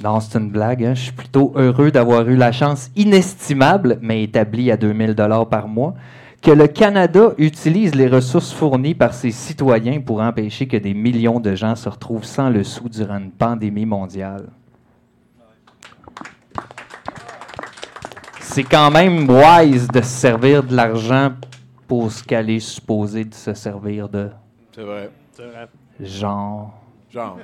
Non, 0.05 0.21
c'est 0.21 0.39
une 0.39 0.51
blague. 0.51 0.85
hein. 0.85 0.93
Je 0.93 1.05
suis 1.05 1.13
plutôt 1.13 1.55
heureux 1.57 1.91
d'avoir 1.91 2.29
eu 2.29 2.37
la 2.37 2.53
chance 2.53 2.91
inestimable, 2.95 3.99
mais 4.03 4.23
établie 4.23 4.71
à 4.71 4.77
2000 4.77 5.15
dollars 5.15 5.49
par 5.49 5.67
mois, 5.67 5.95
que 6.43 6.51
le 6.51 6.67
Canada 6.67 7.31
utilise 7.39 7.95
les 7.95 8.09
ressources 8.09 8.53
fournies 8.53 8.95
par 8.95 9.15
ses 9.15 9.31
citoyens 9.31 10.03
pour 10.03 10.21
empêcher 10.21 10.69
que 10.69 10.77
des 10.77 10.93
millions 10.93 11.41
de 11.41 11.55
gens 11.55 11.75
se 11.75 11.89
retrouvent 11.89 12.23
sans 12.23 12.51
le 12.51 12.65
sou 12.65 12.91
durant 12.91 13.17
une 13.17 13.31
pandémie 13.31 13.87
mondiale. 13.87 14.51
C'est 18.53 18.65
quand 18.65 18.91
même 18.91 19.31
wise 19.31 19.87
de 19.87 20.01
se 20.01 20.09
servir 20.09 20.65
de 20.65 20.75
l'argent 20.75 21.31
pour 21.87 22.11
ce 22.11 22.25
qu'elle 22.25 22.51
est 22.51 22.59
supposée 22.59 23.25
de 23.25 23.33
se 23.33 23.55
servir 23.55 24.09
de 24.09 24.29
C'est 24.75 24.83
vrai. 24.83 25.09
genre. 26.01 26.75
Genre. 27.13 27.39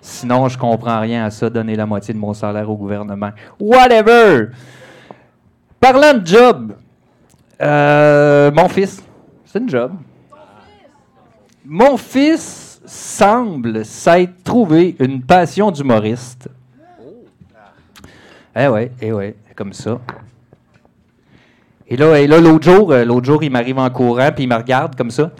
Sinon, 0.00 0.48
je 0.48 0.56
comprends 0.56 1.00
rien 1.00 1.24
à 1.24 1.30
ça, 1.30 1.50
donner 1.50 1.74
la 1.74 1.84
moitié 1.84 2.14
de 2.14 2.18
mon 2.20 2.32
salaire 2.32 2.70
au 2.70 2.76
gouvernement. 2.76 3.30
Whatever! 3.58 4.50
Parlant 5.80 6.14
de 6.14 6.24
job, 6.24 6.76
euh, 7.60 8.52
mon 8.52 8.68
fils, 8.68 9.02
c'est 9.44 9.58
une 9.58 9.68
job. 9.68 9.92
Mon 11.64 11.96
fils 11.96 12.80
semble 12.86 13.84
s'être 13.84 14.44
trouvé 14.44 14.94
une 15.00 15.22
passion 15.22 15.72
d'humoriste. 15.72 16.48
Eh 18.54 18.68
ouais, 18.68 18.92
eh 19.00 19.12
ouais, 19.12 19.34
comme 19.56 19.72
ça. 19.72 19.98
Et 21.92 21.96
là, 21.98 22.18
et 22.18 22.26
là 22.26 22.40
l'autre 22.40 22.64
jour, 22.64 22.90
euh, 22.90 23.04
l'autre 23.04 23.26
jour, 23.26 23.44
il 23.44 23.50
m'arrive 23.50 23.78
en 23.78 23.90
courant, 23.90 24.32
puis 24.34 24.44
il 24.44 24.46
me 24.46 24.54
regarde 24.54 24.96
comme 24.96 25.10
ça. 25.10 25.30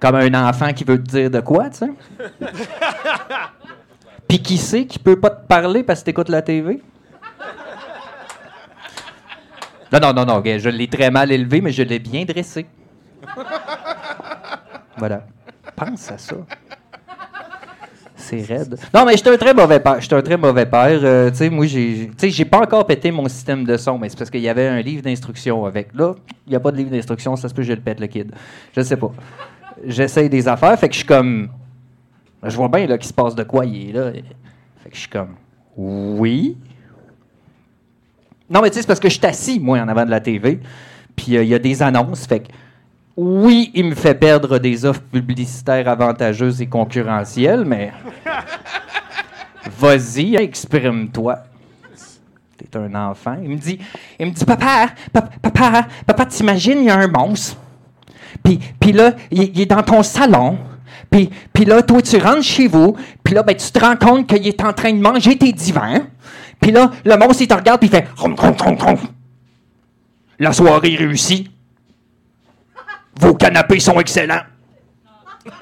Comme 0.00 0.16
un 0.16 0.48
enfant 0.48 0.72
qui 0.72 0.82
veut 0.82 1.00
te 1.00 1.08
dire 1.08 1.30
de 1.30 1.38
quoi, 1.38 1.70
tu 1.70 1.76
sais? 1.76 1.92
Puis 4.28 4.42
qui 4.42 4.58
sait 4.58 4.86
qui 4.86 4.98
peut 4.98 5.20
pas 5.20 5.30
te 5.30 5.46
parler 5.46 5.84
parce 5.84 6.00
que 6.00 6.06
t'écoutes 6.06 6.30
la 6.30 6.42
TV? 6.42 6.82
Non, 9.92 10.00
non, 10.00 10.12
non, 10.12 10.24
non, 10.26 10.42
je 10.44 10.68
l'ai 10.68 10.88
très 10.88 11.12
mal 11.12 11.30
élevé, 11.30 11.60
mais 11.60 11.70
je 11.70 11.84
l'ai 11.84 12.00
bien 12.00 12.24
dressé. 12.24 12.66
Voilà. 14.96 15.24
Pense 15.76 16.10
à 16.10 16.18
ça. 16.18 16.34
C'est 18.24 18.40
raide. 18.40 18.78
Non, 18.94 19.04
mais 19.04 19.18
j'étais 19.18 19.28
un 19.28 19.36
très 19.36 19.52
mauvais 19.52 19.80
père. 19.80 20.00
J'étais 20.00 20.14
un 20.14 20.22
très 20.22 20.38
mauvais 20.38 20.64
père. 20.64 20.98
Euh, 21.02 21.30
tu 21.30 21.36
sais, 21.36 21.50
moi, 21.50 21.66
j'ai, 21.66 22.10
j'ai 22.18 22.44
pas 22.46 22.60
encore 22.60 22.86
pété 22.86 23.10
mon 23.10 23.28
système 23.28 23.64
de 23.64 23.76
son, 23.76 23.98
mais 23.98 24.08
c'est 24.08 24.16
parce 24.16 24.30
qu'il 24.30 24.40
y 24.40 24.48
avait 24.48 24.66
un 24.66 24.80
livre 24.80 25.02
d'instruction 25.02 25.66
avec. 25.66 25.94
Là, 25.94 26.14
il 26.46 26.50
n'y 26.50 26.56
a 26.56 26.60
pas 26.60 26.70
de 26.70 26.78
livre 26.78 26.90
d'instruction, 26.90 27.36
ça 27.36 27.50
se 27.50 27.54
peut 27.54 27.60
que 27.60 27.68
je 27.68 27.74
le 27.74 27.80
pète, 27.80 28.00
le 28.00 28.06
kid. 28.06 28.32
Je 28.74 28.80
sais 28.80 28.96
pas. 28.96 29.12
J'essaye 29.86 30.30
des 30.30 30.48
affaires, 30.48 30.78
fait 30.78 30.88
que 30.88 30.94
je 30.94 31.00
suis 31.00 31.06
comme. 31.06 31.50
Je 32.42 32.56
vois 32.56 32.68
bien 32.68 32.86
là 32.86 32.96
qu'il 32.96 33.08
se 33.08 33.12
passe 33.12 33.34
de 33.34 33.42
quoi 33.42 33.66
il 33.66 33.90
est 33.90 33.92
là. 33.92 34.10
Fait 34.10 34.88
que 34.88 34.94
je 34.94 35.00
suis 35.00 35.10
comme. 35.10 35.34
Oui. 35.76 36.56
Non, 38.48 38.62
mais 38.62 38.70
tu 38.70 38.76
sais, 38.76 38.80
c'est 38.80 38.86
parce 38.86 39.00
que 39.00 39.10
je 39.10 39.18
suis 39.18 39.26
assis, 39.26 39.60
moi, 39.60 39.80
en 39.80 39.88
avant 39.88 40.06
de 40.06 40.10
la 40.10 40.20
TV. 40.20 40.60
Puis 41.14 41.36
euh, 41.36 41.42
il 41.42 41.50
y 41.50 41.54
a 41.54 41.58
des 41.58 41.82
annonces. 41.82 42.26
Fait 42.26 42.40
que, 42.40 42.48
oui, 43.16 43.70
il 43.74 43.86
me 43.86 43.94
fait 43.94 44.14
perdre 44.14 44.58
des 44.58 44.84
offres 44.84 45.02
publicitaires 45.02 45.88
avantageuses 45.88 46.60
et 46.60 46.66
concurrentielles, 46.66 47.64
mais. 47.64 47.92
Vas-y, 49.78 50.36
exprime-toi. 50.36 51.38
T'es 52.56 52.76
un 52.76 52.94
enfant. 52.94 53.36
Il 53.42 53.50
me 53.50 53.56
dit, 53.56 53.78
il 54.18 54.26
me 54.26 54.30
dit 54.32 54.44
papa, 54.44 54.88
papa, 55.12 55.30
papa, 55.40 55.86
papa 56.06 56.26
t'imagines, 56.26 56.78
il 56.78 56.84
y 56.86 56.90
a 56.90 56.98
un 56.98 57.08
monstre. 57.08 57.56
Puis, 58.42 58.58
puis 58.78 58.92
là, 58.92 59.12
il, 59.30 59.42
il 59.42 59.60
est 59.60 59.66
dans 59.66 59.82
ton 59.82 60.02
salon. 60.02 60.58
Puis, 61.10 61.30
puis 61.52 61.64
là, 61.64 61.82
toi, 61.82 62.02
tu 62.02 62.16
rentres 62.18 62.42
chez 62.42 62.66
vous. 62.66 62.96
Puis 63.22 63.34
là, 63.34 63.42
ben, 63.42 63.56
tu 63.56 63.70
te 63.70 63.78
rends 63.78 63.96
compte 63.96 64.26
qu'il 64.26 64.46
est 64.46 64.62
en 64.62 64.72
train 64.72 64.92
de 64.92 65.00
manger 65.00 65.38
tes 65.38 65.52
divans. 65.52 66.00
Puis 66.60 66.72
là, 66.72 66.90
le 67.04 67.16
monstre, 67.16 67.42
il 67.42 67.48
te 67.48 67.54
regarde, 67.54 67.80
puis 67.80 67.88
il 67.88 67.96
fait. 67.96 68.08
La 70.38 70.52
soirée 70.52 70.96
réussit. 70.96 71.53
Vos 73.20 73.34
canapés 73.34 73.80
sont 73.80 73.98
excellents. 74.00 74.42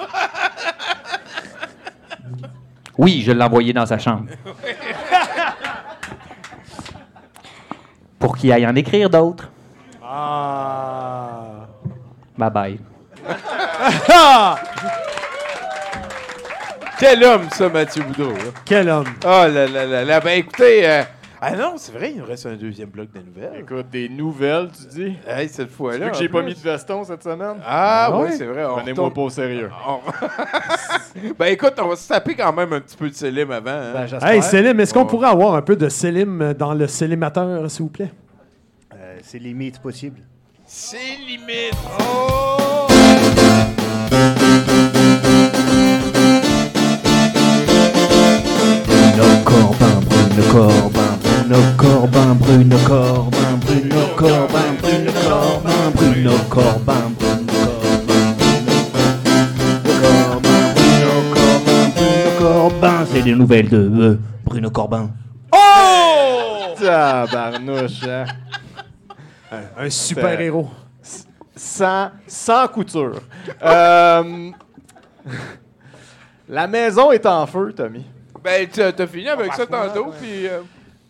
Oui, 2.99 3.23
je 3.27 3.33
l'ai 3.33 3.43
envoyé 3.43 3.73
dans 3.73 3.87
sa 3.87 3.99
chambre. 3.99 4.27
Pour 8.19 8.37
qu'il 8.37 8.53
aille 8.53 8.66
en 8.66 8.74
écrire 8.77 9.09
d'autres. 9.09 9.49
Ah. 10.05 11.66
Bye 12.37 12.51
bye. 12.51 12.79
Quel 16.99 17.24
homme, 17.24 17.49
ça, 17.51 17.69
Mathieu 17.70 18.03
Boudreau. 18.05 18.33
là. 18.33 18.51
Quel 18.65 18.89
homme. 18.91 19.09
Oh 19.24 19.45
là 19.53 19.66
là 19.66 19.87
là 19.87 20.05
là. 20.05 20.20
Ben 20.20 20.39
écoutez. 20.39 20.87
euh, 20.89 21.03
Ah 21.44 21.56
non, 21.56 21.73
c'est 21.77 21.90
vrai, 21.90 22.12
il 22.12 22.19
nous 22.19 22.24
reste 22.24 22.47
un 22.47 22.55
deuxième 22.55 22.89
bloc 22.90 23.09
de 23.12 23.19
nouvelles. 23.19 23.62
Écoute, 23.62 23.86
des 23.90 24.09
nouvelles, 24.09 24.69
tu 24.70 24.86
dis? 24.94 25.16
Hey, 25.27 25.48
cette 25.48 25.73
fois-là. 25.73 26.05
Vu 26.06 26.10
que 26.12 26.16
j'ai 26.16 26.28
pas 26.28 26.40
mis 26.40 26.55
de 26.55 26.59
veston 26.60 27.02
cette 27.02 27.24
semaine? 27.24 27.56
Ah, 27.66 28.06
Ah 28.12 28.16
oui, 28.16 28.23
ouais? 28.27 28.32
c'est 28.36 28.44
vrai. 28.47 28.64
on 28.64 28.74
Prenez-moi 28.77 29.06
retourne- 29.06 29.12
pas 29.12 29.20
au 29.23 29.28
sérieux. 29.31 29.69
on- 29.89 31.32
ben 31.36 31.47
écoute, 31.47 31.74
on 31.82 31.89
va 31.89 31.97
se 31.97 32.06
taper 32.09 32.36
quand 32.36 32.52
même 32.52 32.73
un 32.73 32.81
petit 32.81 32.97
peu 32.97 33.09
de 33.10 33.14
Célim 33.14 33.51
avant. 33.51 33.70
hein. 33.73 33.93
Ben, 33.93 34.06
j'espère. 34.06 34.28
Hey, 34.31 34.40
Célim, 34.40 34.78
est-ce 34.78 34.94
qu'on 34.94 35.01
Oh. 35.02 35.06
pourrait 35.06 35.31
avoir 35.31 35.56
un 35.56 35.62
peu 35.62 35.74
de 35.74 35.89
Célim 35.89 36.55
dans 36.55 36.74
le 36.74 36.86
Célimateur, 36.86 37.69
s'il 37.69 37.82
vous 37.82 37.90
plaît? 37.90 38.12
Euh, 38.94 39.19
c'est 39.24 39.40
limite 39.40 39.81
possible. 39.81 40.20
C'est 40.64 41.16
limite. 41.27 41.74
Oh! 42.01 42.91
Bruno 52.43 52.77
Corbin, 52.86 53.56
Bruno 53.60 54.06
Corbin, 54.16 54.74
Bruno 54.82 55.12
Corbin, 55.28 55.90
Bruno 55.94 56.32
Corbin, 56.51 57.14
Bruno 57.14 57.52
Corbin, 60.01 60.73
Bruno 60.74 61.12
Corbin, 61.32 61.90
Bruno 61.94 62.31
Corbin, 62.39 63.06
c'est 63.06 63.23
des 63.23 63.35
nouvelles 63.35 63.69
de 63.69 63.78
euh, 63.78 64.19
Bruno 64.44 64.70
Corbin. 64.70 65.10
Oh! 65.52 66.74
Tabarnouche, 66.81 68.02
hein? 68.09 68.24
Un 69.78 69.89
super-héros. 69.89 70.69
Sans, 71.55 72.10
sans 72.27 72.66
couture. 72.66 73.20
Euh, 73.62 74.51
la 76.48 76.66
maison 76.66 77.12
est 77.12 77.24
en 77.24 77.47
feu, 77.47 77.73
Tommy. 77.73 78.05
Ben, 78.43 78.66
t'as 78.69 78.90
t'as 78.90 79.06
fini 79.06 79.28
avec 79.28 79.52
ça 79.55 79.64
tantôt, 79.64 80.12
puis. 80.20 80.48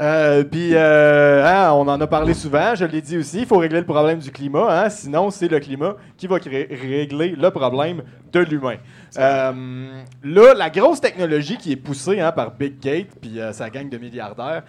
Euh, 0.02 0.44
Puis, 0.44 0.74
euh, 0.74 1.46
hein, 1.46 1.72
on 1.72 1.86
en 1.88 2.00
a 2.00 2.06
parlé 2.06 2.34
souvent, 2.34 2.74
je 2.74 2.84
l'ai 2.84 3.00
dit 3.00 3.16
aussi, 3.16 3.40
il 3.40 3.46
faut 3.46 3.58
régler 3.58 3.80
le 3.80 3.86
problème 3.86 4.18
du 4.18 4.30
climat, 4.30 4.84
hein, 4.84 4.90
sinon 4.90 5.30
c'est 5.30 5.48
le 5.48 5.60
climat 5.60 5.96
qui 6.16 6.26
va 6.26 6.36
régler 6.36 7.36
le 7.36 7.50
problème 7.50 8.02
de 8.32 8.40
l'humain. 8.40 8.76
Euh, 9.16 10.02
là, 10.24 10.54
la 10.54 10.70
grosse 10.70 11.00
technologie 11.00 11.56
qui 11.56 11.72
est 11.72 11.76
poussée 11.76 12.20
hein, 12.20 12.32
par 12.32 12.50
Big 12.50 12.80
Gate 12.80 13.08
puis 13.20 13.38
euh, 13.38 13.52
sa 13.52 13.70
gang 13.70 13.88
de 13.88 13.98
milliardaires 13.98 14.64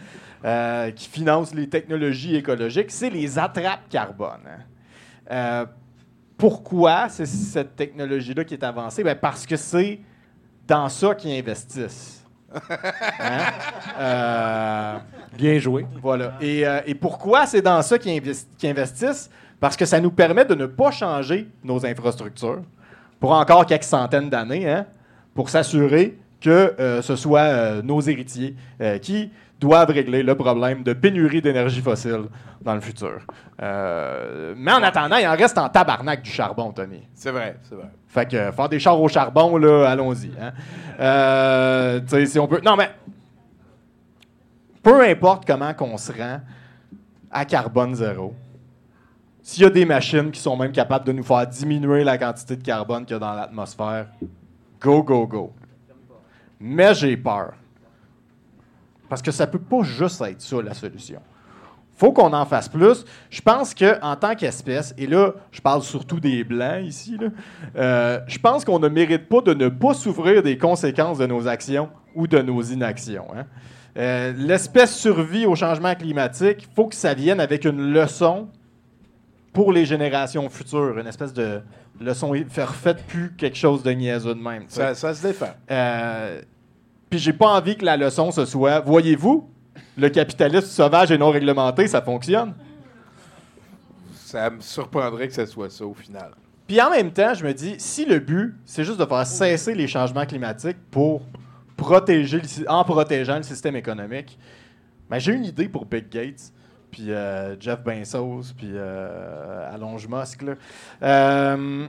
qui 0.96 1.08
financent 1.08 1.56
les 1.56 1.70
technologies 1.70 2.36
écologiques, 2.36 2.92
c'est 2.92 3.10
les 3.10 3.40
attrapes 3.40 3.88
carbone. 3.90 4.42
hein. 5.30 5.66
Pourquoi 6.38 7.08
c'est 7.08 7.26
cette 7.26 7.78
technologie-là 7.78 8.44
qui 8.44 8.54
est 8.56 8.64
avancée? 8.66 9.04
Ben, 9.04 9.16
parce 9.16 9.46
que 9.46 9.56
c'est 9.56 10.02
dans 10.68 10.90
ça 10.90 11.16
qu'ils 11.16 11.40
investissent. 11.40 12.26
Hein? 14.00 15.02
Bien 15.38 15.58
joué. 15.60 15.86
voilà. 16.02 16.34
Et, 16.42 16.66
euh, 16.68 16.80
et 16.86 16.96
pourquoi 16.96 17.46
c'est 17.46 17.62
dans 17.62 17.82
ça 17.82 17.98
qu'ils 17.98 18.20
inves- 18.22 18.46
qu'ils 18.58 18.70
investissent? 18.70 19.30
Parce 19.60 19.78
que 19.78 19.86
ça 19.86 20.00
nous 20.02 20.12
permet 20.12 20.44
de 20.46 20.56
ne 20.56 20.66
pas 20.66 20.92
changer 20.92 21.48
nos 21.64 21.86
infrastructures 21.86 22.62
pour 23.20 23.32
encore 23.32 23.66
quelques 23.66 23.84
centaines 23.86 24.30
d'années, 24.30 24.70
hein, 24.70 24.86
pour 25.34 25.50
s'assurer 25.50 26.18
que 26.42 26.76
euh, 26.80 27.02
ce 27.02 27.16
soit 27.16 27.40
euh, 27.40 27.82
nos 27.82 28.02
héritiers 28.02 28.56
euh, 28.82 28.98
qui 28.98 29.32
doivent 29.62 29.92
régler 29.92 30.22
le 30.24 30.36
problème 30.36 30.84
de 30.84 30.92
pénurie 30.92 31.42
d'énergie 31.42 31.80
fossile 31.80 32.24
dans 32.62 32.76
le 32.76 32.82
futur. 32.82 33.22
Euh, 33.62 34.54
mais 34.58 34.74
en 34.74 34.84
attendant, 34.84 35.16
il 35.16 35.26
en 35.26 35.36
reste 35.38 35.58
en 35.58 35.70
tabarnak 35.70 36.22
du 36.24 36.30
charbon, 36.30 36.72
Tony. 36.74 37.08
C'est 37.14 37.32
vrai, 37.32 37.56
c'est 37.64 37.76
vrai. 37.76 37.88
Fait 38.08 38.30
que 38.30 38.52
faire 38.52 38.68
des 38.70 38.80
chars 38.80 39.00
au 39.00 39.08
charbon, 39.08 39.56
là, 39.58 39.90
allons-y. 39.90 40.32
Hein. 40.42 40.52
Euh, 41.00 42.00
tu 42.02 42.08
sais, 42.10 42.26
si 42.26 42.40
on 42.40 42.48
peut. 42.48 42.60
Non, 42.66 42.76
mais. 42.76 42.90
Peu 44.84 45.02
importe 45.02 45.46
comment 45.46 45.74
qu'on 45.74 45.98
se 45.98 46.12
rend 46.12 46.42
à 47.32 47.46
carbone 47.46 47.96
zéro, 47.96 48.36
s'il 49.42 49.64
y 49.64 49.66
a 49.66 49.70
des 49.70 49.86
machines 49.86 50.30
qui 50.30 50.40
sont 50.40 50.56
même 50.56 50.72
capables 50.72 51.06
de 51.06 51.14
nous 51.14 51.24
faire 51.24 51.48
diminuer 51.48 52.04
la 52.04 52.18
quantité 52.18 52.56
de 52.56 52.64
carbone 52.64 53.06
qu'il 53.06 53.14
y 53.14 53.18
a 53.18 53.20
dans 53.20 53.34
l'atmosphère, 53.34 54.08
go, 54.80 55.02
go, 55.02 55.26
go. 55.26 55.54
Mais 56.60 56.94
j'ai 56.94 57.18
peur. 57.18 57.54
Parce 59.10 59.22
que 59.22 59.32
ça 59.32 59.48
peut 59.48 59.60
pas 59.60 59.84
juste 59.84 60.22
être 60.22 60.42
ça, 60.42 60.62
la 60.62 60.74
solution 60.74 61.20
faut 61.96 62.12
qu'on 62.12 62.34
en 62.34 62.46
fasse 62.46 62.68
plus. 62.68 63.06
Je 63.30 63.42
pense 63.42 63.74
qu'en 63.74 64.16
tant 64.16 64.36
qu'espèce, 64.36 64.94
et 64.98 65.08
là, 65.08 65.32
je 65.52 65.62
parle 65.62 65.82
surtout 65.84 66.20
des 66.20 66.44
Blancs 66.44 66.84
ici, 66.84 67.18
euh, 67.76 68.20
je 68.28 68.38
pense 68.40 68.66
qu'on 68.66 68.80
ne 68.80 68.90
mérite 68.90 69.30
pas 69.30 69.42
de 69.42 69.54
ne 69.54 69.70
pas 69.70 69.94
souffrir 69.94 70.44
des 70.44 70.58
conséquences 70.58 71.20
de 71.20 71.28
nos 71.28 71.48
actions 71.48 71.90
ou 72.16 72.28
de 72.28 72.40
nos 72.40 72.62
inactions. 72.62 73.28
hein. 73.36 73.46
Euh, 73.98 74.34
L'espèce 74.36 74.96
survit 74.96 75.46
au 75.46 75.56
changement 75.56 75.94
climatique. 75.96 76.68
Il 76.70 76.74
faut 76.76 76.88
que 76.88 76.96
ça 76.96 77.14
vienne 77.14 77.40
avec 77.40 77.66
une 77.66 77.94
leçon 77.94 78.48
pour 79.52 79.72
les 79.72 79.86
générations 79.86 80.50
futures, 80.50 80.98
une 80.98 81.08
espèce 81.08 81.34
de 81.34 81.62
leçon. 82.02 82.34
Faire 82.50 82.74
faites 82.74 83.06
plus 83.06 83.32
quelque 83.38 83.58
chose 83.58 83.84
de 83.84 83.92
niaiseux 83.92 84.34
de 84.34 84.42
même. 84.42 84.64
ça 84.68 84.96
se 84.96 85.22
défend. 85.22 85.52
Euh, 85.70 86.42
Puis 87.10 87.20
j'ai 87.20 87.34
pas 87.34 87.48
envie 87.48 87.78
que 87.78 87.86
la 87.86 87.98
leçon 87.98 88.32
ce 88.32 88.46
soit, 88.46 88.80
voyez-vous, 88.80 89.48
le 89.98 90.10
capitalisme 90.10 90.66
sauvage 90.68 91.12
et 91.12 91.18
non 91.18 91.30
réglementé, 91.30 91.86
ça 91.88 92.02
fonctionne. 92.02 92.54
Ça 94.16 94.50
me 94.50 94.60
surprendrait 94.62 95.28
que 95.28 95.34
ce 95.36 95.46
soit 95.46 95.70
ça 95.70 95.86
au 95.86 95.94
final. 95.94 96.32
Puis 96.68 96.82
en 96.82 96.90
même 96.90 97.12
temps, 97.12 97.34
je 97.36 97.46
me 97.46 97.54
dis, 97.54 97.76
si 97.78 98.06
le 98.06 98.18
but, 98.20 98.56
c'est 98.66 98.84
juste 98.84 99.00
de 99.00 99.06
faire 99.06 99.28
cesser 99.28 99.76
les 99.76 99.88
changements 99.88 100.26
climatiques 100.26 100.78
pour 100.90 101.22
protéger, 101.76 102.40
le 102.40 102.70
en 102.70 102.84
protégeant 102.84 103.38
le 103.38 103.44
système 103.44 103.76
économique, 103.76 104.38
ben, 105.10 105.20
j'ai 105.20 105.34
une 105.34 105.46
idée 105.46 105.70
pour 105.70 105.86
Big 105.86 106.10
Gates, 106.10 106.52
puis 106.92 107.12
euh, 107.12 107.60
Jeff 107.60 107.84
Bezos, 107.84 108.54
puis 108.56 108.72
euh, 108.74 109.74
Allonge 109.74 110.08
Musk. 110.08 110.44
là. 110.44 110.54
Euh, 111.02 111.88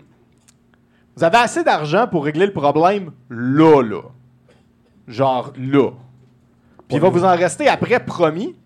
vous 1.16 1.22
avez 1.22 1.36
assez 1.38 1.62
d'argent 1.62 2.06
pour 2.08 2.24
régler 2.24 2.46
le 2.46 2.52
problème 2.52 3.12
là, 3.30 3.82
là. 3.82 4.02
Genre 5.06 5.52
là. 5.56 5.90
Puis 6.88 6.96
il 6.96 7.00
va 7.00 7.08
vous 7.08 7.24
en 7.24 7.36
rester 7.36 7.68
après 7.68 8.00
promis. 8.00 8.56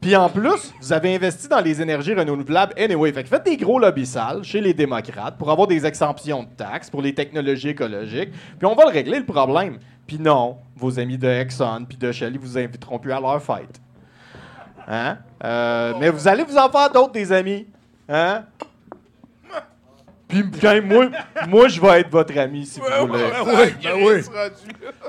Puis 0.00 0.16
en 0.16 0.28
plus, 0.28 0.74
vous 0.80 0.92
avez 0.92 1.14
investi 1.14 1.46
dans 1.46 1.60
les 1.60 1.80
énergies 1.80 2.12
renouvelables 2.12 2.74
anyway. 2.76 3.12
Fait 3.12 3.22
que 3.22 3.28
faites 3.28 3.44
des 3.44 3.56
gros 3.56 3.78
lobbies 3.78 4.06
sales 4.06 4.42
chez 4.42 4.60
les 4.60 4.74
démocrates 4.74 5.38
pour 5.38 5.48
avoir 5.48 5.68
des 5.68 5.86
exemptions 5.86 6.42
de 6.42 6.48
taxes 6.48 6.90
pour 6.90 7.02
les 7.02 7.14
technologies 7.14 7.68
écologiques. 7.68 8.30
Puis 8.58 8.66
on 8.66 8.74
va 8.74 8.86
le 8.86 8.90
régler 8.90 9.20
le 9.20 9.24
problème. 9.24 9.78
Puis 10.06 10.18
non, 10.18 10.58
vos 10.76 10.98
amis 10.98 11.18
de 11.18 11.28
Exxon 11.28 11.84
puis 11.88 11.96
de 11.96 12.12
Shell 12.12 12.34
ils 12.34 12.38
vous 12.40 12.58
inviteront 12.58 12.98
plus 12.98 13.12
à 13.12 13.20
leur 13.20 13.42
fête. 13.42 13.80
Hein? 14.88 15.18
Euh, 15.44 15.94
mais 16.00 16.10
vous 16.10 16.26
allez 16.26 16.44
vous 16.44 16.56
en 16.56 16.68
faire 16.68 16.90
d'autres, 16.90 17.12
des 17.12 17.32
amis. 17.32 17.66
Hein? 18.08 18.44
Puis 20.32 20.44
quand 20.62 20.80
moi, 20.82 21.08
moi, 21.46 21.68
je 21.68 21.78
vais 21.78 22.00
être 22.00 22.10
votre 22.10 22.36
ami 22.38 22.64
si 22.64 22.80
vous 22.80 23.06
voulez. 23.06 24.22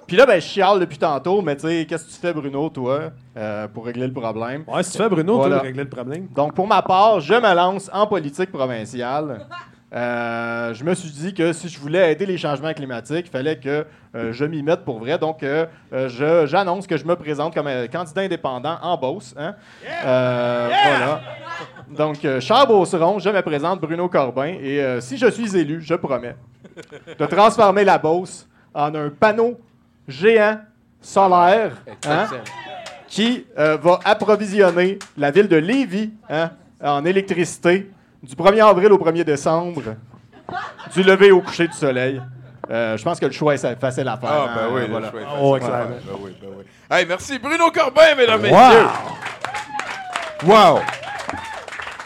Puis 0.06 0.18
là, 0.18 0.26
ben, 0.26 0.36
je 0.36 0.46
chiale 0.46 0.82
depuis 0.82 0.98
tantôt, 0.98 1.42
mais 1.42 1.56
tu 1.56 1.62
sais, 1.62 1.86
qu'est-ce 1.88 2.06
que 2.08 2.12
tu 2.12 2.18
fais, 2.18 2.34
Bruno, 2.34 2.70
toi, 2.70 3.12
euh, 3.38 3.68
pour 3.70 3.86
régler 3.86 4.06
le 4.08 4.14
problème? 4.14 4.66
Ouais, 4.68 4.84
si 4.84 4.92
tu 4.92 4.98
fais, 4.98 5.08
Bruno, 5.08 5.38
Voilà. 5.38 5.56
tu 5.56 5.62
veux 5.62 5.68
régler 5.68 5.84
le 5.84 5.90
problème. 5.90 6.28
Donc, 6.36 6.54
pour 6.54 6.68
ma 6.68 6.82
part, 6.82 7.22
je 7.22 7.36
me 7.36 7.56
lance 7.56 7.90
en 7.94 8.06
politique 8.06 8.52
provinciale. 8.52 9.48
Euh, 9.94 10.74
je 10.74 10.84
me 10.84 10.96
suis 10.96 11.10
dit 11.12 11.34
que 11.36 11.54
si 11.54 11.70
je 11.70 11.80
voulais 11.80 12.12
aider 12.12 12.26
les 12.26 12.38
changements 12.38 12.74
climatiques, 12.74 13.28
il 13.28 13.30
fallait 13.30 13.58
que 13.58 13.86
euh, 14.16 14.34
je 14.34 14.44
m'y 14.46 14.64
mette 14.64 14.84
pour 14.84 15.00
vrai. 15.00 15.18
Donc, 15.20 15.44
euh, 15.44 15.68
je- 15.92 16.46
j'annonce 16.48 16.88
que 16.88 16.98
je 16.98 17.06
me 17.06 17.16
présente 17.16 17.54
comme 17.54 17.68
euh, 17.68 17.88
candidat 17.88 18.22
indépendant 18.22 18.78
en 18.82 18.98
Beauce. 18.98 19.36
hein. 19.38 19.54
Euh, 20.06 20.70
Voilà. 20.70 21.22
Donc, 21.90 22.26
euh, 22.26 22.40
cher 22.40 22.66
Beauceron, 22.66 23.20
je 23.20 23.30
me 23.30 23.42
présente 23.44 23.82
Bruno 23.82 24.10
Corbin. 24.10 24.56
Et 24.60 24.82
euh, 24.82 25.00
si 25.00 25.18
je 25.18 25.30
suis 25.30 25.56
élu, 25.56 25.80
je 25.82 25.94
promets 25.94 26.36
de 27.20 27.26
transformer 27.28 27.84
la 27.84 28.00
Beauce 28.00 28.48
en 28.74 28.96
un 28.96 29.10
panneau 29.10 29.60
géant 30.08 30.58
solaire 31.00 31.74
hein, 32.08 32.26
qui 33.08 33.46
euh, 33.60 33.78
va 33.78 34.00
approvisionner 34.06 34.98
la 35.18 35.30
ville 35.30 35.48
de 35.48 35.58
Lévis 35.58 36.12
hein, 36.30 36.50
en 36.82 37.06
électricité 37.06 37.92
du 38.24 38.36
1er 38.36 38.62
avril 38.66 38.92
au 38.94 38.98
1er 38.98 39.24
décembre, 39.24 39.82
du 40.94 41.04
lever 41.04 41.32
au 41.32 41.42
coucher 41.42 41.68
du 41.68 41.74
soleil. 41.74 42.22
Euh, 42.72 42.96
je 42.98 43.04
pense 43.04 43.20
que 43.20 43.26
le 43.26 43.32
choix 43.34 43.56
est 43.56 43.80
facile 43.80 44.08
à 44.08 44.18
faire. 44.18 44.30
Ah, 44.32 44.46
hein, 44.48 44.56
ben 44.56 44.74
oui, 44.74 44.82
le 44.82 44.88
voilà. 44.88 45.12
choix 45.12 45.22
est 45.22 45.26
Oh. 45.40 45.58
Ben 45.60 45.88
oui, 46.22 46.32
ben 46.42 46.48
oui. 46.58 46.64
Hey, 46.90 47.06
merci 47.06 47.38
Bruno 47.38 47.70
Corbin, 47.72 48.16
mesdames, 48.16 48.42
Wow! 48.42 48.50
messieurs. 48.50 48.88
Wow! 50.46 50.80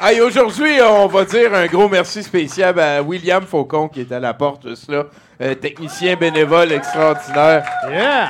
Hey, 0.02 0.22
aujourd'hui, 0.22 0.80
on 0.82 1.08
va 1.08 1.26
dire 1.26 1.54
un 1.54 1.66
gros 1.68 1.88
merci 1.90 2.24
spécial 2.24 2.80
à 2.80 3.02
William 3.04 3.44
Faucon 3.46 3.88
qui 3.88 4.02
est 4.02 4.12
à 4.12 4.20
la 4.20 4.34
porte, 4.34 4.68
juste 4.68 4.90
là. 4.92 5.06
Euh, 5.42 5.54
technicien 5.54 6.16
bénévole 6.16 6.72
extraordinaire. 6.72 7.64
Yeah! 7.90 8.30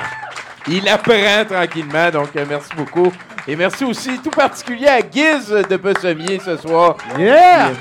Il 0.68 0.88
apprend 0.90 1.46
tranquillement, 1.50 2.12
donc 2.12 2.36
euh, 2.36 2.46
merci 2.48 2.70
beaucoup. 2.76 3.12
Et 3.48 3.56
merci 3.56 3.86
aussi 3.86 4.20
tout 4.20 4.30
particulier 4.30 4.88
à 4.88 5.02
Guiz 5.02 5.50
de 5.70 5.78
Pessemier 5.78 6.40
ce 6.44 6.58
soir. 6.58 6.98
Yeah! 7.18 7.72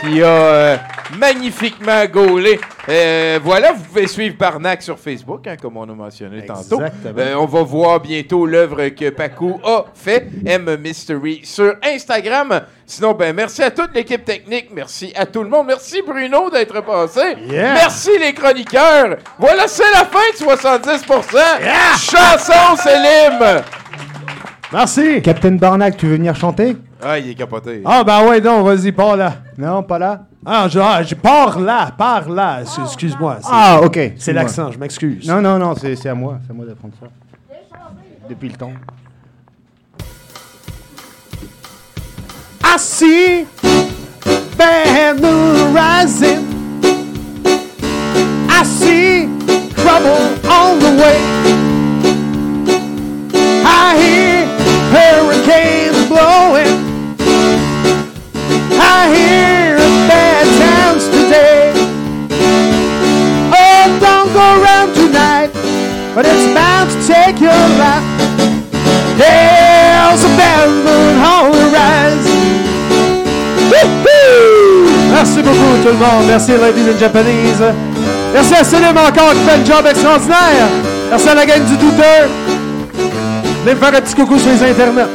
Qui 0.00 0.22
a, 0.22 0.26
euh, 0.26 0.76
magnifiquement 1.18 2.04
gaulé. 2.06 2.58
Euh, 2.88 3.38
voilà, 3.42 3.72
vous 3.72 3.82
pouvez 3.84 4.06
suivre 4.06 4.36
Barnac 4.38 4.80
sur 4.82 4.98
Facebook, 4.98 5.46
hein, 5.46 5.56
comme 5.60 5.76
on 5.76 5.82
a 5.82 5.92
mentionné 5.92 6.46
tantôt. 6.46 6.80
Euh, 6.80 7.34
on 7.34 7.44
va 7.44 7.62
voir 7.62 8.00
bientôt 8.00 8.46
l'œuvre 8.46 8.88
que 8.88 9.10
Paco 9.10 9.60
a 9.62 9.84
fait, 9.94 10.28
M 10.46 10.78
Mystery, 10.80 11.42
sur 11.44 11.74
Instagram. 11.84 12.62
Sinon, 12.86 13.12
ben 13.12 13.34
merci 13.36 13.62
à 13.62 13.70
toute 13.70 13.94
l'équipe 13.94 14.24
technique, 14.24 14.68
merci 14.72 15.12
à 15.14 15.26
tout 15.26 15.42
le 15.42 15.50
monde, 15.50 15.66
merci 15.66 16.00
Bruno 16.00 16.48
d'être 16.48 16.80
passé, 16.80 17.36
Yeah. 17.50 17.74
merci 17.74 18.10
les 18.18 18.32
chroniqueurs. 18.32 19.16
Voilà, 19.38 19.68
c'est 19.68 19.90
la 19.92 20.06
fin 20.06 20.20
de 20.32 20.36
70%. 20.38 21.36
Chanson 21.98 22.76
Célim. 22.82 23.62
Merci. 24.72 25.22
Captain 25.22 25.52
Barnac, 25.52 25.96
tu 25.96 26.06
veux 26.06 26.16
venir 26.16 26.34
chanter? 26.36 26.76
Ah, 27.02 27.18
il 27.18 27.30
est 27.30 27.34
capoté. 27.34 27.82
Ah, 27.84 28.04
ben 28.04 28.26
ouais, 28.28 28.40
donc, 28.40 28.66
vas-y, 28.66 28.92
pars 28.92 29.16
là. 29.16 29.34
Non, 29.56 29.82
pas 29.82 29.98
là? 29.98 30.20
Ah, 30.44 30.66
je, 30.68 30.78
ah, 30.78 31.02
je 31.02 31.14
pars 31.14 31.58
là, 31.58 31.90
pars 31.96 32.28
là. 32.28 32.60
C'est- 32.64 32.82
Excuse-moi. 32.82 33.38
c'est- 33.40 33.48
Ah, 33.50 33.80
ok. 33.82 33.94
C'est 33.94 34.04
excuse-moi. 34.10 34.42
l'accent, 34.42 34.72
je 34.72 34.78
m'excuse. 34.78 35.28
Non, 35.28 35.40
non, 35.40 35.58
non, 35.58 35.74
c'est 35.74 35.96
c'est 35.96 36.08
à 36.08 36.14
moi. 36.14 36.38
C'est 36.44 36.50
à 36.50 36.54
moi 36.54 36.66
d'apprendre 36.66 36.94
ça. 37.00 37.06
Depuis 38.28 38.48
le 38.48 38.56
temps. 38.56 38.72
I 42.64 42.76
see 42.78 43.46
bad 44.58 45.20
moon 45.20 45.72
rising. 45.74 46.44
I 48.50 48.64
see 48.64 49.28
trouble 49.76 50.38
on 50.44 50.78
the 50.78 51.00
way. 51.00 51.18
I 53.64 53.96
hear 53.98 54.17
hurricanes 55.48 56.08
blowing. 56.08 56.76
I 58.80 59.08
hear 59.14 59.76
bad 60.08 60.44
times 60.60 61.04
today. 61.08 61.72
Oh, 63.52 63.98
don't 64.00 64.32
go 64.32 64.62
around 64.62 64.94
tonight, 64.94 65.50
but 66.14 66.26
it's 66.26 66.46
bound 66.54 66.90
to 66.90 66.98
take 67.06 67.40
your 67.40 67.62
life. 67.80 68.04
There's 69.16 70.22
a 70.24 70.32
bad 70.36 70.68
moon 70.84 71.14
on 71.24 71.52
the 71.52 71.66
rise. 71.72 72.28
Wouhou! 73.70 75.10
Merci 75.10 75.42
beaucoup 75.42 75.82
tout 75.82 75.88
le 75.88 75.98
monde. 75.98 76.26
Merci 76.28 76.52
Ladies 76.52 76.88
and 76.92 76.98
Japanese. 76.98 77.62
Merci 78.32 78.54
à 78.54 78.64
Célim 78.64 78.96
encore 78.96 79.32
qui 79.32 79.40
fait 79.40 79.60
un 79.60 79.64
job 79.64 79.86
extraordinaire. 79.86 80.68
Merci 81.10 81.28
à 81.28 81.34
la 81.34 81.46
gang 81.46 81.64
du 81.64 81.76
douteur. 81.76 82.28
Venez 83.64 83.74
me 83.74 83.80
faire 83.80 83.94
un 83.94 84.00
petit 84.00 84.14
coucou 84.14 84.38
sur 84.38 84.50
les 84.50 84.62
internets. 84.70 85.08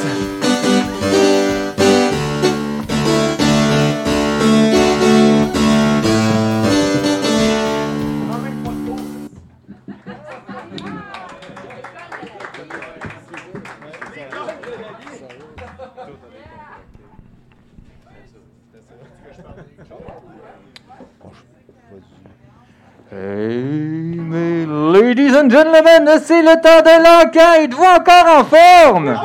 And 25.53 25.63
gentlemen, 25.63 26.19
c'est 26.23 26.41
le 26.41 26.55
temps 26.61 26.81
de 26.81 26.95
l'enquête. 27.03 27.73
Vous 27.73 27.83
encore 27.83 28.39
en 28.39 28.43
forme? 28.43 29.19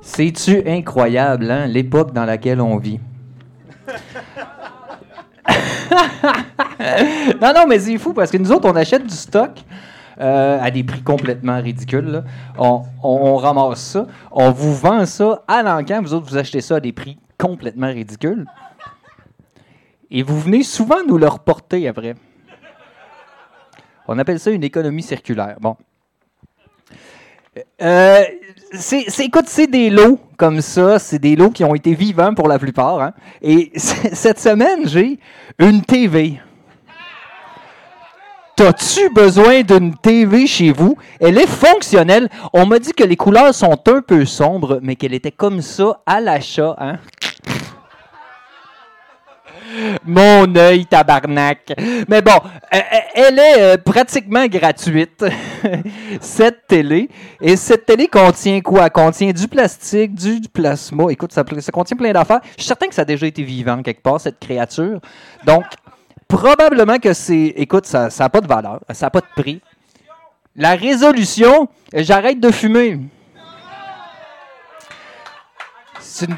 C'est-tu 0.00 0.62
incroyable, 0.66 1.50
hein, 1.50 1.66
l'époque 1.66 2.12
dans 2.12 2.24
laquelle 2.24 2.60
on 2.60 2.76
vit? 2.76 3.00
non, 7.40 7.52
non, 7.54 7.66
mais 7.68 7.78
c'est 7.78 7.98
fou 7.98 8.12
parce 8.12 8.30
que 8.30 8.36
nous 8.36 8.52
autres, 8.52 8.68
on 8.68 8.76
achète 8.76 9.06
du 9.06 9.14
stock 9.14 9.50
euh, 10.20 10.58
à 10.60 10.70
des 10.70 10.84
prix 10.84 11.02
complètement 11.02 11.60
ridicules. 11.60 12.22
on 12.58 13.36
ramasse 13.36 13.80
ça, 13.80 14.06
on 14.30 14.50
vous 14.50 14.74
vend 14.74 15.06
ça 15.06 15.42
à 15.48 15.62
l'encan, 15.62 16.00
vous 16.02 16.14
autres, 16.14 16.26
vous 16.28 16.36
achetez 16.36 16.60
ça 16.60 16.76
à 16.76 16.80
des 16.80 16.92
prix 16.92 17.18
complètement 17.38 17.88
ridicules. 17.88 18.46
Et 20.10 20.22
vous 20.22 20.38
venez 20.38 20.62
souvent 20.62 21.02
nous 21.06 21.16
le 21.16 21.26
reporter 21.26 21.88
après. 21.88 22.14
On 24.12 24.18
appelle 24.18 24.38
ça 24.38 24.50
une 24.50 24.62
économie 24.64 25.02
circulaire. 25.02 25.56
Bon. 25.60 25.74
Euh, 27.80 28.22
c'est, 28.72 29.06
écoute, 29.20 29.46
c'est 29.48 29.66
des 29.66 29.88
lots 29.88 30.18
comme 30.36 30.60
ça. 30.60 30.98
C'est 30.98 31.18
des 31.18 31.34
lots 31.34 31.50
qui 31.50 31.64
ont 31.64 31.74
été 31.74 31.94
vivants 31.94 32.34
pour 32.34 32.46
la 32.46 32.58
plupart. 32.58 33.00
hein. 33.00 33.12
Et 33.40 33.72
cette 33.76 34.38
semaine, 34.38 34.86
j'ai 34.86 35.18
une 35.58 35.82
TV. 35.82 36.40
T'as-tu 38.54 39.08
besoin 39.14 39.62
d'une 39.62 39.96
TV 39.96 40.46
chez 40.46 40.72
vous? 40.72 40.96
Elle 41.18 41.38
est 41.38 41.46
fonctionnelle. 41.46 42.28
On 42.52 42.66
m'a 42.66 42.78
dit 42.78 42.92
que 42.92 43.02
les 43.02 43.16
couleurs 43.16 43.54
sont 43.54 43.72
un 43.88 44.02
peu 44.02 44.26
sombres, 44.26 44.78
mais 44.82 44.94
qu'elle 44.94 45.14
était 45.14 45.32
comme 45.32 45.62
ça 45.62 46.02
à 46.04 46.20
l'achat. 46.20 46.76
Hein? 46.78 46.98
Mon 50.04 50.54
œil, 50.56 50.86
tabarnak. 50.86 51.72
Mais 52.08 52.22
bon, 52.22 52.32
euh, 52.74 52.76
euh, 52.76 52.98
elle 53.14 53.38
est 53.38 53.60
euh, 53.60 53.76
pratiquement 53.76 54.46
gratuite, 54.46 55.24
cette 56.20 56.66
télé. 56.66 57.08
Et 57.40 57.56
cette 57.56 57.86
télé 57.86 58.08
contient 58.08 58.60
quoi? 58.60 58.90
Contient 58.90 59.32
du 59.32 59.48
plastique, 59.48 60.14
du, 60.14 60.40
plasma. 60.52 61.10
Écoute, 61.10 61.32
ça, 61.32 61.44
contient 61.72 61.96
plein 61.96 62.12
d'affaires. 62.12 62.40
Je 62.56 62.62
suis 62.62 62.68
certain 62.68 62.88
que 62.88 62.94
ça 62.94 63.02
a 63.02 63.04
déjà 63.04 63.26
été 63.26 63.42
vivant 63.42 63.82
quelque 63.82 64.02
part, 64.02 64.20
cette 64.20 64.38
créature. 64.38 65.00
Donc, 65.44 65.64
probablement 66.28 66.98
que 66.98 67.12
c'est... 67.12 67.54
Écoute, 67.56 67.86
ça 67.86 68.08
n'a 68.18 68.28
pas 68.28 68.40
de 68.40 68.48
valeur, 68.48 68.80
ça 68.90 69.06
n'a 69.06 69.10
pas 69.10 69.20
de 69.20 69.42
prix. 69.42 69.60
La 70.54 70.74
résolution, 70.74 71.68
j'arrête 71.94 72.38
de 72.38 72.50
fumer. 72.50 72.98
C'est 76.00 76.26
une 76.26 76.36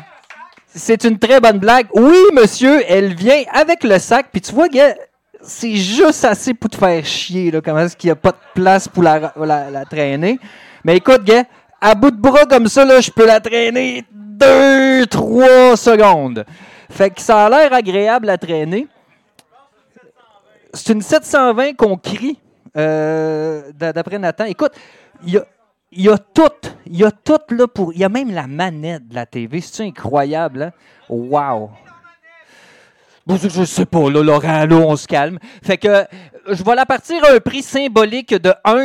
c'est 0.75 1.05
une 1.05 1.19
très 1.19 1.41
bonne 1.41 1.59
blague. 1.59 1.87
Oui, 1.95 2.19
monsieur, 2.33 2.83
elle 2.89 3.15
vient 3.15 3.43
avec 3.53 3.85
le 3.85 3.99
sac. 3.99 4.27
Puis 4.33 4.41
tu 4.41 4.53
vois, 4.53 4.69
gars, 4.69 4.95
c'est 5.43 5.75
juste 5.77 6.25
assez 6.25 6.55
pour 6.55 6.71
te 6.71 6.77
faire 6.77 7.05
chier, 7.05 7.51
là. 7.51 7.61
Comment 7.61 7.81
est-ce 7.81 7.97
qu'il 7.97 8.09
n'y 8.09 8.13
a 8.13 8.17
pas 8.17 8.33
de 8.33 8.37
place 8.55 8.89
pour 8.89 9.03
la, 9.03 9.33
la- 9.37 9.85
traîner? 9.85 10.39
Mais 10.85 10.97
écoute, 10.97 11.23
gars, 11.25 11.45
à 11.81 11.95
bout 11.95 12.11
de 12.11 12.17
bras 12.21 12.47
comme 12.47 12.67
ça, 12.67 12.85
là, 12.85 13.01
je 13.01 13.11
peux 13.11 13.27
la 13.27 13.41
traîner 13.41 14.05
deux, 14.13 15.07
trois 15.07 15.77
secondes. 15.77 16.45
Fait 16.91 17.11
que 17.11 17.21
ça 17.21 17.47
a 17.47 17.51
l'air 17.51 17.73
agréable 17.73 18.29
à 18.31 18.39
traîner. 18.39 18.87
C'est 20.73 20.93
une 20.93 21.03
720 21.03 21.75
qu'on 21.77 21.97
crie, 21.97 22.39
euh, 22.77 23.63
d'a- 23.75 23.93
d'après 23.93 24.19
Nathan. 24.19 24.45
Écoute, 24.47 24.73
il 25.27 25.35
y 25.35 25.39
a, 25.39 25.45
il 25.97 26.03
y 26.05 26.09
a 26.09 26.19
tout. 26.19 26.43
Il 26.87 26.97
y 26.97 27.05
a 27.05 27.11
tout 27.11 27.39
là 27.51 27.67
pour. 27.67 27.93
Il 27.93 27.99
y 28.01 28.05
a 28.05 28.09
même 28.09 28.31
la 28.31 28.47
manette 28.47 29.09
de 29.09 29.15
la 29.15 29.27
TV. 29.27 29.61
C'est 29.61 29.85
incroyable, 29.85 30.63
hein? 30.63 30.73
Wow! 31.09 31.71
Bon, 33.27 33.37
je- 33.37 33.49
je 33.49 33.65
sais 33.65 33.87
pas, 33.87 34.11
là, 34.11 34.23
Laurent, 34.23 34.67
là, 34.67 34.77
on 34.77 34.97
se 34.97 35.07
calme. 35.07 35.39
Fait 35.63 35.79
que 35.79 36.05
je 36.49 36.63
vais 36.63 36.75
la 36.75 36.85
partir 36.85 37.25
à 37.25 37.33
un 37.33 37.41
prix 37.41 37.63
symbolique 37.63 38.35
de 38.35 38.53
1 38.65 38.85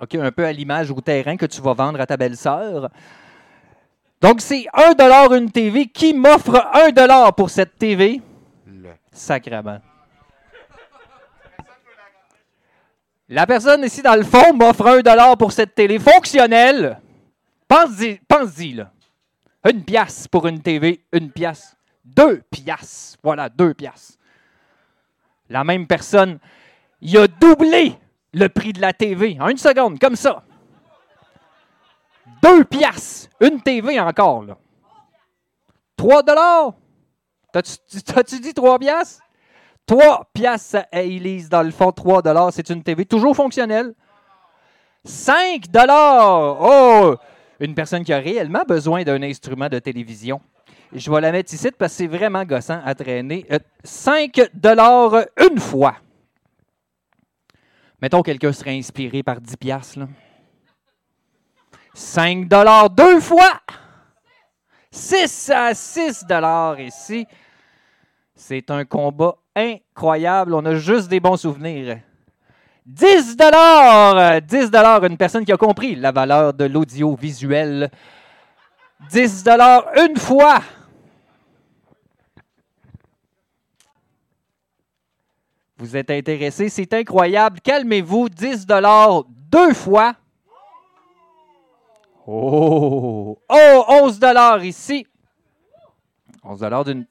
OK, 0.00 0.14
un 0.14 0.32
peu 0.32 0.44
à 0.44 0.52
l'image 0.52 0.90
au 0.90 1.00
terrain 1.00 1.36
que 1.36 1.46
tu 1.46 1.60
vas 1.60 1.74
vendre 1.74 2.00
à 2.00 2.06
ta 2.06 2.16
belle-sœur. 2.16 2.90
Donc, 4.20 4.40
c'est 4.40 4.66
1 4.72 5.34
une 5.36 5.50
TV. 5.50 5.86
Qui 5.86 6.14
m'offre 6.14 6.56
1 6.72 7.32
pour 7.32 7.50
cette 7.50 7.78
TV? 7.78 8.22
Sacrement. 9.12 9.78
La 13.28 13.46
personne 13.46 13.82
ici 13.84 14.02
dans 14.02 14.14
le 14.14 14.22
fond 14.22 14.54
m'offre 14.54 14.86
un 14.86 15.00
dollar 15.00 15.36
pour 15.36 15.50
cette 15.50 15.74
télé 15.74 15.98
fonctionnelle. 15.98 17.00
Pense-y, 17.66 18.72
là. 18.72 18.92
Une 19.68 19.82
pièce 19.82 20.28
pour 20.28 20.46
une 20.46 20.62
TV, 20.62 21.04
une 21.12 21.32
pièce. 21.32 21.76
Deux 22.04 22.42
piastres. 22.50 23.18
Voilà, 23.24 23.48
deux 23.48 23.74
piastres. 23.74 24.16
La 25.48 25.64
même 25.64 25.88
personne, 25.88 26.38
il 27.00 27.18
a 27.18 27.26
doublé 27.26 27.98
le 28.32 28.48
prix 28.48 28.72
de 28.72 28.80
la 28.80 28.92
TV 28.92 29.36
en 29.40 29.48
une 29.48 29.58
seconde, 29.58 29.98
comme 29.98 30.14
ça. 30.14 30.44
Deux 32.42 32.64
piastres. 32.64 33.28
Une 33.40 33.60
TV 33.60 33.98
encore, 33.98 34.44
là. 34.44 34.56
Trois 35.96 36.22
dollars? 36.22 36.74
T'as-tu 37.52 38.38
dit 38.38 38.54
trois 38.54 38.78
piastres? 38.78 39.22
3 39.86 40.30
piastres 40.32 40.84
à 40.90 41.02
Elise, 41.02 41.48
dans 41.48 41.62
le 41.62 41.70
fond, 41.70 41.92
3 41.92 42.22
dollars. 42.22 42.52
C'est 42.52 42.68
une 42.70 42.82
TV 42.82 43.04
toujours 43.04 43.36
fonctionnelle. 43.36 43.94
5 45.04 45.70
dollars! 45.70 46.58
Oh! 46.60 47.14
Une 47.60 47.74
personne 47.74 48.04
qui 48.04 48.12
a 48.12 48.18
réellement 48.18 48.64
besoin 48.66 49.04
d'un 49.04 49.22
instrument 49.22 49.68
de 49.68 49.78
télévision. 49.78 50.40
Je 50.92 51.10
vais 51.10 51.20
la 51.20 51.32
mettre 51.32 51.54
ici 51.54 51.70
parce 51.70 51.92
que 51.92 51.96
c'est 51.98 52.06
vraiment 52.06 52.44
gossant 52.44 52.80
à 52.84 52.94
traîner. 52.94 53.46
Euh, 53.50 53.58
5 53.84 54.50
dollars 54.54 55.24
une 55.50 55.58
fois. 55.58 55.96
Mettons 58.02 58.22
quelqu'un 58.22 58.52
serait 58.52 58.76
inspiré 58.76 59.22
par 59.22 59.40
10 59.40 59.56
piastres. 59.56 60.00
là. 60.00 60.08
5 61.94 62.46
dollars 62.46 62.90
deux 62.90 63.20
fois. 63.20 63.60
6 64.90 65.50
à 65.54 65.74
6 65.74 66.24
dollars 66.26 66.78
ici. 66.80 67.26
C'est 68.36 68.70
un 68.70 68.84
combat 68.84 69.36
incroyable. 69.56 70.54
On 70.54 70.64
a 70.66 70.74
juste 70.74 71.08
des 71.08 71.20
bons 71.20 71.38
souvenirs. 71.38 72.00
10 72.84 73.36
dollars! 73.36 74.40
10 74.42 74.70
dollars, 74.70 75.04
une 75.04 75.16
personne 75.16 75.44
qui 75.44 75.52
a 75.52 75.56
compris 75.56 75.96
la 75.96 76.12
valeur 76.12 76.52
de 76.52 76.66
l'audiovisuel. 76.66 77.90
10 79.10 79.42
dollars 79.42 79.86
une 79.96 80.16
fois. 80.16 80.60
Vous 85.78 85.96
êtes 85.96 86.10
intéressé, 86.10 86.68
c'est 86.68 86.92
incroyable. 86.94 87.60
Calmez-vous, 87.60 88.28
10 88.28 88.66
dollars 88.66 89.24
deux 89.28 89.74
fois. 89.74 90.14
Oh! 92.26 93.38
Oh! 93.48 93.84
11 93.88 94.18
dollars 94.18 94.64
ici. 94.64 95.06
11 96.44 96.60
dollars 96.60 96.84
d'une 96.84 97.06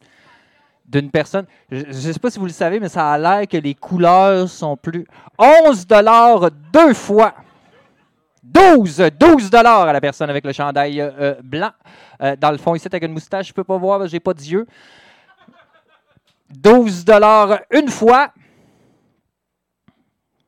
d'une 0.87 1.09
personne. 1.09 1.45
Je 1.71 1.85
ne 1.85 2.13
sais 2.13 2.19
pas 2.19 2.29
si 2.29 2.39
vous 2.39 2.45
le 2.45 2.51
savez, 2.51 2.79
mais 2.79 2.89
ça 2.89 3.11
a 3.11 3.17
l'air 3.17 3.47
que 3.47 3.57
les 3.57 3.73
couleurs 3.73 4.47
sont 4.49 4.77
plus. 4.77 5.05
11 5.37 5.87
dollars 5.87 6.51
deux 6.71 6.93
fois. 6.93 7.33
12, 8.43 9.09
12 9.19 9.49
dollars 9.49 9.87
à 9.87 9.93
la 9.93 9.99
personne 9.99 10.29
avec 10.29 10.45
le 10.45 10.53
chandail 10.53 11.01
euh, 11.01 11.11
euh, 11.19 11.35
blanc. 11.43 11.71
Euh, 12.21 12.35
dans 12.35 12.51
le 12.51 12.57
fond, 12.57 12.75
ici, 12.75 12.87
avec 12.87 13.03
une 13.03 13.11
moustache, 13.11 13.47
je 13.47 13.53
peux 13.53 13.63
pas 13.63 13.77
voir, 13.77 14.07
j'ai 14.07 14.19
pas 14.19 14.33
d'yeux. 14.33 14.67
12 16.51 17.03
dollars 17.03 17.59
une 17.71 17.89
fois. 17.89 18.31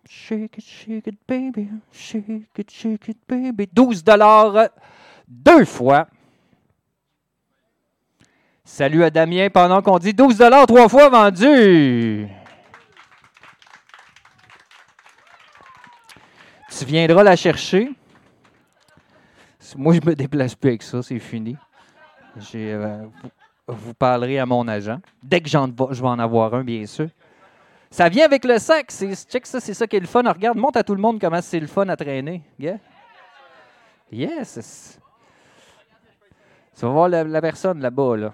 Shake 0.08 0.58
it, 0.58 0.64
shake 0.64 1.08
it, 1.08 1.20
baby. 1.28 1.70
Shake 1.92 2.48
it, 2.58 2.72
shake 2.72 3.08
it, 3.10 3.18
baby. 3.28 3.68
12 3.74 4.04
dollars 4.04 4.70
deux 5.28 5.66
fois. 5.66 6.08
Salut 8.70 9.06
à 9.06 9.10
Damien 9.10 9.50
pendant 9.50 9.82
qu'on 9.82 9.98
dit 9.98 10.14
12 10.14 10.40
dollars 10.40 10.68
trois 10.68 10.90
fois 10.90 11.08
vendu. 11.08 12.28
Tu 16.78 16.86
viendras 16.86 17.24
la 17.24 17.38
chercher. 17.38 17.90
Moi, 19.78 19.94
je 19.94 20.02
me 20.06 20.14
déplace 20.14 20.54
plus 20.54 20.68
avec 20.68 20.84
ça, 20.84 21.02
c'est 21.02 21.18
fini. 21.18 21.56
Euh, 22.56 23.06
vous, 23.68 23.94
parlerez 23.94 24.38
à 24.38 24.46
mon 24.46 24.68
agent. 24.68 25.00
Dès 25.24 25.40
que 25.40 25.48
j'en, 25.48 25.68
je 25.68 26.02
vais 26.02 26.08
en 26.10 26.20
avoir 26.20 26.54
un, 26.54 26.66
bien 26.66 26.86
sûr. 26.86 27.08
Ça 27.90 28.10
vient 28.10 28.26
avec 28.26 28.44
le 28.44 28.60
sac. 28.60 28.92
Check 28.92 29.46
ça, 29.46 29.62
c'est 29.62 29.74
ça 29.74 29.88
qui 29.88 29.96
est 29.96 30.02
le 30.02 30.08
fun. 30.08 30.24
Regarde, 30.30 30.58
montre 30.58 30.78
à 30.78 30.84
tout 30.84 30.94
le 30.94 31.02
monde 31.02 31.22
comment 31.22 31.42
c'est 31.42 31.62
le 31.62 31.68
fun 31.68 31.88
à 31.88 31.96
traîner. 31.96 32.44
Yes. 34.12 35.00
Tu 36.76 36.82
vas 36.82 36.90
voir 36.90 37.08
la, 37.08 37.24
la 37.24 37.42
personne 37.42 37.80
là-bas, 37.80 38.18
là. 38.18 38.34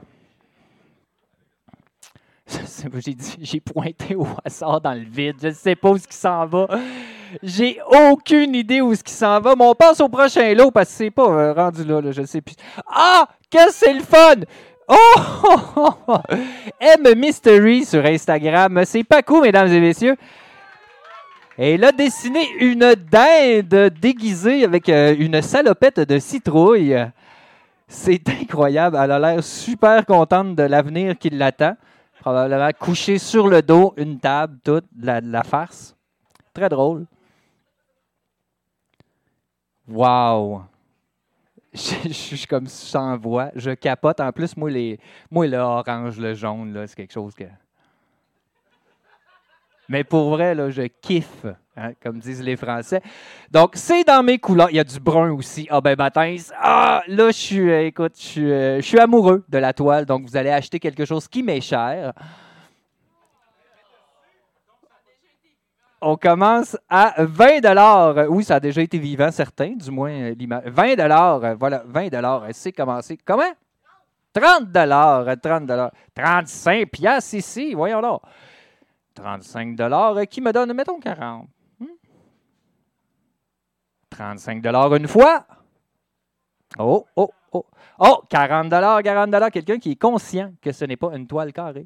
J'ai 3.41 3.59
pointé 3.59 4.15
au 4.15 4.27
hasard 4.43 4.81
dans 4.81 4.93
le 4.93 5.05
vide. 5.05 5.35
Je 5.41 5.47
ne 5.47 5.53
sais 5.53 5.75
pas 5.75 5.89
où 5.89 5.97
ce 5.97 6.07
qui 6.07 6.17
s'en 6.17 6.45
va. 6.45 6.67
J'ai 7.41 7.79
aucune 8.09 8.55
idée 8.55 8.81
où 8.81 8.93
ce 8.93 9.03
qui 9.03 9.13
s'en 9.13 9.39
va. 9.39 9.55
Mais 9.55 9.65
on 9.65 9.75
passe 9.75 9.99
au 10.01 10.09
prochain 10.09 10.53
lot 10.53 10.71
parce 10.71 10.89
que 10.89 10.95
c'est 10.95 11.11
pas 11.11 11.27
euh, 11.27 11.53
rendu 11.53 11.83
là, 11.83 12.01
là, 12.01 12.11
je 12.11 12.21
ne 12.21 12.25
sais 12.25 12.41
plus. 12.41 12.55
Ah! 12.87 13.27
Qu'est-ce 13.49 13.81
que 13.81 13.85
c'est 13.85 13.93
le 13.93 14.01
fun! 14.01 14.41
Oh! 14.87 16.17
M 16.79 17.15
Mystery 17.15 17.85
sur 17.85 18.05
Instagram. 18.05 18.81
C'est 18.85 19.03
pas 19.03 19.21
cool, 19.21 19.43
mesdames 19.43 19.71
et 19.71 19.79
messieurs. 19.79 20.15
Et 21.57 21.75
elle 21.75 21.83
a 21.83 21.91
dessiné 21.91 22.47
une 22.59 22.95
dinde 22.95 23.93
déguisée 24.01 24.63
avec 24.63 24.89
euh, 24.89 25.15
une 25.17 25.41
salopette 25.41 25.99
de 25.99 26.17
citrouille. 26.17 26.97
C'est 27.87 28.27
incroyable. 28.41 28.97
Elle 28.99 29.11
a 29.11 29.19
l'air 29.19 29.43
super 29.43 30.03
contente 30.05 30.55
de 30.55 30.63
l'avenir 30.63 31.17
qui 31.17 31.29
l'attend. 31.29 31.75
Probablement 32.23 32.69
couchée 32.79 33.17
sur 33.17 33.49
le 33.49 33.61
dos, 33.61 33.93
une 33.97 34.17
table, 34.17 34.57
toute, 34.63 34.85
la, 34.97 35.43
farce. 35.43 35.93
Très 36.53 36.69
drôle. 36.69 37.05
Wow! 39.85 40.61
Je, 41.73 42.13
suis 42.13 42.47
comme 42.47 42.67
sans 42.67 43.17
voix. 43.17 43.51
Je 43.55 43.71
capote. 43.71 44.21
En 44.21 44.31
plus, 44.31 44.55
moi, 44.55 44.69
les, 44.69 44.97
moi 45.29 45.45
le 45.47 45.57
orange, 45.57 46.17
le 46.17 46.33
jaune, 46.33 46.87
c'est 46.87 46.95
quelque 46.95 47.11
chose 47.11 47.35
que. 47.35 47.43
Mais 49.89 50.03
pour 50.03 50.29
vrai, 50.29 50.55
là, 50.55 50.69
je 50.69 50.83
kiffe, 51.01 51.45
hein, 51.75 51.91
comme 52.01 52.19
disent 52.19 52.41
les 52.41 52.55
Français. 52.55 53.01
Donc, 53.51 53.71
c'est 53.75 54.03
dans 54.03 54.23
mes 54.23 54.39
couleurs. 54.39 54.69
Il 54.71 54.77
y 54.77 54.79
a 54.79 54.83
du 54.83 54.99
brun 54.99 55.31
aussi. 55.31 55.67
Ah 55.69 55.81
ben, 55.81 55.95
matin, 55.97 56.35
ah, 56.59 57.03
là, 57.07 57.27
je 57.27 57.37
suis, 57.37 57.69
euh, 57.69 57.87
écoute, 57.87 58.13
je 58.17 58.23
suis, 58.23 58.51
euh, 58.51 58.77
je 58.77 58.81
suis 58.81 58.99
amoureux 58.99 59.43
de 59.49 59.57
la 59.57 59.73
toile. 59.73 60.05
Donc, 60.05 60.23
vous 60.23 60.37
allez 60.37 60.49
acheter 60.49 60.79
quelque 60.79 61.05
chose 61.05 61.27
qui 61.27 61.43
m'est 61.43 61.61
cher. 61.61 62.13
On 66.05 66.17
commence 66.17 66.77
à 66.89 67.13
20 67.17 68.27
Oui, 68.27 68.43
ça 68.43 68.55
a 68.55 68.59
déjà 68.59 68.81
été 68.81 68.97
vivant, 68.97 69.31
certains, 69.31 69.71
du 69.71 69.89
moins 69.89 70.11
euh, 70.11 70.35
l'image. 70.37 70.63
20 70.65 70.99
euh, 70.99 71.55
voilà, 71.57 71.83
20 71.85 72.09
C'est 72.51 72.73
commencé. 72.73 73.17
Comment? 73.23 73.53
30 74.33 74.73
30 75.41 75.91
35 76.13 76.89
piastres 76.89 77.35
ici, 77.35 77.73
voyons 77.73 78.01
là. 78.01 78.19
35 79.15 79.79
euh, 79.79 80.25
qui 80.25 80.41
me 80.41 80.51
donne, 80.51 80.73
mettons 80.73 80.99
40. 80.99 81.47
Hmm? 81.79 81.85
35 84.09 84.65
une 84.97 85.07
fois. 85.07 85.45
Oh, 86.79 87.05
oh, 87.15 87.31
oh. 87.51 87.65
Oh, 87.99 88.23
40 88.29 88.69
40 88.69 89.51
Quelqu'un 89.51 89.77
qui 89.77 89.91
est 89.91 90.01
conscient 90.01 90.53
que 90.61 90.71
ce 90.71 90.85
n'est 90.85 90.97
pas 90.97 91.15
une 91.15 91.27
toile 91.27 91.53
carrée. 91.53 91.85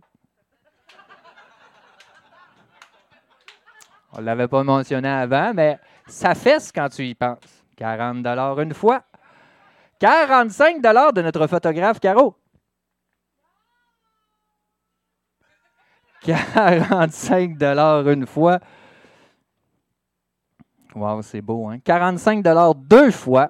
On 4.13 4.21
ne 4.21 4.25
l'avait 4.25 4.47
pas 4.47 4.63
mentionné 4.63 5.09
avant, 5.09 5.53
mais 5.53 5.77
ça 6.07 6.33
fesse 6.33 6.71
quand 6.71 6.89
tu 6.89 7.05
y 7.05 7.13
penses. 7.13 7.65
40 7.75 8.25
une 8.59 8.73
fois. 8.73 9.03
45 9.99 10.81
de 10.81 11.21
notre 11.21 11.47
photographe 11.47 11.99
Caro. 11.99 12.35
45 16.23 17.57
une 18.07 18.25
fois. 18.25 18.59
Wow, 20.95 21.21
c'est 21.21 21.41
beau, 21.41 21.67
hein? 21.67 21.79
45 21.83 22.43
deux 22.75 23.11
fois. 23.11 23.49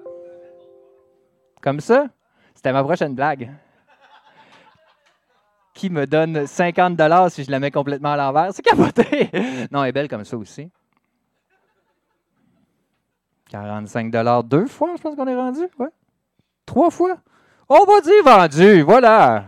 Comme 1.62 1.80
ça? 1.80 2.06
C'était 2.54 2.72
ma 2.72 2.82
prochaine 2.84 3.14
blague. 3.14 3.50
Qui 5.74 5.90
me 5.90 6.06
donne 6.06 6.46
50 6.46 7.30
si 7.30 7.44
je 7.44 7.50
la 7.50 7.60
mets 7.60 7.70
complètement 7.70 8.12
à 8.12 8.16
l'envers? 8.16 8.52
C'est 8.52 8.62
capoté! 8.62 9.30
Non, 9.70 9.84
elle 9.84 9.90
est 9.90 9.92
belle 9.92 10.08
comme 10.08 10.24
ça 10.24 10.36
aussi. 10.36 10.70
45 13.50 14.10
deux 14.44 14.66
fois, 14.66 14.90
je 14.96 15.02
pense 15.02 15.14
qu'on 15.14 15.26
est 15.26 15.34
rendu. 15.34 15.62
Ouais. 15.78 15.88
Trois 16.66 16.90
fois. 16.90 17.16
On 17.68 17.84
va 17.84 18.00
dire 18.00 18.24
vendu. 18.24 18.82
Voilà. 18.82 19.44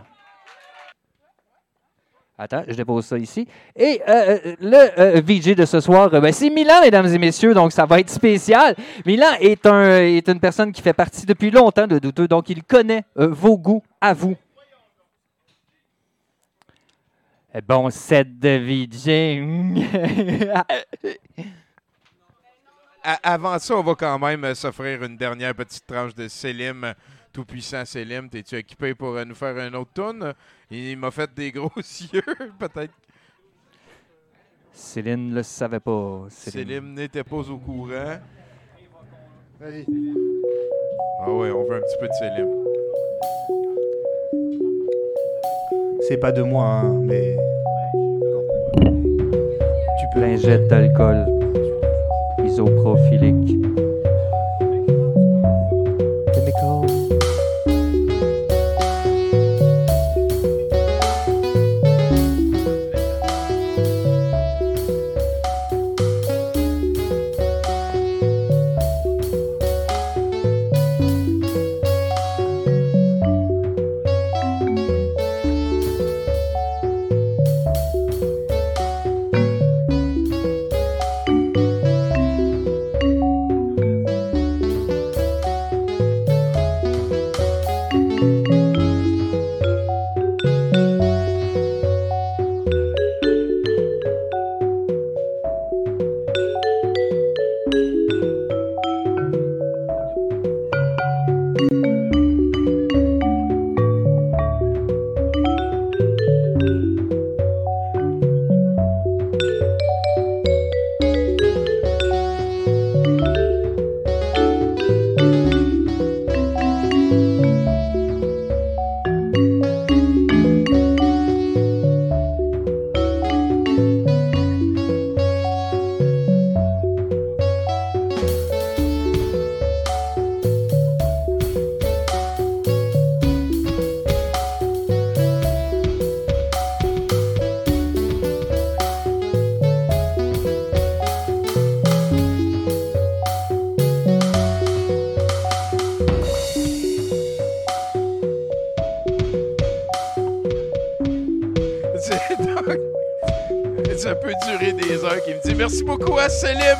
Attends, 2.43 2.63
je 2.67 2.73
dépose 2.73 3.05
ça 3.05 3.19
ici. 3.19 3.47
Et 3.75 4.01
euh, 4.09 4.39
euh, 4.45 4.55
le 4.59 4.99
euh, 4.99 5.21
VJ 5.23 5.53
de 5.53 5.63
ce 5.63 5.79
soir, 5.79 6.09
ben, 6.09 6.31
c'est 6.31 6.49
Milan, 6.49 6.81
mesdames 6.81 7.05
et 7.05 7.19
messieurs, 7.19 7.53
donc 7.53 7.71
ça 7.71 7.85
va 7.85 7.99
être 7.99 8.09
spécial. 8.09 8.75
Milan 9.05 9.27
est, 9.39 9.63
un, 9.67 9.99
est 9.99 10.27
une 10.27 10.39
personne 10.39 10.71
qui 10.71 10.81
fait 10.81 10.93
partie 10.93 11.27
depuis 11.27 11.51
longtemps 11.51 11.85
de 11.85 11.99
Douteux, 11.99 12.27
donc 12.27 12.49
il 12.49 12.63
connaît 12.63 13.03
vos 13.15 13.59
goûts 13.59 13.83
à 14.01 14.15
vous. 14.15 14.35
Eh, 17.53 17.61
Bon 17.61 17.91
set 17.91 18.39
de 18.39 18.57
VJ. 18.57 19.37
Avant 23.21 23.59
ça, 23.59 23.75
on 23.75 23.83
va 23.83 23.93
quand 23.93 24.17
même 24.17 24.55
s'offrir 24.55 25.03
une 25.03 25.15
dernière 25.15 25.53
petite 25.53 25.85
tranche 25.85 26.15
de 26.15 26.27
Selim. 26.27 26.95
Tout-puissant 27.33 27.85
Selim, 27.85 28.27
t'es-tu 28.29 28.57
équipé 28.57 28.93
pour 28.93 29.15
euh, 29.15 29.23
nous 29.23 29.35
faire 29.35 29.55
un 29.57 29.73
autre 29.73 29.91
tourne? 29.93 30.33
Il 30.69 30.97
m'a 30.97 31.11
fait 31.11 31.33
des 31.33 31.51
gros 31.51 31.71
yeux, 32.13 32.21
peut-être. 32.59 32.93
Céline 34.73 35.29
ne 35.29 35.35
le 35.35 35.43
savait 35.43 35.79
pas. 35.79 36.25
Céline. 36.29 36.67
Selim 36.67 36.93
n'était 36.93 37.23
pas 37.23 37.37
au 37.37 37.57
courant. 37.57 38.19
Vas-y. 39.59 39.85
Ah 41.21 41.31
ouais, 41.31 41.51
on 41.51 41.63
veut 41.63 41.75
un 41.75 41.81
petit 41.81 41.97
peu 41.99 42.07
de 42.07 42.13
Selim. 42.13 42.47
C'est 46.07 46.17
pas 46.17 46.31
de 46.31 46.41
moi, 46.41 46.65
hein, 46.65 46.93
mais. 47.01 47.37
Tu 49.99 50.05
peux. 50.13 50.19
Lingette 50.19 50.67
d'alcool 50.67 51.25
isoprophilique. 52.43 53.57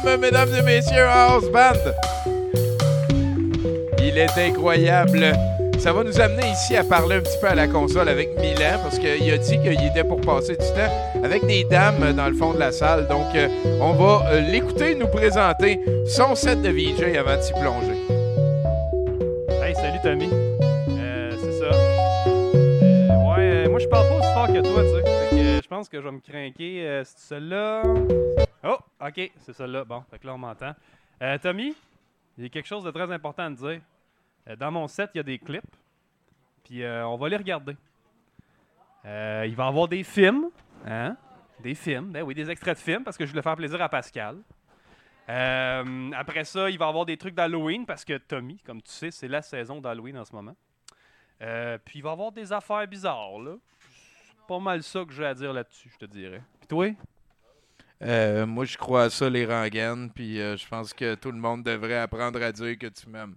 Mesdames 0.03 0.49
et 0.57 0.61
messieurs, 0.63 1.05
House 1.05 1.49
Band. 1.51 1.91
Il 3.99 4.17
est 4.17 4.37
incroyable. 4.37 5.33
Ça 5.79 5.93
va 5.93 6.03
nous 6.03 6.19
amener 6.21 6.51
ici 6.51 6.75
à 6.75 6.83
parler 6.83 7.15
un 7.15 7.21
petit 7.21 7.37
peu 7.39 7.47
à 7.47 7.55
la 7.55 7.67
console 7.67 8.07
avec 8.09 8.29
Milan 8.39 8.79
parce 8.83 8.99
qu'il 8.99 9.31
a 9.31 9.37
dit 9.37 9.59
qu'il 9.59 9.83
était 9.83 10.03
pour 10.03 10.21
passer 10.21 10.53
du 10.53 10.57
temps 10.57 11.23
avec 11.23 11.45
des 11.47 11.63
dames 11.63 12.13
dans 12.13 12.27
le 12.27 12.35
fond 12.35 12.53
de 12.53 12.59
la 12.59 12.71
salle. 12.71 13.07
Donc, 13.07 13.33
euh, 13.35 13.47
on 13.79 13.93
va 13.93 14.29
euh, 14.29 14.41
l'écouter 14.41 14.93
nous 14.95 15.07
présenter 15.07 15.79
son 16.05 16.35
set 16.35 16.61
de 16.61 16.69
VJ 16.69 17.17
avant 17.17 17.35
de 17.35 17.41
s'y 17.41 17.53
plonger. 17.53 17.97
Hey, 19.63 19.73
salut 19.73 19.99
Tommy. 20.03 20.29
Euh, 20.91 21.31
c'est 21.41 21.53
ça. 21.53 21.69
Ouais, 23.35 23.67
moi 23.67 23.79
je 23.79 23.87
parle 23.87 24.07
pas 24.07 24.15
aussi 24.17 24.33
fort 24.33 24.47
que 24.47 24.61
toi, 24.61 24.83
tu 24.83 25.37
sais. 25.37 25.61
Je 25.63 25.67
pense 25.67 25.89
que 25.89 25.99
je 25.99 26.03
vais 26.03 26.11
me 26.11 26.19
craquer. 26.19 27.01
Celle-là. 27.15 27.70
Ok, 29.11 29.29
c'est 29.39 29.51
celle-là. 29.51 29.83
Bon, 29.83 30.01
fait 30.09 30.19
que 30.19 30.25
là 30.25 30.33
on 30.33 30.37
m'entend. 30.37 30.73
Euh, 31.21 31.37
Tommy, 31.37 31.75
il 32.37 32.45
y 32.45 32.47
a 32.47 32.49
quelque 32.49 32.67
chose 32.67 32.85
de 32.85 32.91
très 32.91 33.11
important 33.11 33.43
à 33.43 33.49
te 33.49 33.55
dire. 33.55 33.81
Euh, 34.47 34.55
dans 34.55 34.71
mon 34.71 34.87
set, 34.87 35.11
il 35.13 35.17
y 35.17 35.19
a 35.19 35.23
des 35.23 35.37
clips. 35.37 35.75
Puis 36.63 36.81
euh, 36.81 37.05
on 37.05 37.17
va 37.17 37.27
les 37.27 37.35
regarder. 37.35 37.75
Il 39.03 39.09
va 39.09 39.43
y 39.65 39.67
avoir 39.67 39.89
des 39.89 40.05
films. 40.05 40.45
Hein? 40.87 41.17
Des 41.59 41.75
films. 41.75 42.13
Ben 42.13 42.23
oui, 42.23 42.33
des 42.33 42.49
extraits 42.49 42.77
de 42.77 42.81
films 42.81 43.03
parce 43.03 43.17
que 43.17 43.25
je 43.25 43.31
voulais 43.31 43.41
faire 43.41 43.57
plaisir 43.57 43.81
à 43.81 43.89
Pascal. 43.89 44.37
Après 45.27 46.45
ça, 46.45 46.69
il 46.69 46.77
va 46.77 46.85
y 46.85 46.89
avoir 46.89 47.05
des 47.05 47.17
trucs 47.17 47.35
d'Halloween 47.35 47.85
parce 47.85 48.05
que 48.05 48.17
Tommy, 48.17 48.59
comme 48.65 48.81
tu 48.81 48.91
sais, 48.91 49.11
c'est 49.11 49.27
la 49.27 49.41
saison 49.41 49.81
d'Halloween 49.81 50.17
en 50.19 50.23
ce 50.23 50.33
moment. 50.33 50.55
Puis 51.83 51.99
il 51.99 52.01
va 52.01 52.11
y 52.11 52.13
avoir 52.13 52.31
des 52.31 52.53
affaires 52.53 52.87
bizarres, 52.87 53.39
là. 53.39 53.55
C'est 54.29 54.47
pas 54.47 54.59
mal 54.59 54.81
ça 54.83 55.03
que 55.03 55.11
j'ai 55.11 55.25
à 55.25 55.33
dire 55.33 55.51
là-dessus, 55.51 55.89
je 55.89 55.97
te 55.97 56.05
dirais. 56.05 56.41
Puis 56.61 56.67
toi? 56.69 56.95
Euh, 58.03 58.45
moi, 58.45 58.65
je 58.65 58.77
crois 58.77 59.03
à 59.03 59.09
ça, 59.09 59.29
les 59.29 59.45
rengaines, 59.45 60.09
puis 60.13 60.41
euh, 60.41 60.57
je 60.57 60.67
pense 60.67 60.93
que 60.93 61.15
tout 61.15 61.31
le 61.31 61.37
monde 61.37 61.63
devrait 61.63 61.99
apprendre 61.99 62.41
à 62.41 62.51
dire 62.51 62.77
que 62.77 62.87
tu 62.87 63.07
m'aimes. 63.07 63.35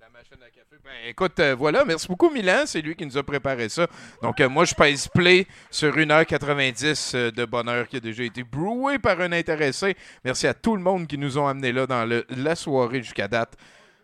La 0.00 0.08
machine 0.10 0.36
à 0.42 0.50
café. 0.50 0.76
Ben, 0.84 0.90
écoute, 1.08 1.40
euh, 1.40 1.54
voilà, 1.54 1.84
merci 1.84 2.06
beaucoup, 2.08 2.28
Milan. 2.28 2.64
C'est 2.66 2.82
lui 2.82 2.94
qui 2.94 3.06
nous 3.06 3.16
a 3.16 3.22
préparé 3.22 3.68
ça. 3.70 3.86
Donc, 4.20 4.38
moi, 4.40 4.66
je 4.66 4.74
pèse 4.74 5.08
play 5.08 5.46
sur 5.70 5.96
1h90 5.96 7.12
euh, 7.14 7.30
de 7.30 7.44
bonheur 7.46 7.88
qui 7.88 7.96
a 7.96 8.00
déjà 8.00 8.22
été 8.22 8.42
broué 8.42 8.98
par 8.98 9.18
un 9.20 9.32
intéressé. 9.32 9.96
Merci 10.24 10.46
à 10.46 10.52
tout 10.52 10.76
le 10.76 10.82
monde 10.82 11.06
qui 11.06 11.16
nous 11.16 11.38
ont 11.38 11.46
amenés 11.46 11.72
là 11.72 11.86
dans 11.86 12.04
la 12.28 12.54
soirée 12.54 13.02
jusqu'à 13.02 13.28
date. 13.28 13.56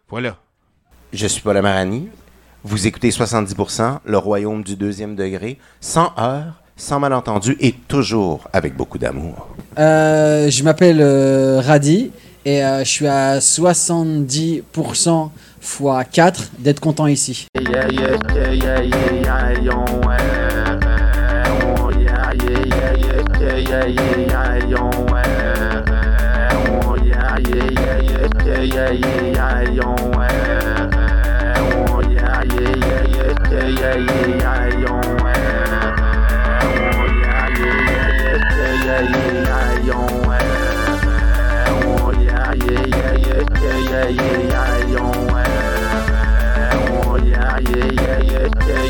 Voilà. 0.08 0.38
Je 1.12 1.26
suis 1.26 1.42
Paul 1.42 1.56
Amarani. 1.56 2.08
Vous 2.64 2.86
écoutez 2.86 3.10
70%, 3.10 4.00
le 4.04 4.18
royaume 4.18 4.62
du 4.62 4.76
deuxième 4.76 5.14
degré, 5.14 5.58
sans 5.80 6.12
heurts, 6.18 6.62
sans 6.78 7.00
malentendu 7.00 7.56
et 7.60 7.74
toujours 7.88 8.48
avec 8.54 8.74
beaucoup 8.74 8.96
d'amour. 8.96 9.48
Euh, 9.78 10.48
je 10.48 10.62
m'appelle 10.62 11.00
euh, 11.00 11.60
Radi 11.60 12.10
et 12.46 12.64
euh, 12.64 12.84
je 12.84 12.88
suis 12.88 13.06
à 13.06 13.38
70% 13.40 15.28
x 15.60 15.82
4 16.12 16.50
d'être 16.60 16.80
content 16.80 17.06
ici. 17.06 17.48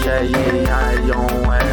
yeah, 0.09 0.23
yeah, 0.23 0.53
yeah, 0.65 1.07
yo, 1.07 1.21
eh, 1.53 1.69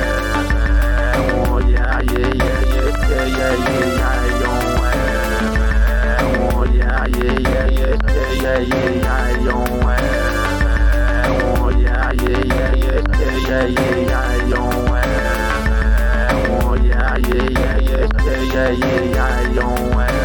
oh, 1.16 1.60
yeah, 1.72 2.02
yeah, 2.02 2.34
yeah, 2.44 2.60
yeah, 2.74 2.91
yeah, 3.07 3.36
yeah, 3.38 3.88
yeah, 3.99 4.28
yo, 4.41 4.53
eh, 4.84 6.20
oh, 6.52 6.64
yeah, 6.66 7.06
yeah, 7.16 7.40
yeah, 7.40 7.68
yeah, 7.78 7.95
yeah, 8.44 8.60
yeah, 8.60 8.91
yeah, 9.06 9.40
yo, 9.45 9.57
eh, 9.88 10.03
oh, 11.32 11.70
yeah, 11.80 12.12
yeah, 12.12 12.44
yeah, 12.52 12.74
yeah, 12.76 12.99
yeah, 13.20 13.66
yeah, 13.78 13.95
yeah, 14.12 14.52
yo, 14.52 14.64
eh, 14.95 15.14
oh, 16.52 16.76
yeah, 16.76 17.16
yeah, 17.16 17.48
yeah, 17.60 17.78
yeah, 17.88 18.12
yeah, 18.53 18.70
yeah, 18.84 18.99
yeah, 19.16 19.53
yo, 19.56 19.68
eh. 20.02 20.24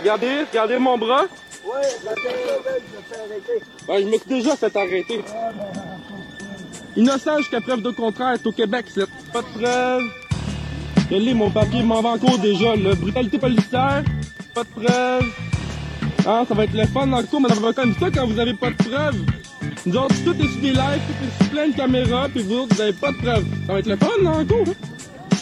Regardez, 0.00 0.44
regardez 0.50 0.78
mon 0.78 0.96
bras. 0.98 1.24
Ouais, 1.64 1.80
je 2.02 2.08
me 2.08 2.14
fais 2.16 3.18
arrêter. 3.18 3.64
Ben, 3.86 3.98
je 4.00 4.04
me 4.04 4.12
suis 4.12 4.28
déjà 4.28 4.56
fait 4.56 4.76
arrêter. 4.76 5.20
Innocent 6.96 7.38
jusqu'à 7.38 7.60
preuve 7.60 7.82
de 7.82 7.90
contraire, 7.90 8.34
c'est 8.36 8.46
au 8.46 8.52
Québec, 8.52 8.86
c'est 8.88 9.06
pas 9.32 9.42
de 9.42 9.58
preuve. 9.58 10.02
Je 11.10 11.16
lis 11.16 11.34
mon 11.34 11.50
papier, 11.50 11.82
m'en 11.82 12.00
va 12.00 12.10
en 12.10 12.18
cours 12.18 12.38
déjà, 12.38 12.74
là. 12.76 12.94
Brutalité 12.94 13.38
policière, 13.38 14.02
pas 14.54 14.64
de 14.64 14.68
preuve. 14.68 15.24
Ah, 16.26 16.44
ça 16.48 16.54
va 16.54 16.64
être 16.64 16.74
le 16.74 16.86
fun 16.86 17.06
dans 17.06 17.18
le 17.18 17.26
cours, 17.26 17.40
mais 17.40 17.48
ça 17.48 17.60
va 17.60 17.72
comme 17.72 17.94
ça 17.98 18.10
quand 18.10 18.26
vous 18.26 18.38
avez 18.38 18.54
pas 18.54 18.70
de 18.70 18.76
preuve. 18.76 19.16
Nous 19.86 19.96
autres, 19.96 20.14
tout 20.24 20.34
est 20.34 20.48
sur 20.48 20.60
des 20.60 20.72
lives, 20.72 21.00
tout 21.06 21.24
est 21.24 21.42
sur 21.42 21.50
plein 21.50 21.68
de 21.68 21.76
caméras, 21.76 22.28
puis 22.28 22.42
vous 22.42 22.58
autres, 22.58 22.74
vous 22.74 22.80
avez 22.80 22.92
pas 22.92 23.12
de 23.12 23.16
preuve. 23.18 23.44
Ça 23.66 23.72
va 23.72 23.78
être 23.78 23.86
le 23.86 23.96
fun 23.96 24.22
dans 24.22 24.38
le 24.38 24.44
cours, 24.44 24.68
hein? 24.68 25.36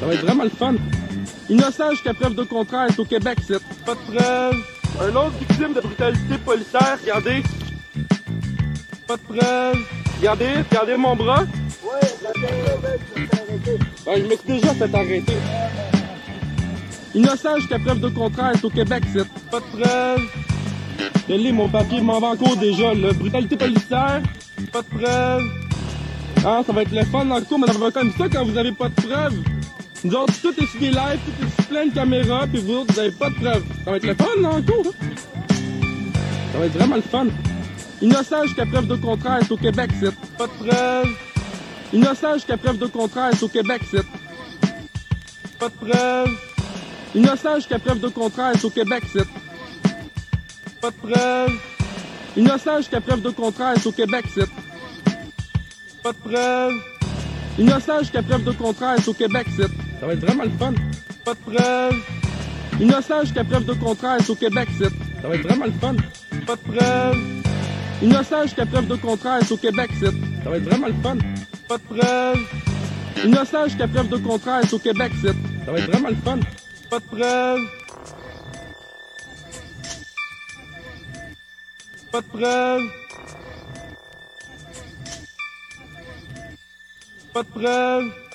Ça 0.00 0.06
va 0.06 0.14
être 0.14 0.22
vraiment 0.22 0.44
le 0.44 0.50
fun. 0.50 0.74
Innocent 1.48 1.90
jusqu'à 1.92 2.12
preuve 2.12 2.34
de 2.34 2.42
contraire, 2.42 2.86
c'est 2.90 2.98
au 2.98 3.04
Québec, 3.04 3.38
c'est 3.46 3.62
pas 3.84 3.94
de 3.94 4.16
preuve. 4.16 4.56
Un 5.00 5.14
autre 5.14 5.38
victime 5.38 5.74
de 5.74 5.80
brutalité 5.80 6.38
policière, 6.44 6.98
regardez. 7.00 7.42
Pas 9.06 9.16
de 9.16 9.22
preuve. 9.22 9.78
Regardez, 10.18 10.62
regardez 10.68 10.96
mon 10.96 11.14
bras. 11.14 11.42
Ouais, 11.42 12.00
je 12.02 12.40
me 12.40 12.46
arrêter. 12.46 13.78
Ben, 14.04 14.16
je 14.16 14.22
me 14.22 14.58
déjà 14.58 14.74
fait 14.74 14.94
arrêter. 14.94 15.36
Innocent 17.14 17.56
jusqu'à 17.58 17.78
preuve 17.78 18.00
de 18.00 18.08
contraire, 18.08 18.52
c'est 18.56 18.64
au 18.64 18.70
Québec, 18.70 19.04
c'est 19.12 19.28
pas 19.50 19.60
de 19.60 19.82
preuve. 19.82 20.22
Je 21.28 21.34
lis 21.34 21.52
mon 21.52 21.68
papier, 21.68 22.00
m'en 22.00 22.18
va 22.18 22.28
en 22.28 22.36
cours 22.36 22.56
déjà, 22.56 22.92
là. 22.92 23.12
Brutalité 23.12 23.56
policière, 23.56 24.20
pas 24.72 24.82
de 24.82 24.98
preuve. 24.98 25.42
Ah, 26.44 26.62
ça 26.66 26.72
va 26.72 26.82
être 26.82 26.92
le 26.92 27.04
fun 27.04 27.24
dans 27.24 27.38
le 27.38 27.44
cours, 27.44 27.58
mais 27.60 27.68
ça 27.68 27.78
va 27.78 27.90
comme 27.92 28.12
ça 28.18 28.28
quand 28.28 28.44
vous 28.44 28.58
avez 28.58 28.72
pas 28.72 28.88
de 28.88 28.94
preuve. 28.94 29.34
Nous 30.06 30.14
autres, 30.14 30.34
tout 30.40 30.54
est 30.62 30.66
sur 30.66 30.78
des 30.78 30.90
lives, 30.90 31.18
tout 31.24 31.44
est 31.44 31.50
sur 31.56 31.64
plein 31.64 31.86
de 31.86 31.92
caméras, 31.92 32.46
puis 32.46 32.60
vous 32.60 32.74
autres, 32.74 32.92
vous 32.94 33.00
avez 33.00 33.10
pas 33.10 33.28
de 33.28 33.34
preuve. 33.34 33.64
Ça 33.84 33.90
va 33.90 33.96
être 33.96 34.06
le 34.06 34.14
fun 34.14 34.40
dans 34.40 34.56
le 34.56 34.62
cours, 34.62 34.86
hein? 34.86 35.08
Ça 36.52 36.58
va 36.60 36.66
être 36.66 36.74
vraiment 36.74 36.94
le 36.94 37.02
fun. 37.02 37.26
Innocent 38.00 38.44
jusqu'à 38.44 38.66
preuve 38.66 38.86
de 38.86 38.94
contraire, 38.94 39.40
c'est 39.42 39.50
au 39.50 39.56
Québec, 39.56 39.90
c'est 39.98 40.14
pas 40.38 40.46
de 40.46 40.70
preuve. 40.70 41.08
Innocent 41.92 42.34
jusqu'à 42.34 42.56
preuve 42.56 42.78
de 42.78 42.86
contraire, 42.86 43.30
c'est 43.32 43.42
au 43.42 43.48
Québec, 43.48 43.82
c'est 43.90 44.06
pas 45.58 45.68
de 45.70 45.74
preuve. 45.74 46.30
Innocent 47.16 47.56
jusqu'à 47.56 47.80
preuve 47.80 47.98
de 47.98 48.08
contraire, 48.08 48.52
c'est 48.54 48.64
au 48.64 48.70
Québec, 48.70 49.02
c'est 49.12 49.26
pas 50.80 50.90
de 50.92 50.96
preuve. 51.12 51.52
Innocent 52.36 52.76
jusqu'à 52.76 53.00
preuve 53.00 53.22
de 53.22 53.30
contraire, 53.30 53.74
c'est 53.76 53.88
au 53.88 53.92
Québec, 53.92 54.24
c'est 54.32 54.48
pas 56.00 56.12
de 56.12 56.18
preuve. 56.18 56.74
Innocent 57.58 57.98
jusqu'à 57.98 58.22
preuve 58.22 58.44
de 58.44 58.52
contraire, 58.52 58.94
c'est 58.98 59.08
au 59.08 59.14
Québec, 59.14 59.48
c'est 59.56 59.85
ça 60.00 60.06
va 60.06 60.12
être 60.12 60.20
vraiment 60.20 60.44
le 60.44 60.50
fun. 60.50 60.74
Pas 61.24 61.34
de 61.34 61.38
preuve. 61.38 61.94
Innocent 62.80 63.20
jusqu'à 63.22 63.44
preuve 63.44 63.64
de 63.64 63.72
contraire, 63.72 64.18
c'est 64.20 64.30
au 64.30 64.34
Québec, 64.34 64.68
c'est 64.78 64.90
ça 65.22 65.28
va 65.28 65.34
être 65.34 65.42
vraiment 65.42 65.64
le 65.64 65.72
fun. 65.72 65.96
Pas 66.46 66.56
de 66.56 66.60
preuve. 66.60 67.16
Innocent 68.02 68.42
jusqu'à 68.42 68.66
preuve 68.66 68.86
de 68.86 68.96
contraire, 68.96 69.38
c'est 69.42 69.52
au 69.52 69.56
Québec, 69.56 69.90
c'est 69.98 70.12
ça 70.44 70.50
va 70.50 70.56
être 70.58 70.64
vraiment 70.64 70.88
le 70.88 70.94
fun. 71.02 71.16
Pas 71.68 71.78
de 71.78 71.82
preuve. 71.82 72.38
Innocent 73.24 73.64
jusqu'à 73.64 73.88
preuve 73.88 74.08
de 74.08 74.16
contraire, 74.18 74.60
c'est 74.64 74.74
au 74.74 74.78
Québec, 74.78 75.12
c'est 75.22 75.34
ça 75.64 75.72
va 75.72 75.78
être 75.78 75.90
vraiment 75.90 76.08
le 76.10 76.16
fun. 76.16 76.38
Pas 76.90 77.00
de 77.00 77.04
preuve. 77.04 77.60
Pas 82.12 82.20
de 82.20 82.26
preuve. 82.26 82.82
Pas 87.32 87.42
de 87.42 87.48
preuve. 87.48 88.25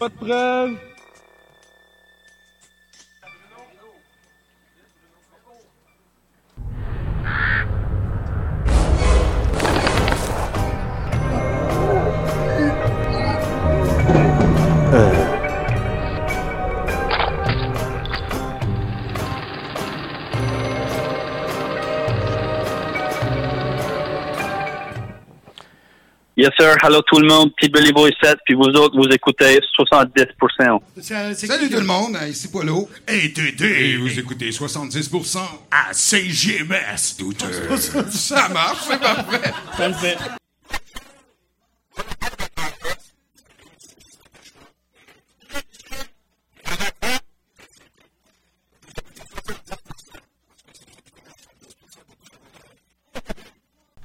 Pas 0.00 0.08
de 0.08 0.14
preuve. 0.14 0.89
Yes, 26.40 26.52
sir. 26.58 26.74
Hello 26.82 27.02
tout 27.02 27.20
le 27.20 27.28
monde. 27.28 27.54
Petit 27.54 27.68
Billy 27.68 27.92
Boy 27.92 28.10
7, 28.22 28.38
puis 28.46 28.54
vous 28.54 28.62
autres, 28.62 28.96
vous 28.96 29.12
écoutez 29.12 29.60
70%. 29.78 30.80
Salut 31.34 31.68
tout 31.68 31.76
le 31.76 31.84
monde, 31.84 32.16
ici 32.26 32.50
Polo. 32.50 32.88
Et 33.06 33.30
Tété, 33.30 33.98
vous 33.98 34.18
écoutez 34.18 34.48
70% 34.48 35.36
à 35.70 35.92
CGMS, 35.92 37.18
douteux. 37.18 37.44
Ça 38.08 38.48
marche, 38.48 38.78
c'est 38.88 38.98
parfait. 38.98 39.52
Ça 39.76 39.88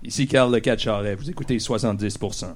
Ici 0.06 0.28
Carl 0.28 0.54
Le 0.54 0.60
vous 1.16 1.32
écoutez 1.32 1.58
70%. 1.58 2.56